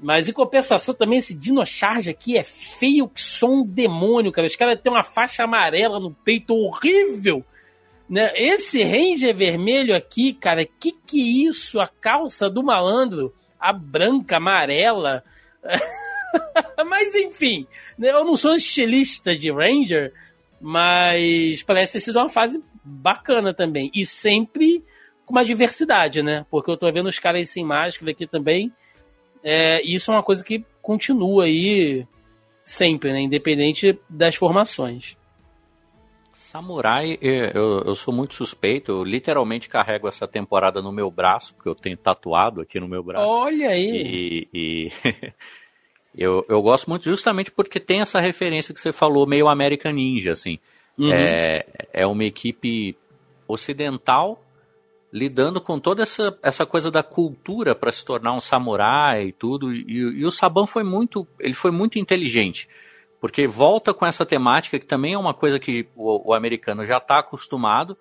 Mas 0.00 0.28
em 0.28 0.32
compensação 0.32 0.92
também, 0.92 1.18
esse 1.20 1.32
Dino 1.32 1.64
Charge 1.64 2.10
aqui 2.10 2.36
é 2.36 2.42
feio 2.42 3.08
que 3.08 3.22
som 3.22 3.60
um 3.60 3.64
demônio, 3.64 4.32
cara. 4.32 4.48
Os 4.48 4.56
caras 4.56 4.80
têm 4.80 4.92
uma 4.92 5.04
faixa 5.04 5.44
amarela 5.44 6.00
no 6.00 6.12
peito 6.12 6.52
horrível. 6.52 7.44
Né? 8.10 8.32
Esse 8.34 8.82
Ranger 8.82 9.36
vermelho 9.36 9.94
aqui, 9.94 10.32
cara, 10.32 10.66
que 10.66 10.90
que 10.90 11.20
é 11.20 11.48
isso? 11.48 11.78
A 11.78 11.86
calça 11.86 12.50
do 12.50 12.62
malandro, 12.62 13.32
a 13.58 13.72
branca, 13.72 14.38
amarela. 14.38 15.22
mas 16.86 17.14
enfim, 17.14 17.66
né? 17.98 18.10
eu 18.10 18.24
não 18.24 18.36
sou 18.36 18.54
estilista 18.54 19.34
de 19.34 19.50
Ranger, 19.50 20.12
mas 20.60 21.62
parece 21.62 21.94
ter 21.94 22.00
sido 22.00 22.18
uma 22.18 22.28
fase 22.28 22.62
bacana 22.84 23.52
também. 23.52 23.90
E 23.94 24.06
sempre 24.06 24.82
com 25.24 25.34
uma 25.34 25.44
diversidade, 25.44 26.22
né? 26.22 26.46
Porque 26.50 26.70
eu 26.70 26.76
tô 26.76 26.90
vendo 26.90 27.08
os 27.08 27.18
caras 27.18 27.50
sem 27.50 27.64
máscara 27.64 28.12
aqui 28.12 28.26
também. 28.26 28.72
É, 29.42 29.82
isso 29.82 30.10
é 30.10 30.14
uma 30.14 30.22
coisa 30.22 30.44
que 30.44 30.64
continua 30.80 31.44
aí 31.44 32.06
sempre, 32.62 33.12
né? 33.12 33.20
Independente 33.20 33.98
das 34.08 34.36
formações. 34.36 35.16
Samurai, 36.32 37.18
eu, 37.20 37.82
eu 37.82 37.94
sou 37.94 38.14
muito 38.14 38.34
suspeito, 38.34 38.92
eu 38.92 39.04
literalmente 39.04 39.68
carrego 39.68 40.06
essa 40.06 40.28
temporada 40.28 40.80
no 40.80 40.92
meu 40.92 41.10
braço, 41.10 41.54
porque 41.54 41.68
eu 41.68 41.74
tenho 41.74 41.96
tatuado 41.96 42.60
aqui 42.60 42.78
no 42.78 42.88
meu 42.88 43.02
braço. 43.02 43.28
Olha 43.28 43.70
aí! 43.70 44.48
E, 44.54 44.88
e 44.88 44.92
eu, 46.16 46.44
eu 46.48 46.62
gosto 46.62 46.88
muito 46.88 47.04
justamente 47.04 47.50
porque 47.50 47.78
tem 47.78 48.00
essa 48.00 48.20
referência 48.20 48.72
que 48.72 48.80
você 48.80 48.92
falou, 48.92 49.26
meio 49.26 49.48
American 49.48 49.92
Ninja, 49.92 50.32
assim. 50.32 50.58
Uhum. 50.98 51.12
É, 51.12 51.64
é 51.92 52.06
uma 52.06 52.24
equipe 52.24 52.96
ocidental 53.46 54.42
lidando 55.12 55.60
com 55.60 55.78
toda 55.78 56.02
essa, 56.02 56.36
essa 56.42 56.66
coisa 56.66 56.90
da 56.90 57.02
cultura 57.02 57.74
para 57.74 57.92
se 57.92 58.04
tornar 58.04 58.32
um 58.32 58.40
samurai 58.40 59.26
e 59.26 59.32
tudo. 59.32 59.72
E, 59.72 59.84
e, 59.88 60.24
o 60.24 60.30
Saban 60.30 60.66
foi 60.66 60.82
muito, 60.82 61.26
ele 61.38 61.54
foi 61.54 61.70
muito 61.70 61.98
inteligente 61.98 62.68
porque 63.20 63.46
volta 63.46 63.94
com 63.94 64.06
essa 64.06 64.26
temática 64.26 64.78
que 64.78 64.86
também 64.86 65.14
é 65.14 65.18
uma 65.18 65.34
coisa 65.34 65.58
que 65.58 65.88
o, 65.96 66.30
o 66.30 66.34
americano 66.34 66.84
já 66.84 66.98
está 66.98 67.18
acostumado. 67.18 67.96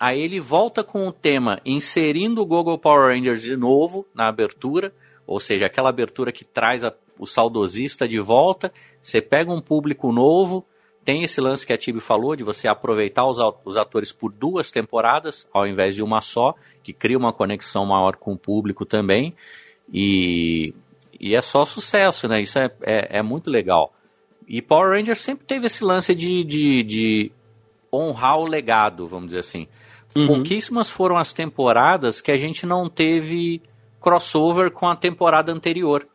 Aí 0.00 0.20
ele 0.20 0.40
volta 0.40 0.82
com 0.82 1.06
o 1.06 1.12
tema 1.12 1.60
inserindo 1.64 2.40
o 2.40 2.46
Google 2.46 2.78
Power 2.78 3.14
Rangers 3.14 3.42
de 3.42 3.56
novo 3.56 4.06
na 4.14 4.28
abertura, 4.28 4.92
ou 5.26 5.38
seja, 5.38 5.66
aquela 5.66 5.90
abertura 5.90 6.32
que 6.32 6.44
traz 6.44 6.82
a, 6.82 6.94
o 7.22 7.26
saudosista 7.26 8.08
de 8.08 8.18
volta. 8.18 8.72
Você 9.00 9.22
pega 9.22 9.52
um 9.52 9.60
público 9.60 10.10
novo, 10.10 10.66
tem 11.04 11.22
esse 11.22 11.40
lance 11.40 11.64
que 11.64 11.72
a 11.72 11.78
Tibi 11.78 12.00
falou 12.00 12.34
de 12.34 12.42
você 12.42 12.66
aproveitar 12.66 13.24
os, 13.24 13.38
os 13.64 13.76
atores 13.76 14.10
por 14.12 14.32
duas 14.32 14.72
temporadas 14.72 15.46
ao 15.52 15.64
invés 15.64 15.94
de 15.94 16.02
uma 16.02 16.20
só, 16.20 16.52
que 16.82 16.92
cria 16.92 17.16
uma 17.16 17.32
conexão 17.32 17.86
maior 17.86 18.16
com 18.16 18.32
o 18.32 18.36
público 18.38 18.84
também. 18.84 19.36
E, 19.92 20.74
e 21.20 21.36
é 21.36 21.40
só 21.40 21.64
sucesso, 21.64 22.26
né? 22.26 22.42
Isso 22.42 22.58
é, 22.58 22.68
é, 22.82 23.18
é 23.18 23.22
muito 23.22 23.48
legal. 23.48 23.94
E 24.48 24.60
Power 24.60 24.98
Rangers 24.98 25.20
sempre 25.20 25.46
teve 25.46 25.66
esse 25.66 25.84
lance 25.84 26.16
de, 26.16 26.42
de, 26.42 26.82
de 26.82 27.32
honrar 27.92 28.40
o 28.40 28.46
legado, 28.46 29.06
vamos 29.06 29.26
dizer 29.26 29.38
assim. 29.38 29.68
Uhum. 30.16 30.26
Pouquíssimas 30.26 30.90
foram 30.90 31.16
as 31.16 31.32
temporadas 31.32 32.20
que 32.20 32.32
a 32.32 32.36
gente 32.36 32.66
não 32.66 32.90
teve 32.90 33.62
crossover 34.00 34.72
com 34.72 34.88
a 34.88 34.96
temporada 34.96 35.52
anterior. 35.52 36.08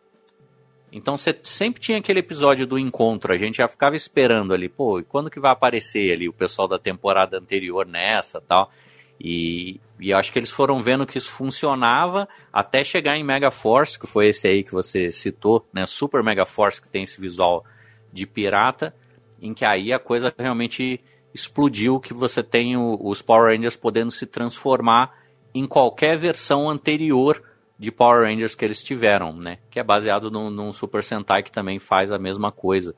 Então 0.92 1.18
você 1.18 1.38
sempre 1.44 1.82
tinha 1.82 1.98
aquele 1.98 2.20
episódio 2.20 2.66
do 2.66 2.80
encontro, 2.80 3.34
a 3.34 3.38
gente 3.38 3.58
já 3.58 3.68
ficava 3.68 3.96
esperando 3.96 4.54
ali, 4.54 4.70
pô, 4.70 5.00
e 5.00 5.04
quando 5.04 5.30
que 5.30 5.40
vai 5.40 5.52
aparecer 5.52 6.14
ali 6.14 6.30
o 6.30 6.34
pessoal 6.34 6.68
da 6.68 6.80
temporada 6.80 7.38
anterior 7.38 7.86
nessa 7.86 8.40
tal. 8.40 8.72
E, 9.20 9.82
e 10.00 10.14
acho 10.14 10.32
que 10.32 10.40
eles 10.40 10.52
foram 10.52 10.80
vendo 10.80 11.06
que 11.06 11.18
isso 11.18 11.30
funcionava 11.30 12.28
até 12.54 12.84
chegar 12.84 13.18
em 13.18 13.24
Mega 13.24 13.50
Force, 13.50 14.00
que 14.00 14.06
foi 14.06 14.28
esse 14.28 14.48
aí 14.48 14.64
que 14.64 14.72
você 14.72 15.12
citou, 15.12 15.66
né? 15.74 15.86
Super 15.86 16.24
Mega 16.24 16.46
Force, 16.46 16.80
que 16.80 16.88
tem 16.88 17.04
esse 17.04 17.20
visual 17.20 17.66
de 18.14 18.28
pirata, 18.28 18.94
em 19.42 19.54
que 19.54 19.66
aí 19.66 19.92
a 19.92 20.00
coisa 20.00 20.34
realmente 20.38 21.02
explodiu, 21.34 22.00
que 22.00 22.14
você 22.14 22.44
tem 22.44 22.78
o, 22.78 22.98
os 23.02 23.22
Power 23.22 23.54
Rangers 23.54 23.76
podendo 23.76 24.12
se 24.12 24.26
transformar 24.26 25.18
em 25.54 25.66
qualquer 25.66 26.18
versão 26.18 26.70
anterior 26.70 27.42
de 27.80 27.92
Power 27.92 28.24
Rangers 28.24 28.56
que 28.56 28.66
eles 28.66 28.82
tiveram, 28.82 29.34
né? 29.34 29.60
Que 29.70 29.80
é 29.80 29.84
baseado 29.84 30.32
num, 30.32 30.50
num 30.50 30.74
Super 30.74 31.04
Sentai 31.04 31.44
que 31.44 31.52
também 31.52 31.80
faz 31.80 32.12
a 32.12 32.18
mesma 32.18 32.52
coisa, 32.52 32.96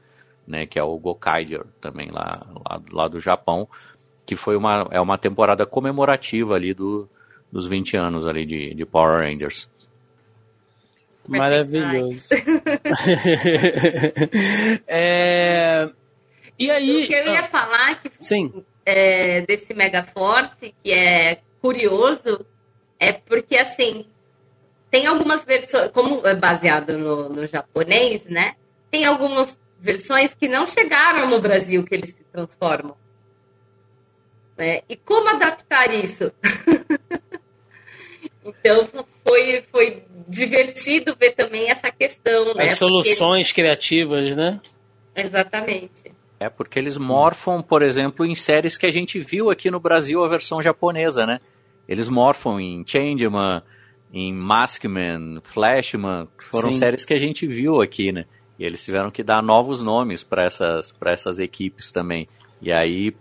né? 0.48 0.66
Que 0.66 0.80
é 0.80 0.84
o 0.84 0.98
Gokaiger, 0.98 1.66
também 1.82 2.10
lá, 2.10 2.48
lá, 2.66 2.82
lá, 2.92 3.08
do 3.08 3.20
Japão, 3.20 3.68
que 4.26 4.36
foi 4.36 4.56
uma, 4.56 4.88
é 4.92 5.02
uma 5.02 5.18
temporada 5.18 5.66
comemorativa 5.66 6.56
ali 6.56 6.74
do, 6.74 7.10
dos 7.52 7.68
20 7.68 7.98
anos 7.98 8.26
ali 8.26 8.46
de, 8.46 8.74
de 8.74 8.86
Power 8.86 9.28
Rangers. 9.28 9.70
Maravilhoso. 11.28 12.30
é... 14.88 15.90
E 16.58 16.72
aí. 16.72 17.04
O 17.04 17.08
que 17.08 17.14
eu 17.14 17.26
ia 17.26 17.42
ah, 17.42 17.44
falar 17.44 18.00
que 18.00 18.10
Sim. 18.20 18.64
É, 18.86 19.42
desse 19.42 19.74
Mega 19.74 20.04
Force, 20.04 20.74
que 20.84 20.92
é 20.92 21.40
curioso, 21.62 22.46
é 23.00 23.14
porque 23.14 23.58
assim 23.58 24.06
tem 24.90 25.06
algumas 25.06 25.46
versões, 25.46 25.92
como 25.92 26.26
é 26.26 26.36
baseado 26.36 26.98
no, 26.98 27.30
no 27.30 27.48
japonês, 27.48 28.26
né? 28.26 28.56
tem 28.90 29.06
algumas 29.06 29.60
versões 29.80 30.34
que 30.34 30.48
não 30.48 30.68
chegaram 30.68 31.30
no 31.30 31.40
Brasil 31.40 31.84
que 31.86 31.96
eles 31.96 32.12
se 32.12 32.24
transformam. 32.24 32.96
Né? 34.58 34.82
E 34.90 34.96
como 34.96 35.30
adaptar 35.30 35.94
isso? 35.94 36.32
então 38.44 38.88
foi, 39.26 39.64
foi 39.72 40.04
divertido 40.28 41.16
ver 41.18 41.32
também 41.32 41.70
essa 41.70 41.92
questão. 41.92 42.54
Né? 42.54 42.66
As 42.66 42.78
soluções 42.78 43.48
porque... 43.48 43.62
criativas, 43.62 44.36
né? 44.36 44.60
Exatamente. 45.16 46.12
É 46.40 46.50
porque 46.50 46.80
eles 46.80 46.98
morfam, 46.98 47.62
por 47.62 47.82
exemplo, 47.82 48.26
em 48.26 48.36
séries 48.36 48.78
que 48.78 48.86
a 48.86 48.92
gente 48.92 49.20
viu 49.20 49.50
aqui 49.50 49.70
no 49.70 49.80
Brasil 49.80 50.24
a 50.24 50.28
versão 50.28 50.62
japonesa, 50.62 51.26
né? 51.26 51.40
Eles 51.88 52.08
morfam 52.08 52.60
em 52.60 52.84
Changeman, 52.86 53.62
em 54.12 54.34
Maskman, 54.34 55.40
Flashman, 55.44 56.28
que 56.38 56.44
foram 56.46 56.72
Sim. 56.72 56.80
séries 56.80 57.06
que 57.06 57.14
a 57.14 57.20
gente 57.20 57.46
viu 57.46 57.82
aqui, 57.82 58.12
né? 58.12 58.26
E 58.58 58.66
eles 58.66 58.84
tiveram 58.84 59.12
que 59.12 59.24
dar 59.24 59.42
novos 59.42 59.82
nomes 59.82 60.24
para 60.24 60.44
essas, 60.44 60.94
essas 61.06 61.40
equipes 61.40 61.92
também. 61.92 62.28
E 62.62 62.72
aí 62.72 63.14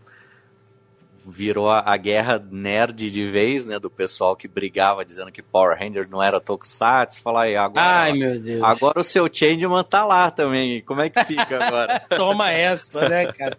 virou 1.25 1.71
a, 1.71 1.83
a, 1.85 1.97
guerra 1.97 2.43
nerd 2.51 3.11
de 3.11 3.27
vez, 3.27 3.67
né? 3.67 3.79
Do 3.79 3.91
pessoal 3.91 4.35
que 4.35 4.49
brigava 4.49 5.05
dizendo 5.05 5.31
que 5.31 5.43
Power 5.43 5.79
Ranger 5.79 6.09
não 6.09 6.23
era 6.23 6.41
Tokusatsu. 6.41 7.21
Falar 7.21 7.45
aí, 7.45 7.57
agora. 7.57 7.87
Ai, 7.87 8.13
meu 8.15 8.41
Deus. 8.41 8.63
Agora 8.63 9.01
o 9.01 9.05
seu 9.05 9.29
Changeman 9.33 9.85
tá 9.85 10.05
lá 10.05 10.31
também. 10.31 10.81
Como 10.83 11.03
é 11.03 11.11
que 11.11 11.23
fica 11.25 11.65
agora? 11.65 12.01
Toma 12.11 12.51
essa, 12.51 13.09
né, 13.09 13.31
cara? 13.33 13.57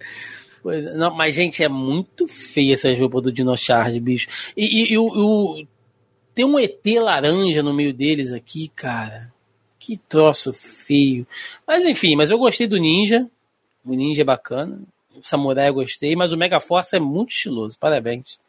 Pois, 0.61 0.83
não, 0.95 1.15
mas, 1.15 1.35
gente, 1.35 1.63
é 1.63 1.69
muito 1.69 2.27
feia 2.27 2.73
essa 2.73 2.93
roupa 2.93 3.21
do 3.21 3.31
Dinochard, 3.31 3.97
bicho. 3.99 4.27
E, 4.57 4.65
e, 4.65 4.93
e 4.93 4.97
o, 4.97 5.05
o, 5.05 5.65
tem 6.39 6.45
um 6.45 6.57
ET 6.57 6.85
laranja 7.01 7.61
no 7.61 7.73
meio 7.73 7.93
deles 7.93 8.31
aqui, 8.31 8.69
cara. 8.69 9.29
Que 9.77 9.97
troço 9.97 10.53
feio. 10.53 11.27
Mas 11.67 11.83
enfim, 11.83 12.15
mas 12.15 12.31
eu 12.31 12.37
gostei 12.37 12.65
do 12.65 12.77
Ninja. 12.77 13.27
O 13.85 13.93
Ninja 13.93 14.21
é 14.21 14.23
bacana. 14.23 14.79
O 15.13 15.21
Samurai 15.21 15.67
eu 15.67 15.73
gostei, 15.73 16.15
mas 16.15 16.31
o 16.31 16.37
Mega 16.37 16.61
Force 16.61 16.95
é 16.95 16.99
muito 16.99 17.31
estiloso. 17.31 17.77
Parabéns. 17.77 18.39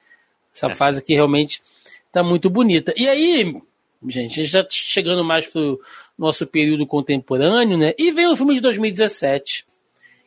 Essa 0.55 0.69
é. 0.69 0.75
fase 0.75 1.01
aqui 1.01 1.15
realmente 1.15 1.61
tá 2.12 2.23
muito 2.23 2.49
bonita. 2.49 2.95
E 2.97 3.09
aí, 3.09 3.61
gente, 4.07 4.39
a 4.39 4.45
gente 4.45 4.53
já 4.53 4.65
chegando 4.71 5.25
mais 5.25 5.49
pro 5.49 5.81
nosso 6.17 6.47
período 6.47 6.87
contemporâneo, 6.87 7.77
né? 7.77 7.93
E 7.99 8.12
veio 8.12 8.31
o 8.31 8.37
filme 8.37 8.55
de 8.55 8.61
2017, 8.61 9.67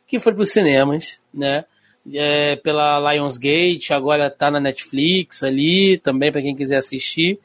que 0.06 0.20
foi 0.20 0.34
para 0.34 0.42
os 0.42 0.52
cinemas, 0.52 1.18
né? 1.32 1.64
É, 2.12 2.56
pela 2.56 3.14
Lionsgate, 3.14 3.94
agora 3.94 4.28
tá 4.28 4.50
na 4.50 4.60
Netflix 4.60 5.42
ali, 5.42 5.96
também 5.96 6.30
para 6.30 6.42
quem 6.42 6.54
quiser 6.54 6.76
assistir. 6.76 7.40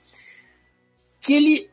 Que 1.30 1.36
ele 1.36 1.70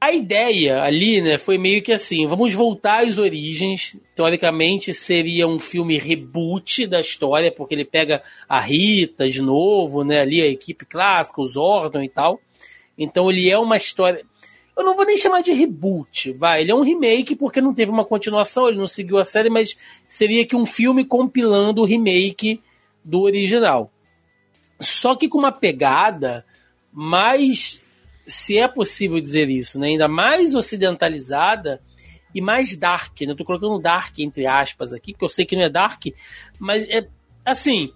a 0.00 0.10
ideia 0.10 0.82
ali, 0.82 1.20
né, 1.20 1.36
foi 1.36 1.58
meio 1.58 1.82
que 1.82 1.92
assim, 1.92 2.26
vamos 2.26 2.54
voltar 2.54 3.04
às 3.04 3.18
origens. 3.18 3.94
Teoricamente 4.14 4.94
seria 4.94 5.46
um 5.46 5.58
filme 5.58 5.98
reboot 5.98 6.86
da 6.86 6.98
história, 6.98 7.52
porque 7.52 7.74
ele 7.74 7.84
pega 7.84 8.22
a 8.48 8.58
Rita 8.58 9.28
de 9.28 9.42
novo, 9.42 10.02
né, 10.02 10.20
ali 10.20 10.40
a 10.40 10.46
equipe 10.46 10.86
clássica, 10.86 11.42
os 11.42 11.52
Zordon 11.52 12.02
e 12.02 12.08
tal. 12.08 12.40
Então 12.96 13.30
ele 13.30 13.50
é 13.50 13.58
uma 13.58 13.76
história, 13.76 14.24
eu 14.74 14.82
não 14.82 14.96
vou 14.96 15.04
nem 15.04 15.18
chamar 15.18 15.42
de 15.42 15.52
reboot, 15.52 16.32
vai, 16.32 16.62
ele 16.62 16.70
é 16.70 16.74
um 16.74 16.82
remake 16.82 17.36
porque 17.36 17.60
não 17.60 17.74
teve 17.74 17.90
uma 17.90 18.04
continuação, 18.04 18.66
ele 18.66 18.78
não 18.78 18.86
seguiu 18.86 19.18
a 19.18 19.24
série, 19.24 19.50
mas 19.50 19.76
seria 20.06 20.46
que 20.46 20.56
um 20.56 20.64
filme 20.64 21.04
compilando 21.04 21.82
o 21.82 21.84
remake 21.84 22.62
do 23.04 23.20
original. 23.20 23.90
Só 24.80 25.14
que 25.14 25.28
com 25.28 25.36
uma 25.36 25.52
pegada 25.52 26.42
mais 26.96 27.78
se 28.26 28.58
é 28.58 28.66
possível 28.66 29.20
dizer 29.20 29.50
isso, 29.50 29.78
né? 29.78 29.88
ainda 29.88 30.08
mais 30.08 30.54
ocidentalizada 30.54 31.78
e 32.34 32.40
mais 32.40 32.74
dark. 32.74 33.20
Né? 33.20 33.34
Eu 33.38 33.44
colocando 33.44 33.78
dark 33.78 34.18
entre 34.18 34.46
aspas 34.46 34.94
aqui, 34.94 35.12
porque 35.12 35.26
eu 35.26 35.28
sei 35.28 35.44
que 35.44 35.54
não 35.54 35.62
é 35.62 35.68
dark, 35.68 36.06
mas 36.58 36.88
é 36.88 37.06
assim. 37.44 37.92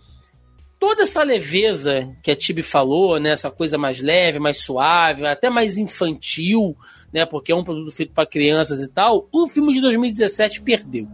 Toda 0.79 1.03
essa 1.03 1.23
leveza 1.23 2.15
que 2.23 2.31
a 2.31 2.37
Tibi 2.37 2.63
falou, 2.63 3.21
né, 3.21 3.33
essa 3.33 3.51
coisa 3.51 3.77
mais 3.77 4.01
leve, 4.01 4.39
mais 4.39 4.63
suave, 4.63 5.27
até 5.27 5.51
mais 5.51 5.77
infantil, 5.77 6.75
né, 7.13 7.27
porque 7.27 7.53
é 7.53 7.55
um 7.55 7.63
produto 7.63 7.95
feito 7.95 8.15
para 8.15 8.27
crianças 8.27 8.81
e 8.81 8.89
tal, 8.89 9.29
o 9.31 9.47
filme 9.47 9.75
de 9.75 9.83
2017 9.83 10.63
perdeu. 10.63 11.07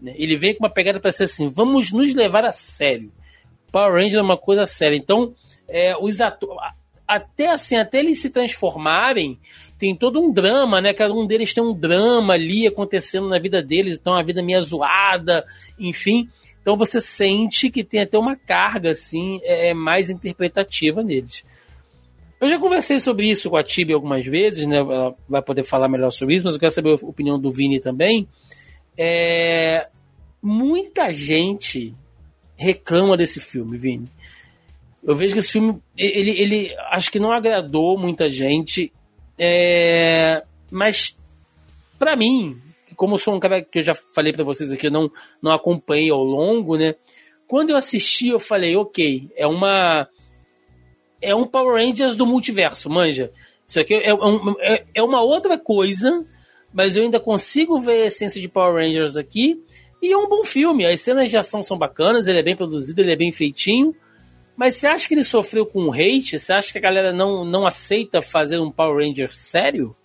Né? 0.00 0.12
Ele 0.16 0.36
vem 0.36 0.56
com 0.56 0.64
uma 0.64 0.72
pegada 0.72 0.98
para 0.98 1.12
ser 1.12 1.24
assim: 1.24 1.48
vamos 1.48 1.92
nos 1.92 2.12
levar 2.14 2.44
a 2.44 2.50
sério. 2.50 3.12
Power 3.70 3.92
Ranger 3.92 4.18
é 4.18 4.22
uma 4.22 4.36
coisa 4.36 4.64
séria. 4.64 4.96
Então, 4.96 5.36
é, 5.68 5.96
os 5.96 6.20
atores 6.20 6.79
até 7.10 7.50
assim, 7.50 7.76
até 7.76 7.98
eles 7.98 8.20
se 8.20 8.30
transformarem, 8.30 9.36
tem 9.76 9.96
todo 9.96 10.20
um 10.20 10.32
drama, 10.32 10.80
né? 10.80 10.94
Cada 10.94 11.12
um 11.12 11.26
deles 11.26 11.52
tem 11.52 11.62
um 11.62 11.74
drama 11.74 12.34
ali 12.34 12.68
acontecendo 12.68 13.28
na 13.28 13.36
vida 13.36 13.60
deles, 13.60 13.98
então 14.00 14.14
a 14.14 14.22
vida 14.22 14.40
meio 14.40 14.62
zoada, 14.62 15.44
enfim. 15.76 16.28
Então 16.62 16.76
você 16.76 17.00
sente 17.00 17.68
que 17.68 17.82
tem 17.82 18.02
até 18.02 18.16
uma 18.16 18.36
carga 18.36 18.90
assim, 18.90 19.40
é, 19.42 19.70
é, 19.70 19.74
mais 19.74 20.08
interpretativa 20.08 21.02
neles. 21.02 21.44
Eu 22.40 22.48
já 22.48 22.60
conversei 22.60 23.00
sobre 23.00 23.28
isso 23.28 23.50
com 23.50 23.56
a 23.56 23.64
Tibi 23.64 23.92
algumas 23.92 24.24
vezes, 24.24 24.64
né? 24.64 24.76
Ela 24.76 25.12
vai 25.28 25.42
poder 25.42 25.64
falar 25.64 25.88
melhor 25.88 26.12
sobre 26.12 26.36
isso, 26.36 26.44
mas 26.44 26.54
eu 26.54 26.60
quero 26.60 26.72
saber 26.72 26.90
a 26.90 27.06
opinião 27.06 27.40
do 27.40 27.50
Vini 27.50 27.80
também. 27.80 28.28
É... 28.96 29.88
Muita 30.40 31.10
gente 31.10 31.92
reclama 32.56 33.16
desse 33.16 33.40
filme, 33.40 33.76
Vini. 33.76 34.08
Eu 35.02 35.16
vejo 35.16 35.32
que 35.32 35.38
esse 35.38 35.52
filme, 35.52 35.80
ele, 35.96 36.30
ele 36.30 36.76
acho 36.90 37.10
que 37.10 37.18
não 37.18 37.32
agradou 37.32 37.98
muita 37.98 38.30
gente, 38.30 38.92
é, 39.38 40.42
mas 40.70 41.16
para 41.98 42.14
mim, 42.14 42.56
como 42.96 43.14
eu 43.14 43.18
sou 43.18 43.34
um 43.34 43.40
cara 43.40 43.62
que 43.62 43.78
eu 43.78 43.82
já 43.82 43.94
falei 43.94 44.32
para 44.32 44.44
vocês 44.44 44.70
aqui, 44.72 44.88
eu 44.88 44.90
não, 44.90 45.10
não 45.42 45.52
acompanhei 45.52 46.10
ao 46.10 46.22
longo, 46.22 46.76
né? 46.76 46.94
Quando 47.48 47.70
eu 47.70 47.76
assisti, 47.76 48.28
eu 48.28 48.38
falei, 48.38 48.76
ok, 48.76 49.28
é 49.34 49.46
uma. 49.46 50.06
É 51.20 51.34
um 51.34 51.46
Power 51.46 51.82
Rangers 51.82 52.14
do 52.14 52.26
multiverso, 52.26 52.88
manja. 52.88 53.32
Isso 53.66 53.80
aqui 53.80 53.94
é, 53.94 54.10
é, 54.60 54.84
é 54.94 55.02
uma 55.02 55.20
outra 55.20 55.58
coisa, 55.58 56.24
mas 56.72 56.96
eu 56.96 57.02
ainda 57.02 57.18
consigo 57.18 57.80
ver 57.80 58.02
a 58.02 58.06
essência 58.06 58.40
de 58.40 58.48
Power 58.48 58.74
Rangers 58.74 59.16
aqui. 59.16 59.62
E 60.02 60.12
é 60.12 60.16
um 60.16 60.28
bom 60.28 60.44
filme. 60.44 60.86
As 60.86 61.00
cenas 61.00 61.28
de 61.28 61.36
ação 61.36 61.62
são 61.62 61.76
bacanas, 61.76 62.28
ele 62.28 62.38
é 62.38 62.42
bem 62.42 62.56
produzido, 62.56 63.00
ele 63.00 63.12
é 63.12 63.16
bem 63.16 63.32
feitinho. 63.32 63.94
Mas 64.60 64.74
você 64.74 64.88
acha 64.88 65.08
que 65.08 65.14
ele 65.14 65.24
sofreu 65.24 65.64
com 65.64 65.90
hate? 65.90 66.38
Você 66.38 66.52
acha 66.52 66.70
que 66.70 66.76
a 66.76 66.82
galera 66.82 67.14
não, 67.14 67.46
não 67.46 67.66
aceita 67.66 68.20
fazer 68.20 68.58
um 68.58 68.70
Power 68.70 69.02
Ranger 69.02 69.32
sério? 69.32 69.96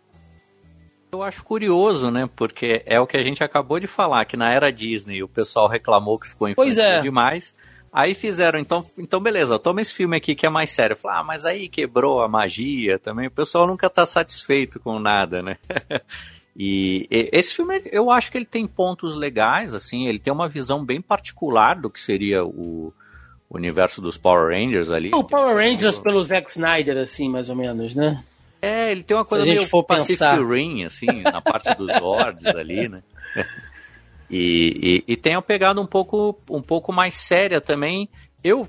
Eu 1.11 1.21
acho 1.21 1.43
curioso, 1.43 2.09
né? 2.09 2.29
Porque 2.33 2.81
é 2.85 2.97
o 2.97 3.05
que 3.05 3.17
a 3.17 3.21
gente 3.21 3.43
acabou 3.43 3.81
de 3.81 3.87
falar, 3.87 4.23
que 4.23 4.37
na 4.37 4.53
era 4.53 4.71
Disney 4.71 5.21
o 5.21 5.27
pessoal 5.27 5.67
reclamou 5.67 6.17
que 6.17 6.29
ficou 6.29 6.47
infantil 6.47 6.81
é. 6.81 7.01
demais. 7.01 7.53
Aí 7.91 8.13
fizeram, 8.13 8.57
então, 8.57 8.81
então 8.97 9.19
beleza, 9.19 9.59
toma 9.59 9.81
esse 9.81 9.93
filme 9.93 10.15
aqui 10.15 10.33
que 10.33 10.45
é 10.45 10.49
mais 10.49 10.69
sério. 10.69 10.95
Falar, 10.95 11.19
ah, 11.19 11.23
mas 11.25 11.45
aí 11.45 11.67
quebrou 11.67 12.21
a 12.21 12.27
magia 12.29 12.97
também. 12.97 13.27
O 13.27 13.31
pessoal 13.31 13.67
nunca 13.67 13.89
tá 13.89 14.05
satisfeito 14.05 14.79
com 14.79 14.99
nada, 14.99 15.41
né? 15.41 15.57
e, 16.55 17.05
e 17.11 17.29
esse 17.33 17.53
filme, 17.53 17.81
eu 17.91 18.09
acho 18.09 18.31
que 18.31 18.37
ele 18.37 18.45
tem 18.45 18.65
pontos 18.65 19.15
legais, 19.15 19.73
assim, 19.73 20.07
ele 20.07 20.19
tem 20.19 20.31
uma 20.31 20.47
visão 20.47 20.85
bem 20.85 21.01
particular 21.01 21.75
do 21.75 21.89
que 21.89 21.99
seria 21.99 22.45
o, 22.45 22.93
universo 23.55 24.01
dos 24.01 24.17
Power 24.17 24.49
Rangers 24.49 24.89
ali. 24.89 25.11
O 25.13 25.23
Power 25.23 25.55
Rangers 25.55 25.99
pelo 25.99 26.23
Zack 26.23 26.51
Snyder, 26.51 26.97
assim, 26.97 27.29
mais 27.29 27.49
ou 27.49 27.55
menos, 27.55 27.95
né? 27.95 28.23
É, 28.61 28.91
ele 28.91 29.03
tem 29.03 29.15
uma 29.15 29.25
coisa 29.25 29.45
meio 29.45 29.65
for 29.65 29.83
Pacific 29.83 30.13
pensar... 30.13 30.39
Rim, 30.43 30.83
assim, 30.83 31.21
na 31.21 31.41
parte 31.41 31.73
dos 31.75 31.87
Zords 31.99 32.45
ali, 32.45 32.87
né? 32.87 33.03
E, 34.29 35.03
e, 35.07 35.13
e, 35.13 35.17
tem 35.17 35.33
uma 35.35 35.41
pegada 35.41 35.79
um 35.79 35.85
pouco, 35.85 36.39
um 36.49 36.61
pouco 36.61 36.91
mais 36.91 37.15
séria 37.15 37.61
também. 37.61 38.09
Eu, 38.43 38.67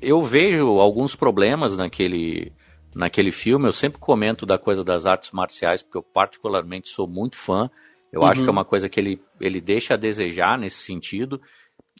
eu 0.00 0.22
vejo 0.22 0.78
alguns 0.78 1.16
problemas 1.16 1.76
naquele, 1.76 2.52
naquele 2.94 3.32
filme. 3.32 3.66
Eu 3.66 3.72
sempre 3.72 3.98
comento 3.98 4.46
da 4.46 4.58
coisa 4.58 4.84
das 4.84 5.06
artes 5.06 5.32
marciais, 5.32 5.82
porque 5.82 5.98
eu 5.98 6.02
particularmente 6.02 6.88
sou 6.88 7.08
muito 7.08 7.36
fã. 7.36 7.68
Eu 8.12 8.20
uhum. 8.20 8.28
acho 8.28 8.42
que 8.42 8.48
é 8.48 8.52
uma 8.52 8.64
coisa 8.64 8.88
que 8.88 9.00
ele, 9.00 9.20
ele 9.40 9.60
deixa 9.60 9.94
a 9.94 9.96
desejar 9.96 10.56
nesse 10.56 10.78
sentido 10.78 11.40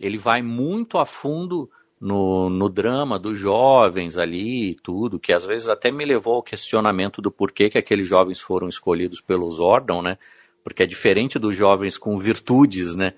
ele 0.01 0.19
vai 0.19 0.43
muito 0.43 0.99
a 0.99 1.07
fundo 1.07 1.71
no, 2.05 2.51
no 2.51 2.69
drama 2.69 3.19
dos 3.19 3.39
jovens 3.39 4.19
ali 4.19 4.73
e 4.73 4.75
tudo, 4.75 5.19
que 5.19 5.33
às 5.33 5.47
vezes 5.47 5.71
até 5.71 5.91
me 5.91 6.05
levou 6.05 6.35
ao 6.35 6.43
questionamento 6.43 7.23
do 7.23 7.31
porquê 7.31 7.71
que 7.71 7.79
aqueles 7.79 8.07
jovens 8.07 8.39
foram 8.39 8.69
escolhidos 8.69 9.23
pelos 9.23 9.59
Ordon, 9.59 10.03
né? 10.03 10.19
Porque 10.63 10.83
é 10.83 10.87
diferente 10.87 11.39
dos 11.39 11.57
jovens 11.57 11.97
com 11.97 12.19
virtudes, 12.19 12.95
né? 12.95 13.15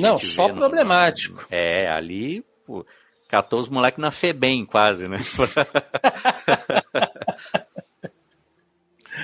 Não, 0.00 0.16
só 0.16 0.48
no, 0.48 0.54
problemático. 0.54 1.34
No, 1.42 1.46
é, 1.50 1.90
ali, 1.90 2.42
pô, 2.64 2.86
catou 3.28 3.60
os 3.60 3.68
moleques 3.68 4.00
na 4.00 4.10
FEBEM 4.10 4.64
quase, 4.64 5.06
né? 5.06 5.18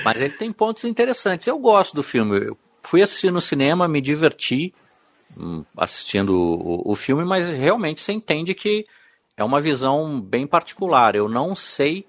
Mas 0.04 0.20
ele 0.20 0.34
tem 0.34 0.52
pontos 0.52 0.84
interessantes. 0.84 1.46
Eu 1.46 1.58
gosto 1.58 1.94
do 1.94 2.02
filme. 2.02 2.48
Eu 2.48 2.58
fui 2.82 3.00
assistir 3.00 3.30
no 3.30 3.40
cinema, 3.40 3.88
me 3.88 4.02
diverti. 4.02 4.74
Hum, 5.34 5.64
assistindo 5.76 6.34
o, 6.38 6.92
o 6.92 6.94
filme, 6.94 7.24
mas 7.24 7.48
realmente 7.48 8.00
você 8.00 8.12
entende 8.12 8.54
que 8.54 8.86
é 9.36 9.44
uma 9.44 9.60
visão 9.60 10.20
bem 10.20 10.46
particular. 10.46 11.14
Eu 11.14 11.28
não 11.28 11.54
sei 11.54 12.06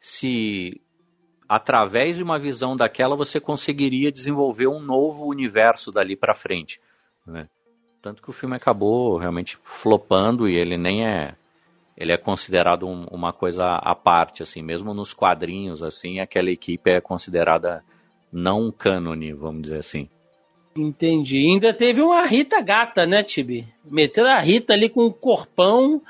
se 0.00 0.80
através 1.48 2.16
de 2.16 2.22
uma 2.22 2.38
visão 2.38 2.76
daquela 2.76 3.16
você 3.16 3.40
conseguiria 3.40 4.10
desenvolver 4.10 4.68
um 4.68 4.80
novo 4.80 5.26
universo 5.26 5.90
dali 5.92 6.16
para 6.16 6.34
frente. 6.34 6.80
Né? 7.26 7.48
Tanto 8.00 8.22
que 8.22 8.30
o 8.30 8.32
filme 8.32 8.56
acabou 8.56 9.18
realmente 9.18 9.58
flopando 9.62 10.48
e 10.48 10.56
ele 10.56 10.78
nem 10.78 11.06
é 11.06 11.34
ele 11.96 12.12
é 12.12 12.16
considerado 12.16 12.88
um, 12.88 13.04
uma 13.10 13.30
coisa 13.30 13.74
à 13.76 13.94
parte, 13.94 14.42
assim, 14.42 14.62
mesmo 14.62 14.94
nos 14.94 15.12
quadrinhos, 15.12 15.82
assim, 15.82 16.18
aquela 16.18 16.50
equipe 16.50 16.90
é 16.90 16.98
considerada 16.98 17.84
não 18.32 18.72
cânone, 18.72 19.34
vamos 19.34 19.62
dizer 19.62 19.80
assim. 19.80 20.08
Entendi. 20.74 21.36
Ainda 21.36 21.74
teve 21.74 22.00
uma 22.00 22.24
Rita 22.24 22.62
gata, 22.62 23.04
né, 23.04 23.22
Tibi? 23.22 23.68
Meteram 23.84 24.30
a 24.30 24.38
Rita 24.38 24.72
ali 24.72 24.88
com 24.88 25.04
um 25.04 25.12
corpão, 25.12 26.00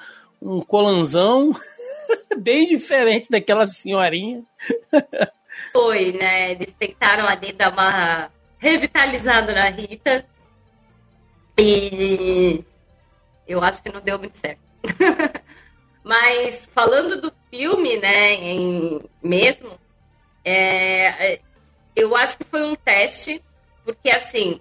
um 0.40 0.60
colanzão, 0.60 1.52
bem 2.38 2.66
diferente 2.66 3.28
daquela 3.30 3.66
senhorinha. 3.66 4.42
Foi, 5.72 6.12
né? 6.12 6.52
Eles 6.52 6.72
tentaram 6.72 7.26
ali 7.26 7.52
dar 7.52 7.72
uma 7.72 8.30
revitalizada 8.58 9.52
na 9.52 9.68
Rita. 9.70 10.24
E 11.58 12.64
eu 13.46 13.62
acho 13.62 13.82
que 13.82 13.92
não 13.92 14.00
deu 14.00 14.18
muito 14.18 14.38
certo. 14.38 14.60
Mas 16.02 16.68
falando 16.72 17.20
do 17.20 17.32
filme, 17.50 17.98
né, 17.98 18.34
em, 18.34 19.00
mesmo, 19.22 19.78
é, 20.44 21.40
eu 21.94 22.16
acho 22.16 22.38
que 22.38 22.44
foi 22.44 22.62
um 22.62 22.74
teste, 22.74 23.42
porque 23.84 24.10
assim, 24.10 24.60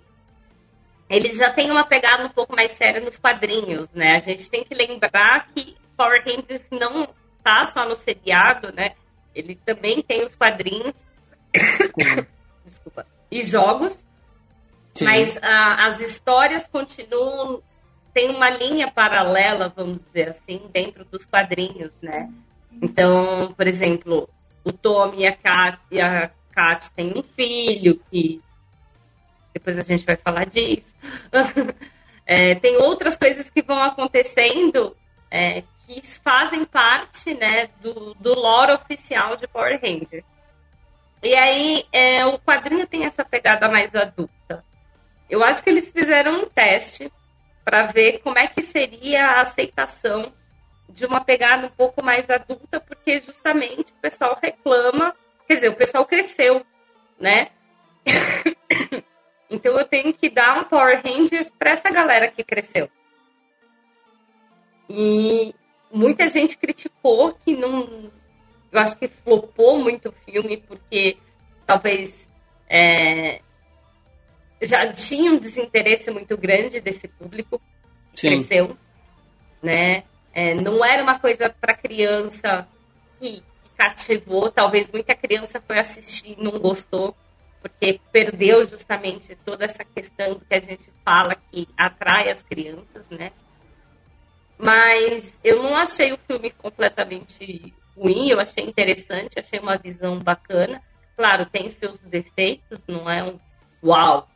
eles 1.09 1.37
já 1.37 1.49
têm 1.51 1.71
uma 1.71 1.83
pegada 1.83 2.25
um 2.25 2.29
pouco 2.29 2.55
mais 2.55 2.71
séria 2.73 3.01
nos 3.01 3.17
quadrinhos, 3.17 3.89
né? 3.91 4.15
A 4.15 4.19
gente 4.19 4.49
tem 4.49 4.63
que 4.63 4.75
lembrar 4.75 5.47
que 5.47 5.75
Power 5.97 6.23
Rangers 6.23 6.69
não 6.69 7.07
tá 7.43 7.65
só 7.67 7.87
no 7.87 7.95
seriado, 7.95 8.71
né? 8.73 8.93
Ele 9.33 9.55
também 9.65 10.01
tem 10.01 10.23
os 10.23 10.35
quadrinhos 10.35 10.95
Desculpa, 12.65 13.07
e 13.31 13.43
jogos, 13.43 14.05
Sim. 14.93 15.05
mas 15.05 15.35
uh, 15.37 15.39
as 15.41 15.99
histórias 15.99 16.67
continuam 16.67 17.63
tem 18.13 18.29
uma 18.29 18.49
linha 18.49 18.91
paralela, 18.91 19.71
vamos 19.73 19.99
dizer 20.05 20.29
assim, 20.29 20.61
dentro 20.73 21.05
dos 21.05 21.25
quadrinhos, 21.25 21.93
né? 22.01 22.29
Então, 22.81 23.53
por 23.53 23.67
exemplo, 23.67 24.27
o 24.63 24.71
Tom 24.71 25.13
e 25.15 25.25
a 25.25 25.35
Kat, 25.35 25.79
e 25.91 26.01
a 26.01 26.29
Kat 26.51 26.91
têm 26.91 27.13
um 27.15 27.23
filho 27.23 27.99
que 28.11 28.41
depois 29.53 29.77
a 29.77 29.83
gente 29.83 30.05
vai 30.05 30.15
falar 30.15 30.45
disso. 30.45 30.88
é, 32.25 32.55
tem 32.55 32.77
outras 32.77 33.17
coisas 33.17 33.49
que 33.49 33.61
vão 33.61 33.81
acontecendo 33.81 34.95
é, 35.31 35.63
que 35.85 36.01
fazem 36.23 36.65
parte 36.65 37.33
né, 37.33 37.69
do, 37.81 38.13
do 38.15 38.33
lore 38.33 38.73
oficial 38.73 39.35
de 39.35 39.47
Power 39.47 39.79
Rangers. 39.81 40.23
E 41.21 41.35
aí, 41.35 41.85
é, 41.91 42.25
o 42.25 42.39
quadrinho 42.39 42.87
tem 42.87 43.05
essa 43.05 43.25
pegada 43.25 43.67
mais 43.67 43.93
adulta. 43.93 44.63
Eu 45.29 45.43
acho 45.43 45.61
que 45.61 45.69
eles 45.69 45.91
fizeram 45.91 46.43
um 46.43 46.45
teste 46.45 47.11
para 47.63 47.83
ver 47.83 48.19
como 48.19 48.39
é 48.39 48.47
que 48.47 48.63
seria 48.63 49.27
a 49.27 49.41
aceitação 49.41 50.33
de 50.87 51.05
uma 51.05 51.21
pegada 51.21 51.67
um 51.67 51.69
pouco 51.69 52.03
mais 52.03 52.29
adulta, 52.29 52.79
porque 52.79 53.19
justamente 53.19 53.91
o 53.91 54.01
pessoal 54.01 54.37
reclama, 54.41 55.15
quer 55.47 55.55
dizer, 55.55 55.69
o 55.69 55.75
pessoal 55.75 56.05
cresceu, 56.05 56.65
né? 57.19 57.49
então 59.49 59.73
eu 59.77 59.85
tenho 59.85 60.13
que 60.13 60.29
dar 60.29 60.59
um 60.59 60.63
Power 60.63 61.01
Rangers 61.03 61.49
para 61.49 61.71
essa 61.71 61.89
galera 61.89 62.27
que 62.27 62.43
cresceu. 62.43 62.89
E 64.89 65.53
muita 65.91 66.27
gente 66.27 66.57
criticou 66.57 67.33
que 67.33 67.55
não. 67.55 68.11
Eu 68.71 68.79
acho 68.79 68.97
que 68.97 69.07
flopou 69.07 69.79
muito 69.79 70.09
o 70.09 70.31
filme, 70.31 70.57
porque 70.57 71.17
talvez 71.65 72.29
é, 72.69 73.41
já 74.61 74.91
tinha 74.91 75.31
um 75.31 75.37
desinteresse 75.37 76.11
muito 76.11 76.37
grande 76.37 76.79
desse 76.79 77.07
público 77.07 77.61
que 78.13 78.21
Sim. 78.21 78.27
cresceu, 78.29 78.77
né? 79.61 80.03
É, 80.33 80.53
não 80.53 80.83
era 80.85 81.01
uma 81.01 81.17
coisa 81.19 81.49
para 81.49 81.73
criança 81.73 82.67
que, 83.19 83.37
que, 83.37 83.69
cativou. 83.75 84.51
Talvez 84.51 84.87
muita 84.87 85.15
criança 85.15 85.61
foi 85.65 85.79
assistir 85.79 86.35
e 86.37 86.43
não 86.43 86.51
gostou, 86.51 87.15
porque 87.61 87.99
perdeu 88.11 88.65
justamente 88.65 89.35
toda 89.35 89.65
essa 89.65 89.83
questão 89.83 90.39
que 90.39 90.53
a 90.53 90.59
gente 90.59 90.91
fala 91.03 91.35
que 91.35 91.67
atrai 91.77 92.29
as 92.29 92.41
crianças, 92.43 93.07
né? 93.09 93.31
Mas 94.57 95.37
eu 95.43 95.61
não 95.63 95.75
achei 95.75 96.11
o 96.11 96.19
filme 96.27 96.51
completamente 96.51 97.73
ruim, 97.95 98.29
eu 98.29 98.39
achei 98.39 98.63
interessante, 98.63 99.39
achei 99.39 99.59
uma 99.59 99.77
visão 99.77 100.19
bacana. 100.19 100.81
Claro, 101.15 101.45
tem 101.45 101.69
seus 101.69 101.99
defeitos, 101.99 102.81
não 102.87 103.09
é 103.09 103.23
um 103.23 103.39
uau, 103.83 104.27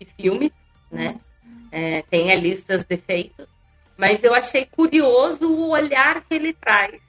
de 0.00 0.06
filme, 0.06 0.52
né? 0.90 1.20
É, 1.70 2.02
tem 2.02 2.32
ali 2.32 2.56
seus 2.56 2.84
defeitos, 2.84 3.46
mas 3.96 4.24
eu 4.24 4.34
achei 4.34 4.66
curioso 4.66 5.46
o 5.46 5.68
olhar 5.68 6.20
que 6.22 6.34
ele 6.34 6.52
traz, 6.52 7.00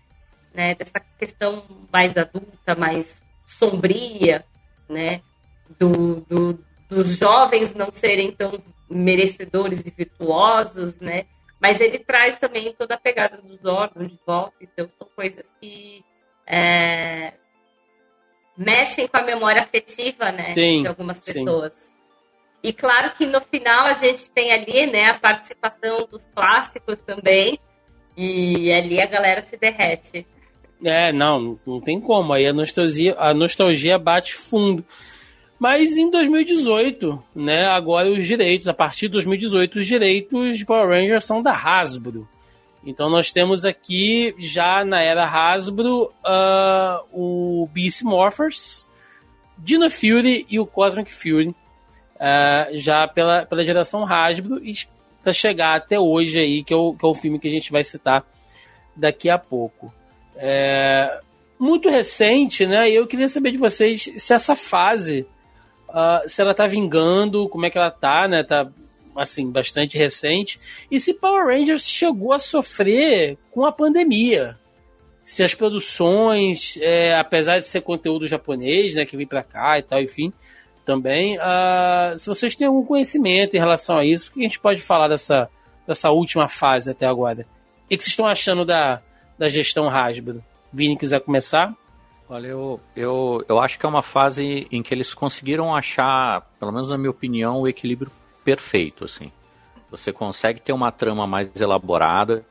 né? 0.53 0.75
Dessa 0.75 0.99
questão 1.17 1.63
mais 1.91 2.15
adulta, 2.15 2.75
mais 2.75 3.21
sombria, 3.45 4.45
né? 4.87 5.21
Do, 5.79 6.21
do, 6.21 6.59
dos 6.89 7.17
jovens 7.17 7.73
não 7.73 7.91
serem 7.91 8.31
tão 8.31 8.61
merecedores 8.89 9.81
e 9.85 9.89
virtuosos, 9.89 10.99
né? 10.99 11.25
Mas 11.59 11.79
ele 11.79 11.99
traz 11.99 12.37
também 12.39 12.73
toda 12.73 12.95
a 12.95 12.99
pegada 12.99 13.37
dos 13.37 13.63
órgãos 13.63 14.11
de 14.11 14.19
volta, 14.25 14.55
então 14.61 14.89
são 14.97 15.07
coisas 15.15 15.45
que 15.59 16.03
é, 16.47 17.33
mexem 18.57 19.07
com 19.07 19.17
a 19.17 19.23
memória 19.23 19.61
afetiva, 19.61 20.31
né? 20.31 20.53
Sim, 20.53 20.81
de 20.81 20.87
algumas 20.87 21.19
pessoas. 21.19 21.73
Sim. 21.73 21.93
E 22.63 22.71
claro 22.71 23.11
que 23.11 23.25
no 23.25 23.41
final 23.41 23.85
a 23.85 23.93
gente 23.93 24.29
tem 24.29 24.51
ali, 24.51 24.85
né, 24.85 25.09
a 25.09 25.17
participação 25.17 25.97
dos 26.09 26.25
clássicos 26.25 27.01
também. 27.01 27.59
E 28.15 28.71
ali 28.71 29.01
a 29.01 29.07
galera 29.07 29.41
se 29.41 29.57
derrete. 29.57 30.27
É, 30.83 31.11
não, 31.11 31.59
não 31.65 31.79
tem 31.79 31.99
como. 31.99 32.33
Aí 32.33 32.45
a 32.45 32.53
nostalgia, 32.53 33.15
a 33.17 33.33
nostalgia 33.33 33.97
bate 33.97 34.35
fundo. 34.35 34.85
Mas 35.61 35.95
em 35.95 36.09
2018, 36.09 37.23
né, 37.35 37.67
agora 37.67 38.11
os 38.11 38.25
direitos, 38.25 38.67
a 38.67 38.73
partir 38.73 39.01
de 39.01 39.09
2018, 39.09 39.77
os 39.77 39.85
direitos 39.85 40.57
de 40.57 40.65
Power 40.65 40.89
Rangers 40.89 41.23
são 41.23 41.39
da 41.39 41.53
Hasbro. 41.53 42.27
Então 42.83 43.11
nós 43.11 43.31
temos 43.31 43.63
aqui, 43.63 44.33
já 44.39 44.83
na 44.83 44.99
era 45.03 45.23
Hasbro, 45.23 46.05
uh, 46.25 47.05
o 47.13 47.69
Beast 47.71 48.01
Morphers, 48.01 48.87
Dino 49.55 49.87
Fury 49.87 50.47
e 50.49 50.59
o 50.59 50.65
Cosmic 50.65 51.13
Fury 51.13 51.49
uh, 51.49 51.55
já 52.79 53.07
pela, 53.07 53.45
pela 53.45 53.63
geração 53.63 54.03
Hasbro 54.03 54.65
e 54.65 54.73
para 55.21 55.31
chegar 55.31 55.75
até 55.75 55.99
hoje 55.99 56.39
aí, 56.39 56.63
que 56.63 56.73
é, 56.73 56.75
o, 56.75 56.95
que 56.95 57.05
é 57.05 57.07
o 57.07 57.13
filme 57.13 57.37
que 57.37 57.47
a 57.47 57.51
gente 57.51 57.71
vai 57.71 57.83
citar 57.83 58.25
daqui 58.95 59.29
a 59.29 59.37
pouco. 59.37 59.93
É, 60.35 61.19
muito 61.59 61.87
recente, 61.87 62.65
né? 62.65 62.89
Eu 62.89 63.05
queria 63.05 63.27
saber 63.27 63.51
de 63.51 63.59
vocês 63.59 64.11
se 64.17 64.33
essa 64.33 64.55
fase, 64.55 65.27
uh, 65.91 66.27
se 66.27 66.41
ela 66.41 66.53
tá 66.53 66.65
vingando, 66.65 67.47
como 67.49 67.65
é 67.65 67.69
que 67.69 67.77
ela 67.77 67.91
tá, 67.91 68.27
né? 68.27 68.43
Tá, 68.43 68.67
assim, 69.15 69.51
bastante 69.51 69.97
recente. 69.97 70.59
E 70.89 70.99
se 70.99 71.13
Power 71.13 71.45
Rangers 71.45 71.87
chegou 71.87 72.33
a 72.33 72.39
sofrer 72.39 73.37
com 73.51 73.65
a 73.65 73.71
pandemia. 73.71 74.57
Se 75.23 75.43
as 75.43 75.53
produções, 75.53 76.77
é, 76.81 77.17
apesar 77.17 77.59
de 77.59 77.65
ser 77.65 77.81
conteúdo 77.81 78.27
japonês, 78.27 78.95
né, 78.95 79.05
que 79.05 79.15
vem 79.15 79.27
para 79.27 79.43
cá 79.43 79.77
e 79.77 79.83
tal, 79.83 80.01
enfim, 80.01 80.33
também. 80.85 81.37
Uh, 81.37 82.17
se 82.17 82.27
vocês 82.27 82.55
têm 82.55 82.67
algum 82.67 82.83
conhecimento 82.83 83.55
em 83.55 83.59
relação 83.59 83.97
a 83.97 84.05
isso, 84.05 84.29
o 84.29 84.33
que 84.33 84.39
a 84.39 84.43
gente 84.43 84.59
pode 84.59 84.81
falar 84.81 85.07
dessa, 85.07 85.47
dessa 85.87 86.09
última 86.09 86.47
fase 86.47 86.89
até 86.89 87.05
agora? 87.05 87.45
O 87.85 87.89
que 87.89 87.97
vocês 87.97 88.07
estão 88.07 88.25
achando 88.25 88.65
da, 88.65 89.01
da 89.37 89.47
gestão 89.47 89.89
Hasbro? 89.89 90.43
Vini, 90.73 90.97
quiser 90.97 91.21
começar? 91.21 91.75
Olha, 92.31 92.47
eu, 92.47 92.79
eu, 92.95 93.43
eu 93.49 93.59
acho 93.59 93.77
que 93.77 93.85
é 93.85 93.89
uma 93.89 94.01
fase 94.01 94.65
em 94.71 94.81
que 94.81 94.93
eles 94.93 95.13
conseguiram 95.13 95.75
achar, 95.75 96.49
pelo 96.57 96.71
menos 96.71 96.89
na 96.89 96.97
minha 96.97 97.09
opinião, 97.09 97.59
o 97.59 97.67
equilíbrio 97.67 98.09
perfeito, 98.41 99.03
assim. 99.03 99.29
Você 99.89 100.13
consegue 100.13 100.61
ter 100.61 100.71
uma 100.71 100.93
trama 100.93 101.27
mais 101.27 101.53
elaborada, 101.59 102.45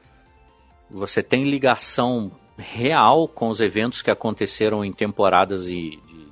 você 0.90 1.22
tem 1.22 1.44
ligação 1.44 2.30
real 2.58 3.26
com 3.26 3.48
os 3.48 3.58
eventos 3.58 4.02
que 4.02 4.10
aconteceram 4.10 4.84
em 4.84 4.92
temporadas 4.92 5.66
e 5.66 5.98
de, 6.06 6.28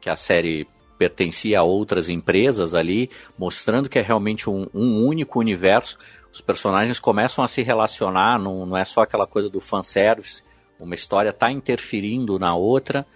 que 0.00 0.08
a 0.08 0.14
série 0.14 0.64
pertencia 0.96 1.58
a 1.58 1.64
outras 1.64 2.08
empresas 2.08 2.76
ali, 2.76 3.10
mostrando 3.36 3.88
que 3.88 3.98
é 3.98 4.02
realmente 4.02 4.48
um, 4.48 4.68
um 4.72 5.04
único 5.04 5.40
universo. 5.40 5.98
Os 6.32 6.40
personagens 6.40 7.00
começam 7.00 7.42
a 7.42 7.48
se 7.48 7.60
relacionar, 7.60 8.38
não, 8.38 8.64
não 8.64 8.76
é 8.76 8.84
só 8.84 9.00
aquela 9.00 9.26
coisa 9.26 9.50
do 9.50 9.60
fanservice, 9.60 10.46
uma 10.78 10.94
história 10.94 11.30
está 11.30 11.50
interferindo 11.50 12.38
na 12.38 12.54
outra. 12.54 13.06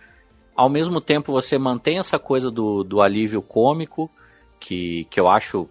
Ao 0.55 0.68
mesmo 0.68 1.01
tempo, 1.01 1.32
você 1.32 1.59
mantém 1.59 1.98
essa 1.98 2.18
coisa 2.18 2.51
do, 2.51 2.84
do 2.84 3.01
alívio 3.01 3.40
cômico, 3.40 4.10
que, 4.60 5.06
que 5.10 5.18
eu 5.18 5.28
acho 5.28 5.68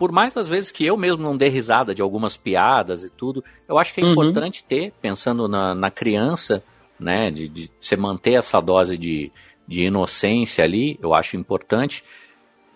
por 0.00 0.12
mais 0.12 0.34
às 0.34 0.48
vezes 0.48 0.70
que 0.70 0.86
eu 0.86 0.96
mesmo 0.96 1.22
não 1.22 1.36
dê 1.36 1.50
risada 1.50 1.94
de 1.94 2.00
algumas 2.00 2.34
piadas 2.34 3.04
e 3.04 3.10
tudo, 3.10 3.44
eu 3.68 3.76
acho 3.78 3.92
que 3.92 4.00
é 4.00 4.04
uhum. 4.04 4.12
importante 4.12 4.64
ter, 4.64 4.94
pensando 4.98 5.46
na, 5.46 5.74
na 5.74 5.90
criança, 5.90 6.64
né? 6.98 7.30
De, 7.30 7.46
de 7.46 7.70
você 7.78 7.96
manter 7.96 8.32
essa 8.32 8.62
dose 8.62 8.96
de, 8.96 9.30
de 9.68 9.82
inocência 9.82 10.64
ali, 10.64 10.98
eu 11.02 11.12
acho 11.12 11.36
importante. 11.36 12.02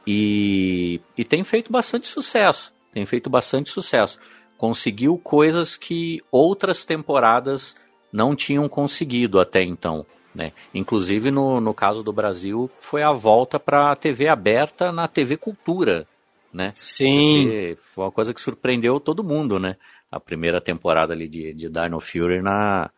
E, 0.07 1.01
e 1.17 1.25
tem 1.25 1.43
feito 1.45 1.73
bastante 1.73 2.09
sucesso. 2.09 2.75
Tem 2.93 3.07
feito 3.07 3.31
bastante 3.31 3.71
sucesso. 3.71 4.19
Conseguiu 4.59 5.17
coisas 5.17 5.79
que 5.79 6.23
outras 6.31 6.85
temporadas 6.85 7.75
não 8.15 8.37
tinham 8.37 8.69
conseguido 8.69 9.41
até 9.41 9.61
então. 9.61 10.07
Né? 10.33 10.53
Inclusive, 10.73 11.33
no, 11.33 11.61
no 11.61 11.75
caso 11.75 12.01
do 12.05 12.13
Brasil, 12.13 12.71
foi 12.79 13.03
a 13.03 13.11
volta 13.11 13.59
para 13.59 13.91
a 13.91 13.97
TV 13.97 14.29
aberta 14.29 14.93
na 14.93 15.09
TV 15.09 15.37
Cultura. 15.37 16.07
Né? 16.53 16.71
Sim. 16.77 17.09
Porque 17.09 17.79
foi 17.93 18.05
uma 18.05 18.13
coisa 18.13 18.33
que 18.33 18.41
surpreendeu 18.41 19.01
todo 19.01 19.25
mundo, 19.25 19.59
né? 19.59 19.77
A 20.13 20.21
primeira 20.21 20.61
temporada 20.61 21.13
ali 21.13 21.27
de, 21.27 21.53
de 21.53 21.69
Dino 21.69 21.99
Fury 21.99 22.41
na. 22.41 22.89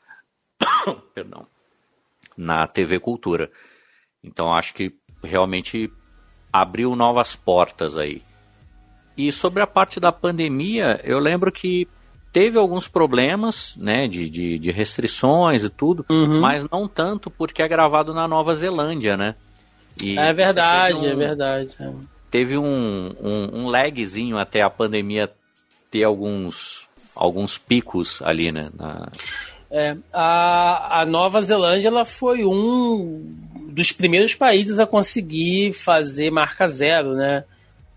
Perdão. 1.14 1.46
Na 2.36 2.66
TV 2.66 3.00
Cultura. 3.00 3.50
Então 4.22 4.54
acho 4.54 4.74
que 4.74 4.92
realmente 5.24 5.90
abriu 6.52 6.94
novas 6.94 7.34
portas 7.34 7.96
aí. 7.96 8.22
E 9.16 9.32
sobre 9.32 9.62
a 9.62 9.66
parte 9.66 9.98
da 9.98 10.12
pandemia, 10.12 11.00
eu 11.02 11.18
lembro 11.18 11.50
que 11.50 11.88
teve 12.36 12.58
alguns 12.58 12.86
problemas, 12.86 13.74
né, 13.78 14.06
de, 14.06 14.28
de, 14.28 14.58
de 14.58 14.70
restrições 14.70 15.64
e 15.64 15.70
tudo, 15.70 16.04
Uhum. 16.10 16.38
mas 16.38 16.68
não 16.70 16.86
tanto 16.86 17.30
porque 17.30 17.62
é 17.62 17.66
gravado 17.68 18.12
na 18.12 18.28
Nova 18.28 18.54
Zelândia, 18.54 19.16
né? 19.16 19.34
E 20.02 20.18
É 20.18 20.34
verdade, 20.34 20.96
teve 21.00 21.12
é 21.12 21.14
um- 21.14 21.18
verdade. 21.18 21.70
é. 21.80 21.90
Teve 22.30 22.58
um, 22.58 23.14
um, 23.22 23.60
um 23.62 23.66
lagzinho 23.68 24.36
até 24.36 24.60
a 24.60 24.68
pandemia 24.68 25.30
ter 25.90 26.04
alguns, 26.04 26.86
alguns 27.14 27.56
picos 27.56 28.20
ali, 28.20 28.52
né? 28.52 28.68
na- 28.78 29.08
É, 29.70 29.96
a, 30.12 31.00
a 31.00 31.06
Nova 31.06 31.40
Zelândia 31.40 31.88
ela 31.88 32.04
foi 32.04 32.44
um 32.44 33.34
dos 33.70 33.92
primeiros 33.92 34.34
países 34.34 34.78
a 34.78 34.84
conseguir 34.86 35.72
fazer 35.72 36.30
marca 36.30 36.66
zero, 36.66 37.14
né? 37.14 37.44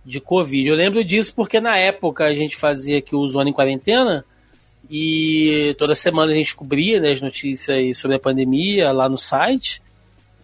De 0.06 0.22
Covid. 0.22 0.66
Eu 0.70 0.76
lembro 0.78 1.04
disso 1.04 1.34
porque 1.36 1.60
na 1.60 1.78
época 1.78 2.24
a 2.24 2.34
gente 2.34 2.56
fazia 2.56 3.00
aqui 3.00 3.14
o 3.18 3.28
Zona 3.28 3.50
em 3.50 3.54
Quarentena 3.54 4.24
e 4.90 5.76
toda 5.78 5.94
semana 5.94 6.32
a 6.32 6.36
gente 6.36 6.56
cobria 6.56 7.00
né, 7.00 7.12
as 7.12 7.22
notícias 7.22 7.98
sobre 7.98 8.18
a 8.18 8.20
pandemia 8.20 8.92
lá 8.92 9.08
no 9.08 9.18
site, 9.18 9.82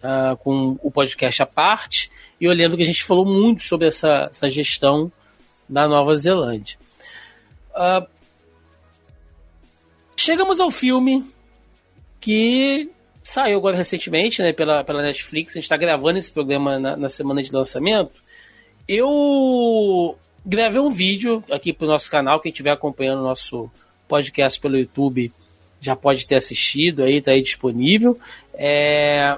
ah, 0.00 0.36
com 0.38 0.78
o 0.82 0.90
podcast 0.90 1.42
à 1.42 1.46
parte. 1.46 2.10
E 2.40 2.46
lembro 2.46 2.76
que 2.76 2.82
a 2.84 2.86
gente 2.86 3.02
falou 3.02 3.26
muito 3.26 3.64
sobre 3.64 3.88
essa, 3.88 4.28
essa 4.30 4.48
gestão 4.48 5.10
da 5.68 5.88
Nova 5.88 6.14
Zelândia. 6.14 6.78
Ah, 7.74 8.06
chegamos 10.16 10.60
ao 10.60 10.70
filme 10.70 11.24
que 12.20 12.88
saiu 13.24 13.58
agora 13.58 13.76
recentemente 13.76 14.40
né, 14.42 14.52
pela, 14.52 14.84
pela 14.84 15.02
Netflix. 15.02 15.52
A 15.52 15.54
gente 15.54 15.64
está 15.64 15.76
gravando 15.76 16.18
esse 16.18 16.30
programa 16.30 16.78
na, 16.78 16.96
na 16.96 17.08
semana 17.08 17.42
de 17.42 17.52
lançamento. 17.52 18.12
Eu 18.86 20.16
gravei 20.44 20.80
um 20.80 20.90
vídeo 20.90 21.42
aqui 21.50 21.72
para 21.72 21.86
o 21.86 21.90
nosso 21.90 22.08
canal. 22.08 22.38
Quem 22.38 22.52
estiver 22.52 22.70
acompanhando 22.70 23.18
o 23.18 23.24
nosso 23.24 23.68
podcast 24.08 24.60
pelo 24.60 24.76
YouTube 24.78 25.32
já 25.80 25.94
pode 25.94 26.26
ter 26.26 26.36
assistido 26.36 27.02
aí, 27.02 27.20
tá 27.20 27.32
aí 27.32 27.42
disponível. 27.42 28.18
É, 28.54 29.36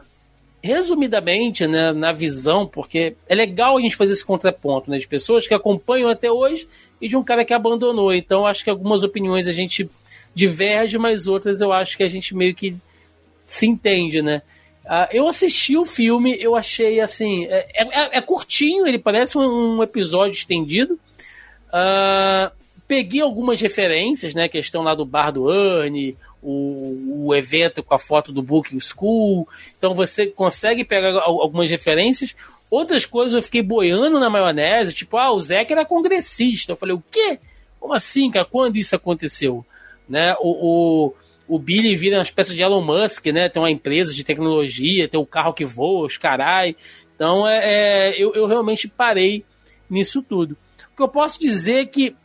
resumidamente, 0.62 1.66
né, 1.66 1.92
na 1.92 2.12
visão, 2.12 2.66
porque 2.66 3.14
é 3.28 3.34
legal 3.34 3.76
a 3.76 3.80
gente 3.80 3.96
fazer 3.96 4.12
esse 4.12 4.24
contraponto, 4.24 4.90
né, 4.90 4.98
de 4.98 5.06
pessoas 5.06 5.46
que 5.46 5.54
acompanham 5.54 6.08
até 6.08 6.30
hoje 6.30 6.68
e 7.00 7.08
de 7.08 7.16
um 7.16 7.24
cara 7.24 7.44
que 7.44 7.54
abandonou. 7.54 8.12
Então, 8.12 8.46
acho 8.46 8.64
que 8.64 8.70
algumas 8.70 9.02
opiniões 9.02 9.46
a 9.48 9.52
gente 9.52 9.88
diverge, 10.34 10.98
mas 10.98 11.26
outras 11.26 11.60
eu 11.60 11.72
acho 11.72 11.96
que 11.96 12.02
a 12.02 12.08
gente 12.08 12.34
meio 12.34 12.54
que 12.54 12.76
se 13.46 13.66
entende, 13.66 14.20
né? 14.22 14.42
Ah, 14.86 15.08
eu 15.12 15.26
assisti 15.28 15.76
o 15.76 15.84
filme, 15.84 16.36
eu 16.40 16.56
achei 16.56 17.00
assim. 17.00 17.44
É, 17.46 17.66
é- 17.74 18.18
é 18.18 18.20
curtinho, 18.22 18.86
ele 18.86 18.98
parece 18.98 19.36
um, 19.36 19.76
um 19.78 19.82
episódio 19.82 20.36
estendido. 20.36 20.98
Ah, 21.72 22.50
peguei 22.88 23.20
algumas 23.20 23.60
referências, 23.60 24.34
né? 24.34 24.48
Questão 24.48 24.82
lá 24.82 24.94
do 24.94 25.04
bar 25.04 25.30
do 25.30 25.52
Ernie, 25.52 26.16
o, 26.42 27.26
o 27.26 27.34
evento 27.34 27.82
com 27.82 27.94
a 27.94 27.98
foto 27.98 28.32
do 28.32 28.42
Booking 28.42 28.80
School. 28.80 29.46
Então 29.76 29.94
você 29.94 30.26
consegue 30.26 30.84
pegar 30.84 31.10
al- 31.20 31.42
algumas 31.42 31.70
referências. 31.70 32.34
Outras 32.70 33.04
coisas 33.04 33.34
eu 33.34 33.42
fiquei 33.42 33.62
boiando 33.62 34.18
na 34.18 34.30
maionese, 34.30 34.94
tipo, 34.94 35.18
ah, 35.18 35.30
o 35.32 35.40
Zeca 35.40 35.72
era 35.74 35.84
congressista. 35.84 36.72
Eu 36.72 36.76
falei, 36.76 36.94
o 36.96 37.02
quê? 37.10 37.38
Como 37.78 37.92
assim, 37.92 38.30
cara? 38.30 38.46
Quando 38.46 38.76
isso 38.76 38.96
aconteceu? 38.96 39.64
Né? 40.08 40.34
O, 40.40 41.12
o, 41.46 41.56
o 41.56 41.58
Billy 41.58 41.94
vira 41.94 42.16
uma 42.16 42.22
espécie 42.22 42.54
de 42.54 42.62
Elon 42.62 42.82
Musk, 42.82 43.26
né? 43.26 43.50
Tem 43.50 43.60
uma 43.62 43.70
empresa 43.70 44.14
de 44.14 44.24
tecnologia, 44.24 45.08
tem 45.08 45.20
o 45.20 45.26
carro 45.26 45.52
que 45.52 45.64
voa, 45.64 46.06
os 46.06 46.16
carai. 46.16 46.74
Então, 47.14 47.46
é, 47.46 47.58
é, 48.12 48.22
eu, 48.22 48.34
eu 48.34 48.46
realmente 48.46 48.88
parei 48.88 49.44
nisso 49.90 50.22
tudo. 50.22 50.56
O 50.92 50.96
que 50.96 51.02
eu 51.02 51.08
posso 51.08 51.38
dizer 51.38 51.80
é 51.80 51.86
que 51.86 52.16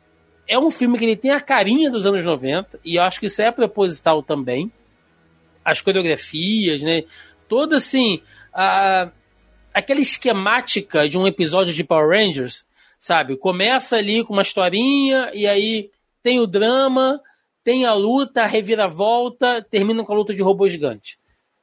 é 0.47 0.57
um 0.57 0.69
filme 0.69 0.97
que 0.97 1.05
ele 1.05 1.15
tem 1.15 1.31
a 1.31 1.39
carinha 1.39 1.89
dos 1.89 2.05
anos 2.05 2.25
90, 2.25 2.79
e 2.83 2.95
eu 2.95 3.03
acho 3.03 3.19
que 3.19 3.27
isso 3.27 3.41
é 3.41 3.51
proposital 3.51 4.21
também. 4.21 4.71
As 5.63 5.81
coreografias, 5.81 6.81
né? 6.81 7.03
Toda 7.47 7.77
assim. 7.77 8.21
A, 8.53 9.09
aquela 9.73 9.99
esquemática 9.99 11.09
de 11.09 11.17
um 11.17 11.25
episódio 11.25 11.73
de 11.73 11.83
Power 11.83 12.09
Rangers, 12.09 12.65
sabe? 12.99 13.35
Começa 13.35 13.97
ali 13.97 14.23
com 14.23 14.33
uma 14.33 14.43
historinha, 14.43 15.31
e 15.33 15.47
aí 15.47 15.89
tem 16.21 16.39
o 16.39 16.45
drama, 16.45 17.19
tem 17.63 17.85
a 17.85 17.93
luta, 17.93 18.43
a 18.43 18.47
reviravolta, 18.47 19.65
termina 19.69 20.03
com 20.03 20.13
a 20.13 20.15
luta 20.15 20.33
de 20.33 20.43
robô 20.43 20.69
gigante. 20.69 21.17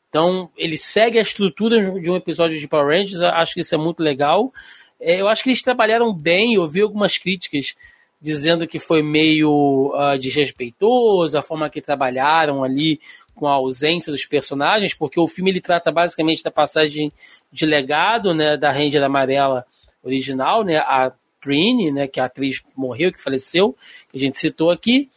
Então, 0.09 0.51
ele 0.57 0.77
segue 0.77 1.19
a 1.19 1.23
estrutura 1.23 1.81
de 2.01 2.11
um 2.11 2.17
episódio 2.17 2.59
de 2.59 2.67
Power 2.67 2.99
Rangers, 2.99 3.23
acho 3.23 3.55
que 3.55 3.61
isso 3.61 3.75
é 3.75 3.79
muito 3.79 4.03
legal. 4.03 4.53
É, 5.01 5.21
eu 5.21 5.29
acho 5.29 5.43
que 5.43 5.51
eles 5.51 5.63
trabalharam 5.63 6.13
bem, 6.13 6.55
eu 6.55 6.67
vi 6.67 6.83
algumas 6.83 7.17
críticas 7.17 7.77
dizendo 8.21 8.67
que 8.67 8.79
foi 8.79 9.03
meio 9.03 9.93
uh, 9.95 10.19
desrespeitoso 10.19 11.39
a 11.39 11.43
forma 11.43 11.71
que 11.71 11.81
trabalharam 11.81 12.63
ali 12.63 13.01
com 13.35 13.49
a 13.49 13.55
ausência 13.55 14.13
dos 14.13 14.27
personagens, 14.27 14.93
porque 14.93 15.19
o 15.19 15.27
filme 15.27 15.51
ele 15.51 15.61
trata 15.61 15.91
basicamente 15.91 16.43
da 16.43 16.51
passagem 16.51 17.11
de 17.51 17.65
legado 17.65 18.35
né, 18.35 18.57
da 18.57 18.71
Ranger 18.71 19.03
Amarela 19.03 19.65
original, 20.03 20.63
né, 20.63 20.77
a 20.77 21.11
Trini, 21.41 21.91
né, 21.91 22.07
que 22.07 22.21
a 22.21 22.27
atriz 22.27 22.63
morreu, 22.77 23.11
que 23.11 23.21
faleceu, 23.21 23.75
que 24.11 24.19
a 24.19 24.21
gente 24.21 24.37
citou 24.37 24.71
aqui, 24.71 25.09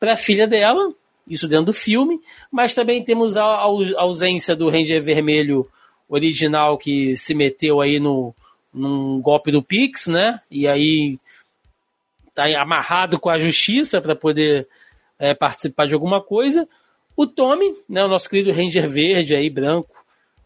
para 0.00 0.14
a 0.14 0.16
filha 0.16 0.46
dela, 0.46 0.90
isso 1.28 1.46
dentro 1.46 1.66
do 1.66 1.72
filme, 1.74 2.18
mas 2.50 2.72
também 2.72 3.04
temos 3.04 3.36
a, 3.36 3.44
a 3.44 3.64
ausência 3.98 4.56
do 4.56 4.70
Ranger 4.70 5.02
Vermelho 5.02 5.68
original 6.08 6.78
que 6.78 7.14
se 7.16 7.34
meteu 7.34 7.80
aí 7.80 7.98
no, 7.98 8.34
num 8.72 9.20
golpe 9.20 9.50
do 9.50 9.62
Pix, 9.62 10.06
né? 10.06 10.40
E 10.50 10.68
aí 10.68 11.18
tá 12.36 12.60
amarrado 12.60 13.18
com 13.18 13.30
a 13.30 13.38
justiça 13.38 14.00
para 14.00 14.14
poder 14.14 14.68
é, 15.18 15.34
participar 15.34 15.86
de 15.86 15.94
alguma 15.94 16.22
coisa. 16.22 16.68
O 17.16 17.26
Tommy, 17.26 17.74
né, 17.88 18.04
o 18.04 18.08
nosso 18.08 18.28
querido 18.28 18.52
Ranger 18.52 18.88
Verde 18.88 19.34
aí, 19.34 19.48
branco, 19.48 20.04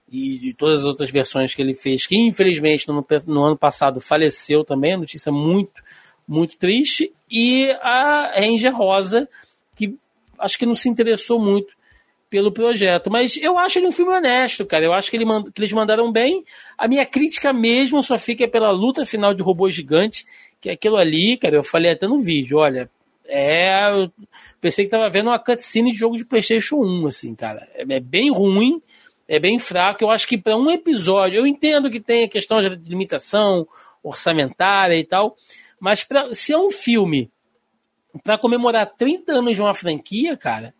e 0.09 0.39
de 0.39 0.55
todas 0.55 0.81
as 0.81 0.87
outras 0.87 1.11
versões 1.11 1.55
que 1.55 1.61
ele 1.61 1.75
fez, 1.75 2.07
que 2.07 2.17
infelizmente 2.17 2.89
no, 2.89 3.05
no 3.27 3.45
ano 3.45 3.59
passado 3.59 4.01
faleceu 4.01 4.65
também, 4.65 4.97
notícia 4.97 5.33
muito, 5.33 5.83
muito 6.27 6.57
triste. 6.57 7.13
E 7.31 7.71
a 7.81 8.33
Ranger 8.41 8.75
Rosa, 8.75 9.29
que 9.77 9.97
acho 10.39 10.59
que 10.59 10.67
não 10.67 10.75
se 10.75 10.89
interessou 10.89 11.41
muito 11.41 11.75
pelo 12.29 12.53
projeto. 12.53 13.11
Mas 13.11 13.37
eu 13.37 13.59
acho 13.59 13.79
ele 13.79 13.89
um 13.89 13.93
filme 13.93 14.13
honesto, 14.13 14.65
cara. 14.65 14.85
Eu 14.85 14.93
acho 14.93 15.11
que, 15.11 15.17
ele 15.17 15.25
mand 15.25 15.45
que 15.53 15.61
eles 15.61 15.73
mandaram 15.73 16.11
bem. 16.11 16.45
A 16.79 16.87
minha 16.87 17.05
crítica 17.05 17.53
mesmo 17.53 18.03
só 18.03 18.17
fica 18.17 18.47
pela 18.49 18.71
luta 18.71 19.05
final 19.05 19.35
de 19.35 19.43
robô 19.43 19.69
gigante, 19.71 20.25
que 20.61 20.71
aquilo 20.71 20.97
ali, 20.97 21.37
cara, 21.37 21.57
eu 21.57 21.63
falei 21.63 21.93
até 21.93 22.07
no 22.07 22.19
vídeo, 22.19 22.59
olha, 22.59 22.91
é. 23.31 23.89
Eu 23.91 24.13
pensei 24.61 24.85
que 24.85 24.91
tava 24.91 25.09
vendo 25.09 25.29
uma 25.29 25.39
cutscene 25.39 25.93
de 25.93 25.97
jogo 25.97 26.17
de 26.17 26.25
PlayStation 26.25 26.77
1, 26.77 27.07
assim, 27.07 27.35
cara. 27.35 27.67
É, 27.75 27.83
é 27.83 28.01
bem 28.01 28.31
ruim, 28.31 28.83
é 29.27 29.39
bem 29.39 29.59
fraco. 29.59 30.05
Eu 30.05 30.11
acho 30.11 30.27
que 30.27 30.37
para 30.37 30.57
um 30.57 30.71
episódio, 30.71 31.39
eu 31.39 31.47
entendo 31.47 31.91
que 31.91 32.01
tem 32.01 32.25
a 32.25 32.29
questão 32.29 32.61
de 32.61 32.69
limitação 32.69 33.67
orçamentária 34.03 34.97
e 34.97 35.05
tal, 35.05 35.37
mas 35.79 36.03
pra, 36.03 36.33
se 36.33 36.53
é 36.53 36.59
um 36.59 36.71
filme 36.71 37.31
para 38.25 38.39
comemorar 38.39 38.95
30 38.97 39.33
anos 39.33 39.55
de 39.55 39.63
uma 39.63 39.75
franquia, 39.75 40.37
cara, 40.37 40.75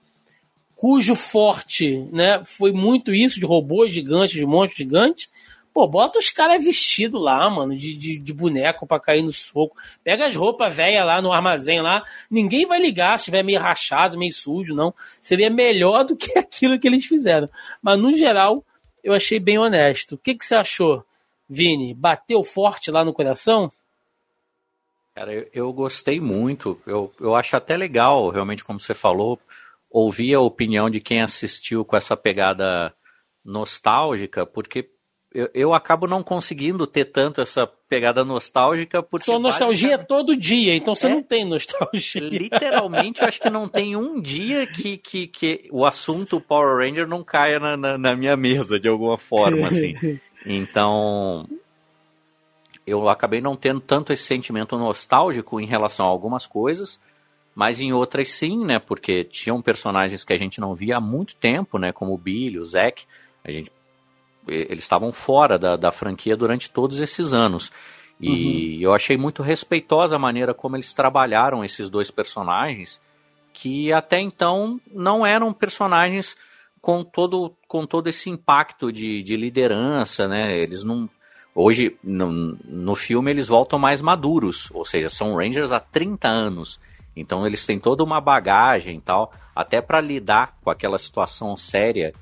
cujo 0.75 1.15
forte, 1.15 1.99
né, 2.11 2.43
foi 2.45 2.73
muito 2.73 3.13
isso 3.13 3.39
de 3.39 3.45
robôs 3.45 3.93
gigantes, 3.93 4.35
de 4.35 4.47
monstros 4.47 4.79
gigantes, 4.79 5.29
pô, 5.73 5.87
bota 5.87 6.19
os 6.19 6.31
caras 6.31 6.65
vestidos 6.65 7.21
lá, 7.23 7.49
mano, 7.49 7.77
de, 7.77 7.95
de, 7.97 8.19
de 8.19 8.33
boneco 8.33 8.87
para 8.87 9.01
cair 9.01 9.23
no 9.23 9.33
soco. 9.33 9.77
Pega 10.03 10.27
as 10.27 10.35
roupas 10.35 10.75
velhas 10.75 11.07
lá 11.07 11.23
no 11.23 11.33
armazém 11.33 11.81
lá, 11.81 12.05
ninguém 12.31 12.67
vai 12.67 12.81
ligar 12.81 13.19
se 13.19 13.23
estiver 13.23 13.43
meio 13.43 13.61
rachado, 13.61 14.19
meio 14.19 14.33
sujo, 14.33 14.75
não. 14.75 14.95
Seria 15.21 15.51
melhor 15.51 16.05
do 16.05 16.17
que 16.17 16.37
aquilo 16.39 16.79
que 16.79 16.89
eles 16.89 17.07
fizeram. 17.07 17.49
Mas 17.83 17.99
no 17.99 18.13
geral, 18.13 18.65
eu 19.03 19.13
achei 19.13 19.39
bem 19.39 19.59
honesto. 19.59 20.15
O 20.15 20.19
que, 20.19 20.35
que 20.35 20.45
você 20.45 20.55
achou, 20.55 21.05
Vini? 21.49 21.95
Bateu 21.95 22.43
forte 22.45 22.91
lá 22.91 23.05
no 23.05 23.13
coração? 23.13 23.73
Cara, 25.15 25.33
eu, 25.33 25.49
eu, 25.53 25.73
gostei 25.73 26.21
muito. 26.21 26.81
Eu, 26.87 27.13
eu 27.21 27.35
acho 27.35 27.57
até 27.57 27.77
legal, 27.77 28.31
realmente, 28.31 28.65
como 28.65 28.79
você 28.79 28.95
falou, 28.95 29.39
ouvir 29.91 30.35
a 30.35 30.41
opinião 30.41 30.89
de 30.89 31.01
quem 31.01 31.21
assistiu 31.21 31.85
com 31.85 31.97
essa 31.97 32.17
pegada 32.17 32.95
nostálgica, 33.45 34.47
porque 34.47 34.89
eu, 35.33 35.49
eu, 35.55 35.75
acabo 35.75 36.09
não 36.09 36.25
conseguindo 36.25 36.87
ter 36.89 37.05
tanto 37.05 37.41
essa 37.41 37.65
pegada 37.89 38.25
nostálgica 38.25 39.01
porque. 39.01 39.27
Sua 39.27 39.39
nostalgia 39.39 39.91
basicamente... 39.91 40.05
é 40.05 40.07
todo 40.07 40.37
dia, 40.37 40.75
então 40.75 40.95
você 40.95 41.07
é, 41.07 41.11
não 41.11 41.23
tem 41.23 41.45
nostalgia. 41.45 42.21
Literalmente, 42.21 43.23
eu 43.23 43.29
acho 43.29 43.41
que 43.41 43.49
não 43.49 43.69
tem 43.69 43.95
um 43.95 44.21
dia 44.21 44.67
que, 44.67 44.97
que, 44.97 45.29
que 45.29 45.69
o 45.71 45.87
assunto 45.87 46.41
Power 46.41 46.79
Ranger 46.79 47.07
não 47.07 47.23
caia 47.23 47.61
na, 47.61 47.77
na, 47.77 47.97
na 47.97 48.17
minha 48.17 48.37
mesa 48.37 48.81
de 48.81 48.89
alguma 48.89 49.17
forma, 49.17 49.69
assim. 49.69 49.95
Então. 50.45 51.47
Eu 52.87 53.09
acabei 53.11 53.43
não 53.43 53.55
tendo 53.55 53.79
tanto 53.79 54.11
esse 54.11 54.25
sentimento 54.25 54.77
nostálgico 54.77 55.61
em 55.61 55.67
relação 55.67 56.07
a 56.07 56.09
algumas 56.09 56.47
coisas, 56.47 56.99
mas 57.55 57.79
em 57.79 57.93
outras 57.93 58.31
sim, 58.31 58.65
né? 58.65 58.79
Porque 58.79 59.23
tinham 59.23 59.61
personagens 59.61 60.25
que 60.25 60.33
a 60.33 60.37
gente 60.37 60.61
não 60.61 60.75
via 60.75 60.97
há 60.97 61.01
muito 61.01 61.37
tempo, 61.37 61.79
né? 61.79 61.93
Como 61.93 62.15
o 62.15 62.19
Billy, 62.19 62.59
o 62.59 62.65
Zack. 62.65 63.05
A 63.45 63.51
gente 63.53 63.71
eles 64.53 64.85
estavam 64.85 65.13
fora 65.13 65.59
da, 65.59 65.77
da 65.77 65.93
franquia 65.93 66.37
durante 66.37 66.71
todos 66.71 67.01
esses 67.01 67.33
anos. 67.33 67.71
E 68.21 68.77
uhum. 68.77 68.83
eu 68.83 68.95
achei 68.95 69.17
muito 69.17 69.43
respeitosa 69.43 70.17
a 70.17 70.19
maneira 70.19 70.53
como 70.53 70.77
eles 70.77 70.93
trabalharam 70.93 71.65
esses 71.65 71.89
dois 71.89 72.11
personagens, 72.11 73.01
que 73.53 73.93
até 73.93 74.21
então 74.21 74.81
não 74.93 75.25
eram 75.25 75.53
personagens 75.53 76.37
com 76.81 77.03
todo, 77.03 77.55
com 77.67 77.87
todo 77.87 78.09
esse 78.09 78.29
impacto 78.29 78.93
de, 78.93 79.23
de 79.23 79.37
liderança, 79.37 80.29
né? 80.29 80.59
Eles 80.59 80.85
não. 80.85 81.09
Hoje, 81.55 81.97
no, 82.03 82.57
no 82.65 82.95
filme, 82.95 83.31
eles 83.31 83.49
voltam 83.49 83.79
mais 83.79 84.01
maduros, 84.01 84.71
ou 84.73 84.85
seja, 84.85 85.11
são 85.11 85.35
Rangers 85.35 85.73
há 85.73 85.81
30 85.81 86.29
anos. 86.29 86.81
Então 87.15 87.47
eles 87.47 87.67
têm 87.67 87.79
toda 87.79 88.05
uma 88.05 88.21
bagagem 88.21 88.99
e 88.99 89.01
tal, 89.01 89.33
até 89.55 89.81
para 89.81 90.01
lidar 90.01 90.57
com 90.63 90.71
aquela 90.71 90.97
situação 90.97 91.57
séria 91.57 92.15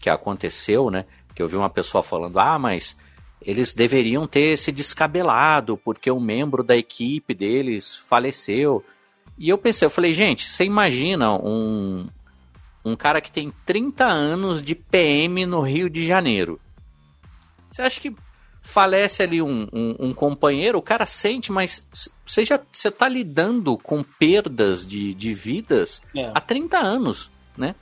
que 0.00 0.08
aconteceu, 0.08 0.90
né? 0.90 1.06
Que 1.38 1.42
eu 1.42 1.46
vi 1.46 1.54
uma 1.54 1.70
pessoa 1.70 2.02
falando, 2.02 2.36
ah, 2.40 2.58
mas 2.58 2.96
eles 3.40 3.72
deveriam 3.72 4.26
ter 4.26 4.58
se 4.58 4.72
descabelado 4.72 5.76
porque 5.76 6.10
um 6.10 6.18
membro 6.18 6.64
da 6.64 6.76
equipe 6.76 7.32
deles 7.32 7.94
faleceu. 7.94 8.84
E 9.38 9.48
eu 9.48 9.56
pensei, 9.56 9.86
eu 9.86 9.90
falei, 9.90 10.12
gente, 10.12 10.48
você 10.48 10.64
imagina 10.64 11.32
um, 11.32 12.08
um 12.84 12.96
cara 12.96 13.20
que 13.20 13.30
tem 13.30 13.52
30 13.64 14.04
anos 14.04 14.60
de 14.60 14.74
PM 14.74 15.46
no 15.46 15.60
Rio 15.60 15.88
de 15.88 16.04
Janeiro. 16.04 16.60
Você 17.70 17.82
acha 17.82 18.00
que 18.00 18.12
falece 18.60 19.22
ali 19.22 19.40
um, 19.40 19.68
um, 19.72 20.08
um 20.08 20.12
companheiro, 20.12 20.76
o 20.76 20.82
cara 20.82 21.06
sente, 21.06 21.52
mas 21.52 21.88
você 22.26 22.44
já 22.44 22.58
você 22.72 22.90
tá 22.90 23.08
lidando 23.08 23.78
com 23.78 24.02
perdas 24.02 24.84
de, 24.84 25.14
de 25.14 25.32
vidas 25.34 26.02
é. 26.16 26.32
há 26.34 26.40
30 26.40 26.78
anos, 26.78 27.30
né? 27.56 27.76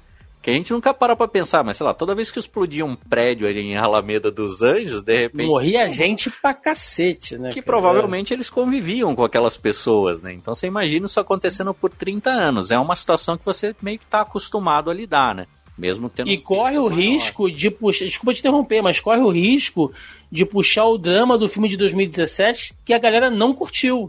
Que 0.47 0.51
a 0.53 0.55
gente 0.55 0.73
nunca 0.73 0.95
para 0.95 1.17
pra 1.17 1.27
pensar, 1.27 1.65
mas 1.65 1.77
sei 1.77 1.85
lá, 1.85 1.93
toda 1.93 2.15
vez 2.15 2.31
que 2.31 2.39
explodia 2.39 2.85
um 2.85 2.95
prédio 2.95 3.49
ali 3.49 3.59
em 3.63 3.77
Alameda 3.77 4.31
dos 4.31 4.63
Anjos, 4.63 5.03
de 5.03 5.23
repente. 5.23 5.49
Morria 5.49 5.89
gente 5.89 6.31
pra 6.31 6.55
cacete, 6.55 7.37
né? 7.37 7.49
Que 7.49 7.61
cara? 7.61 7.65
provavelmente 7.65 8.33
eles 8.33 8.49
conviviam 8.49 9.17
com 9.17 9.25
aquelas 9.25 9.57
pessoas, 9.57 10.23
né? 10.23 10.33
Então 10.33 10.55
você 10.55 10.69
imagina 10.69 11.07
isso 11.07 11.19
acontecendo 11.19 11.75
por 11.75 11.91
30 11.91 12.31
anos. 12.31 12.71
É 12.71 12.79
uma 12.79 12.95
situação 12.95 13.37
que 13.37 13.45
você 13.45 13.75
meio 13.83 13.99
que 13.99 14.07
tá 14.07 14.21
acostumado 14.21 14.89
a 14.89 14.95
lidar, 14.95 15.35
né? 15.35 15.49
Mesmo 15.77 16.09
tendo. 16.09 16.31
E 16.31 16.39
corre 16.39 16.79
o 16.79 16.87
risco 16.87 17.51
de 17.51 17.69
puxar. 17.69 18.05
Desculpa 18.05 18.33
te 18.33 18.39
interromper, 18.39 18.81
mas 18.83 19.01
corre 19.01 19.23
o 19.23 19.31
risco 19.31 19.93
de 20.31 20.47
puxar 20.47 20.85
o 20.85 20.97
drama 20.97 21.37
do 21.37 21.49
filme 21.49 21.69
de 21.69 21.77
2017 21.77 22.73
que 22.85 22.95
a 22.95 23.01
galera 23.01 23.29
não 23.29 23.53
curtiu. 23.53 24.09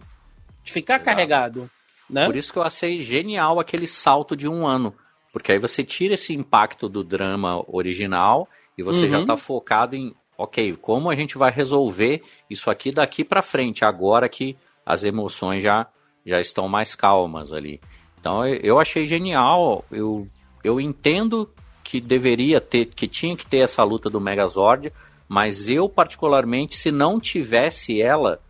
De 0.63 0.71
ficar 0.71 0.97
Exato. 0.97 1.05
carregado. 1.05 1.69
Né? 2.07 2.27
Por 2.27 2.35
isso 2.35 2.53
que 2.53 2.59
eu 2.59 2.63
achei 2.63 3.01
genial 3.01 3.59
aquele 3.59 3.87
salto 3.87 4.35
de 4.35 4.47
um 4.47 4.67
ano 4.67 4.93
porque 5.37 5.51
aí 5.51 5.59
você 5.59 5.83
tira 5.83 6.15
esse 6.15 6.33
impacto 6.33 6.89
do 6.89 7.03
drama 7.03 7.63
original 7.67 8.47
e 8.75 8.81
você 8.81 9.03
uhum. 9.03 9.09
já 9.09 9.19
está 9.21 9.37
focado 9.37 9.95
em, 9.95 10.15
ok, 10.35 10.75
como 10.77 11.11
a 11.11 11.15
gente 11.15 11.37
vai 11.37 11.51
resolver 11.51 12.23
isso 12.49 12.71
aqui 12.71 12.91
daqui 12.91 13.23
para 13.23 13.43
frente, 13.43 13.85
agora 13.85 14.27
que 14.27 14.57
as 14.83 15.03
emoções 15.03 15.61
já, 15.61 15.85
já 16.25 16.39
estão 16.39 16.67
mais 16.67 16.95
calmas 16.95 17.53
ali. 17.53 17.79
Então 18.19 18.47
eu 18.47 18.79
achei 18.79 19.05
genial, 19.05 19.85
eu, 19.91 20.27
eu 20.63 20.81
entendo 20.81 21.47
que 21.83 22.01
deveria 22.01 22.59
ter, 22.59 22.85
que 22.87 23.07
tinha 23.07 23.37
que 23.37 23.45
ter 23.45 23.59
essa 23.59 23.83
luta 23.83 24.09
do 24.09 24.19
Megazord, 24.19 24.91
mas 25.27 25.69
eu 25.69 25.87
particularmente, 25.87 26.75
se 26.75 26.91
não 26.91 27.19
tivesse 27.19 28.01
ela, 28.01 28.41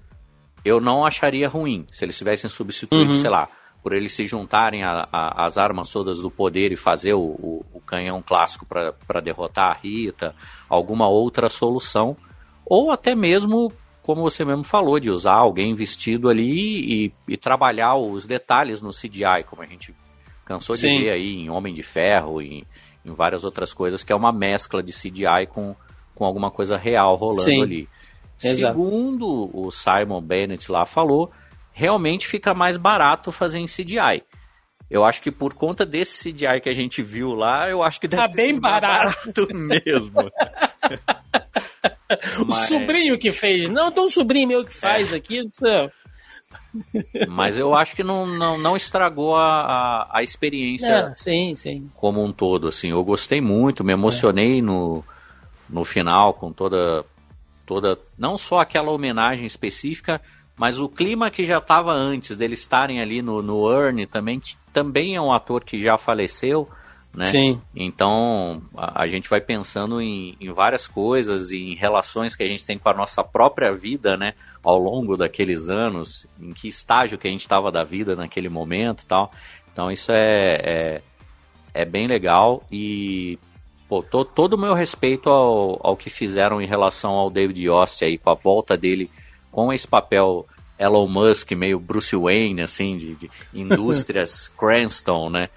eu 0.64 0.80
não 0.80 1.06
acharia 1.06 1.50
ruim. 1.50 1.86
Se 1.92 2.06
eles 2.06 2.18
tivessem 2.18 2.50
substituído, 2.50 3.12
uhum. 3.12 3.22
sei 3.22 3.30
lá, 3.30 3.50
por 3.88 3.94
eles 3.94 4.12
se 4.12 4.28
juntarem 4.28 4.82
às 4.84 5.58
armas 5.58 5.90
todas 5.90 6.20
do 6.20 6.30
poder 6.30 6.74
e 6.74 6.76
fazer 6.76 7.14
o, 7.14 7.22
o, 7.22 7.66
o 7.72 7.80
canhão 7.80 8.22
clássico 8.22 8.66
para 8.66 9.22
derrotar 9.22 9.72
a 9.72 9.74
Rita, 9.74 10.36
alguma 10.68 11.08
outra 11.08 11.48
solução, 11.48 12.18
ou 12.66 12.92
até 12.92 13.16
mesmo, 13.16 13.72
como 14.04 14.22
você 14.22 14.44
mesmo 14.44 14.66
falou, 14.66 15.00
de 15.00 15.10
usar 15.10 15.36
alguém 15.36 15.74
vestido 15.74 16.28
ali 16.28 17.06
e, 17.06 17.14
e 17.30 17.38
trabalhar 17.38 17.96
os 17.96 18.28
detalhes 18.28 18.82
no 18.82 18.90
CGI, 18.90 19.46
como 19.50 19.62
a 19.62 19.66
gente 19.66 19.96
cansou 20.44 20.76
Sim. 20.76 20.90
de 20.90 21.04
ver 21.06 21.12
aí 21.12 21.36
em 21.38 21.50
Homem 21.50 21.74
de 21.74 21.82
Ferro 21.82 22.42
e 22.42 22.68
em 23.06 23.14
várias 23.14 23.46
outras 23.46 23.74
coisas, 23.74 24.04
que 24.04 24.12
é 24.12 24.16
uma 24.18 24.34
mescla 24.34 24.84
de 24.84 24.92
CGI 24.92 25.48
com, 25.48 25.74
com 26.14 26.26
alguma 26.26 26.52
coisa 26.52 26.76
real 26.76 27.16
rolando 27.16 27.44
Sim. 27.44 27.62
ali. 27.62 27.90
Exato. 28.44 28.74
Segundo 28.74 29.50
o 29.54 29.72
Simon 29.72 30.22
Bennett 30.22 30.70
lá 30.70 30.86
falou, 30.86 31.32
realmente 31.78 32.26
fica 32.26 32.56
mais 32.56 32.76
barato 32.76 33.32
fazer 33.32 33.60
em 33.60 33.68
CGI. 33.68 34.24
Eu 34.90 35.06
acho 35.06 35.22
que 35.22 35.30
por 35.30 35.54
conta 35.54 35.86
desse 35.86 36.34
CGI 36.34 36.60
que 36.60 36.70
a 36.70 36.74
gente 36.74 37.04
viu 37.04 37.36
lá, 37.36 37.70
eu 37.70 37.84
acho 37.84 38.02
que 38.02 38.08
deve 38.08 38.24
tá 38.24 38.28
bem 38.28 38.60
barato. 38.60 39.32
barato 39.32 39.48
mesmo. 39.54 40.22
o 42.42 42.46
Mas... 42.48 42.68
sobrinho 42.68 43.16
que 43.20 43.32
fez. 43.32 43.70
Não, 43.70 43.92
tem 43.92 44.04
um 44.04 44.10
sobrinho 44.10 44.48
meu 44.48 44.66
que 44.66 44.74
faz 44.74 45.14
é. 45.14 45.18
aqui. 45.18 45.48
Mas 47.28 47.60
eu 47.60 47.76
acho 47.76 47.96
que 47.96 48.04
não, 48.04 48.26
não, 48.26 48.58
não 48.58 48.76
estragou 48.76 49.36
a, 49.36 49.62
a, 49.62 50.18
a 50.18 50.24
experiência 50.24 51.12
é, 51.12 51.14
sim, 51.14 51.54
sim. 51.54 51.92
como 51.96 52.24
um 52.24 52.34
todo. 52.34 52.68
Assim. 52.68 52.90
Eu 52.90 53.04
gostei 53.04 53.40
muito, 53.40 53.84
me 53.84 53.94
emocionei 53.94 54.58
é. 54.58 54.62
no, 54.64 55.04
no 55.70 55.86
final 55.86 56.34
com 56.34 56.52
toda, 56.52 57.06
toda. 57.68 58.00
Não 58.18 58.36
só 58.36 58.62
aquela 58.62 58.90
homenagem 58.90 59.46
específica, 59.46 60.20
mas 60.58 60.80
o 60.80 60.90
clima 60.90 61.30
que 61.30 61.46
já 61.46 61.60
estava 61.60 61.94
antes 61.94 62.36
deles 62.36 62.60
estarem 62.60 63.00
ali 63.00 63.22
no, 63.22 63.44
no 63.44 63.72
Ernie 63.72 64.08
também, 64.08 64.40
que 64.40 64.58
também 64.74 65.16
é 65.16 65.22
um 65.22 65.32
ator 65.32 65.64
que 65.64 65.80
já 65.80 66.00
faleceu, 66.00 66.68
né? 67.14 67.28
Sim. 67.28 67.62
Então 67.76 68.64
a, 68.76 69.04
a 69.04 69.08
gente 69.08 69.30
vai 69.30 69.40
pensando 69.40 70.02
em, 70.02 70.36
em, 70.42 70.52
várias 70.52 70.88
coisas, 70.88 71.52
em 71.52 71.76
relações 71.76 72.36
que 72.36 72.44
a 72.44 72.48
gente 72.48 72.66
tem 72.66 72.78
com 72.78 72.90
a 72.90 72.94
nossa 72.94 73.24
própria 73.24 73.72
vida, 73.72 74.18
né? 74.18 74.34
Ao 74.64 74.80
longo 74.80 75.16
daqueles 75.16 75.70
anos, 75.70 76.26
em 76.42 76.52
que 76.54 76.68
estágio 76.68 77.20
que 77.20 77.28
a 77.28 77.32
gente 77.32 77.42
estava 77.42 77.72
da 77.72 77.84
vida 77.84 78.16
naquele 78.16 78.50
momento 78.50 79.06
tal. 79.06 79.32
Então 79.72 79.92
isso 79.92 80.12
é, 80.12 80.56
é, 80.64 81.02
é 81.72 81.86
bem 81.86 82.08
legal 82.08 82.64
e 82.72 83.38
pô, 83.88 84.02
to, 84.02 84.26
todo 84.26 84.54
o 84.54 84.60
meu 84.60 84.74
respeito 84.74 85.30
ao, 85.30 85.80
ao 85.84 85.96
que 85.96 86.10
fizeram 86.10 86.60
em 86.60 86.66
relação 86.66 87.12
ao 87.12 87.30
David 87.30 87.62
Yost 87.62 88.04
aí, 88.04 88.18
com 88.18 88.32
a 88.32 88.34
volta 88.34 88.76
dele 88.76 89.08
com 89.58 89.74
esse 89.74 89.88
papel 89.88 90.46
Elon 90.78 91.08
Musk, 91.08 91.52
meio 91.54 91.80
Bruce 91.80 92.16
Wayne, 92.16 92.62
assim, 92.62 92.96
de, 92.96 93.16
de 93.16 93.30
indústrias 93.52 94.48
Cranston, 94.56 95.32
né? 95.32 95.50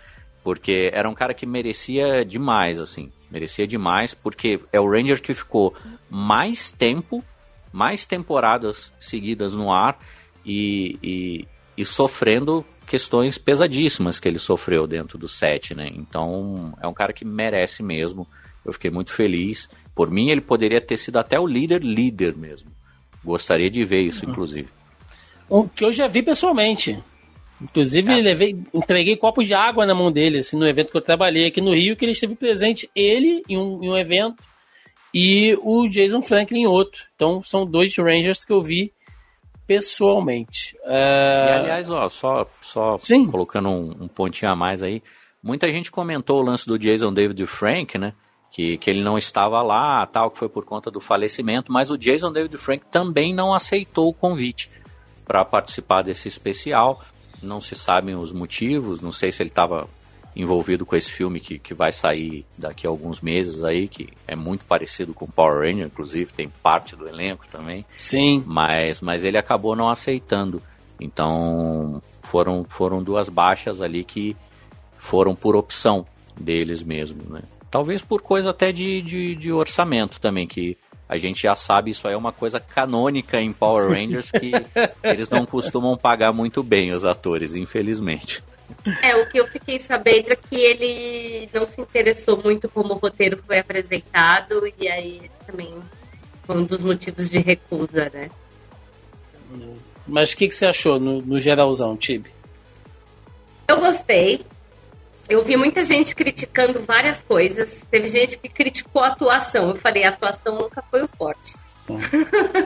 Porque 0.43 0.89
era 0.91 1.07
um 1.07 1.13
cara 1.13 1.35
que 1.35 1.45
merecia 1.45 2.25
demais, 2.25 2.81
assim. 2.81 3.13
Merecia 3.31 3.67
demais, 3.67 4.15
porque 4.15 4.59
é 4.73 4.81
o 4.81 4.91
Ranger 4.91 5.21
que 5.21 5.35
ficou 5.35 5.75
mais 6.09 6.73
tempo, 6.73 7.23
mais 7.71 8.07
temporadas 8.07 8.91
seguidas 8.99 9.55
no 9.55 9.71
ar 9.71 9.99
e, 10.47 10.99
e, 11.03 11.49
e 11.77 11.85
sofrendo 11.85 12.65
questões 12.87 13.37
pesadíssimas 13.37 14.19
que 14.19 14.27
ele 14.27 14.39
sofreu 14.39 14.87
dentro 14.87 15.19
do 15.19 15.29
set, 15.29 15.75
né? 15.75 15.91
Então, 15.95 16.73
é 16.81 16.89
um 16.89 16.95
cara 16.95 17.13
que 17.13 17.27
merece 17.27 17.83
mesmo. 17.83 18.27
Eu 18.65 18.73
fiquei 18.73 18.91
muito 18.91 19.13
feliz. 19.13 19.69
Por 19.95 20.11
mim, 20.11 20.31
ele 20.31 20.41
poderia 20.41 20.81
ter 20.81 20.97
sido 20.97 21.19
até 21.19 21.39
o 21.39 21.47
líder 21.47 21.83
líder 21.83 22.35
mesmo. 22.35 22.80
Gostaria 23.25 23.71
de 23.71 23.85
ver 23.85 24.03
isso, 24.03 24.25
inclusive. 24.25 24.69
O 25.49 25.69
que 25.69 25.85
eu 25.85 25.93
já 25.93 26.07
vi 26.07 26.23
pessoalmente. 26.23 26.99
Inclusive, 27.61 28.13
é. 28.13 28.23
levei, 28.23 28.57
entreguei 28.73 29.17
copos 29.17 29.47
de 29.47 29.53
água 29.53 29.85
na 29.85 29.95
mão 29.95 30.11
dele, 30.11 30.39
assim, 30.39 30.57
no 30.57 30.67
evento 30.67 30.91
que 30.91 30.97
eu 30.97 31.03
trabalhei 31.03 31.47
aqui 31.47 31.61
no 31.61 31.75
Rio, 31.75 31.95
que 31.95 32.05
ele 32.05 32.13
esteve 32.13 32.35
presente, 32.35 32.91
ele 32.95 33.43
em 33.49 33.59
um, 33.59 33.85
em 33.85 33.91
um 33.91 33.99
evento, 33.99 34.43
e 35.13 35.59
o 35.63 35.87
Jason 35.89 36.23
Franklin 36.23 36.61
em 36.61 36.67
outro. 36.67 37.05
Então, 37.15 37.43
são 37.43 37.67
dois 37.67 37.95
Rangers 37.97 38.45
que 38.45 38.53
eu 38.53 38.63
vi 38.63 38.93
pessoalmente. 39.67 40.75
Uh... 40.85 40.89
E, 40.89 41.53
aliás, 41.53 41.91
ó, 41.91 42.09
só, 42.09 42.51
só 42.61 42.99
colocando 43.31 43.69
um, 43.69 44.05
um, 44.05 44.09
pontinho 44.09 44.51
a 44.51 44.57
mais 44.57 44.83
aí, 44.83 45.03
muita 45.43 45.71
gente 45.71 45.91
comentou 45.91 46.41
o 46.41 46.45
lance 46.45 46.67
do 46.67 46.79
Jason 46.79 47.13
David 47.13 47.45
Frank, 47.47 47.99
né? 47.99 48.15
Que, 48.51 48.77
que 48.79 48.91
ele 48.91 49.03
não 49.03 49.17
estava 49.17 49.63
lá, 49.63 50.05
tal, 50.07 50.31
que 50.31 50.39
foi 50.39 50.49
por 50.49 50.65
conta 50.65 50.91
do 50.91 51.01
falecimento, 51.01 51.73
mas 51.73 51.91
o 51.91 51.97
Jason 51.97 52.33
David 52.33 52.57
Frank 52.59 52.85
também 52.91 53.33
não 53.33 53.55
aceitou 53.55 54.09
o 54.09 54.15
convite 54.15 54.71
para 55.25 55.45
participar 55.45 56.03
desse 56.03 56.27
especial. 56.27 57.01
Não 57.43 57.61
se 57.61 57.75
sabem 57.77 58.17
os 58.17 58.33
motivos, 58.33 59.01
não 59.01 59.13
sei 59.13 59.31
se 59.31 59.43
ele 59.43 59.51
estava 59.51 59.89
envolvido 60.35 60.87
com 60.87 60.95
esse 60.97 61.11
filme 61.11 61.41
que, 61.41 61.59
que 61.59 61.75
vai 61.75 61.93
sair 61.93 62.45
daqui 62.57 62.87
a 62.87 62.91
alguns 62.91 63.21
meses 63.21 63.63
aí, 63.63 63.89
que 63.89 64.09
é 64.27 64.37
muito 64.37 64.65
parecido 64.65 65.13
com 65.13 65.27
Power 65.27 65.61
Ranger, 65.61 65.87
inclusive 65.87 66.33
tem 66.33 66.49
parte 66.49 66.95
do 66.95 67.09
elenco 67.09 67.47
também. 67.49 67.85
Sim. 67.97 68.43
Mas, 68.47 69.01
mas 69.01 69.25
ele 69.25 69.39
acabou 69.39 69.75
não 69.75 69.89
aceitando. 69.89 70.63
Então 71.01 72.03
foram, 72.23 72.65
foram 72.69 73.03
duas 73.03 73.29
baixas 73.29 73.81
ali 73.81 74.05
que 74.05 74.37
foram 74.99 75.35
por 75.35 75.57
opção 75.57 76.07
deles 76.39 76.83
mesmo, 76.83 77.23
né? 77.29 77.43
Talvez 77.71 78.03
por 78.03 78.21
coisa 78.21 78.51
até 78.51 78.73
de, 78.73 79.01
de, 79.01 79.35
de 79.35 79.53
orçamento 79.53 80.21
também, 80.21 80.47
que 80.47 80.77
a 81.09 81.17
gente 81.17 81.43
já 81.43 81.55
sabe, 81.55 81.91
isso 81.91 82.07
aí 82.07 82.15
é 82.15 82.17
uma 82.17 82.33
coisa 82.33 82.59
canônica 82.59 83.41
em 83.41 83.53
Power 83.53 83.89
Rangers 83.95 84.31
que 84.31 84.53
eles 85.03 85.29
não 85.29 85.47
costumam 85.47 85.97
pagar 85.97 86.33
muito 86.33 86.63
bem 86.63 86.93
os 86.93 87.05
atores, 87.05 87.55
infelizmente. 87.55 88.43
É, 89.03 89.17
o 89.17 89.29
que 89.29 89.39
eu 89.39 89.47
fiquei 89.47 89.79
sabendo 89.79 90.33
é 90.33 90.37
que 90.37 90.55
ele 90.55 91.49
não 91.53 91.67
se 91.67 91.81
interessou 91.81 92.41
muito 92.43 92.69
como 92.69 92.95
o 92.95 92.99
roteiro 92.99 93.43
foi 93.45 93.59
apresentado, 93.59 94.73
e 94.79 94.89
aí 94.89 95.31
também 95.47 95.75
foi 96.45 96.57
um 96.57 96.65
dos 96.65 96.81
motivos 96.81 97.29
de 97.29 97.39
recusa, 97.39 98.11
né? 98.13 98.31
Mas 100.07 100.33
o 100.33 100.37
que, 100.37 100.49
que 100.49 100.55
você 100.55 100.67
achou 100.67 100.99
no, 100.99 101.21
no 101.21 101.39
geralzão, 101.39 101.97
Tibi? 101.97 102.31
Eu 103.69 103.81
gostei. 103.81 104.45
Eu 105.31 105.45
vi 105.45 105.57
muita 105.57 105.85
gente 105.85 106.13
criticando 106.13 106.81
várias 106.81 107.23
coisas. 107.23 107.85
Teve 107.89 108.09
gente 108.09 108.37
que 108.37 108.49
criticou 108.49 109.01
a 109.01 109.09
atuação. 109.09 109.69
Eu 109.69 109.77
falei, 109.77 110.03
a 110.03 110.09
atuação 110.09 110.59
nunca 110.59 110.83
foi 110.83 111.05
o 111.05 111.09
forte. 111.09 111.55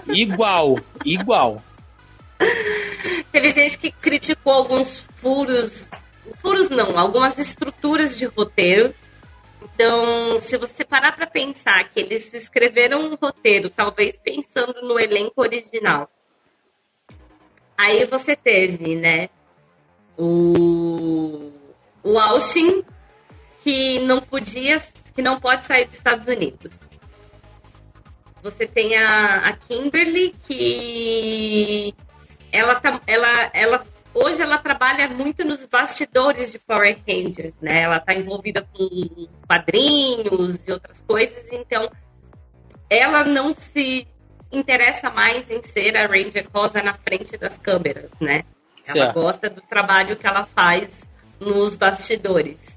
igual, 0.09 0.79
igual. 1.05 1.63
Teve 3.31 3.51
gente 3.51 3.79
que 3.79 3.91
criticou 3.91 4.55
alguns 4.55 5.05
furos, 5.17 5.91
furos 6.37 6.71
não, 6.71 6.99
algumas 6.99 7.39
estruturas 7.39 8.17
de 8.17 8.25
roteiro. 8.25 8.95
Então, 9.63 10.41
se 10.41 10.57
você 10.57 10.87
parar 10.87 11.13
para 11.13 11.27
pensar 11.27 11.85
que 11.91 12.01
eles 12.01 12.33
escreveram 12.33 13.11
um 13.11 13.15
roteiro, 13.15 13.69
talvez 13.69 14.17
pensando 14.17 14.81
no 14.81 14.99
elenco 14.99 15.43
original, 15.43 16.11
aí 17.77 18.07
você 18.07 18.35
teve, 18.35 18.95
né, 18.95 19.29
o, 20.17 21.53
o 22.05 22.19
Austin, 22.19 22.85
que 23.63 23.99
não 24.01 24.21
podia, 24.21 24.81
que 25.15 25.23
não 25.23 25.41
pode 25.41 25.65
sair 25.65 25.87
dos 25.87 25.97
Estados 25.97 26.27
Unidos. 26.27 26.71
Você 28.43 28.67
tem 28.67 28.97
a, 28.97 29.49
a 29.49 29.53
Kimberly, 29.55 30.35
que 30.47 31.95
ela, 32.53 32.75
tá, 32.75 33.01
ela, 33.07 33.51
ela 33.55 33.87
hoje 34.13 34.43
ela 34.43 34.59
trabalha 34.59 35.09
muito 35.09 35.45
nos 35.45 35.65
bastidores 35.65 36.53
de 36.53 36.59
Power 36.59 36.99
Rangers, 37.09 37.55
né? 37.61 37.83
Ela 37.83 37.97
está 37.97 38.15
envolvida 38.15 38.69
com 38.73 39.27
quadrinhos 39.49 40.61
e 40.67 40.73
outras 40.73 41.03
coisas, 41.03 41.51
então 41.51 41.91
ela 42.89 43.25
não 43.25 43.55
se 43.55 44.07
interessa 44.53 45.11
mais 45.11 45.51
em 45.51 45.63
ser 45.63 45.97
a 45.97 46.07
Ranger 46.07 46.47
Rosa 46.55 46.83
na 46.83 46.95
frente 46.95 47.37
das 47.37 47.57
câmeras, 47.57 48.11
né? 48.21 48.45
Ela 48.87 49.07
certo. 49.07 49.21
gosta 49.21 49.49
do 49.51 49.63
trabalho 49.63 50.17
que 50.17 50.27
ela 50.27 50.45
faz 50.47 51.11
nos 51.41 51.77
bastidores. 51.77 52.77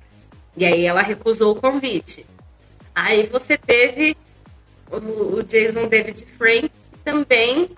E 0.56 0.66
aí 0.66 0.86
ela 0.86 1.02
recusou 1.02 1.54
o 1.54 1.62
convite. 1.62 2.26
Aí 2.94 3.28
você 3.28 3.58
teve 3.58 4.18
o, 4.92 5.44
Jason 5.44 5.88
David 5.88 6.26
Frank 6.38 6.72
também, 7.04 7.70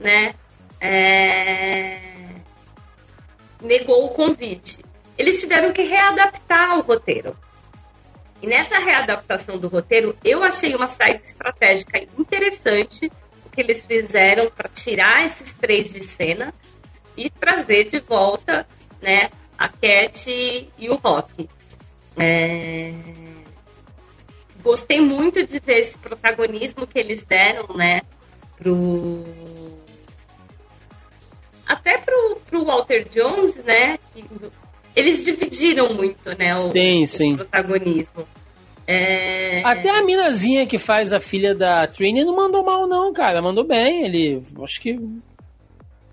né? 0.00 0.34
É 0.80 2.16
negou 3.60 4.04
o 4.04 4.10
convite. 4.10 4.84
Eles 5.16 5.40
tiveram 5.40 5.72
que 5.72 5.82
readaptar 5.82 6.78
o 6.78 6.82
roteiro. 6.82 7.36
E 8.42 8.46
nessa 8.46 8.78
readaptação 8.78 9.58
do 9.58 9.68
roteiro, 9.68 10.16
eu 10.22 10.42
achei 10.42 10.74
uma 10.74 10.86
saída 10.86 11.24
estratégica 11.24 11.98
interessante 12.18 13.10
o 13.44 13.50
que 13.50 13.60
eles 13.60 13.84
fizeram 13.84 14.50
para 14.50 14.68
tirar 14.68 15.24
esses 15.24 15.52
três 15.54 15.92
de 15.92 16.02
cena 16.02 16.52
e 17.16 17.30
trazer 17.30 17.84
de 17.84 17.98
volta 17.98 18.66
né, 19.00 19.30
a 19.58 19.68
Cat 19.68 20.30
e 20.78 20.90
o 20.90 20.96
Rock. 20.96 21.48
É... 22.16 22.92
Gostei 24.62 25.00
muito 25.00 25.46
de 25.46 25.60
ver 25.60 25.78
esse 25.78 25.98
protagonismo 25.98 26.86
que 26.86 26.98
eles 26.98 27.24
deram 27.24 27.76
né, 27.76 28.00
pro 28.58 29.24
até 31.66 31.98
pro, 31.98 32.38
pro 32.46 32.64
Walter 32.64 33.06
Jones, 33.08 33.62
né? 33.64 33.98
Eles 34.94 35.24
dividiram 35.24 35.92
muito, 35.92 36.30
né? 36.38 36.56
O, 36.56 36.70
sim, 36.70 37.02
o 37.02 37.08
sim. 37.08 37.36
protagonismo. 37.36 38.26
É... 38.86 39.60
Até 39.64 39.90
a 39.90 40.02
minazinha 40.02 40.64
que 40.64 40.78
faz 40.78 41.12
a 41.12 41.18
filha 41.18 41.54
da 41.54 41.86
Trini 41.88 42.24
não 42.24 42.36
mandou 42.36 42.64
mal, 42.64 42.86
não, 42.86 43.12
cara. 43.12 43.42
Mandou 43.42 43.66
bem. 43.66 44.04
Ele. 44.04 44.42
Acho 44.62 44.80
que. 44.80 44.96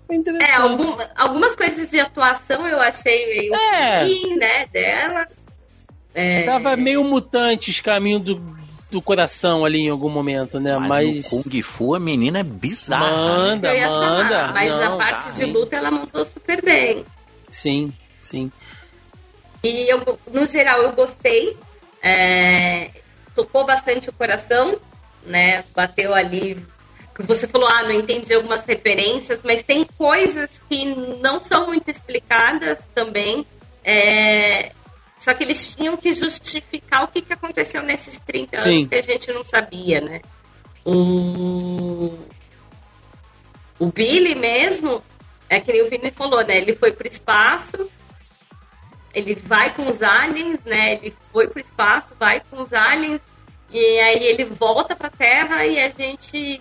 Foi 0.06 0.16
interessante. 0.16 0.50
É, 0.50 0.56
algum, 0.56 0.96
algumas 1.16 1.56
coisas 1.56 1.90
de 1.90 1.98
atuação 1.98 2.66
eu 2.66 2.80
achei 2.80 3.26
meio 3.26 3.54
é. 3.54 4.02
ruim, 4.02 4.36
né? 4.36 4.66
Dela. 4.66 5.26
É... 6.14 6.42
Tava 6.42 6.76
meio 6.76 7.02
mutantes 7.02 7.80
caminho 7.80 8.20
do, 8.20 8.56
do 8.90 9.02
coração 9.02 9.64
ali 9.64 9.80
em 9.80 9.88
algum 9.88 10.08
momento, 10.08 10.60
né? 10.60 10.76
Mas, 10.78 10.88
mas... 10.88 11.32
no 11.32 11.42
Kung 11.42 11.62
Fu 11.62 11.94
a 11.94 12.00
menina 12.00 12.40
é 12.40 12.42
bizarra. 12.42 13.10
Manda, 13.10 13.72
né? 13.72 13.86
manda. 13.86 14.28
Falar, 14.28 14.52
mas 14.52 14.72
não, 14.72 14.94
a 14.94 14.96
parte 14.96 15.24
tá, 15.24 15.30
de 15.32 15.44
luta 15.46 15.76
ela 15.76 15.90
montou 15.90 16.24
super 16.24 16.62
bem. 16.62 17.04
Sim, 17.50 17.92
sim. 18.22 18.52
E 19.62 19.90
eu, 19.90 20.18
no 20.30 20.46
geral, 20.46 20.82
eu 20.82 20.92
gostei. 20.92 21.56
É, 22.02 22.90
tocou 23.34 23.64
bastante 23.64 24.10
o 24.10 24.12
coração, 24.12 24.78
né? 25.24 25.64
Bateu 25.74 26.14
ali. 26.14 26.62
Você 27.18 27.46
falou, 27.46 27.68
ah, 27.68 27.84
não 27.84 27.92
entendi 27.92 28.34
algumas 28.34 28.64
referências, 28.64 29.40
mas 29.42 29.62
tem 29.62 29.84
coisas 29.84 30.50
que 30.68 30.84
não 30.84 31.40
são 31.40 31.66
muito 31.66 31.88
explicadas 31.88 32.88
também. 32.94 33.46
É, 33.84 34.72
só 35.18 35.32
que 35.32 35.44
eles 35.44 35.74
tinham 35.74 35.96
que 35.96 36.12
justificar 36.12 37.04
o 37.04 37.08
que, 37.08 37.22
que 37.22 37.32
aconteceu 37.32 37.82
nesses 37.82 38.18
30 38.18 38.60
Sim. 38.60 38.68
anos 38.68 38.88
que 38.88 38.94
a 38.94 39.02
gente 39.02 39.32
não 39.32 39.44
sabia, 39.44 40.00
né? 40.00 40.20
O, 40.84 42.12
o 43.78 43.86
Billy 43.86 44.34
mesmo, 44.34 45.02
é 45.48 45.60
que 45.60 45.82
o 45.82 45.88
Vini 45.88 46.10
falou, 46.10 46.44
né? 46.44 46.56
Ele 46.56 46.74
foi 46.74 46.92
pro 46.92 47.06
espaço, 47.06 47.88
ele 49.14 49.34
vai 49.34 49.72
com 49.74 49.86
os 49.86 50.02
aliens, 50.02 50.60
né? 50.64 50.94
Ele 50.94 51.14
foi 51.32 51.48
pro 51.48 51.60
espaço, 51.60 52.14
vai 52.18 52.42
com 52.50 52.60
os 52.60 52.72
aliens, 52.72 53.22
e 53.70 53.78
aí 54.00 54.24
ele 54.24 54.44
volta 54.44 54.94
pra 54.96 55.10
Terra 55.10 55.64
e 55.66 55.78
a 55.78 55.88
gente. 55.90 56.60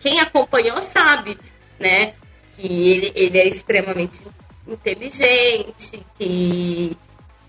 Quem 0.00 0.20
acompanhou 0.20 0.80
sabe, 0.80 1.38
né? 1.78 2.14
Que 2.56 2.66
ele, 2.66 3.12
ele 3.14 3.38
é 3.38 3.48
extremamente 3.48 4.20
inteligente, 4.66 6.04
que 6.18 6.96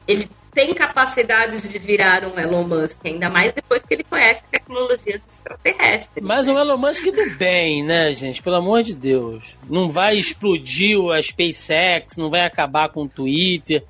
ele 0.08 0.30
tem 0.54 0.74
capacidades 0.74 1.72
de 1.72 1.78
virar 1.78 2.26
um 2.26 2.40
Elon 2.40 2.68
Musk, 2.68 2.98
ainda 3.06 3.30
mais 3.30 3.54
depois 3.54 3.84
que 3.84 3.94
ele 3.94 4.04
conhece 4.04 4.44
tecnologias 4.50 5.22
extraterrestres. 5.32 6.24
Mas 6.24 6.48
né? 6.48 6.54
um 6.54 6.58
Elon 6.58 6.78
Musk 6.78 7.06
do 7.06 7.38
bem, 7.38 7.84
né, 7.84 8.14
gente? 8.14 8.42
Pelo 8.42 8.58
amor 8.58 8.84
de 8.84 8.96
Deus. 8.96 9.56
Não 9.70 9.90
vai 9.90 10.18
explodir 10.18 11.00
a 11.12 11.22
SpaceX, 11.22 12.18
não 12.18 12.30
vai 12.30 12.42
acabar 12.42 12.90
com 12.90 13.04
o 13.04 13.10
Twitter. 13.10 13.84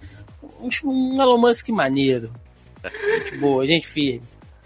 Um 0.62 1.22
Elon 1.22 1.38
Musk 1.38 1.70
maneiro. 1.70 2.32
Gente 2.84 3.38
boa, 3.38 3.66
gente 3.66 3.88
firme. 3.88 4.22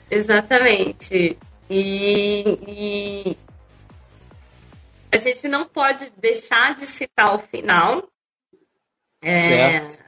Exatamente. 0.10 1.38
E, 1.70 2.58
e 2.68 3.38
a 5.14 5.18
gente 5.18 5.48
não 5.48 5.66
pode 5.66 6.10
deixar 6.18 6.76
de 6.76 6.86
citar 6.86 7.36
o 7.36 7.40
final. 7.40 8.10
É, 9.22 9.40
certo 9.40 10.04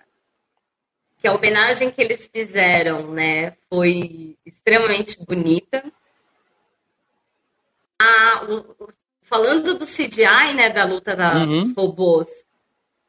que 1.25 1.27
a 1.27 1.33
homenagem 1.33 1.89
que 1.89 1.99
eles 1.99 2.29
fizeram, 2.31 3.11
né, 3.11 3.57
foi 3.67 4.37
extremamente 4.45 5.17
bonita. 5.25 5.83
A, 7.99 8.45
o, 8.45 8.93
falando 9.23 9.73
do 9.73 9.87
CGI, 9.87 10.53
né, 10.55 10.69
da 10.69 10.83
luta 10.83 11.15
da, 11.15 11.33
uhum. 11.33 11.63
dos 11.63 11.73
robôs, 11.75 12.27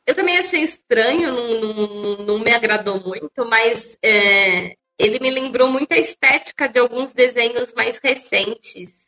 eu 0.07 0.15
também 0.15 0.39
achei 0.39 0.63
estranho, 0.63 1.31
não, 1.31 1.75
não, 1.75 2.17
não 2.25 2.39
me 2.39 2.55
agradou 2.55 2.99
muito, 2.99 3.45
mas 3.45 3.99
é, 4.03 4.77
ele 4.99 5.19
me 5.21 5.29
lembrou 5.29 5.69
muito 5.69 5.93
a 5.93 5.99
estética 5.99 6.67
de 6.71 6.79
alguns 6.79 7.13
desenhos 7.13 7.75
mais 7.75 7.99
recentes, 7.99 9.06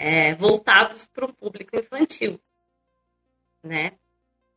é, 0.00 0.34
voltados 0.34 1.06
para 1.12 1.26
um 1.26 1.32
público 1.32 1.78
infantil, 1.78 2.40
né? 3.62 3.92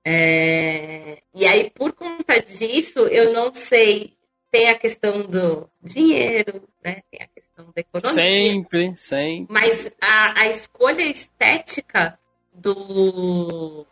É, 0.06 1.22
e 1.36 1.46
aí, 1.46 1.70
por 1.70 1.92
conta 1.92 2.42
disso, 2.42 3.00
eu 3.08 3.34
não 3.34 3.54
sei. 3.54 4.18
Tem 4.50 4.70
a 4.70 4.80
questão 4.80 5.24
do 5.24 5.70
dinheiro, 5.82 6.64
né? 6.82 7.04
Tem 7.12 7.22
a 7.24 7.28
questão 7.28 7.66
da 7.76 7.82
economia. 7.82 8.24
Sempre, 8.24 8.96
sempre. 8.96 9.54
Mas 9.54 9.92
a, 10.00 10.44
a 10.44 10.48
escolha 10.48 11.04
estética 11.04 12.18
do. 12.54 13.86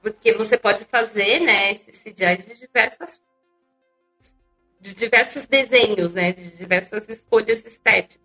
Porque 0.00 0.32
você 0.32 0.56
pode 0.56 0.84
fazer, 0.84 1.40
né, 1.40 1.72
esse 1.72 1.90
CGI 1.90 2.36
de 2.36 2.58
diversas 2.60 3.20
de 4.80 4.94
diversos 4.94 5.46
desenhos, 5.46 6.12
né? 6.12 6.32
De 6.32 6.50
diversas 6.52 7.08
escolhas 7.08 7.64
estéticas. 7.64 8.23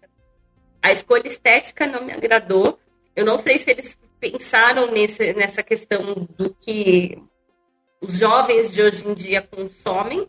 A 0.82 0.92
escolha 0.92 1.28
estética 1.28 1.86
não 1.86 2.06
me 2.06 2.14
agradou. 2.14 2.80
Eu 3.16 3.26
não 3.26 3.38
sei 3.38 3.58
se 3.58 3.70
eles 3.70 3.98
pensaram 4.20 4.92
nesse, 4.92 5.34
nessa 5.34 5.64
questão 5.64 6.28
do 6.38 6.54
que 6.54 7.22
os 8.02 8.18
jovens 8.18 8.74
de 8.74 8.82
hoje 8.82 9.08
em 9.08 9.14
dia 9.14 9.42
consomem, 9.42 10.28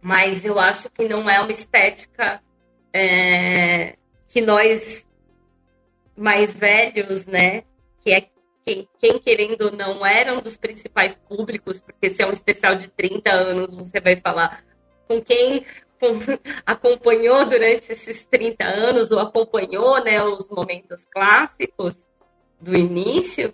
mas 0.00 0.44
eu 0.44 0.58
acho 0.58 0.90
que 0.90 1.08
não 1.08 1.28
é 1.28 1.40
uma 1.40 1.52
estética 1.52 2.42
é, 2.92 3.96
que 4.28 4.40
nós 4.40 5.06
mais 6.16 6.54
velhos, 6.54 7.26
né, 7.26 7.62
que 8.02 8.12
é 8.12 8.28
quem, 8.64 8.88
quem, 8.98 9.18
querendo 9.18 9.66
ou 9.66 9.72
não 9.72 10.04
era 10.04 10.34
um 10.34 10.40
dos 10.40 10.56
principais 10.56 11.14
públicos, 11.14 11.80
porque 11.80 12.10
se 12.10 12.22
é 12.22 12.26
um 12.26 12.32
especial 12.32 12.74
de 12.74 12.88
30 12.88 13.30
anos, 13.32 13.74
você 13.74 14.00
vai 14.00 14.16
falar 14.16 14.64
com 15.06 15.20
quem 15.20 15.64
acompanhou 16.64 17.46
durante 17.46 17.92
esses 17.92 18.24
30 18.24 18.64
anos, 18.64 19.10
ou 19.10 19.18
acompanhou 19.18 20.02
né, 20.04 20.22
os 20.22 20.48
momentos 20.48 21.04
clássicos 21.04 21.96
do 22.60 22.76
início, 22.76 23.52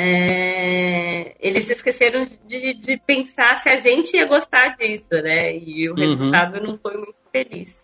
é, 0.00 1.34
eles 1.40 1.68
esqueceram 1.68 2.24
de, 2.46 2.72
de, 2.72 2.96
pensar 2.98 3.56
se 3.56 3.68
a 3.68 3.76
gente 3.76 4.16
ia 4.16 4.26
gostar 4.26 4.76
disso, 4.76 5.08
né? 5.10 5.56
E 5.56 5.88
o 5.88 5.92
uhum. 5.92 5.98
resultado 5.98 6.60
não 6.60 6.78
foi 6.78 6.96
muito 6.96 7.16
feliz. 7.32 7.76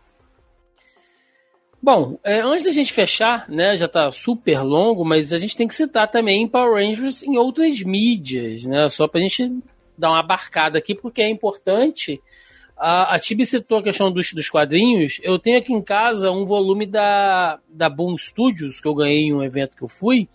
Bom, 1.82 2.18
é, 2.22 2.40
antes 2.40 2.64
da 2.64 2.70
gente 2.70 2.92
fechar, 2.92 3.46
né, 3.50 3.76
já 3.76 3.86
está 3.86 4.10
super 4.12 4.62
longo, 4.62 5.04
mas 5.04 5.32
a 5.32 5.38
gente 5.38 5.56
tem 5.56 5.66
que 5.66 5.74
citar 5.74 6.08
também 6.10 6.48
Power 6.48 6.74
Rangers 6.74 7.24
em 7.24 7.36
outras 7.36 7.82
mídias, 7.82 8.64
né? 8.64 8.88
Só 8.88 9.08
para 9.08 9.18
a 9.18 9.22
gente 9.22 9.52
dar 9.98 10.10
uma 10.10 10.20
abarcada 10.20 10.78
aqui, 10.78 10.94
porque 10.94 11.20
é 11.20 11.28
importante. 11.28 12.22
A, 12.76 13.14
a 13.14 13.18
Tibi 13.18 13.46
citou 13.46 13.78
a 13.78 13.82
questão 13.82 14.12
dos, 14.12 14.32
dos 14.32 14.50
quadrinhos. 14.50 15.20
Eu 15.22 15.38
tenho 15.38 15.58
aqui 15.58 15.72
em 15.72 15.82
casa 15.82 16.30
um 16.30 16.44
volume 16.44 16.86
da, 16.86 17.58
da 17.68 17.88
Boom 17.88 18.18
Studios, 18.18 18.80
que 18.80 18.88
eu 18.88 18.94
ganhei 18.94 19.24
em 19.24 19.34
um 19.34 19.42
evento 19.42 19.76
que 19.76 19.82
eu 19.82 19.88
fui, 19.88 20.28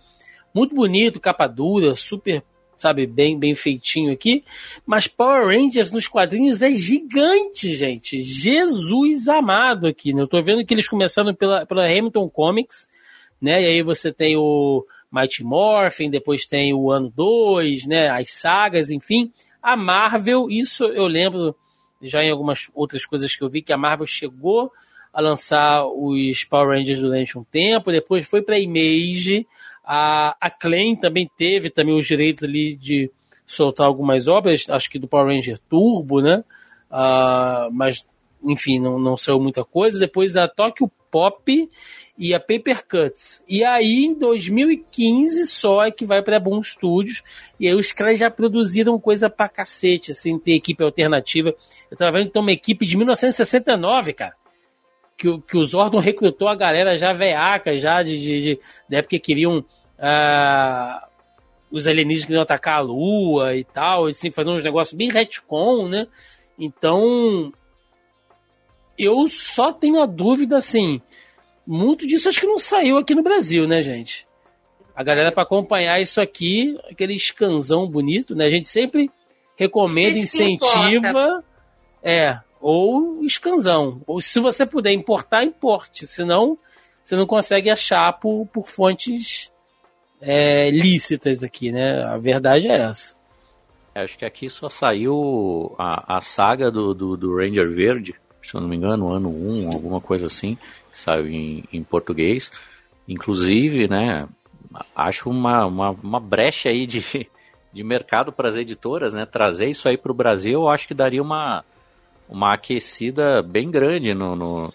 muito 0.53 0.73
bonito, 0.73 1.19
capa 1.19 1.47
dura, 1.47 1.95
super, 1.95 2.43
sabe, 2.77 3.05
bem, 3.05 3.37
bem 3.37 3.53
feitinho 3.53 4.11
aqui. 4.11 4.43
Mas 4.85 5.07
Power 5.07 5.47
Rangers 5.47 5.91
nos 5.91 6.07
quadrinhos 6.07 6.61
é 6.61 6.71
gigante, 6.71 7.75
gente. 7.75 8.23
Jesus 8.23 9.27
amado 9.27 9.85
aqui, 9.87 10.13
né? 10.13 10.21
Eu 10.21 10.27
tô 10.27 10.41
vendo 10.41 10.65
que 10.65 10.73
eles 10.73 10.87
começaram 10.87 11.35
pela, 11.35 11.65
pela 11.65 11.85
Hamilton 11.85 12.29
Comics, 12.29 12.87
né? 13.41 13.61
E 13.61 13.65
aí 13.65 13.83
você 13.83 14.11
tem 14.11 14.37
o 14.37 14.85
Mighty 15.11 15.43
Morphin, 15.43 16.09
depois 16.09 16.45
tem 16.45 16.73
o 16.73 16.89
ano 16.89 17.11
2, 17.15 17.85
né? 17.85 18.09
As 18.09 18.29
sagas, 18.31 18.89
enfim. 18.89 19.31
A 19.61 19.75
Marvel, 19.75 20.49
isso 20.49 20.85
eu 20.85 21.05
lembro 21.05 21.55
já 22.01 22.23
em 22.23 22.31
algumas 22.31 22.69
outras 22.73 23.05
coisas 23.05 23.35
que 23.35 23.43
eu 23.43 23.49
vi, 23.49 23.61
que 23.61 23.73
a 23.73 23.77
Marvel 23.77 24.07
chegou 24.07 24.71
a 25.13 25.21
lançar 25.21 25.85
os 25.85 26.43
Power 26.43 26.77
Rangers 26.77 26.99
durante 26.99 27.37
um 27.37 27.43
tempo, 27.43 27.91
depois 27.91 28.27
foi 28.27 28.41
para 28.41 28.59
Image, 28.59 29.47
a, 29.83 30.35
a 30.39 30.49
Klein 30.51 30.95
também 30.95 31.29
teve 31.35 31.69
também 31.69 31.97
os 31.97 32.05
direitos 32.05 32.43
ali 32.43 32.75
de 32.75 33.11
soltar 33.45 33.87
algumas 33.87 34.27
obras, 34.27 34.69
acho 34.69 34.89
que 34.89 34.99
do 34.99 35.07
Power 35.07 35.35
Ranger 35.35 35.57
Turbo, 35.67 36.21
né? 36.21 36.43
Uh, 36.91 37.71
mas, 37.71 38.05
enfim, 38.43 38.79
não, 38.79 38.99
não 38.99 39.17
saiu 39.17 39.39
muita 39.39 39.63
coisa. 39.63 39.99
Depois 39.99 40.37
a 40.37 40.47
Tokyo 40.47 40.91
Pop 41.09 41.69
e 42.19 42.33
a 42.33 42.39
Paper 42.39 42.85
Cuts. 42.85 43.43
E 43.47 43.63
aí, 43.63 44.05
em 44.05 44.13
2015, 44.13 45.47
só 45.47 45.85
é 45.85 45.91
que 45.91 46.05
vai 46.05 46.21
para 46.21 46.39
Boom 46.39 46.61
Studios. 46.61 47.23
E 47.57 47.67
aí 47.67 47.73
os 47.73 47.93
caras 47.93 48.19
já 48.19 48.29
produziram 48.29 48.99
coisa 48.99 49.29
pra 49.29 49.47
cacete, 49.47 50.11
assim, 50.11 50.37
ter 50.37 50.53
equipe 50.53 50.83
alternativa. 50.83 51.55
Eu 51.89 51.97
tava 51.97 52.17
vendo 52.17 52.27
que 52.27 52.33
tem 52.33 52.41
uma 52.41 52.51
equipe 52.51 52.85
de 52.85 52.97
1969, 52.97 54.13
cara 54.13 54.35
que, 55.19 55.37
que 55.41 55.57
o 55.57 55.65
Zordon 55.65 55.99
recrutou 55.99 56.47
a 56.47 56.55
galera 56.55 56.97
já 56.97 57.11
veaca, 57.11 57.77
já 57.77 58.01
de, 58.01 58.17
de, 58.17 58.39
de, 58.39 58.59
da 58.89 58.99
época 58.99 59.09
que 59.09 59.19
queriam 59.19 59.57
uh, 59.59 61.07
os 61.69 61.85
alienígenas 61.85 62.39
atacar 62.39 62.77
a 62.77 62.81
Lua 62.81 63.53
e 63.55 63.65
tal, 63.65 64.05
assim, 64.05 64.31
fazer 64.31 64.49
uns 64.49 64.63
negócios 64.63 64.97
bem 64.97 65.09
retcon, 65.09 65.89
né? 65.89 66.07
Então, 66.57 67.51
eu 68.97 69.27
só 69.27 69.73
tenho 69.73 70.01
a 70.01 70.05
dúvida, 70.05 70.55
assim, 70.55 71.01
muito 71.69 72.07
disso 72.07 72.27
acho 72.27 72.41
que 72.41 72.47
não 72.47 72.57
saiu 72.57 72.97
aqui 72.97 73.13
no 73.13 73.21
Brasil, 73.21 73.67
né, 73.67 73.81
gente? 73.81 74.27
A 74.95 75.03
galera 75.03 75.31
para 75.31 75.43
acompanhar 75.43 76.01
isso 76.01 76.19
aqui, 76.19 76.75
aquele 76.89 77.13
escanzão 77.13 77.87
bonito, 77.87 78.35
né? 78.35 78.45
A 78.45 78.49
gente 78.49 78.67
sempre 78.67 79.09
recomenda, 79.55 80.17
incentiva, 80.17 81.43
é, 82.01 82.39
ou 82.59 83.23
escanzão. 83.23 84.01
Ou 84.07 84.19
se 84.19 84.39
você 84.39 84.65
puder 84.65 84.91
importar, 84.91 85.43
importe, 85.43 86.07
senão 86.07 86.57
você 87.03 87.15
não 87.15 87.27
consegue 87.27 87.69
achar 87.69 88.13
por, 88.13 88.47
por 88.47 88.67
fontes 88.67 89.51
é, 90.19 90.71
lícitas 90.71 91.43
aqui, 91.43 91.71
né? 91.71 92.03
A 92.03 92.17
verdade 92.17 92.67
é 92.67 92.81
essa. 92.81 93.15
É, 93.93 94.01
acho 94.01 94.17
que 94.17 94.25
aqui 94.25 94.49
só 94.49 94.69
saiu 94.69 95.75
a, 95.77 96.17
a 96.17 96.21
saga 96.21 96.71
do, 96.71 96.93
do, 96.93 97.15
do, 97.15 97.35
Ranger 97.35 97.69
Verde, 97.69 98.15
se 98.41 98.55
eu 98.55 98.61
não 98.61 98.67
me 98.67 98.75
engano, 98.75 99.13
ano 99.13 99.29
1, 99.29 99.69
alguma 99.73 100.01
coisa 100.01 100.25
assim, 100.25 100.57
saiu 100.99 101.27
em, 101.27 101.63
em 101.71 101.83
português. 101.83 102.51
Inclusive, 103.07 103.87
né, 103.87 104.27
acho 104.95 105.29
uma, 105.29 105.65
uma, 105.65 105.89
uma 105.91 106.19
brecha 106.19 106.69
aí 106.69 106.85
de, 106.85 107.27
de 107.71 107.83
mercado 107.83 108.31
para 108.31 108.49
as 108.49 108.55
editoras, 108.55 109.13
né? 109.13 109.25
Trazer 109.25 109.67
isso 109.67 109.87
aí 109.87 109.97
para 109.97 110.11
o 110.11 110.15
Brasil, 110.15 110.53
eu 110.53 110.69
acho 110.69 110.87
que 110.87 110.93
daria 110.93 111.21
uma, 111.21 111.63
uma 112.27 112.53
aquecida 112.53 113.41
bem 113.41 113.69
grande 113.69 114.13
no, 114.13 114.35
no 114.35 114.73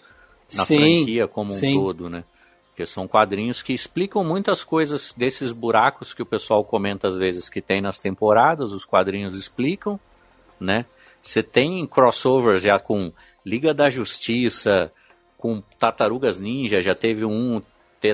na 0.53 0.65
sim, 0.65 0.77
franquia 0.77 1.27
como 1.27 1.49
sim. 1.49 1.77
um 1.77 1.83
todo, 1.83 2.09
né? 2.09 2.23
Porque 2.69 2.85
são 2.85 3.07
quadrinhos 3.07 3.61
que 3.61 3.71
explicam 3.71 4.23
muitas 4.23 4.63
coisas 4.63 5.13
desses 5.15 5.53
buracos 5.53 6.13
que 6.13 6.21
o 6.21 6.25
pessoal 6.25 6.63
comenta 6.63 7.07
às 7.07 7.15
vezes 7.15 7.49
que 7.49 7.61
tem 7.61 7.81
nas 7.81 7.99
temporadas, 7.99 8.73
os 8.73 8.85
quadrinhos 8.85 9.33
explicam, 9.33 9.99
né? 10.59 10.85
Você 11.21 11.41
tem 11.41 11.87
crossovers 11.87 12.61
já 12.61 12.77
com 12.77 13.11
Liga 13.45 13.73
da 13.73 13.89
Justiça, 13.89 14.91
com 15.37 15.61
Tartarugas 15.79 16.39
Ninja, 16.39 16.81
já 16.81 16.95
teve 16.95 17.25
um, 17.25 17.61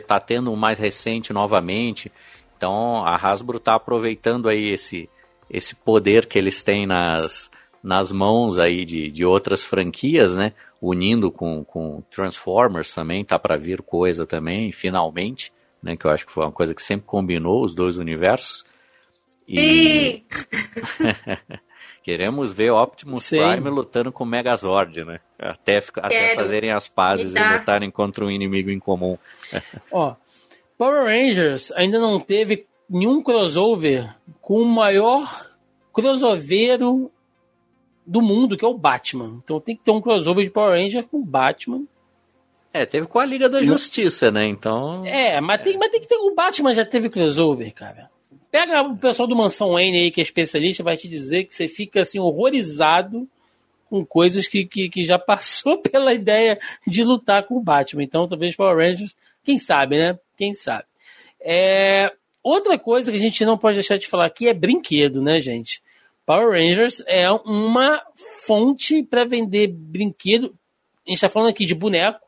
tá 0.07 0.19
tendo 0.19 0.51
um 0.51 0.55
mais 0.55 0.79
recente 0.79 1.33
novamente. 1.33 2.11
Então 2.57 3.05
a 3.05 3.15
Hasbro 3.15 3.59
tá 3.59 3.75
aproveitando 3.75 4.47
aí 4.47 4.69
esse, 4.69 5.09
esse 5.49 5.75
poder 5.75 6.25
que 6.25 6.37
eles 6.37 6.63
têm 6.63 6.85
nas, 6.85 7.49
nas 7.83 8.11
mãos 8.11 8.59
aí 8.59 8.85
de, 8.85 9.11
de 9.11 9.25
outras 9.25 9.63
franquias, 9.63 10.35
né? 10.37 10.53
unindo 10.81 11.29
com, 11.29 11.63
com 11.63 12.01
Transformers 12.09 12.93
também, 12.93 13.23
tá 13.23 13.37
para 13.37 13.55
vir 13.55 13.83
coisa 13.83 14.25
também, 14.25 14.71
finalmente, 14.71 15.53
né? 15.81 15.95
Que 15.95 16.05
eu 16.05 16.11
acho 16.11 16.25
que 16.25 16.31
foi 16.31 16.43
uma 16.43 16.51
coisa 16.51 16.73
que 16.73 16.81
sempre 16.81 17.05
combinou 17.05 17.63
os 17.63 17.75
dois 17.75 17.97
universos. 17.97 18.65
E 19.47 20.23
queremos 22.03 22.51
ver 22.51 22.71
Optimus 22.71 23.23
Sim. 23.23 23.37
Prime 23.37 23.69
lutando 23.69 24.11
com 24.11 24.23
o 24.23 24.27
Megazord, 24.27 25.03
né? 25.05 25.19
Até, 25.37 25.79
até 25.97 26.35
fazerem 26.35 26.71
as 26.71 26.87
pazes 26.87 27.33
e 27.33 27.39
lutarem 27.39 27.89
contra 27.89 28.25
um 28.25 28.31
inimigo 28.31 28.69
em 28.69 28.79
comum. 28.79 29.17
Ó, 29.91 30.15
Power 30.77 31.03
Rangers 31.03 31.71
ainda 31.73 31.99
não 31.99 32.19
teve 32.19 32.67
nenhum 32.89 33.21
crossover 33.21 34.15
com 34.41 34.61
o 34.61 34.65
maior 34.65 35.49
crossoveiro 35.93 37.11
do 38.05 38.21
mundo, 38.21 38.57
que 38.57 38.65
é 38.65 38.67
o 38.67 38.77
Batman. 38.77 39.39
Então 39.43 39.59
tem 39.59 39.75
que 39.75 39.83
ter 39.83 39.91
um 39.91 40.01
crossover 40.01 40.43
de 40.43 40.51
Power 40.51 40.79
Ranger 40.79 41.05
com 41.07 41.17
o 41.17 41.25
Batman. 41.25 41.83
É, 42.73 42.85
teve 42.85 43.05
com 43.05 43.19
a 43.19 43.25
Liga 43.25 43.49
da 43.49 43.61
Justiça, 43.61 44.31
né? 44.31 44.47
Então. 44.47 45.05
É, 45.05 45.41
mas, 45.41 45.61
Tem, 45.61 45.77
mas 45.77 45.91
tem 45.91 45.99
que 45.99 46.07
ter. 46.07 46.15
O 46.15 46.33
Batman 46.33 46.73
já 46.73 46.85
teve 46.85 47.09
crossover, 47.09 47.73
cara. 47.73 48.09
Pega 48.51 48.81
o 48.81 48.97
pessoal 48.97 49.27
do 49.27 49.35
Mansão 49.35 49.71
Wayne 49.71 49.97
aí, 49.97 50.11
que 50.11 50.19
é 50.19 50.23
especialista, 50.23 50.83
vai 50.83 50.97
te 50.97 51.07
dizer 51.07 51.45
que 51.45 51.55
você 51.55 51.69
fica 51.69 52.01
assim, 52.01 52.19
horrorizado 52.19 53.25
com 53.89 54.05
coisas 54.05 54.45
que, 54.45 54.65
que, 54.65 54.89
que 54.89 55.03
já 55.05 55.17
passou 55.19 55.77
pela 55.77 56.13
ideia 56.13 56.59
de 56.85 57.03
lutar 57.03 57.43
com 57.43 57.55
o 57.55 57.63
Batman. 57.63 58.03
Então, 58.03 58.27
talvez 58.27 58.55
Power 58.55 58.75
Rangers, 58.75 59.15
quem 59.43 59.57
sabe, 59.57 59.97
né? 59.97 60.19
Quem 60.37 60.53
sabe. 60.53 60.83
É, 61.39 62.11
outra 62.43 62.77
coisa 62.77 63.09
que 63.09 63.17
a 63.17 63.19
gente 63.19 63.45
não 63.45 63.57
pode 63.57 63.75
deixar 63.75 63.97
de 63.97 64.07
falar 64.07 64.25
aqui 64.25 64.49
é 64.49 64.53
brinquedo, 64.53 65.21
né, 65.21 65.39
gente? 65.39 65.81
Power 66.25 66.49
Rangers 66.49 67.01
é 67.07 67.31
uma 67.31 68.01
fonte 68.45 69.01
para 69.01 69.23
vender 69.23 69.67
brinquedo. 69.67 70.53
A 71.05 71.09
gente 71.09 71.17
está 71.17 71.29
falando 71.29 71.49
aqui 71.49 71.65
de 71.65 71.73
boneco, 71.73 72.19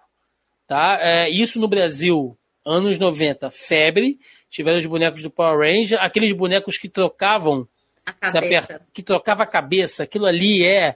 tá? 0.65 0.97
É, 1.01 1.29
isso 1.29 1.59
no 1.59 1.67
Brasil, 1.67 2.37
anos 2.65 2.99
90, 2.99 3.49
febre. 3.51 4.17
Tiveram 4.49 4.79
os 4.79 4.85
bonecos 4.85 5.21
do 5.23 5.31
Power 5.31 5.59
Ranger, 5.59 5.97
aqueles 6.01 6.31
bonecos 6.31 6.77
que 6.77 6.87
trocavam 6.87 7.67
a 8.05 8.31
cabeça. 8.31 8.81
que 8.93 9.01
trocava 9.01 9.43
a 9.43 9.47
cabeça. 9.47 10.03
Aquilo 10.03 10.25
ali 10.25 10.65
é 10.65 10.95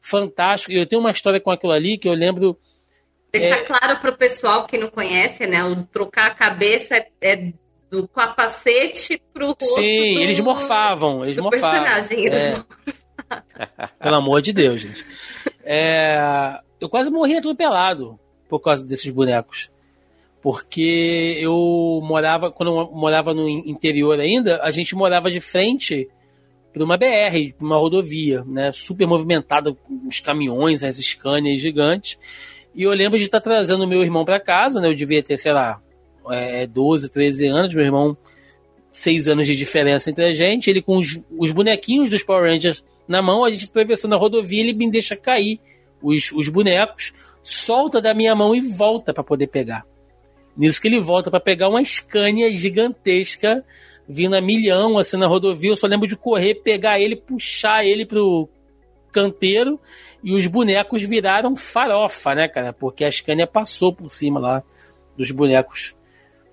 fantástico. 0.00 0.72
Eu 0.72 0.86
tenho 0.86 1.00
uma 1.00 1.10
história 1.10 1.40
com 1.40 1.50
aquilo 1.50 1.72
ali 1.72 1.98
que 1.98 2.08
eu 2.08 2.14
lembro. 2.14 2.58
Deixar 3.32 3.58
é... 3.58 3.64
claro 3.64 4.00
para 4.00 4.10
o 4.10 4.16
pessoal 4.16 4.66
que 4.66 4.78
não 4.78 4.88
conhece, 4.88 5.46
né? 5.46 5.62
O 5.64 5.84
trocar 5.84 6.26
a 6.26 6.34
cabeça 6.34 7.04
é 7.20 7.52
do 7.90 8.06
capacete 8.08 9.20
pro 9.32 9.48
rosto. 9.48 9.64
Sim, 9.64 10.14
do, 10.14 10.20
eles 10.20 10.40
morfavam. 10.40 11.24
Eles 11.24 11.38
morfavam. 11.38 11.82
personagem. 11.82 12.26
Eles 12.26 12.42
é. 12.42 12.64
Pelo 14.00 14.16
amor 14.16 14.40
de 14.40 14.52
Deus, 14.52 14.80
gente. 14.80 15.04
É, 15.62 16.60
eu 16.80 16.88
quase 16.88 17.10
morri 17.10 17.36
atropelado 17.36 18.18
por 18.48 18.60
causa 18.60 18.86
desses 18.86 19.10
bonecos. 19.10 19.70
Porque 20.40 21.36
eu 21.40 22.00
morava, 22.02 22.50
quando 22.50 22.72
eu 22.72 22.90
morava 22.92 23.34
no 23.34 23.48
interior 23.48 24.20
ainda, 24.20 24.62
a 24.62 24.70
gente 24.70 24.94
morava 24.94 25.30
de 25.30 25.40
frente 25.40 26.08
para 26.72 26.84
uma 26.84 26.96
BR, 26.96 27.54
uma 27.60 27.76
rodovia, 27.76 28.44
né? 28.46 28.70
Super 28.72 29.06
movimentada, 29.06 29.76
os 30.06 30.20
caminhões, 30.20 30.84
as 30.84 30.96
Scanias 30.96 31.60
gigantes. 31.60 32.18
E 32.74 32.84
eu 32.84 32.92
lembro 32.92 33.18
de 33.18 33.24
estar 33.24 33.40
trazendo 33.40 33.86
meu 33.86 34.02
irmão 34.02 34.24
para 34.24 34.38
casa, 34.38 34.80
né? 34.80 34.88
Eu 34.88 34.94
devia 34.94 35.22
ter, 35.22 35.36
sei 35.36 35.52
lá, 35.52 35.80
é, 36.30 36.66
12, 36.66 37.10
13 37.10 37.46
anos, 37.46 37.74
meu 37.74 37.84
irmão, 37.84 38.16
6 38.92 39.28
anos 39.28 39.46
de 39.46 39.56
diferença 39.56 40.10
entre 40.10 40.24
a 40.24 40.32
gente. 40.32 40.70
Ele 40.70 40.80
com 40.80 40.98
os, 40.98 41.20
os 41.36 41.50
bonequinhos 41.50 42.10
dos 42.10 42.22
Power 42.22 42.48
Rangers 42.48 42.84
na 43.08 43.20
mão, 43.20 43.44
a 43.44 43.50
gente 43.50 43.64
atravessando 43.64 44.14
a 44.14 44.18
rodovia, 44.18 44.60
ele 44.60 44.74
me 44.74 44.90
deixa 44.90 45.16
cair 45.16 45.58
os, 46.02 46.30
os 46.30 46.48
bonecos, 46.48 47.12
solta 47.42 48.00
da 48.00 48.14
minha 48.14 48.34
mão 48.36 48.54
e 48.54 48.60
volta 48.60 49.12
para 49.12 49.24
poder 49.24 49.48
pegar. 49.48 49.84
Nisso 50.58 50.82
que 50.82 50.88
ele 50.88 50.98
volta 50.98 51.30
para 51.30 51.38
pegar 51.38 51.68
uma 51.68 51.84
Scania 51.84 52.50
gigantesca 52.50 53.64
vindo 54.08 54.34
a 54.34 54.40
milhão 54.40 54.98
assim 54.98 55.16
na 55.16 55.28
rodovia. 55.28 55.70
Eu 55.70 55.76
só 55.76 55.86
lembro 55.86 56.08
de 56.08 56.16
correr, 56.16 56.56
pegar 56.56 56.98
ele, 56.98 57.14
puxar 57.14 57.84
ele 57.84 58.04
pro 58.04 58.48
canteiro 59.12 59.78
e 60.22 60.34
os 60.34 60.46
bonecos 60.48 61.02
viraram 61.04 61.54
farofa, 61.54 62.34
né, 62.34 62.48
cara? 62.48 62.72
Porque 62.72 63.04
a 63.04 63.10
Scania 63.10 63.46
passou 63.46 63.94
por 63.94 64.08
cima 64.10 64.40
lá 64.40 64.62
dos 65.16 65.30
bonecos 65.30 65.94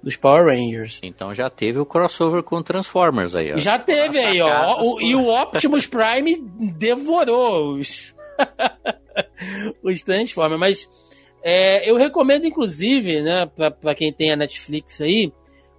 dos 0.04 0.16
Power 0.16 0.46
Rangers. 0.46 1.00
Então 1.04 1.34
já 1.34 1.50
teve 1.50 1.80
o 1.80 1.86
crossover 1.86 2.44
com 2.44 2.62
Transformers 2.62 3.36
aí, 3.36 3.54
ó. 3.54 3.58
Já 3.58 3.80
teve 3.80 4.20
aí, 4.20 4.40
ó. 4.40 4.82
O, 4.84 5.02
e 5.02 5.16
o 5.16 5.30
Optimus 5.30 5.88
Prime 5.90 6.38
devorou 6.78 7.74
os, 7.74 8.16
os 9.82 10.02
Transformers. 10.04 10.60
Mas 10.60 10.90
é, 11.48 11.88
eu 11.88 11.96
recomendo, 11.96 12.48
inclusive, 12.48 13.22
né, 13.22 13.46
pra 13.80 13.94
quem 13.94 14.12
tem 14.12 14.32
a 14.32 14.36
Netflix 14.36 15.00
aí, 15.00 15.32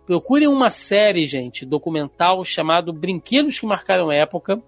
procurem 0.06 0.46
uma 0.46 0.70
série, 0.70 1.26
gente, 1.26 1.66
documental 1.66 2.44
chamado 2.44 2.92
Brinquedos 2.92 3.58
que 3.58 3.66
Marcaram 3.66 4.12
Época. 4.12 4.62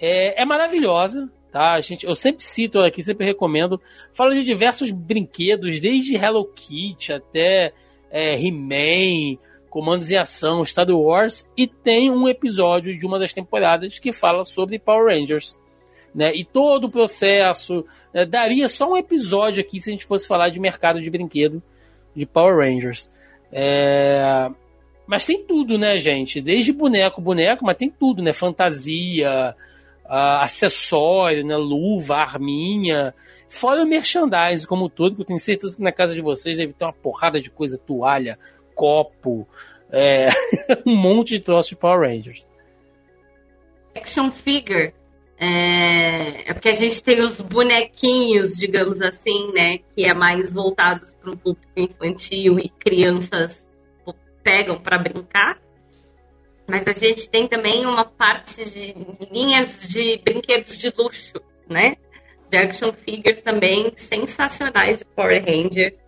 É, 0.00 0.40
é 0.40 0.46
maravilhosa, 0.46 1.30
tá? 1.52 1.72
A 1.72 1.80
gente, 1.82 2.06
eu 2.06 2.14
sempre 2.14 2.42
cito 2.42 2.80
aqui, 2.80 3.02
sempre 3.02 3.26
recomendo. 3.26 3.78
Fala 4.14 4.34
de 4.34 4.42
diversos 4.42 4.90
brinquedos, 4.90 5.78
desde 5.78 6.16
Hello 6.16 6.46
Kitty 6.46 7.12
até 7.12 7.74
é, 8.10 8.34
He-Man, 8.34 9.38
Comandos 9.68 10.10
em 10.10 10.16
Ação, 10.16 10.64
Star 10.64 10.88
Wars, 10.88 11.46
e 11.54 11.66
tem 11.66 12.10
um 12.10 12.26
episódio 12.26 12.96
de 12.96 13.04
uma 13.04 13.18
das 13.18 13.34
temporadas 13.34 13.98
que 13.98 14.10
fala 14.10 14.42
sobre 14.42 14.78
Power 14.78 15.14
Rangers. 15.14 15.58
Né? 16.14 16.34
E 16.34 16.44
todo 16.44 16.84
o 16.84 16.90
processo. 16.90 17.84
Né? 18.12 18.24
Daria 18.24 18.68
só 18.68 18.90
um 18.90 18.96
episódio 18.96 19.60
aqui 19.60 19.80
se 19.80 19.90
a 19.90 19.92
gente 19.92 20.06
fosse 20.06 20.28
falar 20.28 20.48
de 20.48 20.60
mercado 20.60 21.00
de 21.00 21.10
brinquedo 21.10 21.62
de 22.14 22.24
Power 22.24 22.56
Rangers. 22.56 23.10
É... 23.50 24.50
Mas 25.06 25.26
tem 25.26 25.44
tudo, 25.44 25.76
né, 25.76 25.98
gente? 25.98 26.40
Desde 26.40 26.72
boneco, 26.72 27.20
boneco, 27.20 27.64
mas 27.64 27.76
tem 27.76 27.90
tudo, 27.90 28.22
né? 28.22 28.32
Fantasia, 28.32 29.54
uh, 30.04 30.40
acessório, 30.40 31.44
né? 31.44 31.56
luva, 31.56 32.16
arminha. 32.16 33.14
Fora 33.48 33.82
o 33.82 33.86
merchandising 33.86 34.66
como 34.66 34.88
todo, 34.88 35.14
que 35.14 35.22
eu 35.22 35.26
tenho 35.26 35.38
certeza 35.38 35.76
que 35.76 35.82
na 35.82 35.92
casa 35.92 36.14
de 36.14 36.22
vocês 36.22 36.56
deve 36.56 36.72
ter 36.72 36.84
uma 36.84 36.92
porrada 36.92 37.40
de 37.40 37.50
coisa, 37.50 37.76
toalha, 37.76 38.38
copo, 38.74 39.46
é, 39.90 40.28
um 40.86 40.96
monte 40.96 41.30
de 41.30 41.40
troço 41.40 41.70
de 41.70 41.76
Power 41.76 42.00
Rangers. 42.00 42.46
Action 43.94 44.30
figure. 44.30 44.92
É, 45.38 46.50
é 46.50 46.54
porque 46.54 46.68
a 46.68 46.74
gente 46.74 47.02
tem 47.02 47.20
os 47.20 47.40
bonequinhos, 47.40 48.56
digamos 48.56 49.02
assim, 49.02 49.52
né? 49.52 49.78
Que 49.94 50.04
é 50.04 50.14
mais 50.14 50.50
voltados 50.50 51.12
para 51.14 51.30
o 51.30 51.36
público 51.36 51.72
infantil 51.76 52.58
e 52.58 52.68
crianças 52.68 53.68
pegam 54.42 54.78
para 54.78 54.98
brincar. 54.98 55.58
Mas 56.66 56.86
a 56.86 56.92
gente 56.92 57.28
tem 57.28 57.48
também 57.48 57.84
uma 57.84 58.04
parte 58.04 58.64
de 58.64 58.94
linhas 59.30 59.88
de 59.88 60.18
brinquedos 60.18 60.76
de 60.76 60.92
luxo, 60.96 61.34
né? 61.68 61.96
de 62.54 62.56
action 62.56 62.92
figures 62.92 63.40
também 63.40 63.92
sensacionais 63.96 64.98
de 64.98 65.04
Power 65.04 65.44
Rangers. 65.44 65.98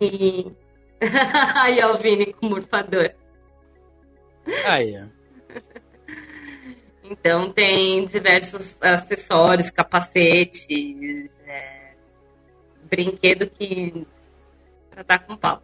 E. 0.00 0.50
Aí, 1.54 1.80
Alvine 1.80 2.32
com 2.32 2.46
o 2.46 2.50
morfador. 2.50 3.10
Aí, 4.66 5.00
Então 7.04 7.52
tem 7.52 8.06
diversos 8.06 8.76
acessórios, 8.80 9.70
capacetes, 9.70 10.66
é, 11.46 11.92
brinquedo 12.88 13.46
que 13.46 14.06
pra 14.90 15.02
dar 15.02 15.18
com 15.18 15.36
pau. 15.36 15.62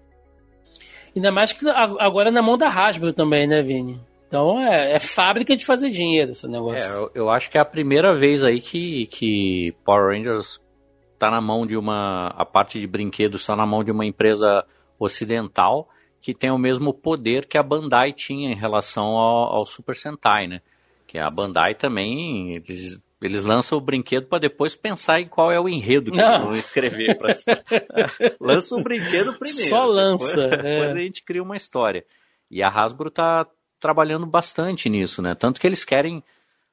Ainda 1.17 1.33
mais 1.33 1.53
que 1.53 1.69
agora 1.69 2.31
na 2.31 2.43
mão 2.43 2.59
da 2.59 2.69
Hasbro 2.69 3.13
também, 3.13 3.47
né, 3.47 3.63
Vini? 3.63 4.01
Então 4.27 4.61
é, 4.61 4.93
é, 4.93 4.99
fábrica 4.99 5.57
de 5.57 5.65
fazer 5.65 5.91
dinheiro 5.91 6.33
esse 6.33 6.47
negócio. 6.47 6.89
É, 6.89 6.97
eu, 6.97 7.11
eu, 7.15 7.31
acho 7.31 7.51
que 7.51 7.59
é 7.59 7.61
a 7.61 7.65
primeira 7.65 8.15
vez 8.15 8.45
aí 8.45 8.61
que, 8.61 9.07
que 9.07 9.75
Power 9.85 10.15
Rangers 10.15 10.61
tá 11.19 11.31
na 11.31 11.41
mão 11.41 11.67
de 11.67 11.77
uma. 11.77 12.29
A 12.37 12.45
parte 12.45 12.79
de 12.79 12.87
brinquedos 12.87 13.41
está 13.41 13.57
na 13.57 13.67
mão 13.67 13.83
de 13.83 13.91
uma 13.91 14.07
empresa 14.07 14.65
ocidental 14.99 15.89
que 16.21 16.35
tem 16.35 16.51
o 16.51 16.59
mesmo 16.59 16.93
poder 16.93 17.47
que 17.47 17.57
a 17.57 17.63
Bandai 17.63 18.13
tinha 18.13 18.53
em 18.53 18.55
relação 18.55 19.17
ao, 19.17 19.57
ao 19.57 19.67
Super 19.67 19.97
Sentai, 19.97 20.47
né? 20.47 20.61
Que 21.11 21.19
a 21.19 21.29
Bandai 21.29 21.75
também. 21.75 22.53
Eles, 22.53 22.97
eles 23.21 23.43
lançam 23.43 23.77
o 23.77 23.81
brinquedo 23.81 24.29
para 24.29 24.39
depois 24.39 24.77
pensar 24.77 25.21
em 25.21 25.27
qual 25.27 25.51
é 25.51 25.59
o 25.59 25.69
enredo 25.69 26.13
que 26.13 26.17
Não. 26.17 26.35
eles 26.35 26.43
vão 26.45 26.57
escrever. 26.57 27.19
Pra... 27.19 27.35
lança 28.41 28.77
o 28.77 28.81
brinquedo 28.81 29.37
primeiro. 29.37 29.69
Só 29.69 29.85
lança. 29.85 30.49
Depois, 30.49 30.65
é. 30.65 30.75
depois 30.75 30.95
a 30.95 30.99
gente 31.01 31.25
cria 31.25 31.43
uma 31.43 31.57
história. 31.57 32.05
E 32.49 32.63
a 32.63 32.69
Hasbro 32.69 33.11
tá, 33.11 33.45
trabalhando 33.81 34.25
bastante 34.25 34.89
nisso, 34.89 35.21
né? 35.21 35.35
Tanto 35.35 35.61
que 35.61 35.67
eles 35.67 35.85
querem 35.85 36.23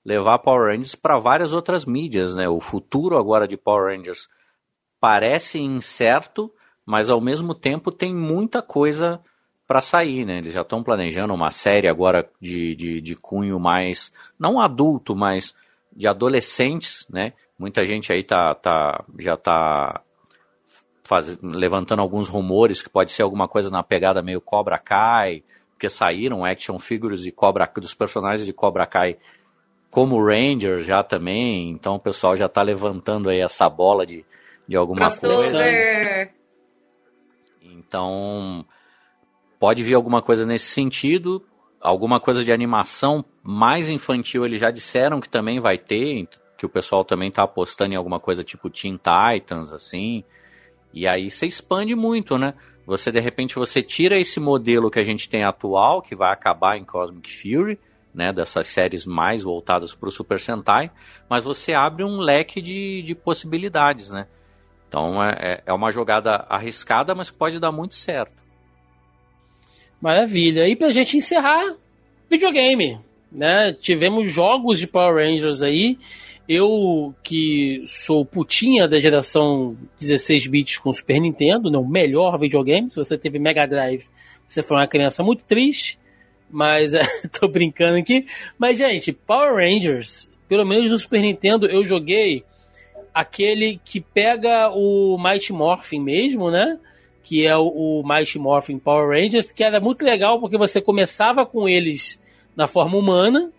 levar 0.05 0.37
Power 0.37 0.71
Rangers 0.71 0.93
para 0.93 1.17
várias 1.17 1.51
outras 1.51 1.83
mídias, 1.83 2.35
né? 2.35 2.47
O 2.47 2.59
futuro 2.59 3.17
agora 3.17 3.47
de 3.47 3.57
Power 3.57 3.97
Rangers 3.97 4.27
parece 4.99 5.59
incerto, 5.59 6.53
mas 6.85 7.09
ao 7.09 7.19
mesmo 7.19 7.55
tempo 7.55 7.91
tem 7.91 8.13
muita 8.13 8.61
coisa 8.61 9.19
para 9.67 9.81
sair, 9.81 10.25
né? 10.25 10.37
Eles 10.37 10.53
já 10.53 10.61
estão 10.61 10.81
planejando 10.81 11.33
uma 11.33 11.51
série 11.51 11.87
agora 11.87 12.27
de, 12.39 12.73
de, 12.75 13.01
de, 13.01 13.15
cunho 13.15 13.59
mais, 13.59 14.11
não 14.39 14.59
adulto, 14.59 15.15
mas 15.15 15.53
de 15.93 16.07
adolescentes, 16.07 17.05
né? 17.09 17.33
Muita 17.59 17.85
gente 17.85 18.13
aí 18.13 18.23
tá, 18.23 18.55
tá, 18.55 19.03
já 19.19 19.35
tá 19.35 20.01
faz, 21.03 21.37
levantando 21.41 22.01
alguns 22.01 22.29
rumores 22.29 22.81
que 22.81 22.89
pode 22.89 23.11
ser 23.11 23.23
alguma 23.23 23.47
coisa 23.47 23.69
na 23.69 23.83
pegada 23.83 24.21
meio 24.21 24.39
Cobra 24.39 24.77
Kai, 24.77 25.43
porque 25.71 25.89
saíram 25.89 26.45
action 26.45 26.79
figures 26.79 27.21
de 27.21 27.31
Cobra, 27.31 27.69
dos 27.75 27.93
personagens 27.93 28.45
de 28.45 28.53
Cobra 28.53 28.85
Kai 28.85 29.17
como 29.89 30.23
Ranger 30.23 30.79
já 30.81 31.01
também, 31.01 31.69
então 31.69 31.95
o 31.95 31.99
pessoal 31.99 32.35
já 32.35 32.45
está 32.45 32.61
levantando 32.61 33.29
aí 33.29 33.39
essa 33.39 33.69
bola 33.69 34.05
de, 34.05 34.25
de 34.67 34.75
alguma 34.75 35.09
coisa. 35.09 35.63
Então, 37.61 38.65
pode 39.59 39.83
vir 39.83 39.93
alguma 39.93 40.21
coisa 40.21 40.45
nesse 40.45 40.65
sentido, 40.65 41.43
alguma 41.81 42.19
coisa 42.19 42.43
de 42.43 42.51
animação 42.51 43.23
mais 43.43 43.89
infantil, 43.89 44.45
eles 44.45 44.59
já 44.59 44.71
disseram 44.71 45.19
que 45.19 45.29
também 45.29 45.59
vai 45.59 45.77
ter, 45.77 46.27
que 46.57 46.65
o 46.65 46.69
pessoal 46.69 47.05
também 47.05 47.29
está 47.29 47.43
apostando 47.43 47.93
em 47.93 47.97
alguma 47.97 48.19
coisa 48.19 48.43
tipo 48.43 48.69
Teen 48.69 48.97
Titans, 48.97 49.71
assim, 49.71 50.23
e 50.93 51.07
aí 51.07 51.29
você 51.29 51.45
expande 51.45 51.95
muito, 51.95 52.37
né? 52.37 52.53
Você 52.85 53.11
de 53.11 53.19
repente 53.19 53.55
você 53.55 53.83
tira 53.83 54.17
esse 54.17 54.39
modelo 54.39 54.89
que 54.89 54.99
a 54.99 55.03
gente 55.03 55.29
tem 55.29 55.43
atual, 55.43 56.01
que 56.01 56.15
vai 56.15 56.31
acabar 56.31 56.77
em 56.77 56.85
Cosmic 56.85 57.29
Fury, 57.29 57.79
né, 58.13 58.33
dessas 58.33 58.65
séries 58.65 59.05
mais 59.05 59.43
voltadas 59.43 59.93
para 59.93 60.09
o 60.09 60.11
Super 60.11 60.39
Sentai, 60.39 60.89
mas 61.29 61.43
você 61.43 61.73
abre 61.73 62.03
um 62.03 62.17
leque 62.17 62.61
de, 62.61 63.03
de 63.03 63.13
possibilidades, 63.13 64.09
né? 64.09 64.27
Então 64.87 65.21
é, 65.23 65.35
é, 65.37 65.63
é 65.67 65.73
uma 65.73 65.91
jogada 65.91 66.45
arriscada, 66.49 67.13
mas 67.13 67.29
pode 67.29 67.59
dar 67.59 67.71
muito 67.71 67.93
certo. 67.93 68.46
Maravilha. 70.01 70.67
E 70.67 70.75
pra 70.75 70.89
gente 70.89 71.17
encerrar, 71.17 71.75
videogame. 72.29 72.99
Né? 73.31 73.73
Tivemos 73.73 74.31
jogos 74.31 74.79
de 74.79 74.87
Power 74.87 75.15
Rangers 75.15 75.61
aí 75.61 75.97
eu 76.47 77.13
que 77.21 77.83
sou 77.85 78.25
putinha 78.25 78.87
da 78.87 78.99
geração 78.99 79.75
16 79.99 80.47
bits 80.47 80.77
com 80.77 80.93
Super 80.93 81.19
Nintendo, 81.19 81.69
né, 81.69 81.77
o 81.77 81.85
melhor 81.85 82.39
videogame. 82.39 82.89
Se 82.89 82.95
você 82.95 83.17
teve 83.17 83.37
Mega 83.37 83.67
Drive, 83.67 84.05
você 84.47 84.63
foi 84.63 84.77
uma 84.77 84.87
criança 84.87 85.21
muito 85.23 85.43
triste. 85.43 85.99
Mas 86.49 86.93
é, 86.93 87.03
tô 87.37 87.49
brincando 87.49 87.97
aqui. 87.97 88.25
Mas, 88.57 88.77
gente, 88.77 89.11
Power 89.11 89.55
Rangers, 89.55 90.29
pelo 90.47 90.65
menos 90.65 90.89
no 90.89 90.97
Super 90.97 91.21
Nintendo, 91.21 91.65
eu 91.65 91.85
joguei 91.85 92.45
aquele 93.13 93.81
que 93.83 93.99
pega 93.99 94.69
o 94.69 95.17
Mighty 95.21 95.51
Morphin 95.51 95.99
mesmo, 95.99 96.49
né? 96.49 96.79
Que 97.27 97.45
é 97.45 97.57
o, 97.57 97.67
o 97.67 98.03
Mighty 98.07 98.39
Morphin 98.39 98.79
Power 98.79 99.09
Rangers, 99.09 99.51
que 99.51 99.63
era 99.63 99.79
muito 99.79 100.05
legal 100.05 100.39
porque 100.39 100.57
você 100.57 100.79
começava 100.79 101.45
com 101.45 101.67
eles 101.67 102.17
na 102.55 102.67
forma 102.67 102.97
humana, 102.97 103.51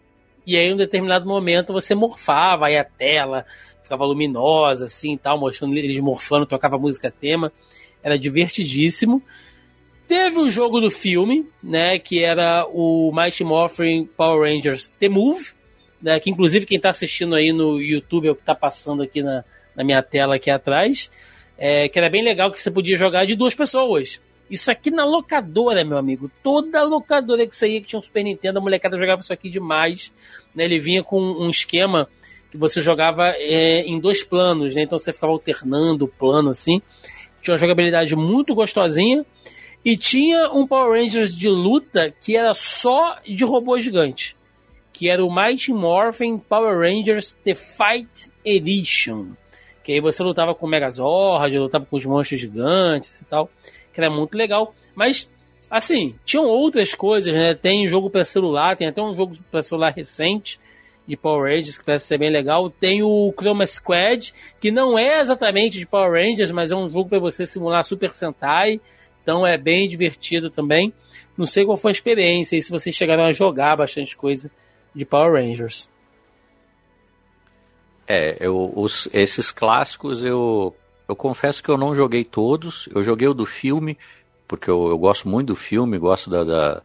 e 0.47 0.57
aí, 0.57 0.69
em 0.69 0.73
um 0.73 0.77
determinado 0.79 1.27
momento, 1.27 1.75
você 1.75 1.95
morfava, 1.95 2.69
aí 2.69 2.79
a 2.79 2.85
tela 2.85 3.45
ficava 3.83 4.07
luminosa, 4.07 4.87
assim 4.87 5.15
tal, 5.15 5.39
mostrando 5.39 5.77
eles 5.77 5.99
morfando, 5.99 6.47
tocava 6.47 6.79
música 6.79 7.11
tema. 7.11 7.53
Era 8.03 8.19
divertidíssimo. 8.19 9.23
Teve 10.07 10.39
o 10.39 10.49
jogo 10.49 10.81
do 10.81 10.91
filme, 10.91 11.47
né? 11.63 11.99
Que 11.99 12.25
era 12.25 12.67
o 12.67 13.13
Mighty 13.15 13.45
Morphin 13.45 14.07
Power 14.17 14.51
Rangers 14.51 14.89
The 14.99 15.11
Move, 15.11 15.53
né, 16.01 16.19
que 16.19 16.31
inclusive 16.31 16.65
quem 16.65 16.77
está 16.77 16.91
assistindo 16.91 17.35
aí 17.35 17.53
no 17.53 17.81
YouTube 17.81 18.29
é 18.29 18.31
o 18.31 18.35
que 18.35 18.43
está 18.43 18.55
passando 18.55 19.03
aqui 19.03 19.23
na, 19.23 19.45
na 19.77 19.85
minha 19.85 20.03
tela 20.03 20.37
aqui 20.37 20.51
atrás, 20.51 21.11
é, 21.59 21.89
que 21.89 21.99
era 21.99 22.09
bem 22.09 22.23
legal 22.23 22.53
que 22.53 22.61
você 22.61 22.71
podia 22.71 22.97
jogar 22.97 23.27
de 23.27 23.35
duas 23.35 23.55
pessoas. 23.55 24.21
Isso 24.51 24.71
aqui 24.71 24.91
na 24.91 25.05
locadora, 25.05 25.85
meu 25.85 25.99
amigo. 25.99 26.31
Toda 26.43 26.83
locadora 26.83 27.47
que 27.47 27.55
saía 27.55 27.81
que 27.81 27.89
tinha 27.89 27.99
um 27.99 28.03
Super 28.03 28.23
Nintendo, 28.23 28.59
a 28.59 28.63
molecada 28.63 28.97
jogava 28.97 29.21
isso 29.21 29.33
aqui 29.33 29.51
demais. 29.51 30.13
Né? 30.55 30.65
Ele 30.65 30.79
vinha 30.79 31.03
com 31.03 31.21
um 31.21 31.51
esquema 31.51 32.09
que 32.51 32.57
você 32.57 32.81
jogava 32.81 33.35
é, 33.37 33.83
em 33.83 34.01
dois 34.01 34.23
planos, 34.23 34.75
né? 34.75 34.83
Então 34.83 34.99
você 34.99 35.13
ficava 35.13 35.33
alternando 35.33 36.07
o 36.07 36.09
plano 36.09 36.49
assim. 36.49 36.81
Tinha 37.43 37.53
uma 37.53 37.59
jogabilidade 37.59 38.17
muito 38.17 38.55
gostosinha. 38.55 39.27
E 39.85 39.97
tinha 39.97 40.51
um 40.51 40.67
Power 40.67 40.99
Rangers 40.99 41.37
de 41.37 41.49
luta 41.49 42.13
que 42.21 42.37
era 42.37 42.55
só 42.55 43.19
de 43.25 43.45
robô 43.45 43.79
gigante. 43.79 44.35
Que 44.93 45.11
era 45.11 45.23
o 45.23 45.33
Mighty 45.33 45.73
Morphin 45.73 46.39
Power 46.39 46.79
Rangers 46.79 47.37
The 47.45 47.55
Fight 47.55 48.33
Edition. 48.45 49.33
Que 49.89 49.93
aí 49.93 50.01
você 50.03 50.23
lutava 50.23 50.55
com 50.55 50.67
o 50.67 50.69
Megazord, 50.69 51.57
lutava 51.57 51.87
com 51.87 51.97
os 51.97 52.05
monstros 52.05 52.39
gigantes 52.39 53.23
e 53.23 53.25
tal 53.25 53.49
que 53.99 54.01
era 54.01 54.09
muito 54.09 54.37
legal. 54.37 54.73
Mas, 54.95 55.29
assim, 55.69 56.15
tinham 56.25 56.45
outras 56.45 56.95
coisas, 56.95 57.35
né? 57.35 57.53
Tem 57.53 57.89
jogo 57.89 58.09
para 58.09 58.25
celular, 58.25 58.77
tem 58.77 58.87
até 58.87 59.03
um 59.03 59.13
jogo 59.17 59.37
para 59.51 59.61
celular 59.61 59.93
recente 59.93 60.61
de 61.05 61.17
Power 61.17 61.51
Rangers 61.51 61.77
que 61.77 61.85
parece 61.85 62.07
ser 62.07 62.17
bem 62.17 62.31
legal. 62.31 62.71
Tem 62.71 63.03
o 63.03 63.35
Chroma 63.37 63.67
Squad, 63.67 64.33
que 64.61 64.71
não 64.71 64.97
é 64.97 65.21
exatamente 65.21 65.81
de 65.81 65.87
Power 65.87 66.13
Rangers, 66.13 66.53
mas 66.53 66.71
é 66.71 66.77
um 66.77 66.89
jogo 66.89 67.09
para 67.09 67.19
você 67.19 67.45
simular 67.45 67.83
Super 67.83 68.11
Sentai. 68.11 68.81
Então 69.21 69.45
é 69.45 69.59
bem 69.59 69.89
divertido 69.89 70.49
também. 70.49 70.93
Não 71.37 71.45
sei 71.45 71.65
qual 71.65 71.77
foi 71.77 71.91
a 71.91 71.93
experiência 71.93 72.57
e 72.57 72.63
se 72.63 72.71
vocês 72.71 72.95
chegaram 72.95 73.25
a 73.25 73.33
jogar 73.33 73.77
bastante 73.77 74.17
coisa 74.17 74.49
de 74.95 75.05
Power 75.05 75.33
Rangers. 75.33 75.91
É, 78.09 78.37
eu, 78.41 78.73
os, 78.75 79.07
esses 79.13 79.53
clássicos 79.53 80.25
eu 80.25 80.75
eu 81.09 81.17
confesso 81.17 81.65
que 81.65 81.71
eu 81.71 81.79
não 81.79 81.95
joguei 81.95 82.23
todos. 82.23 82.87
Eu 82.95 83.03
joguei 83.03 83.27
o 83.27 83.35
do 83.35 83.47
filme, 83.47 83.97
porque 84.47 84.71
eu, 84.71 84.89
eu 84.89 84.99
gosto 84.99 85.27
muito 85.27 85.49
do 85.49 85.57
filme, 85.57 85.97
gosto 85.97 86.29
da, 86.29 86.45
da, 86.45 86.83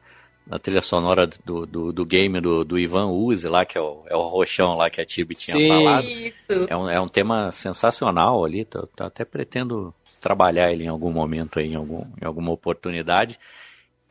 da 0.48 0.58
trilha 0.58 0.82
sonora 0.82 1.30
do, 1.46 1.66
do, 1.66 1.92
do, 1.92 2.06
game 2.06 2.40
do, 2.40 2.64
do 2.64 2.80
Ivan 2.80 3.08
Uzi 3.08 3.50
lá, 3.50 3.66
que 3.66 3.78
é 3.78 3.82
o, 3.82 4.04
é 4.08 4.16
o 4.16 4.22
roxão 4.22 4.78
lá 4.78 4.90
que 4.90 5.02
a 5.02 5.06
Tibi 5.06 5.36
tinha 5.36 5.58
Sim. 5.58 5.68
falado. 5.68 6.08
É 6.70 6.78
um, 6.78 6.90
é 6.90 7.02
um 7.02 7.08
tema 7.08 7.52
sensacional 7.52 8.46
ali, 8.46 8.64
tô, 8.64 8.88
até 8.98 9.26
pretendo 9.26 9.94
trabalhar 10.22 10.72
ele 10.72 10.86
em 10.86 10.90
algum 10.90 11.12
momento 11.12 11.60
aí, 11.60 11.68
em, 11.68 11.76
algum, 11.76 12.06
em 12.22 12.26
alguma 12.26 12.54
oportunidade. 12.54 13.38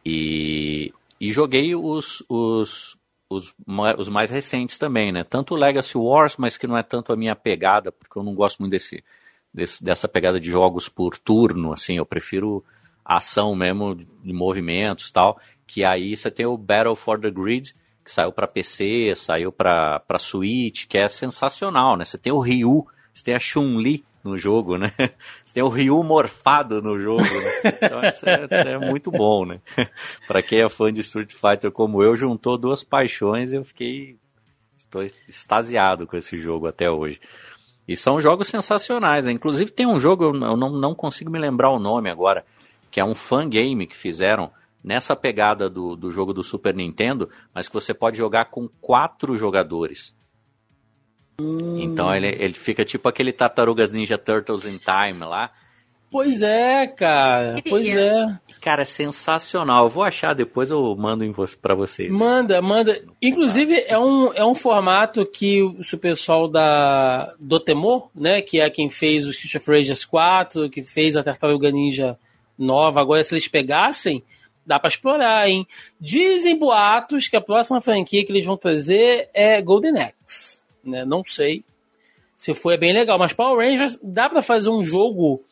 E, 0.04 0.92
e 1.18 1.32
joguei 1.32 1.74
os, 1.74 2.22
os, 2.28 2.98
os, 3.34 3.54
os 3.98 4.08
mais 4.08 4.30
recentes 4.30 4.78
também, 4.78 5.12
né? 5.12 5.24
Tanto 5.24 5.54
o 5.54 5.56
Legacy 5.56 5.96
Wars, 5.96 6.36
mas 6.36 6.56
que 6.56 6.66
não 6.66 6.76
é 6.76 6.82
tanto 6.82 7.12
a 7.12 7.16
minha 7.16 7.34
pegada, 7.34 7.90
porque 7.90 8.18
eu 8.18 8.22
não 8.22 8.34
gosto 8.34 8.60
muito 8.60 8.72
desse, 8.72 9.02
desse, 9.52 9.82
dessa 9.82 10.08
pegada 10.08 10.38
de 10.38 10.50
jogos 10.50 10.88
por 10.88 11.18
turno, 11.18 11.72
assim, 11.72 11.96
eu 11.96 12.06
prefiro 12.06 12.64
ação 13.04 13.54
mesmo, 13.54 13.94
de 13.94 14.32
movimentos 14.32 15.10
tal, 15.10 15.38
que 15.66 15.84
aí 15.84 16.16
você 16.16 16.30
tem 16.30 16.46
o 16.46 16.56
Battle 16.56 16.94
for 16.94 17.18
the 17.20 17.30
Grid, 17.30 17.74
que 18.04 18.10
saiu 18.10 18.32
para 18.32 18.46
PC, 18.46 19.14
saiu 19.14 19.52
para 19.52 20.18
Switch, 20.18 20.86
que 20.86 20.98
é 20.98 21.08
sensacional, 21.08 21.96
né? 21.96 22.04
Você 22.04 22.18
tem 22.18 22.32
o 22.32 22.40
Ryu, 22.40 22.86
você 23.12 23.24
tem 23.24 23.34
a 23.34 23.38
Chun-Li 23.38 24.04
no 24.24 24.36
jogo, 24.36 24.76
né? 24.76 24.92
Tem 25.52 25.62
o 25.62 25.68
Ryu 25.68 26.02
morfado 26.02 26.80
no 26.80 26.98
jogo, 26.98 27.22
né? 27.22 27.78
Então 27.82 28.02
isso 28.04 28.28
é, 28.28 28.44
isso 28.44 28.68
é 28.68 28.78
muito 28.78 29.10
bom, 29.10 29.44
né? 29.44 29.60
para 30.26 30.42
quem 30.42 30.60
é 30.60 30.68
fã 30.68 30.92
de 30.92 31.02
Street 31.02 31.32
Fighter 31.32 31.70
como 31.70 32.02
eu, 32.02 32.16
juntou 32.16 32.56
duas 32.56 32.82
paixões 32.82 33.52
e 33.52 33.56
eu 33.56 33.64
fiquei 33.64 34.16
estou 34.92 35.02
extasiado 35.26 36.06
com 36.06 36.16
esse 36.16 36.36
jogo 36.38 36.66
até 36.66 36.90
hoje. 36.90 37.18
E 37.88 37.96
são 37.96 38.20
jogos 38.20 38.48
sensacionais. 38.48 39.24
Né? 39.24 39.32
Inclusive 39.32 39.70
tem 39.70 39.86
um 39.86 39.98
jogo, 39.98 40.24
eu 40.24 40.56
não, 40.56 40.70
não 40.70 40.94
consigo 40.94 41.30
me 41.30 41.38
lembrar 41.38 41.70
o 41.70 41.78
nome 41.78 42.10
agora, 42.10 42.44
que 42.90 43.00
é 43.00 43.04
um 43.04 43.14
fan 43.14 43.48
game 43.48 43.86
que 43.86 43.96
fizeram 43.96 44.50
nessa 44.84 45.16
pegada 45.16 45.70
do, 45.70 45.96
do 45.96 46.10
jogo 46.10 46.32
do 46.32 46.42
Super 46.42 46.74
Nintendo, 46.74 47.28
mas 47.54 47.68
que 47.68 47.74
você 47.74 47.94
pode 47.94 48.18
jogar 48.18 48.46
com 48.46 48.68
quatro 48.80 49.36
jogadores. 49.36 50.14
Hum. 51.40 51.78
Então 51.80 52.14
ele, 52.14 52.28
ele 52.28 52.54
fica 52.54 52.84
tipo 52.84 53.08
aquele 53.08 53.32
Tartarugas 53.32 53.90
Ninja 53.90 54.18
Turtles 54.18 54.66
in 54.66 54.78
Time 54.78 55.20
lá, 55.20 55.50
Pois 56.12 56.42
é, 56.42 56.86
cara. 56.86 57.62
Pois 57.66 57.96
é. 57.96 58.38
Cara, 58.60 58.82
é 58.82 58.84
sensacional. 58.84 59.86
Eu 59.86 59.88
vou 59.88 60.02
achar 60.02 60.34
depois, 60.34 60.68
eu 60.68 60.94
mando 60.94 61.24
para 61.60 61.74
vocês. 61.74 62.12
Manda, 62.12 62.60
manda. 62.60 63.02
Inclusive, 63.20 63.82
é 63.88 63.98
um, 63.98 64.30
é 64.34 64.44
um 64.44 64.54
formato 64.54 65.24
que 65.24 65.62
o 65.62 65.98
pessoal 65.98 66.46
da 66.46 67.34
Dotemo, 67.40 68.10
né, 68.14 68.42
que 68.42 68.60
é 68.60 68.68
quem 68.68 68.90
fez 68.90 69.26
o 69.26 69.30
Street 69.30 69.54
of 69.54 69.70
Rage 69.70 70.06
4, 70.06 70.68
que 70.68 70.82
fez 70.82 71.16
a 71.16 71.22
Tartaruga 71.22 71.70
Ninja 71.70 72.18
nova, 72.58 73.00
agora 73.00 73.24
se 73.24 73.34
eles 73.34 73.48
pegassem, 73.48 74.22
dá 74.66 74.78
para 74.78 74.88
explorar, 74.88 75.48
hein? 75.48 75.66
Dizem 75.98 76.58
boatos 76.58 77.26
que 77.26 77.36
a 77.36 77.40
próxima 77.40 77.80
franquia 77.80 78.22
que 78.22 78.30
eles 78.30 78.44
vão 78.44 78.58
trazer 78.58 79.30
é 79.32 79.62
Golden 79.62 79.98
Axe, 79.98 80.61
né? 80.84 81.04
Não 81.04 81.22
sei 81.24 81.64
se 82.36 82.52
foi 82.54 82.76
bem 82.76 82.92
legal, 82.92 83.18
mas 83.18 83.32
Power 83.32 83.64
Rangers 83.64 83.98
dá 84.02 84.28
para 84.28 84.42
fazer 84.42 84.68
um 84.68 84.82
jogo 84.82 85.44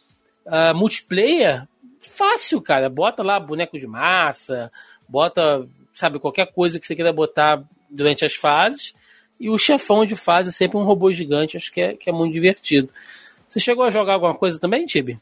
uh, 0.46 0.74
multiplayer, 0.74 1.66
fácil, 2.00 2.60
cara. 2.60 2.88
Bota 2.88 3.22
lá 3.22 3.38
boneco 3.38 3.78
de 3.78 3.86
massa, 3.86 4.72
bota, 5.08 5.68
sabe, 5.92 6.18
qualquer 6.18 6.52
coisa 6.52 6.80
que 6.80 6.86
você 6.86 6.96
queira 6.96 7.12
botar 7.12 7.62
durante 7.88 8.24
as 8.24 8.34
fases. 8.34 8.92
E 9.38 9.48
o 9.48 9.56
chefão 9.56 10.04
de 10.04 10.16
fase 10.16 10.48
é 10.48 10.52
sempre 10.52 10.78
um 10.78 10.82
robô 10.82 11.12
gigante, 11.12 11.56
acho 11.56 11.72
que 11.72 11.80
é, 11.80 11.94
que 11.94 12.10
é 12.10 12.12
muito 12.12 12.32
divertido. 12.32 12.90
Você 13.48 13.60
chegou 13.60 13.84
a 13.84 13.90
jogar 13.90 14.14
alguma 14.14 14.34
coisa 14.34 14.58
também, 14.60 14.84
Tibi? 14.84 15.18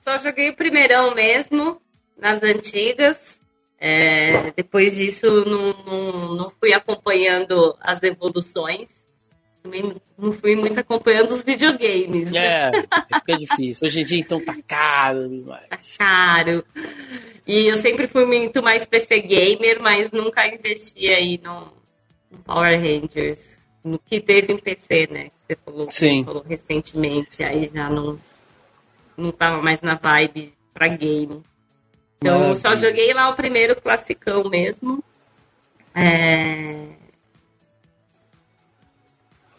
Só 0.00 0.18
joguei 0.18 0.50
o 0.50 0.56
primeirão 0.56 1.14
mesmo, 1.14 1.80
nas 2.18 2.42
antigas. 2.42 3.38
É, 3.78 4.50
depois 4.52 4.96
disso, 4.96 5.26
não, 5.44 5.72
não, 5.84 6.34
não 6.34 6.50
fui 6.58 6.72
acompanhando 6.72 7.76
as 7.80 8.02
evoluções 8.02 9.03
também 9.64 9.96
não 10.18 10.30
fui 10.30 10.54
muito 10.54 10.78
acompanhando 10.78 11.30
os 11.30 11.42
videogames. 11.42 12.30
É, 12.34 12.70
fica 13.14 13.38
difícil. 13.38 13.86
Hoje 13.86 14.02
em 14.02 14.04
dia, 14.04 14.20
então, 14.20 14.44
tá 14.44 14.54
caro 14.66 15.26
demais. 15.26 15.66
Tá 15.68 15.78
caro. 15.98 16.62
E 17.46 17.70
eu 17.70 17.76
sempre 17.76 18.06
fui 18.06 18.26
muito 18.26 18.62
mais 18.62 18.84
PC 18.84 19.20
gamer, 19.20 19.80
mas 19.80 20.10
nunca 20.10 20.46
investi 20.46 21.12
aí 21.12 21.40
no, 21.42 21.72
no 22.30 22.38
Power 22.44 22.78
Rangers. 22.78 23.56
No 23.82 23.98
que 23.98 24.20
teve 24.20 24.52
em 24.52 24.58
PC, 24.58 25.08
né? 25.10 25.30
Você 25.46 25.56
falou, 25.64 25.90
Sim. 25.90 26.24
falou 26.24 26.44
recentemente, 26.46 27.42
aí 27.42 27.70
já 27.72 27.88
não, 27.88 28.18
não 29.16 29.32
tava 29.32 29.62
mais 29.62 29.80
na 29.80 29.94
vibe 29.94 30.52
pra 30.74 30.88
game. 30.88 31.42
Então, 32.18 32.54
só 32.54 32.74
joguei 32.74 33.14
lá 33.14 33.30
o 33.30 33.36
primeiro 33.36 33.80
classicão 33.80 34.44
mesmo. 34.44 35.02
É... 35.94 37.03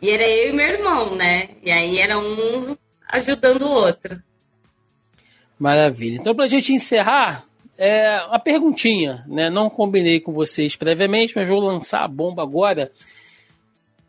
E 0.06 0.10
era 0.12 0.30
eu 0.30 0.50
e 0.50 0.54
meu 0.54 0.68
irmão, 0.68 1.16
né? 1.16 1.50
E 1.64 1.72
aí 1.72 1.98
era 1.98 2.20
um 2.20 2.78
ajudando 3.10 3.64
o 3.64 3.72
outro. 3.72 4.22
Maravilha. 5.58 6.18
Então, 6.18 6.36
pra 6.36 6.46
gente 6.46 6.72
encerrar, 6.72 7.44
é 7.76 8.22
uma 8.28 8.38
perguntinha, 8.38 9.26
né? 9.28 9.50
Não 9.50 9.68
combinei 9.68 10.20
com 10.20 10.32
vocês 10.32 10.76
previamente, 10.76 11.34
mas 11.36 11.50
vou 11.50 11.60
lançar 11.60 12.04
a 12.04 12.08
bomba 12.08 12.44
agora. 12.44 12.92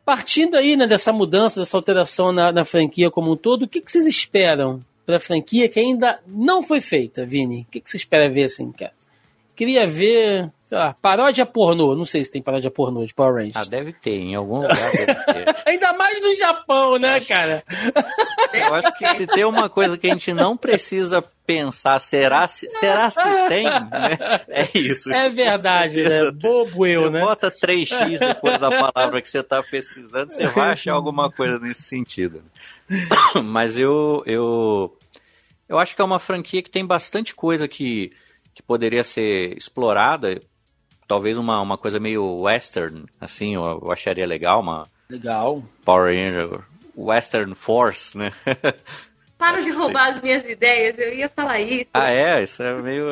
Partindo 0.05 0.59
aí 0.59 0.77
né, 0.77 0.87
dessa 0.87 1.15
mudança, 1.15 1.61
dessa 1.61 1.79
alteração 1.79 2.31
na, 2.31 2.53
na 2.53 2.65
franquia 2.67 3.11
como 3.11 3.33
um 3.33 3.37
todo, 3.37 3.63
o 3.63 3.69
que, 3.69 3.81
que 3.81 3.91
vocês 3.91 4.07
esperam 4.07 4.85
para 5.07 5.17
a 5.17 5.21
franquia 5.21 5.67
que 5.67 5.81
ainda 5.81 6.21
não 6.27 6.63
foi 6.63 6.83
feita, 6.83 7.25
Vini? 7.25 7.63
O 7.63 7.73
que, 7.73 7.81
que 7.81 7.89
você 7.89 7.97
espera 7.97 8.29
ver 8.29 8.45
assim, 8.45 8.71
cara? 8.71 8.93
Queria 9.57 9.87
ver, 9.87 10.53
sei 10.67 10.77
lá, 10.77 10.95
paródia 11.01 11.47
pornô. 11.47 11.95
Não 11.95 12.05
sei 12.05 12.25
se 12.25 12.33
tem 12.33 12.43
paródia 12.43 12.71
pornô 12.71 13.07
de 13.07 13.15
Power 13.15 13.37
Rangers. 13.37 13.55
Ah, 13.55 13.71
deve 13.71 13.93
ter, 13.93 14.17
em 14.17 14.35
algum 14.35 14.57
lugar 14.57 14.91
deve 14.93 15.15
ter. 15.15 15.57
Ainda 15.65 15.93
mais 15.93 16.21
no 16.21 16.35
Japão, 16.37 16.99
né, 16.99 17.21
cara? 17.21 17.63
Eu 18.53 18.75
acho 18.75 18.93
que 18.99 19.15
se 19.15 19.27
tem 19.29 19.45
uma 19.45 19.71
coisa 19.71 19.97
que 19.97 20.09
a 20.09 20.11
gente 20.11 20.33
não 20.33 20.57
precisa 20.57 21.23
pensar, 21.47 22.01
será 22.01 22.49
se, 22.49 22.69
será 22.69 23.09
se 23.09 23.23
tem? 23.49 23.65
Né? 23.65 24.19
É 24.49 24.69
isso. 24.77 25.13
É 25.13 25.29
verdade, 25.29 26.03
né? 26.03 26.33
Bobo 26.33 26.85
eu, 26.85 27.03
você 27.03 27.11
né? 27.11 27.21
bota 27.21 27.51
3x 27.51 28.19
depois 28.19 28.59
da 28.59 28.69
palavra 28.69 29.23
que 29.23 29.29
você 29.29 29.39
está 29.39 29.63
pesquisando, 29.63 30.33
você 30.33 30.49
vai 30.49 30.73
achar 30.73 30.95
alguma 30.95 31.31
coisa 31.31 31.61
nesse 31.61 31.83
sentido. 31.83 32.43
Mas 33.45 33.79
eu, 33.79 34.25
eu, 34.27 34.99
eu 35.69 35.79
acho 35.79 35.95
que 35.95 36.03
é 36.03 36.05
uma 36.05 36.19
franquia 36.19 36.61
que 36.61 36.71
tem 36.71 36.85
bastante 36.85 37.33
coisa 37.37 37.69
que 37.69 38.11
que 38.57 38.63
poderia 38.63 39.05
ser 39.05 39.55
explorada, 39.55 40.41
talvez 41.07 41.39
uma, 41.39 41.61
uma 41.61 41.79
coisa 41.79 41.99
meio 41.99 42.41
western, 42.41 43.05
assim, 43.21 43.55
eu, 43.55 43.63
eu 43.83 43.93
acharia 43.93 44.27
legal, 44.27 44.61
uma 44.61 44.87
legal 45.09 45.63
Power 45.85 46.15
Ranger 46.15 46.61
Western 46.97 47.55
Force, 47.55 48.17
né? 48.17 48.33
Para 49.39 49.61
de 49.61 49.71
roubar 49.71 50.09
as 50.09 50.23
minhas 50.23 50.49
ideias, 50.49 50.99
eu 50.99 51.13
ia 51.15 51.29
falar 51.29 51.61
isso. 51.61 51.87
Ah, 51.93 52.11
é? 52.11 52.43
Isso 52.43 52.63
é 52.63 52.81
meio. 52.81 53.05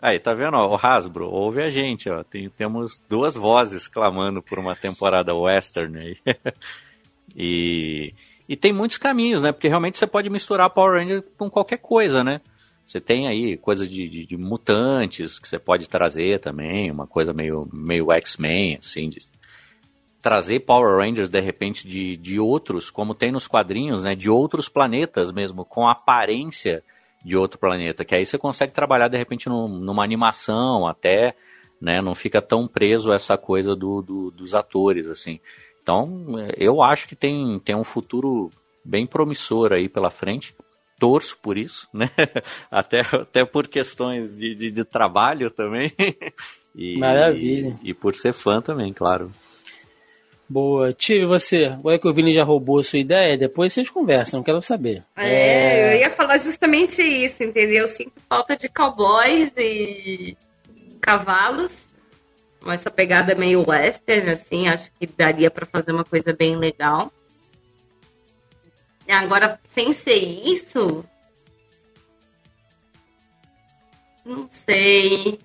Aí, 0.00 0.20
tá 0.20 0.32
vendo? 0.32 0.56
Ó, 0.56 0.76
o 0.76 0.78
Hasbro, 0.80 1.28
ouve 1.28 1.60
a 1.60 1.70
gente, 1.70 2.08
ó. 2.08 2.22
Tem, 2.22 2.48
temos 2.48 3.02
duas 3.08 3.34
vozes 3.34 3.88
clamando 3.88 4.40
por 4.40 4.60
uma 4.60 4.76
temporada 4.76 5.34
western 5.34 5.98
aí. 5.98 6.16
e, 7.36 8.14
e 8.48 8.56
tem 8.56 8.72
muitos 8.72 8.96
caminhos, 8.96 9.42
né? 9.42 9.50
Porque 9.50 9.66
realmente 9.66 9.98
você 9.98 10.06
pode 10.06 10.30
misturar 10.30 10.70
Power 10.70 11.00
Ranger 11.00 11.24
com 11.36 11.50
qualquer 11.50 11.78
coisa, 11.78 12.22
né? 12.22 12.40
Você 12.86 13.00
tem 13.00 13.26
aí 13.26 13.56
coisas 13.56 13.88
de, 13.88 14.08
de, 14.08 14.26
de, 14.26 14.36
mutantes 14.36 15.38
que 15.38 15.48
você 15.48 15.58
pode 15.58 15.88
trazer 15.88 16.40
também, 16.40 16.90
uma 16.90 17.06
coisa 17.06 17.32
meio, 17.32 17.68
meio 17.72 18.12
X-Men, 18.12 18.78
assim, 18.80 19.08
de 19.08 19.20
trazer 20.20 20.60
Power 20.60 20.98
Rangers 20.98 21.28
de 21.28 21.40
repente 21.40 21.86
de, 21.86 22.16
de 22.16 22.38
outros, 22.38 22.90
como 22.90 23.14
tem 23.14 23.32
nos 23.32 23.48
quadrinhos, 23.48 24.04
né, 24.04 24.14
de 24.14 24.30
outros 24.30 24.68
planetas 24.68 25.32
mesmo, 25.32 25.64
com 25.64 25.88
aparência 25.88 26.82
de 27.24 27.36
outro 27.36 27.58
planeta, 27.58 28.04
que 28.04 28.14
aí 28.14 28.26
você 28.26 28.36
consegue 28.36 28.72
trabalhar 28.72 29.08
de 29.08 29.16
repente 29.16 29.48
num, 29.48 29.68
numa 29.68 30.04
animação 30.04 30.86
até, 30.86 31.34
né, 31.80 32.00
não 32.00 32.14
fica 32.14 32.42
tão 32.42 32.68
preso 32.68 33.12
essa 33.12 33.36
coisa 33.36 33.74
do, 33.74 34.02
do, 34.02 34.30
dos 34.30 34.54
atores, 34.54 35.08
assim. 35.08 35.40
Então, 35.82 36.26
eu 36.56 36.80
acho 36.82 37.08
que 37.08 37.16
tem, 37.16 37.58
tem 37.58 37.74
um 37.74 37.84
futuro 37.84 38.50
bem 38.84 39.06
promissor 39.06 39.72
aí 39.72 39.88
pela 39.88 40.10
frente 40.10 40.54
torço 41.02 41.36
por 41.42 41.58
isso, 41.58 41.88
né? 41.92 42.08
Até, 42.70 43.00
até 43.00 43.44
por 43.44 43.66
questões 43.66 44.36
de, 44.36 44.54
de, 44.54 44.70
de 44.70 44.84
trabalho 44.84 45.50
também. 45.50 45.92
E, 46.74 46.96
Maravilha. 46.96 47.78
E, 47.82 47.90
e, 47.90 47.94
por 47.94 48.14
ser 48.14 48.32
fã 48.32 48.62
também, 48.62 48.94
claro. 48.94 49.30
Boa. 50.48 50.90
Tive 50.94 51.26
você. 51.26 51.66
Agora 51.66 51.98
que 51.98 52.08
o 52.08 52.14
Vini 52.14 52.32
já 52.32 52.44
roubou 52.44 52.78
a 52.78 52.82
sua 52.82 52.98
ideia, 52.98 53.36
depois 53.36 53.74
vocês 53.74 53.90
conversam, 53.90 54.42
quero 54.42 54.58
saber. 54.58 55.04
É, 55.14 55.28
é, 55.28 55.94
eu 55.94 56.00
ia 56.00 56.08
falar 56.08 56.38
justamente 56.38 57.02
isso, 57.02 57.44
entendeu? 57.44 57.82
Eu 57.82 57.88
sinto 57.88 58.14
falta 58.26 58.56
de 58.56 58.70
cowboys 58.70 59.52
e 59.58 60.34
cavalos. 60.98 61.84
Essa 62.66 62.90
pegada 62.90 63.34
meio 63.34 63.68
western, 63.68 64.30
assim, 64.30 64.66
acho 64.66 64.90
que 64.98 65.06
daria 65.06 65.50
para 65.50 65.66
fazer 65.66 65.92
uma 65.92 66.04
coisa 66.04 66.32
bem 66.32 66.56
legal. 66.56 67.12
Agora, 69.08 69.58
sem 69.70 69.92
ser 69.92 70.18
isso. 70.18 71.04
Não 74.24 74.48
sei. 74.48 75.38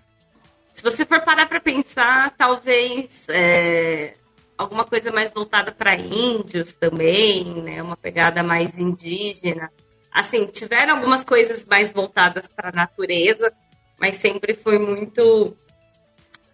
Se 0.74 0.84
você 0.84 1.06
for 1.06 1.22
parar 1.24 1.48
para 1.48 1.60
pensar, 1.60 2.36
talvez 2.38 3.10
é, 3.30 4.14
alguma 4.58 4.84
coisa 4.84 5.12
mais 5.12 5.32
voltada 5.32 5.72
para 5.72 5.96
índios 5.96 6.74
também, 6.74 7.46
né? 7.64 7.82
Uma 7.82 7.98
pegada 7.98 8.44
mais 8.44 8.78
indígena. 8.78 9.72
Assim, 10.12 10.46
tiveram 10.48 10.96
algumas 10.96 11.24
coisas 11.24 11.66
mais 11.66 11.92
voltadas 11.92 12.48
para 12.48 12.70
a 12.70 12.72
natureza, 12.72 13.52
mas 14.00 14.16
sempre 14.16 14.54
foi 14.54 14.80
muito, 14.80 15.56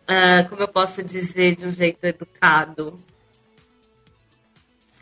uh, 0.04 0.50
como 0.50 0.62
eu 0.62 0.68
posso 0.68 1.04
dizer 1.04 1.56
de 1.56 1.66
um 1.66 1.72
jeito 1.72 2.04
educado, 2.06 3.00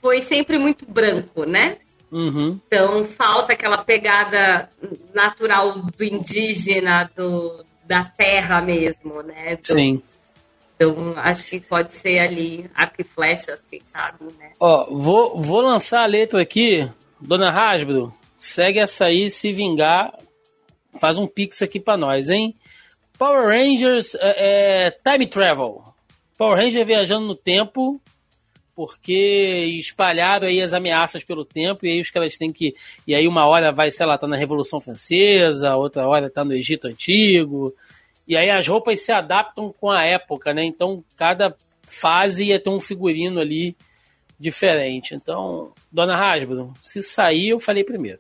foi 0.02 0.22
sempre 0.22 0.58
muito 0.58 0.86
branco, 0.86 1.46
né? 1.46 1.78
Uhum. 2.12 2.60
Então 2.68 3.06
falta 3.06 3.54
aquela 3.54 3.78
pegada 3.78 4.70
natural 5.14 5.82
do 5.82 6.04
indígena, 6.04 7.10
do, 7.16 7.64
da 7.86 8.04
terra 8.04 8.62
mesmo, 8.62 9.22
né? 9.22 9.56
Do, 9.56 9.68
Sim. 9.68 10.02
Então 10.76 11.14
acho 11.18 11.46
que 11.46 11.60
pode 11.62 11.94
ser 11.94 12.20
ali 12.20 12.70
arco 12.76 12.96
e 13.00 13.04
flechas, 13.04 13.66
quem 13.70 13.82
sabe, 13.86 14.26
né? 14.38 14.52
Ó, 14.60 14.88
vou, 14.94 15.42
vou 15.42 15.62
lançar 15.62 16.02
a 16.02 16.08
letra 16.08 16.42
aqui, 16.42 16.90
Dona 17.20 17.50
Rasbro, 17.50 18.14
segue 18.40 18.80
essa 18.80 19.06
aí, 19.06 19.30
se 19.30 19.54
vingar, 19.54 20.12
faz 21.00 21.18
um 21.18 21.28
pix 21.28 21.62
aqui 21.62 21.80
para 21.80 21.98
nós, 21.98 22.30
hein? 22.30 22.56
Power 23.18 23.48
Rangers 23.48 24.16
é, 24.16 24.88
é, 24.88 24.92
Time 24.92 25.28
Travel. 25.28 25.84
Power 26.38 26.58
Ranger 26.58 26.84
viajando 26.84 27.28
no 27.28 27.36
tempo 27.36 28.02
porque 28.76 29.66
espalharam 29.80 30.48
aí 30.48 30.62
as 30.62 30.74
ameaças 30.74 31.24
pelo 31.24 31.46
tempo 31.46 31.86
e 31.86 31.92
aí 31.92 32.02
os 32.02 32.10
caras 32.10 32.38
têm 32.38 32.52
que 32.52 32.76
e 33.06 33.14
aí 33.14 33.28
uma 33.28 33.46
hora 33.46 33.72
vai, 33.72 33.92
sei 33.92 34.06
lá, 34.06 34.18
tá 34.18 34.28
na 34.28 34.38
Revolução 34.38 34.82
Francesa, 34.82 35.76
outra 35.76 36.08
hora 36.08 36.30
tá 36.30 36.44
no 36.44 36.54
Egito 36.54 36.88
Antigo. 36.88 37.74
E 38.28 38.38
aí 38.38 38.50
as 38.50 38.68
roupas 38.68 39.02
se 39.02 39.12
adaptam 39.12 39.74
com 39.80 39.90
a 39.90 40.04
época, 40.04 40.54
né? 40.54 40.64
Então 40.64 41.04
cada 41.16 41.56
fase 41.82 42.46
ia 42.46 42.60
ter 42.60 42.70
um 42.70 42.80
figurino 42.80 43.40
ali 43.40 43.76
diferente. 44.40 45.14
Então, 45.14 45.72
Dona 45.92 46.16
Hasbro, 46.16 46.74
se 46.82 47.04
sair 47.04 47.50
eu 47.50 47.60
falei 47.60 47.84
primeiro. 47.84 48.20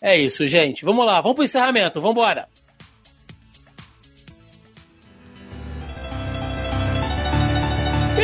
É 0.00 0.18
isso, 0.18 0.46
gente. 0.48 0.84
Vamos 0.84 1.04
lá, 1.06 1.20
vamos 1.20 1.36
pro 1.36 1.44
encerramento. 1.44 2.00
Vamos 2.00 2.16
embora. 2.16 2.48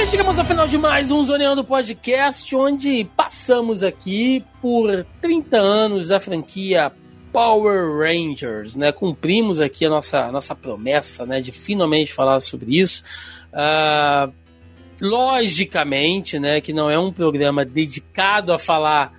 E 0.01 0.07
chegamos 0.07 0.39
ao 0.39 0.47
final 0.47 0.67
de 0.67 0.79
mais 0.79 1.11
um 1.11 1.23
Zoneando 1.23 1.63
Podcast, 1.63 2.57
onde 2.57 3.07
passamos 3.15 3.83
aqui 3.83 4.43
por 4.59 5.05
30 5.21 5.59
anos 5.59 6.11
a 6.11 6.19
franquia 6.19 6.91
Power 7.31 7.99
Rangers, 7.99 8.77
né? 8.77 8.93
Cumprimos 8.93 9.61
aqui 9.61 9.85
a 9.85 9.91
nossa, 9.91 10.33
nossa 10.33 10.55
promessa, 10.55 11.27
né? 11.27 11.43
De 11.43 11.53
finalmente 11.53 12.15
falar 12.15 12.41
sobre 12.41 12.81
isso. 12.81 13.03
Uh, 13.53 14.33
logicamente, 15.03 16.39
né? 16.39 16.63
Que 16.63 16.73
não 16.73 16.89
é 16.89 16.99
um 16.99 17.13
programa 17.13 17.63
dedicado 17.63 18.55
a 18.55 18.59
falar 18.59 19.13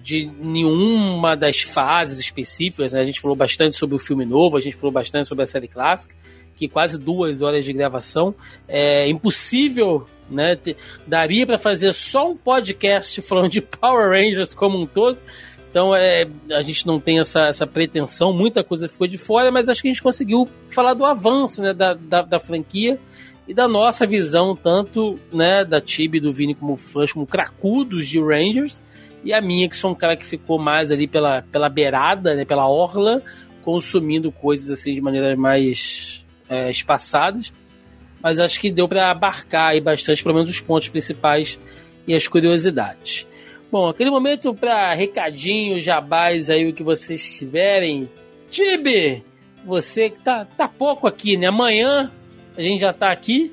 de 0.00 0.30
nenhuma 0.40 1.36
das 1.36 1.60
fases 1.62 2.20
específicas. 2.20 2.92
Né? 2.92 3.00
A 3.00 3.04
gente 3.04 3.20
falou 3.20 3.36
bastante 3.36 3.76
sobre 3.76 3.96
o 3.96 3.98
filme 3.98 4.24
novo, 4.24 4.56
a 4.56 4.60
gente 4.60 4.76
falou 4.76 4.92
bastante 4.92 5.26
sobre 5.26 5.42
a 5.42 5.46
série 5.46 5.66
clássica, 5.66 6.14
que 6.54 6.68
quase 6.68 6.96
duas 6.96 7.42
horas 7.42 7.64
de 7.64 7.72
gravação. 7.72 8.32
É 8.68 9.08
impossível 9.08 10.06
né? 10.30 10.58
Daria 11.06 11.46
para 11.46 11.58
fazer 11.58 11.92
só 11.92 12.30
um 12.30 12.36
podcast 12.36 13.20
falando 13.22 13.50
de 13.50 13.60
Power 13.60 14.10
Rangers 14.10 14.54
como 14.54 14.78
um 14.78 14.86
todo. 14.86 15.18
Então 15.70 15.94
é, 15.94 16.26
a 16.52 16.62
gente 16.62 16.86
não 16.86 16.98
tem 16.98 17.20
essa, 17.20 17.42
essa 17.42 17.66
pretensão, 17.66 18.32
muita 18.32 18.64
coisa 18.64 18.88
ficou 18.88 19.06
de 19.06 19.16
fora, 19.16 19.52
mas 19.52 19.68
acho 19.68 19.80
que 19.80 19.88
a 19.88 19.92
gente 19.92 20.02
conseguiu 20.02 20.48
falar 20.68 20.94
do 20.94 21.04
avanço 21.04 21.62
né, 21.62 21.72
da, 21.72 21.94
da, 21.94 22.22
da 22.22 22.40
franquia 22.40 22.98
e 23.46 23.54
da 23.54 23.68
nossa 23.68 24.04
visão, 24.04 24.56
tanto 24.56 25.18
né, 25.32 25.64
da 25.64 25.80
Tibi 25.80 26.18
do 26.18 26.32
Vini 26.32 26.56
como 26.56 26.76
fãs, 26.76 27.12
como 27.12 27.24
cracudos 27.24 28.08
de 28.08 28.18
Rangers, 28.20 28.82
e 29.22 29.32
a 29.32 29.40
minha, 29.40 29.68
que 29.68 29.76
sou 29.76 29.92
um 29.92 29.94
cara 29.94 30.16
que 30.16 30.24
ficou 30.24 30.58
mais 30.58 30.90
ali 30.90 31.06
pela, 31.06 31.42
pela 31.42 31.68
beirada, 31.68 32.34
né, 32.34 32.44
pela 32.44 32.68
orla, 32.68 33.22
consumindo 33.62 34.32
coisas 34.32 34.70
assim 34.70 34.94
de 34.94 35.00
maneiras 35.00 35.38
mais 35.38 36.24
é, 36.48 36.68
espaçadas 36.68 37.52
mas 38.22 38.38
acho 38.38 38.60
que 38.60 38.70
deu 38.70 38.88
para 38.88 39.10
abarcar 39.10 39.70
aí 39.70 39.80
bastante, 39.80 40.22
pelo 40.22 40.34
menos, 40.34 40.50
os 40.50 40.60
pontos 40.60 40.88
principais 40.88 41.58
e 42.06 42.14
as 42.14 42.26
curiosidades. 42.26 43.26
Bom, 43.70 43.88
aquele 43.88 44.10
momento 44.10 44.54
para 44.54 44.92
recadinho, 44.94 45.80
jabás 45.80 46.50
aí, 46.50 46.68
o 46.68 46.72
que 46.74 46.82
vocês 46.82 47.38
tiverem. 47.38 48.10
Tibe, 48.50 49.24
você 49.64 50.10
que 50.10 50.20
tá, 50.22 50.44
tá 50.44 50.66
pouco 50.66 51.06
aqui, 51.06 51.36
né? 51.36 51.46
Amanhã 51.46 52.10
a 52.56 52.60
gente 52.60 52.80
já 52.80 52.92
tá 52.92 53.12
aqui, 53.12 53.52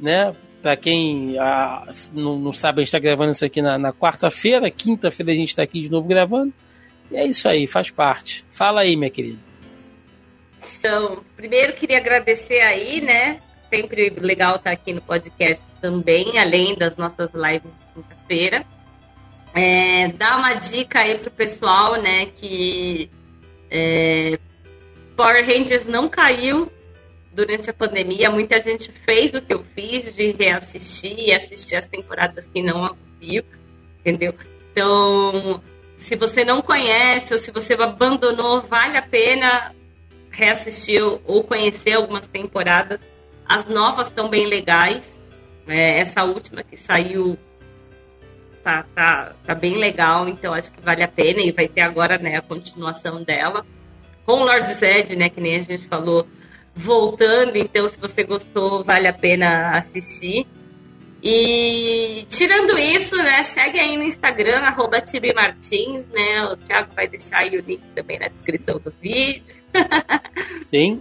né? 0.00 0.34
Para 0.60 0.76
quem 0.76 1.36
ah, 1.38 1.88
não, 2.12 2.38
não, 2.38 2.52
sabe, 2.52 2.80
a 2.80 2.84
gente 2.84 2.92
tá 2.92 2.98
gravando 2.98 3.30
isso 3.30 3.44
aqui 3.44 3.62
na, 3.62 3.78
na 3.78 3.92
quarta-feira, 3.92 4.70
quinta-feira 4.70 5.32
a 5.32 5.34
gente 5.34 5.54
tá 5.54 5.62
aqui 5.62 5.82
de 5.82 5.90
novo 5.90 6.08
gravando. 6.08 6.52
E 7.10 7.16
é 7.16 7.26
isso 7.26 7.48
aí, 7.48 7.66
faz 7.66 7.90
parte. 7.90 8.44
Fala 8.48 8.80
aí, 8.80 8.96
minha 8.96 9.10
querida. 9.10 9.38
Então, 10.78 11.22
primeiro 11.36 11.72
queria 11.74 11.98
agradecer 11.98 12.60
aí, 12.60 13.00
né, 13.00 13.40
sempre 13.72 14.10
legal 14.10 14.56
estar 14.56 14.70
aqui 14.70 14.92
no 14.92 15.00
podcast 15.00 15.64
também, 15.80 16.38
além 16.38 16.76
das 16.76 16.94
nossas 16.94 17.30
lives 17.32 17.72
de 17.78 17.86
quinta-feira. 17.94 18.66
É, 19.54 20.08
dar 20.08 20.36
uma 20.38 20.52
dica 20.54 21.00
aí 21.00 21.16
pro 21.18 21.30
pessoal, 21.30 22.00
né, 22.00 22.26
que 22.26 23.08
é, 23.70 24.38
Power 25.16 25.46
Rangers 25.46 25.86
não 25.86 26.06
caiu 26.06 26.70
durante 27.32 27.70
a 27.70 27.72
pandemia. 27.72 28.30
Muita 28.30 28.60
gente 28.60 28.92
fez 29.06 29.32
o 29.32 29.40
que 29.40 29.54
eu 29.54 29.64
fiz 29.74 30.14
de 30.14 30.32
reassistir 30.32 31.18
e 31.18 31.32
assistir 31.32 31.76
as 31.76 31.88
temporadas 31.88 32.46
que 32.46 32.62
não 32.62 32.94
viu, 33.18 33.42
entendeu? 34.00 34.34
Então, 34.70 35.62
se 35.96 36.14
você 36.14 36.44
não 36.44 36.60
conhece 36.60 37.32
ou 37.32 37.38
se 37.38 37.50
você 37.50 37.72
abandonou, 37.72 38.60
vale 38.60 38.98
a 38.98 39.02
pena 39.02 39.74
reassistir 40.30 41.02
ou 41.02 41.42
conhecer 41.44 41.94
algumas 41.94 42.26
temporadas 42.26 43.00
as 43.48 43.66
novas 43.66 44.08
estão 44.08 44.28
bem 44.28 44.46
legais. 44.46 45.20
É, 45.66 45.98
essa 45.98 46.24
última 46.24 46.62
que 46.62 46.76
saiu 46.76 47.38
tá, 48.62 48.84
tá, 48.94 49.32
tá 49.44 49.54
bem 49.54 49.76
legal, 49.76 50.28
então 50.28 50.52
acho 50.52 50.72
que 50.72 50.80
vale 50.80 51.02
a 51.02 51.08
pena. 51.08 51.40
E 51.40 51.52
vai 51.52 51.68
ter 51.68 51.82
agora 51.82 52.18
né, 52.18 52.36
a 52.36 52.42
continuação 52.42 53.22
dela. 53.22 53.64
Com 54.24 54.40
o 54.40 54.44
Lord 54.44 54.72
Zed, 54.74 55.16
né, 55.16 55.28
que 55.28 55.40
nem 55.40 55.56
a 55.56 55.60
gente 55.60 55.86
falou, 55.86 56.26
voltando. 56.74 57.56
Então, 57.56 57.86
se 57.86 57.98
você 58.00 58.22
gostou, 58.24 58.84
vale 58.84 59.08
a 59.08 59.12
pena 59.12 59.70
assistir. 59.76 60.46
E 61.22 62.26
tirando 62.28 62.76
isso, 62.76 63.16
né, 63.16 63.42
segue 63.44 63.78
aí 63.78 63.96
no 63.96 64.02
Instagram, 64.02 64.58
arroba 64.58 64.98
Martins, 65.34 66.04
né? 66.06 66.44
O 66.46 66.56
Thiago 66.56 66.92
vai 66.96 67.06
deixar 67.06 67.38
aí 67.38 67.56
o 67.56 67.62
link 67.62 67.80
também 67.94 68.18
na 68.18 68.26
descrição 68.26 68.80
do 68.80 68.92
vídeo. 69.00 69.54
Sim. 70.66 71.00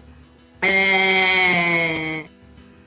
É... 0.62 2.26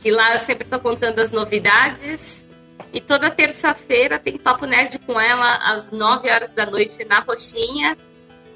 Que 0.00 0.10
lá 0.10 0.32
eu 0.32 0.38
sempre 0.38 0.66
tô 0.66 0.78
contando 0.78 1.18
as 1.18 1.30
novidades. 1.30 2.44
E 2.92 3.00
toda 3.00 3.30
terça-feira 3.30 4.18
tem 4.18 4.38
Papo 4.38 4.66
Nerd 4.66 4.98
com 5.00 5.20
ela 5.20 5.56
às 5.56 5.90
9 5.90 6.30
horas 6.30 6.50
da 6.50 6.64
noite 6.64 7.04
na 7.04 7.20
Roxinha. 7.20 7.96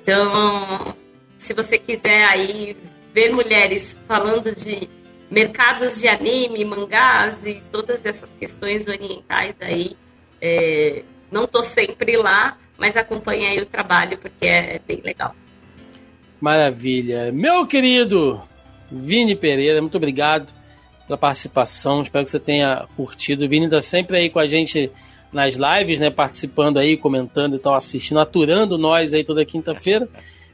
Então, 0.02 0.94
se 1.36 1.52
você 1.52 1.76
quiser 1.78 2.24
aí 2.24 2.76
ver 3.12 3.32
mulheres 3.32 3.98
falando 4.06 4.54
de 4.54 4.88
mercados 5.30 6.00
de 6.00 6.08
anime, 6.08 6.64
mangás 6.64 7.44
e 7.44 7.62
todas 7.72 8.04
essas 8.04 8.30
questões 8.38 8.86
orientais 8.86 9.54
aí. 9.60 9.96
É, 10.40 11.02
não 11.30 11.46
tô 11.46 11.62
sempre 11.62 12.16
lá, 12.16 12.56
mas 12.78 12.96
acompanhe 12.96 13.46
aí 13.46 13.60
o 13.60 13.66
trabalho 13.66 14.18
porque 14.18 14.46
é 14.46 14.80
bem 14.86 15.00
legal. 15.00 15.34
Maravilha. 16.40 17.32
Meu 17.32 17.66
querido 17.66 18.40
Vini 18.90 19.36
Pereira, 19.36 19.80
muito 19.80 19.96
obrigado 19.96 20.52
pela 21.06 21.18
participação. 21.18 22.02
Espero 22.02 22.24
que 22.24 22.30
você 22.30 22.40
tenha 22.40 22.86
curtido. 22.96 23.44
O 23.44 23.48
Vini 23.48 23.66
está 23.66 23.80
sempre 23.80 24.16
aí 24.16 24.30
com 24.30 24.38
a 24.38 24.46
gente 24.46 24.90
nas 25.32 25.54
lives, 25.54 26.00
né? 26.00 26.10
Participando 26.10 26.78
aí, 26.78 26.96
comentando 26.96 27.56
e 27.56 27.58
tal, 27.58 27.74
assistindo, 27.74 28.20
aturando 28.20 28.78
nós 28.78 29.14
aí 29.14 29.24
toda 29.24 29.44
quinta-feira. 29.44 30.08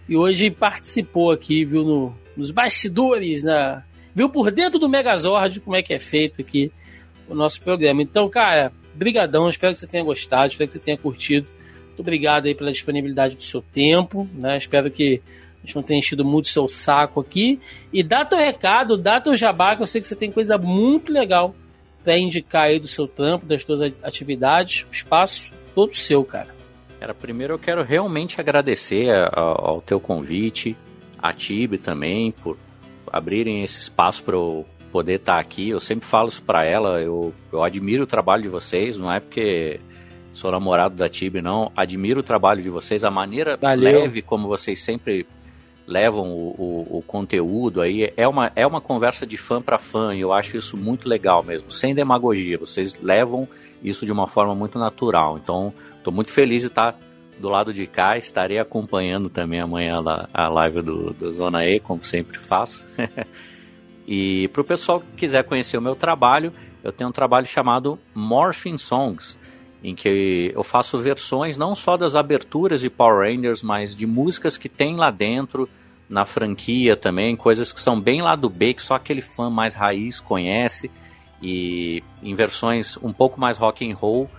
E 0.08 0.16
hoje 0.16 0.50
participou 0.50 1.30
aqui, 1.30 1.64
viu, 1.64 1.82
no, 1.82 2.14
nos 2.36 2.50
bastidores, 2.50 3.42
na, 3.42 3.82
viu 4.14 4.28
por 4.28 4.50
dentro 4.50 4.78
do 4.78 4.88
Megazord 4.88 5.60
como 5.60 5.76
é 5.76 5.82
que 5.82 5.94
é 5.94 5.98
feito 5.98 6.40
aqui 6.40 6.70
o 7.28 7.34
nosso 7.34 7.60
programa. 7.62 8.02
Então, 8.02 8.28
cara, 8.28 8.72
brigadão, 8.94 9.48
espero 9.48 9.72
que 9.72 9.78
você 9.78 9.86
tenha 9.86 10.04
gostado, 10.04 10.48
espero 10.48 10.68
que 10.68 10.74
você 10.74 10.80
tenha 10.80 10.98
curtido. 10.98 11.46
Muito 11.86 12.00
obrigado 12.00 12.46
aí 12.46 12.54
pela 12.54 12.72
disponibilidade 12.72 13.36
do 13.36 13.42
seu 13.42 13.62
tempo, 13.62 14.28
né? 14.34 14.56
Espero 14.56 14.90
que 14.90 15.22
a 15.64 15.66
gente 15.66 15.76
não 15.76 15.82
tenha 15.82 15.98
enchido 15.98 16.22
muito 16.22 16.48
seu 16.48 16.68
saco 16.68 17.20
aqui. 17.20 17.58
E 17.90 18.02
dá 18.02 18.22
teu 18.22 18.38
recado, 18.38 18.98
dá 18.98 19.18
teu 19.18 19.34
jabá, 19.34 19.74
que 19.74 19.82
eu 19.82 19.86
sei 19.86 20.00
que 20.02 20.06
você 20.06 20.14
tem 20.14 20.30
coisa 20.30 20.58
muito 20.58 21.10
legal 21.10 21.54
para 22.04 22.18
indicar 22.18 22.64
aí 22.64 22.78
do 22.78 22.86
seu 22.86 23.08
trampo, 23.08 23.46
das 23.46 23.62
suas 23.62 23.80
atividades. 24.02 24.86
O 24.90 24.92
espaço 24.92 25.50
todo 25.74 25.94
seu, 25.96 26.22
cara. 26.22 26.54
Cara, 27.00 27.14
primeiro 27.14 27.54
eu 27.54 27.58
quero 27.58 27.82
realmente 27.82 28.38
agradecer 28.38 29.10
ao, 29.32 29.70
ao 29.70 29.80
teu 29.80 29.98
convite, 29.98 30.76
a 31.18 31.32
Tibe 31.32 31.78
também, 31.78 32.30
por 32.30 32.58
abrirem 33.10 33.62
esse 33.62 33.80
espaço 33.80 34.22
para 34.22 34.34
eu 34.34 34.66
poder 34.92 35.14
estar 35.14 35.36
tá 35.36 35.40
aqui. 35.40 35.70
Eu 35.70 35.80
sempre 35.80 36.06
falo 36.06 36.28
isso 36.28 36.42
para 36.42 36.66
ela, 36.66 37.00
eu, 37.00 37.32
eu 37.50 37.62
admiro 37.62 38.04
o 38.04 38.06
trabalho 38.06 38.42
de 38.42 38.48
vocês, 38.50 38.98
não 38.98 39.10
é 39.10 39.18
porque 39.18 39.80
sou 40.34 40.50
namorado 40.50 40.94
da 40.94 41.08
Tibi, 41.08 41.40
não. 41.40 41.72
Admiro 41.74 42.20
o 42.20 42.22
trabalho 42.22 42.62
de 42.62 42.68
vocês, 42.68 43.02
a 43.02 43.10
maneira 43.10 43.56
Valeu. 43.56 44.02
leve 44.02 44.20
como 44.20 44.46
vocês 44.46 44.82
sempre 44.82 45.26
levam 45.86 46.30
o, 46.30 46.54
o, 46.58 46.98
o, 46.98 47.02
conteúdo 47.02 47.80
aí. 47.80 48.12
É 48.16 48.26
uma, 48.26 48.50
é 48.56 48.66
uma 48.66 48.80
conversa 48.80 49.26
de 49.26 49.36
fã 49.36 49.60
para 49.60 49.78
fã 49.78 50.14
e 50.14 50.20
eu 50.20 50.32
acho 50.32 50.56
isso 50.56 50.76
muito 50.76 51.08
legal 51.08 51.42
mesmo, 51.42 51.70
sem 51.70 51.94
demagogia. 51.94 52.58
Vocês 52.58 53.00
levam 53.00 53.48
isso 53.82 54.06
de 54.06 54.12
uma 54.12 54.26
forma 54.26 54.54
muito 54.54 54.78
natural. 54.78 55.38
Então, 55.42 55.72
estou 55.96 56.12
muito 56.12 56.30
feliz 56.30 56.62
de 56.62 56.68
estar. 56.68 56.96
Do 57.36 57.48
lado 57.48 57.74
de 57.74 57.84
cá. 57.88 58.16
Estarei 58.16 58.60
acompanhando 58.60 59.28
também 59.28 59.60
amanhã 59.60 60.00
a 60.32 60.48
live 60.48 60.82
do, 60.82 61.10
do 61.10 61.32
Zona 61.32 61.66
E, 61.66 61.80
como 61.80 62.04
sempre 62.04 62.38
faço. 62.38 62.86
e 64.06 64.46
para 64.52 64.62
o 64.62 64.64
pessoal 64.64 65.00
que 65.00 65.06
quiser 65.16 65.42
conhecer 65.42 65.76
o 65.76 65.82
meu 65.82 65.96
trabalho, 65.96 66.52
eu 66.84 66.92
tenho 66.92 67.10
um 67.10 67.12
trabalho 67.12 67.44
chamado 67.44 67.98
Morphing 68.14 68.78
Songs, 68.78 69.36
em 69.84 69.94
que 69.94 70.50
eu 70.54 70.64
faço 70.64 70.98
versões 70.98 71.58
não 71.58 71.76
só 71.76 71.98
das 71.98 72.16
aberturas 72.16 72.80
de 72.80 72.88
Power 72.88 73.30
Rangers, 73.30 73.62
mas 73.62 73.94
de 73.94 74.06
músicas 74.06 74.56
que 74.56 74.66
tem 74.66 74.96
lá 74.96 75.10
dentro, 75.10 75.68
na 76.08 76.24
franquia 76.24 76.96
também, 76.96 77.36
coisas 77.36 77.70
que 77.70 77.80
são 77.80 78.00
bem 78.00 78.22
lá 78.22 78.34
do 78.34 78.48
B, 78.48 78.72
que 78.72 78.82
só 78.82 78.94
aquele 78.94 79.20
fã 79.20 79.50
mais 79.50 79.74
raiz 79.74 80.20
conhece, 80.20 80.90
e 81.42 82.02
em 82.22 82.34
versões 82.34 82.96
um 83.02 83.12
pouco 83.12 83.38
mais 83.38 83.58
rock 83.58 83.86
and 83.86 83.94
roll, 83.94 84.30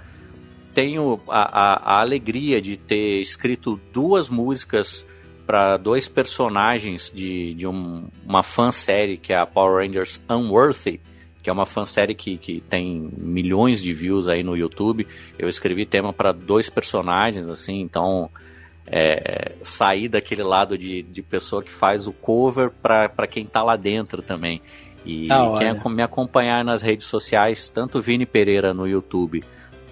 tenho 0.73 1.21
a, 1.27 1.41
a, 1.41 1.97
a 1.97 2.01
alegria 2.01 2.59
de 2.59 2.75
ter 2.75 3.21
escrito 3.21 3.79
duas 3.93 4.29
músicas 4.29 5.05
para 5.45 5.77
dois 5.77 6.07
personagens 6.07 7.11
de, 7.13 7.53
de 7.53 7.67
um, 7.67 8.07
uma 8.25 8.41
fansérie 8.41 9.17
que 9.17 9.31
é 9.31 9.37
a 9.37 9.45
Power 9.45 9.85
Rangers 9.85 10.19
Unworthy, 10.27 10.99
que 11.45 11.49
é 11.51 11.53
uma 11.53 11.67
fansérie 11.67 12.15
que, 12.15 12.39
que 12.39 12.59
tem 12.59 13.07
milhões 13.15 13.79
de 13.79 13.93
views 13.93 14.27
aí 14.27 14.41
no 14.41 14.57
YouTube. 14.57 15.07
Eu 15.37 15.47
escrevi 15.47 15.85
tema 15.85 16.11
para 16.11 16.31
dois 16.31 16.71
personagens, 16.71 17.47
assim, 17.47 17.81
então 17.81 18.31
é, 18.87 19.51
sair 19.61 20.09
daquele 20.09 20.41
lado 20.41 20.75
de, 20.75 21.03
de 21.03 21.21
pessoa 21.21 21.61
que 21.61 21.71
faz 21.71 22.07
o 22.07 22.11
cover 22.11 22.71
para 22.81 23.27
quem 23.27 23.45
tá 23.45 23.61
lá 23.61 23.75
dentro 23.75 24.23
também. 24.23 24.59
E 25.05 25.27
quem 25.59 25.93
me 25.93 26.01
acompanhar 26.01 26.65
nas 26.65 26.81
redes 26.81 27.05
sociais, 27.05 27.69
tanto 27.69 28.01
Vini 28.01 28.25
Pereira 28.25 28.73
no 28.73 28.87
YouTube 28.87 29.43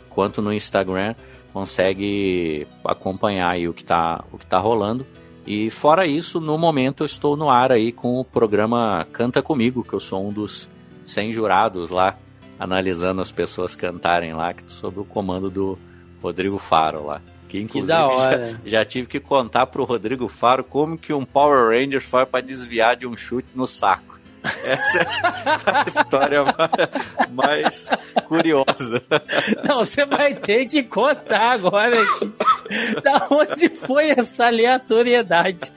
quanto 0.10 0.42
no 0.42 0.52
Instagram, 0.52 1.14
consegue 1.54 2.66
acompanhar 2.84 3.52
aí 3.52 3.68
o 3.68 3.76
que 3.76 3.84
está 3.84 4.26
o 4.32 4.40
que 4.40 4.46
tá 4.48 4.58
rolando. 4.58 5.06
E 5.46 5.70
fora 5.70 6.08
isso, 6.08 6.42
no 6.42 6.58
momento 6.58 7.04
eu 7.04 7.06
estou 7.06 7.38
no 7.38 7.48
ar 7.48 7.72
aí 7.72 7.92
com 7.92 8.20
o 8.20 8.26
programa 8.26 9.06
Canta 9.12 9.40
Comigo, 9.40 9.84
que 9.84 9.94
eu 9.94 10.00
sou 10.00 10.28
um 10.28 10.34
dos 10.34 10.68
100 11.06 11.32
jurados 11.32 11.90
lá, 11.90 12.18
analisando 12.60 13.22
as 13.22 13.32
pessoas 13.32 13.76
cantarem 13.76 14.34
lá, 14.34 14.54
sob 14.68 15.00
o 15.00 15.06
comando 15.06 15.50
do 15.50 15.78
Rodrigo 16.22 16.58
Faro 16.58 17.06
lá. 17.06 17.22
Que 17.50 17.60
inclusive 17.60 17.98
que 17.98 18.18
já, 18.18 18.60
já, 18.66 18.86
tive 18.86 19.08
que 19.08 19.20
contar 19.20 19.68
pro 19.68 19.84
Rodrigo 19.84 20.28
Faro 20.28 20.64
como 20.64 20.98
que 20.98 21.14
um 21.14 21.26
Power 21.26 21.70
Ranger 21.70 22.02
faz 22.02 22.28
para 22.28 22.42
desviar 22.42 22.96
de 22.96 23.06
um 23.06 23.16
chute 23.16 23.50
no 23.54 23.68
saco. 23.68 24.20
Essa 24.44 25.00
é 25.00 25.06
a 25.66 25.86
história 25.88 26.44
mais 27.32 27.90
curiosa. 28.28 29.02
Não, 29.68 29.80
você 29.80 30.06
vai 30.06 30.36
ter 30.36 30.66
que 30.66 30.84
contar 30.84 31.54
agora 31.54 32.02
aqui. 32.02 32.32
Da 33.02 33.28
onde 33.30 33.70
foi 33.70 34.10
essa 34.10 34.48
aleatoriedade? 34.48 35.72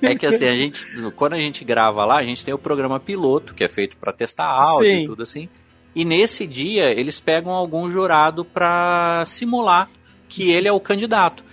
É 0.00 0.14
que 0.14 0.26
assim, 0.26 0.46
a 0.46 0.54
gente, 0.54 0.86
quando 1.16 1.34
a 1.34 1.38
gente 1.38 1.64
grava 1.64 2.04
lá, 2.04 2.18
a 2.18 2.24
gente 2.24 2.44
tem 2.44 2.54
o 2.54 2.58
programa 2.58 3.00
piloto, 3.00 3.54
que 3.54 3.64
é 3.64 3.68
feito 3.68 3.96
para 3.96 4.12
testar 4.12 4.46
áudio 4.46 4.90
Sim. 4.90 5.02
e 5.02 5.06
tudo 5.06 5.22
assim. 5.22 5.48
E 5.94 6.04
nesse 6.04 6.46
dia, 6.46 6.90
eles 6.90 7.20
pegam 7.20 7.52
algum 7.52 7.90
jurado 7.90 8.44
para 8.44 9.24
simular 9.26 9.90
que 10.28 10.50
ele 10.50 10.68
é 10.68 10.72
o 10.72 10.80
candidato. 10.80 11.44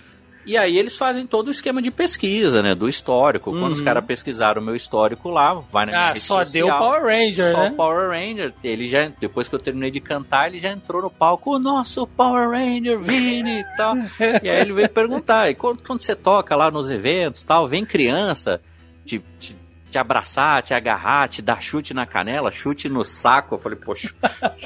E 0.46 0.56
aí 0.56 0.78
eles 0.78 0.96
fazem 0.96 1.26
todo 1.26 1.48
o 1.48 1.50
esquema 1.50 1.82
de 1.82 1.90
pesquisa, 1.90 2.62
né? 2.62 2.74
Do 2.74 2.88
histórico. 2.88 3.50
Uhum. 3.50 3.60
Quando 3.60 3.72
os 3.72 3.78
uhum. 3.78 3.84
caras 3.84 4.04
pesquisaram 4.04 4.60
o 4.60 4.64
meu 4.64 4.74
histórico 4.74 5.28
lá, 5.30 5.54
vai 5.54 5.86
na 5.86 5.92
minha 5.92 6.04
ah, 6.04 6.08
rede 6.08 6.20
só 6.20 6.44
social, 6.44 6.68
deu 6.68 6.78
Power 6.78 7.02
Ranger, 7.02 7.50
só 7.50 7.58
né? 7.58 7.68
Só 7.70 7.76
Power 7.76 8.10
Ranger. 8.10 8.54
Ele 8.64 8.86
já, 8.86 9.10
depois 9.20 9.48
que 9.48 9.54
eu 9.54 9.58
terminei 9.58 9.90
de 9.90 10.00
cantar, 10.00 10.48
ele 10.48 10.58
já 10.58 10.70
entrou 10.70 11.02
no 11.02 11.10
palco, 11.10 11.54
o 11.54 11.58
nosso 11.58 12.06
Power 12.06 12.50
Ranger, 12.50 12.98
Vini 12.98 13.60
e 13.60 13.76
tal. 13.76 13.96
e 14.42 14.48
aí 14.48 14.60
ele 14.60 14.72
veio 14.72 14.88
perguntar, 14.88 15.50
e 15.50 15.54
quando, 15.54 15.82
quando 15.82 16.00
você 16.00 16.16
toca 16.16 16.56
lá 16.56 16.70
nos 16.70 16.88
eventos 16.90 17.44
tal, 17.44 17.68
vem 17.68 17.84
criança, 17.84 18.60
te, 19.04 19.22
te, 19.38 19.56
te 19.90 19.98
abraçar, 19.98 20.62
te 20.62 20.72
agarrar, 20.72 21.28
te 21.28 21.42
dar 21.42 21.60
chute 21.60 21.92
na 21.92 22.06
canela, 22.06 22.50
chute 22.50 22.88
no 22.88 23.04
saco. 23.04 23.56
Eu 23.56 23.58
falei, 23.58 23.78
poxa, 23.78 24.14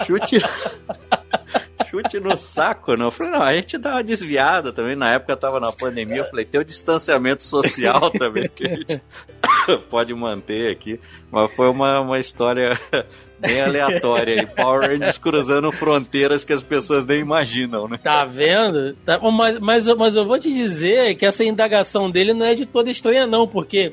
chute 0.07 0.41
chute 1.91 2.19
no 2.21 2.37
saco, 2.37 2.97
não. 2.97 3.07
Eu 3.07 3.11
falei, 3.11 3.33
não, 3.33 3.43
a 3.43 3.55
gente 3.55 3.79
dá 3.79 3.93
uma 3.93 4.05
desviada 4.05 4.73
também. 4.73 4.97
Na 4.97 5.15
época 5.15 5.37
tava 5.37 5.61
na 5.61 5.71
pandemia, 5.71 6.19
eu 6.19 6.25
falei, 6.25 6.45
tem 6.45 6.61
o 6.61 6.65
distanciamento 6.65 7.43
social 7.43 8.11
também 8.19 8.49
que 8.49 8.67
a 8.67 8.75
gente 8.77 9.03
pode 9.91 10.13
manter 10.15 10.71
aqui. 10.71 11.01
Mas 11.31 11.53
foi 11.53 11.69
uma, 11.69 12.01
uma 12.01 12.19
história 12.19 12.79
bem 13.39 13.61
aleatória 13.61 14.41
aí. 14.41 14.47
Power 14.47 14.91
Rangers 14.91 15.19
cruzando 15.19 15.71
fronteiras 15.73 16.45
que 16.45 16.53
as 16.53 16.63
pessoas 16.63 17.07
nem 17.07 17.21
imaginam, 17.21 17.89
né? 17.89 17.99
Tá 18.03 18.25
vendo? 18.25 18.95
Tá, 19.05 19.19
mas, 19.31 19.59
mas, 19.59 19.87
mas 19.97 20.17
eu 20.17 20.27
vou 20.27 20.39
te 20.39 20.53
dizer 20.53 21.15
que 21.17 21.27
essa 21.27 21.45
indagação 21.45 22.11
dele 22.11 22.35
não 22.35 22.47
é 22.47 22.55
de 22.55 22.67
toda 22.67 22.91
estranha, 22.91 23.27
não, 23.27 23.47
porque 23.47 23.93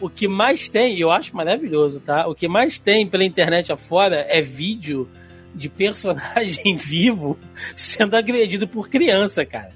o 0.00 0.08
que 0.08 0.26
mais 0.26 0.68
tem, 0.68 0.96
e 0.96 1.00
eu 1.00 1.10
acho 1.10 1.36
maravilhoso, 1.36 2.00
tá? 2.00 2.26
O 2.26 2.34
que 2.34 2.48
mais 2.48 2.78
tem 2.78 3.06
pela 3.06 3.24
internet 3.24 3.72
afora 3.72 4.26
é 4.28 4.40
vídeo 4.40 5.08
de 5.54 5.68
personagem 5.68 6.74
vivo 6.76 7.38
sendo 7.74 8.14
agredido 8.14 8.66
por 8.66 8.88
criança, 8.88 9.44
cara. 9.44 9.72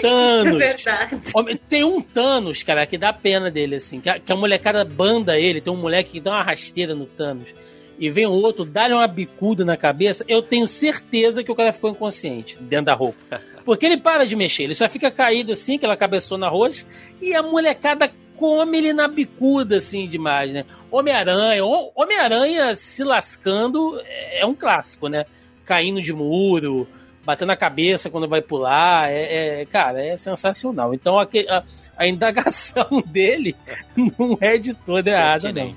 Thanos. 0.00 0.56
É. 0.86 1.54
Tem 1.68 1.84
um 1.84 2.00
Thanos, 2.00 2.62
cara, 2.62 2.86
que 2.86 2.98
dá 2.98 3.12
pena 3.12 3.50
dele, 3.50 3.76
assim. 3.76 4.00
Que 4.00 4.10
a, 4.10 4.18
que 4.18 4.32
a 4.32 4.36
molecada 4.36 4.84
banda 4.84 5.38
ele. 5.38 5.60
Tem 5.60 5.72
um 5.72 5.76
moleque 5.76 6.12
que 6.12 6.20
dá 6.20 6.32
uma 6.32 6.42
rasteira 6.42 6.94
no 6.94 7.06
Thanos. 7.06 7.54
E 7.98 8.10
vem 8.10 8.26
o 8.26 8.32
outro, 8.32 8.64
dá-lhe 8.64 8.94
uma 8.94 9.06
bicuda 9.06 9.64
na 9.64 9.76
cabeça. 9.76 10.24
Eu 10.28 10.42
tenho 10.42 10.66
certeza 10.66 11.42
que 11.42 11.50
o 11.50 11.54
cara 11.54 11.72
ficou 11.72 11.90
inconsciente 11.90 12.56
dentro 12.60 12.86
da 12.86 12.94
roupa. 12.94 13.40
Porque 13.64 13.86
ele 13.86 13.96
para 13.96 14.24
de 14.24 14.36
mexer, 14.36 14.64
ele 14.64 14.74
só 14.74 14.88
fica 14.88 15.10
caído 15.10 15.52
assim, 15.52 15.76
aquela 15.76 15.96
cabeçona 15.96 16.48
roxa. 16.48 16.86
E 17.20 17.34
a 17.34 17.42
molecada 17.42 18.12
come 18.36 18.78
ele 18.78 18.92
na 18.92 19.08
bicuda, 19.08 19.76
assim, 19.76 20.06
demais, 20.06 20.52
né? 20.52 20.64
Homem-Aranha, 20.90 21.64
Homem-Aranha 21.94 22.74
se 22.74 23.02
lascando 23.02 24.00
é 24.32 24.44
um 24.46 24.54
clássico, 24.54 25.08
né? 25.08 25.24
Caindo 25.64 26.00
de 26.00 26.12
muro, 26.12 26.86
batendo 27.24 27.50
a 27.50 27.56
cabeça 27.56 28.08
quando 28.08 28.28
vai 28.28 28.40
pular, 28.40 29.10
é, 29.10 29.62
é 29.62 29.66
cara, 29.66 30.00
é 30.00 30.16
sensacional. 30.16 30.94
Então 30.94 31.18
a, 31.18 31.24
a, 31.24 31.64
a, 31.96 32.06
indagação 32.06 33.02
dele 33.04 33.56
não 33.96 34.38
é 34.40 34.56
de 34.56 34.72
toda 34.72 35.10
errada, 35.10 35.52
não. 35.52 35.74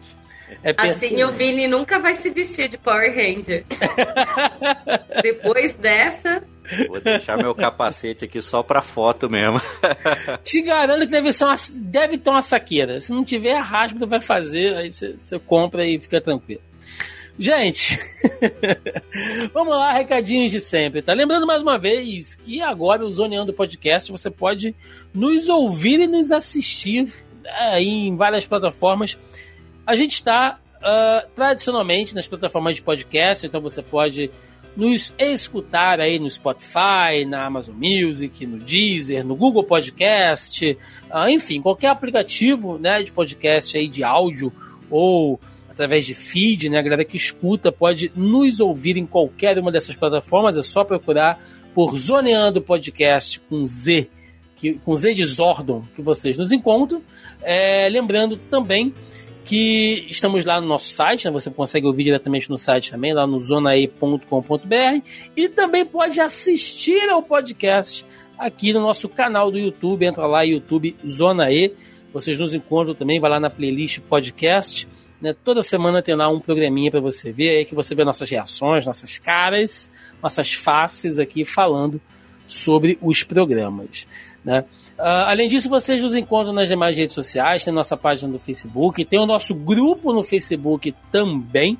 É 0.64 0.73
assim 0.77 1.23
o 1.23 1.31
Vini 1.31 1.68
nunca 1.68 1.99
vai 1.99 2.14
se 2.14 2.30
vestir 2.30 2.69
de 2.69 2.77
Power 2.77 3.10
Ranger. 3.15 3.65
Depois 5.22 5.73
dessa. 5.76 6.44
Vou 6.88 7.02
deixar 7.02 7.38
meu 7.38 7.56
capacete 7.56 8.26
aqui 8.26 8.41
só 8.41 8.62
pra 8.62 8.82
foto 8.82 9.30
mesmo. 9.30 9.62
Te 10.44 10.62
garanto 10.62 11.02
que 11.02 11.08
deve, 11.08 11.32
ser 11.32 11.46
uma, 11.46 11.56
deve 11.76 12.18
ter 12.18 12.30
uma 12.30 12.41
saqueira. 12.41 13.02
Se 13.02 13.12
não 13.12 13.24
tiver, 13.24 13.56
a 13.56 13.64
Hasbro 13.64 14.08
vai 14.08 14.22
fazer, 14.22 14.76
aí 14.76 14.91
você 14.91 15.40
compra 15.40 15.86
e 15.86 16.00
fica 16.00 16.22
tranquilo. 16.22 16.62
Gente, 17.38 17.98
vamos 19.54 19.74
lá, 19.74 19.94
recadinhos 19.94 20.52
de 20.52 20.60
sempre, 20.60 21.02
tá? 21.02 21.14
Lembrando 21.14 21.48
mais 21.48 21.62
uma 21.62 21.78
vez 21.78 22.36
que 22.36 22.62
agora 22.62 23.06
o 23.06 23.14
Zoneando 23.14 23.54
Podcast 23.54 24.12
você 24.12 24.30
pode 24.30 24.76
nos 25.14 25.48
ouvir 25.48 26.02
e 26.02 26.08
nos 26.08 26.34
assistir 26.34 27.14
aí 27.46 27.88
em 27.88 28.18
várias 28.18 28.46
plataformas. 28.46 29.18
A 29.88 29.96
gente 29.96 30.16
está 30.16 30.60
uh, 30.80 31.30
tradicionalmente 31.34 32.14
nas 32.14 32.28
plataformas 32.28 32.76
de 32.76 32.82
podcast, 32.82 33.48
então 33.48 33.62
você 33.62 33.82
pode 33.82 34.30
nos 34.80 35.14
escutar 35.19 35.99
aí 35.99 36.18
no 36.18 36.31
Spotify, 36.31 37.26
na 37.27 37.45
Amazon 37.45 37.76
Music, 37.76 38.45
no 38.45 38.57
Deezer, 38.57 39.26
no 39.26 39.35
Google 39.35 39.64
Podcast, 39.64 40.77
uh, 41.11 41.27
enfim, 41.27 41.61
qualquer 41.61 41.89
aplicativo 41.89 42.77
né, 42.77 43.03
de 43.03 43.11
podcast 43.11 43.77
aí 43.77 43.89
de 43.89 44.03
áudio 44.03 44.53
ou 44.89 45.38
através 45.69 46.06
de 46.06 46.14
feed, 46.14 46.69
né? 46.69 46.80
A 46.80 46.81
galera 46.81 47.06
que 47.06 47.18
escuta 47.18 47.72
pode 47.72 48.11
nos 48.15 48.60
ouvir 48.60 48.95
em 48.95 49.06
qualquer 49.06 49.60
uma 49.60 49.72
dessas 49.72 49.95
plataformas, 49.95 50.57
é 50.57 50.64
só 50.64 50.84
procurar 50.84 51.39
por 51.73 51.97
Zoneando 51.97 52.61
Podcast 52.61 53.39
com 53.41 53.65
Z, 53.65 54.10
que, 54.56 54.73
com 54.73 54.95
Z 54.95 55.14
de 55.14 55.26
Zordon, 55.26 55.84
que 55.95 56.01
vocês 56.01 56.38
nos 56.38 56.51
encontram. 56.51 57.01
É, 57.41 57.88
lembrando 57.89 58.35
também 58.35 58.93
que 59.50 60.06
estamos 60.12 60.46
lá 60.46 60.62
no 60.62 60.68
nosso 60.68 60.94
site, 60.94 61.26
né? 61.26 61.32
você 61.32 61.50
consegue 61.50 61.88
ouvir 61.88 62.04
diretamente 62.04 62.48
no 62.52 62.56
site 62.56 62.92
também, 62.92 63.16
lá 63.16 63.26
no 63.26 63.40
zonae.com.br 63.40 65.02
e 65.36 65.50
também 65.50 65.84
pode 65.84 66.22
assistir 66.22 67.10
ao 67.10 67.24
podcast 67.24 68.06
aqui 68.38 68.72
no 68.72 68.80
nosso 68.80 69.10
canal 69.10 69.50
do 69.50 69.58
YouTube, 69.58 70.06
entra 70.06 70.28
lá, 70.28 70.44
YouTube 70.44 70.96
Zona 71.04 71.52
E, 71.52 71.74
vocês 72.14 72.38
nos 72.38 72.54
encontram 72.54 72.94
também, 72.94 73.20
vai 73.20 73.28
lá 73.28 73.40
na 73.40 73.50
playlist 73.50 74.02
podcast, 74.02 74.88
né? 75.20 75.36
Toda 75.44 75.64
semana 75.64 76.00
tem 76.04 76.16
lá 76.16 76.30
um 76.30 76.40
programinha 76.40 76.92
para 76.92 77.00
você 77.00 77.32
ver, 77.32 77.50
aí 77.50 77.66
que 77.66 77.74
você 77.74 77.96
vê 77.96 78.04
nossas 78.04 78.30
reações, 78.30 78.86
nossas 78.86 79.18
caras, 79.18 79.92
nossas 80.22 80.54
faces 80.54 81.18
aqui 81.18 81.44
falando 81.44 82.00
sobre 82.48 83.00
os 83.02 83.24
programas. 83.24 84.08
Né? 84.46 84.64
Uh, 85.00 85.28
além 85.28 85.48
disso, 85.48 85.70
vocês 85.70 86.02
nos 86.02 86.14
encontram 86.14 86.52
nas 86.52 86.68
demais 86.68 86.98
redes 86.98 87.16
sociais, 87.16 87.64
tem 87.64 87.74
nossa 87.74 87.96
página 87.96 88.30
do 88.30 88.38
Facebook, 88.38 89.06
tem 89.06 89.18
o 89.18 89.26
nosso 89.26 89.56
grupo 89.56 90.12
no 90.12 90.24
Facebook 90.24 90.94
também. 91.10 91.78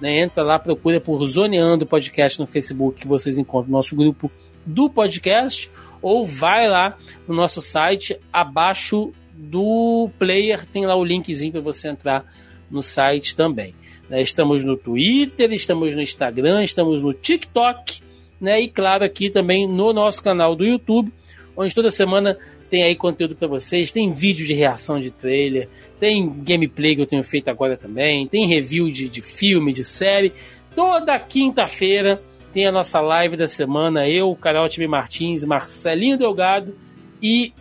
Né? 0.00 0.20
Entra 0.20 0.42
lá, 0.42 0.58
procura 0.58 0.98
por 0.98 1.22
Zoneando 1.26 1.84
Podcast 1.84 2.40
no 2.40 2.46
Facebook, 2.46 3.02
que 3.02 3.06
vocês 3.06 3.36
encontram 3.36 3.68
o 3.68 3.76
nosso 3.76 3.94
grupo 3.94 4.32
do 4.64 4.88
podcast, 4.88 5.70
ou 6.00 6.24
vai 6.24 6.66
lá 6.66 6.96
no 7.28 7.34
nosso 7.34 7.60
site, 7.60 8.18
abaixo 8.32 9.12
do 9.34 10.08
player, 10.18 10.64
tem 10.64 10.86
lá 10.86 10.96
o 10.96 11.04
linkzinho 11.04 11.52
para 11.52 11.60
você 11.60 11.90
entrar 11.90 12.24
no 12.70 12.80
site 12.80 13.36
também. 13.36 13.74
Né? 14.08 14.22
Estamos 14.22 14.64
no 14.64 14.78
Twitter, 14.78 15.52
estamos 15.52 15.94
no 15.94 16.00
Instagram, 16.00 16.64
estamos 16.64 17.02
no 17.02 17.12
TikTok, 17.12 18.00
né? 18.40 18.62
E 18.62 18.68
claro, 18.68 19.04
aqui 19.04 19.28
também 19.28 19.68
no 19.68 19.92
nosso 19.92 20.22
canal 20.22 20.56
do 20.56 20.64
YouTube, 20.64 21.12
onde 21.56 21.74
toda 21.74 21.90
semana 21.90 22.38
tem 22.72 22.84
aí 22.84 22.96
conteúdo 22.96 23.36
para 23.36 23.46
vocês, 23.46 23.92
tem 23.92 24.14
vídeo 24.14 24.46
de 24.46 24.54
reação 24.54 24.98
de 24.98 25.10
trailer, 25.10 25.68
tem 26.00 26.26
gameplay 26.38 26.96
que 26.96 27.02
eu 27.02 27.06
tenho 27.06 27.22
feito 27.22 27.50
agora 27.50 27.76
também, 27.76 28.26
tem 28.26 28.46
review 28.46 28.90
de, 28.90 29.10
de 29.10 29.20
filme, 29.20 29.74
de 29.74 29.84
série. 29.84 30.32
Toda 30.74 31.18
quinta-feira 31.18 32.22
tem 32.50 32.66
a 32.66 32.72
nossa 32.72 32.98
live 32.98 33.36
da 33.36 33.46
semana, 33.46 34.08
eu, 34.08 34.34
Carol 34.34 34.70
Time 34.70 34.86
Martins, 34.86 35.44
Marcelinho 35.44 36.16
Delgado 36.16 36.74
e 37.20 37.52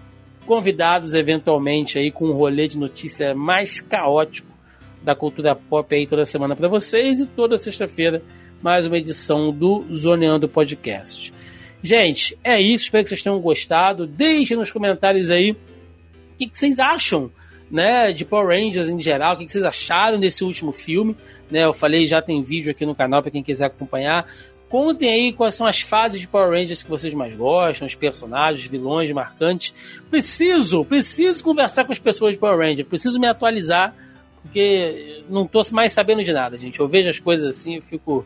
convidados 0.46 1.14
eventualmente 1.14 2.00
aí 2.00 2.10
com 2.10 2.30
um 2.30 2.34
rolê 2.34 2.70
de 2.70 2.78
notícia 2.78 3.36
mais 3.36 3.82
caótico 3.82 4.48
da 5.04 5.14
cultura 5.14 5.54
pop 5.54 5.94
aí 5.94 6.08
toda 6.08 6.24
semana 6.24 6.56
para 6.56 6.70
vocês 6.70 7.20
e 7.20 7.26
toda 7.26 7.58
sexta-feira 7.58 8.24
mais 8.62 8.86
uma 8.86 8.98
edição 8.98 9.52
do 9.52 9.84
Zoneando 9.94 10.48
Podcast. 10.48 11.34
Gente, 11.82 12.38
é 12.44 12.62
isso. 12.62 12.86
Espero 12.86 13.03
que 13.03 13.10
vocês 13.10 13.22
tenham 13.22 13.40
gostado. 13.40 14.06
Deixem 14.06 14.58
nos 14.58 14.72
comentários 14.72 15.32
aí 15.32 15.52
o 15.52 15.58
que, 16.38 16.48
que 16.48 16.58
vocês 16.58 16.80
acham 16.80 17.32
né, 17.70 18.12
de 18.12 18.26
Power 18.26 18.48
Rangers 18.48 18.90
em 18.90 18.99
geral, 18.99 19.36
o 19.36 19.38
que, 19.38 19.49
vocês 19.49 19.64
acharam 19.64 20.20
desse 20.20 20.44
último 20.44 20.72
filme. 20.72 21.16
Né, 21.49 21.64
eu 21.64 21.74
falei, 21.74 22.06
já 22.06 22.22
tem 22.22 22.41
vídeo 22.41 22.72
aqui 22.72 22.86
no 22.86 22.95
canal 22.95 23.22
para 23.22 23.32
quem 23.32 23.44
quiser 23.44 23.66
acompanhar. 23.66 24.28
Contem 24.70 25.10
aí 25.10 25.34
quais 25.34 25.56
são 25.56 25.68
as 25.68 25.82
fases 25.82 26.20
de 26.20 26.28
Power 26.28 26.52
Rangers 26.52 26.82
que 26.82 26.90
vocês 26.90 27.14
mais 27.14 27.36
gostam, 27.36 27.86
os 27.86 27.95
personagens, 27.95 28.66
vilões 28.66 29.12
marcantes. 29.12 29.74
Preciso, 30.10 30.86
preciso 30.86 31.44
conversar 31.44 31.84
com 31.84 31.91
as 31.91 31.99
pessoas 31.99 32.36
de 32.36 32.40
Power 32.40 32.58
Rangers, 32.58 32.88
preciso 32.88 33.20
me 33.20 33.28
atualizar 33.28 33.94
porque 34.41 35.24
não 35.30 35.45
tô 35.45 35.62
mais 35.72 35.94
sabendo 35.94 36.24
de 36.24 36.34
nada, 36.34 36.58
gente. 36.58 36.80
Eu 36.80 36.88
vejo 36.88 37.10
as 37.10 37.20
coisas 37.20 37.48
assim, 37.48 37.76
eu 37.76 37.82
fico 37.82 38.26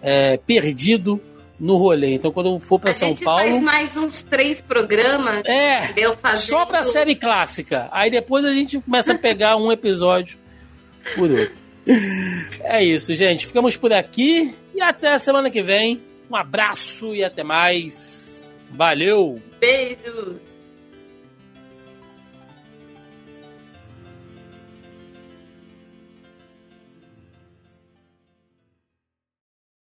é, 0.00 0.36
perdido 0.36 1.20
no 1.58 1.76
rolê. 1.76 2.14
Então, 2.14 2.30
quando 2.30 2.50
eu 2.50 2.60
for 2.60 2.78
para 2.78 2.92
São 2.92 3.14
Paulo. 3.14 3.42
faz 3.42 3.62
mais 3.62 3.96
uns 3.96 4.22
três 4.22 4.60
programas. 4.60 5.44
É, 5.44 5.92
só 6.34 6.64
pra 6.64 6.82
série 6.82 7.14
clássica. 7.14 7.88
Aí 7.90 8.10
depois 8.10 8.44
a 8.44 8.52
gente 8.52 8.78
começa 8.80 9.12
a 9.12 9.18
pegar 9.18 9.56
um 9.56 9.72
episódio 9.72 10.38
por 11.14 11.30
outro. 11.30 11.68
É 12.60 12.84
isso, 12.84 13.14
gente. 13.14 13.46
Ficamos 13.46 13.74
por 13.74 13.94
aqui 13.94 14.54
e 14.74 14.82
até 14.82 15.10
a 15.10 15.18
semana 15.18 15.50
que 15.50 15.62
vem. 15.62 16.02
Um 16.30 16.36
abraço 16.36 17.14
e 17.14 17.24
até 17.24 17.42
mais. 17.42 18.54
Valeu! 18.70 19.40
Beijos! 19.58 20.47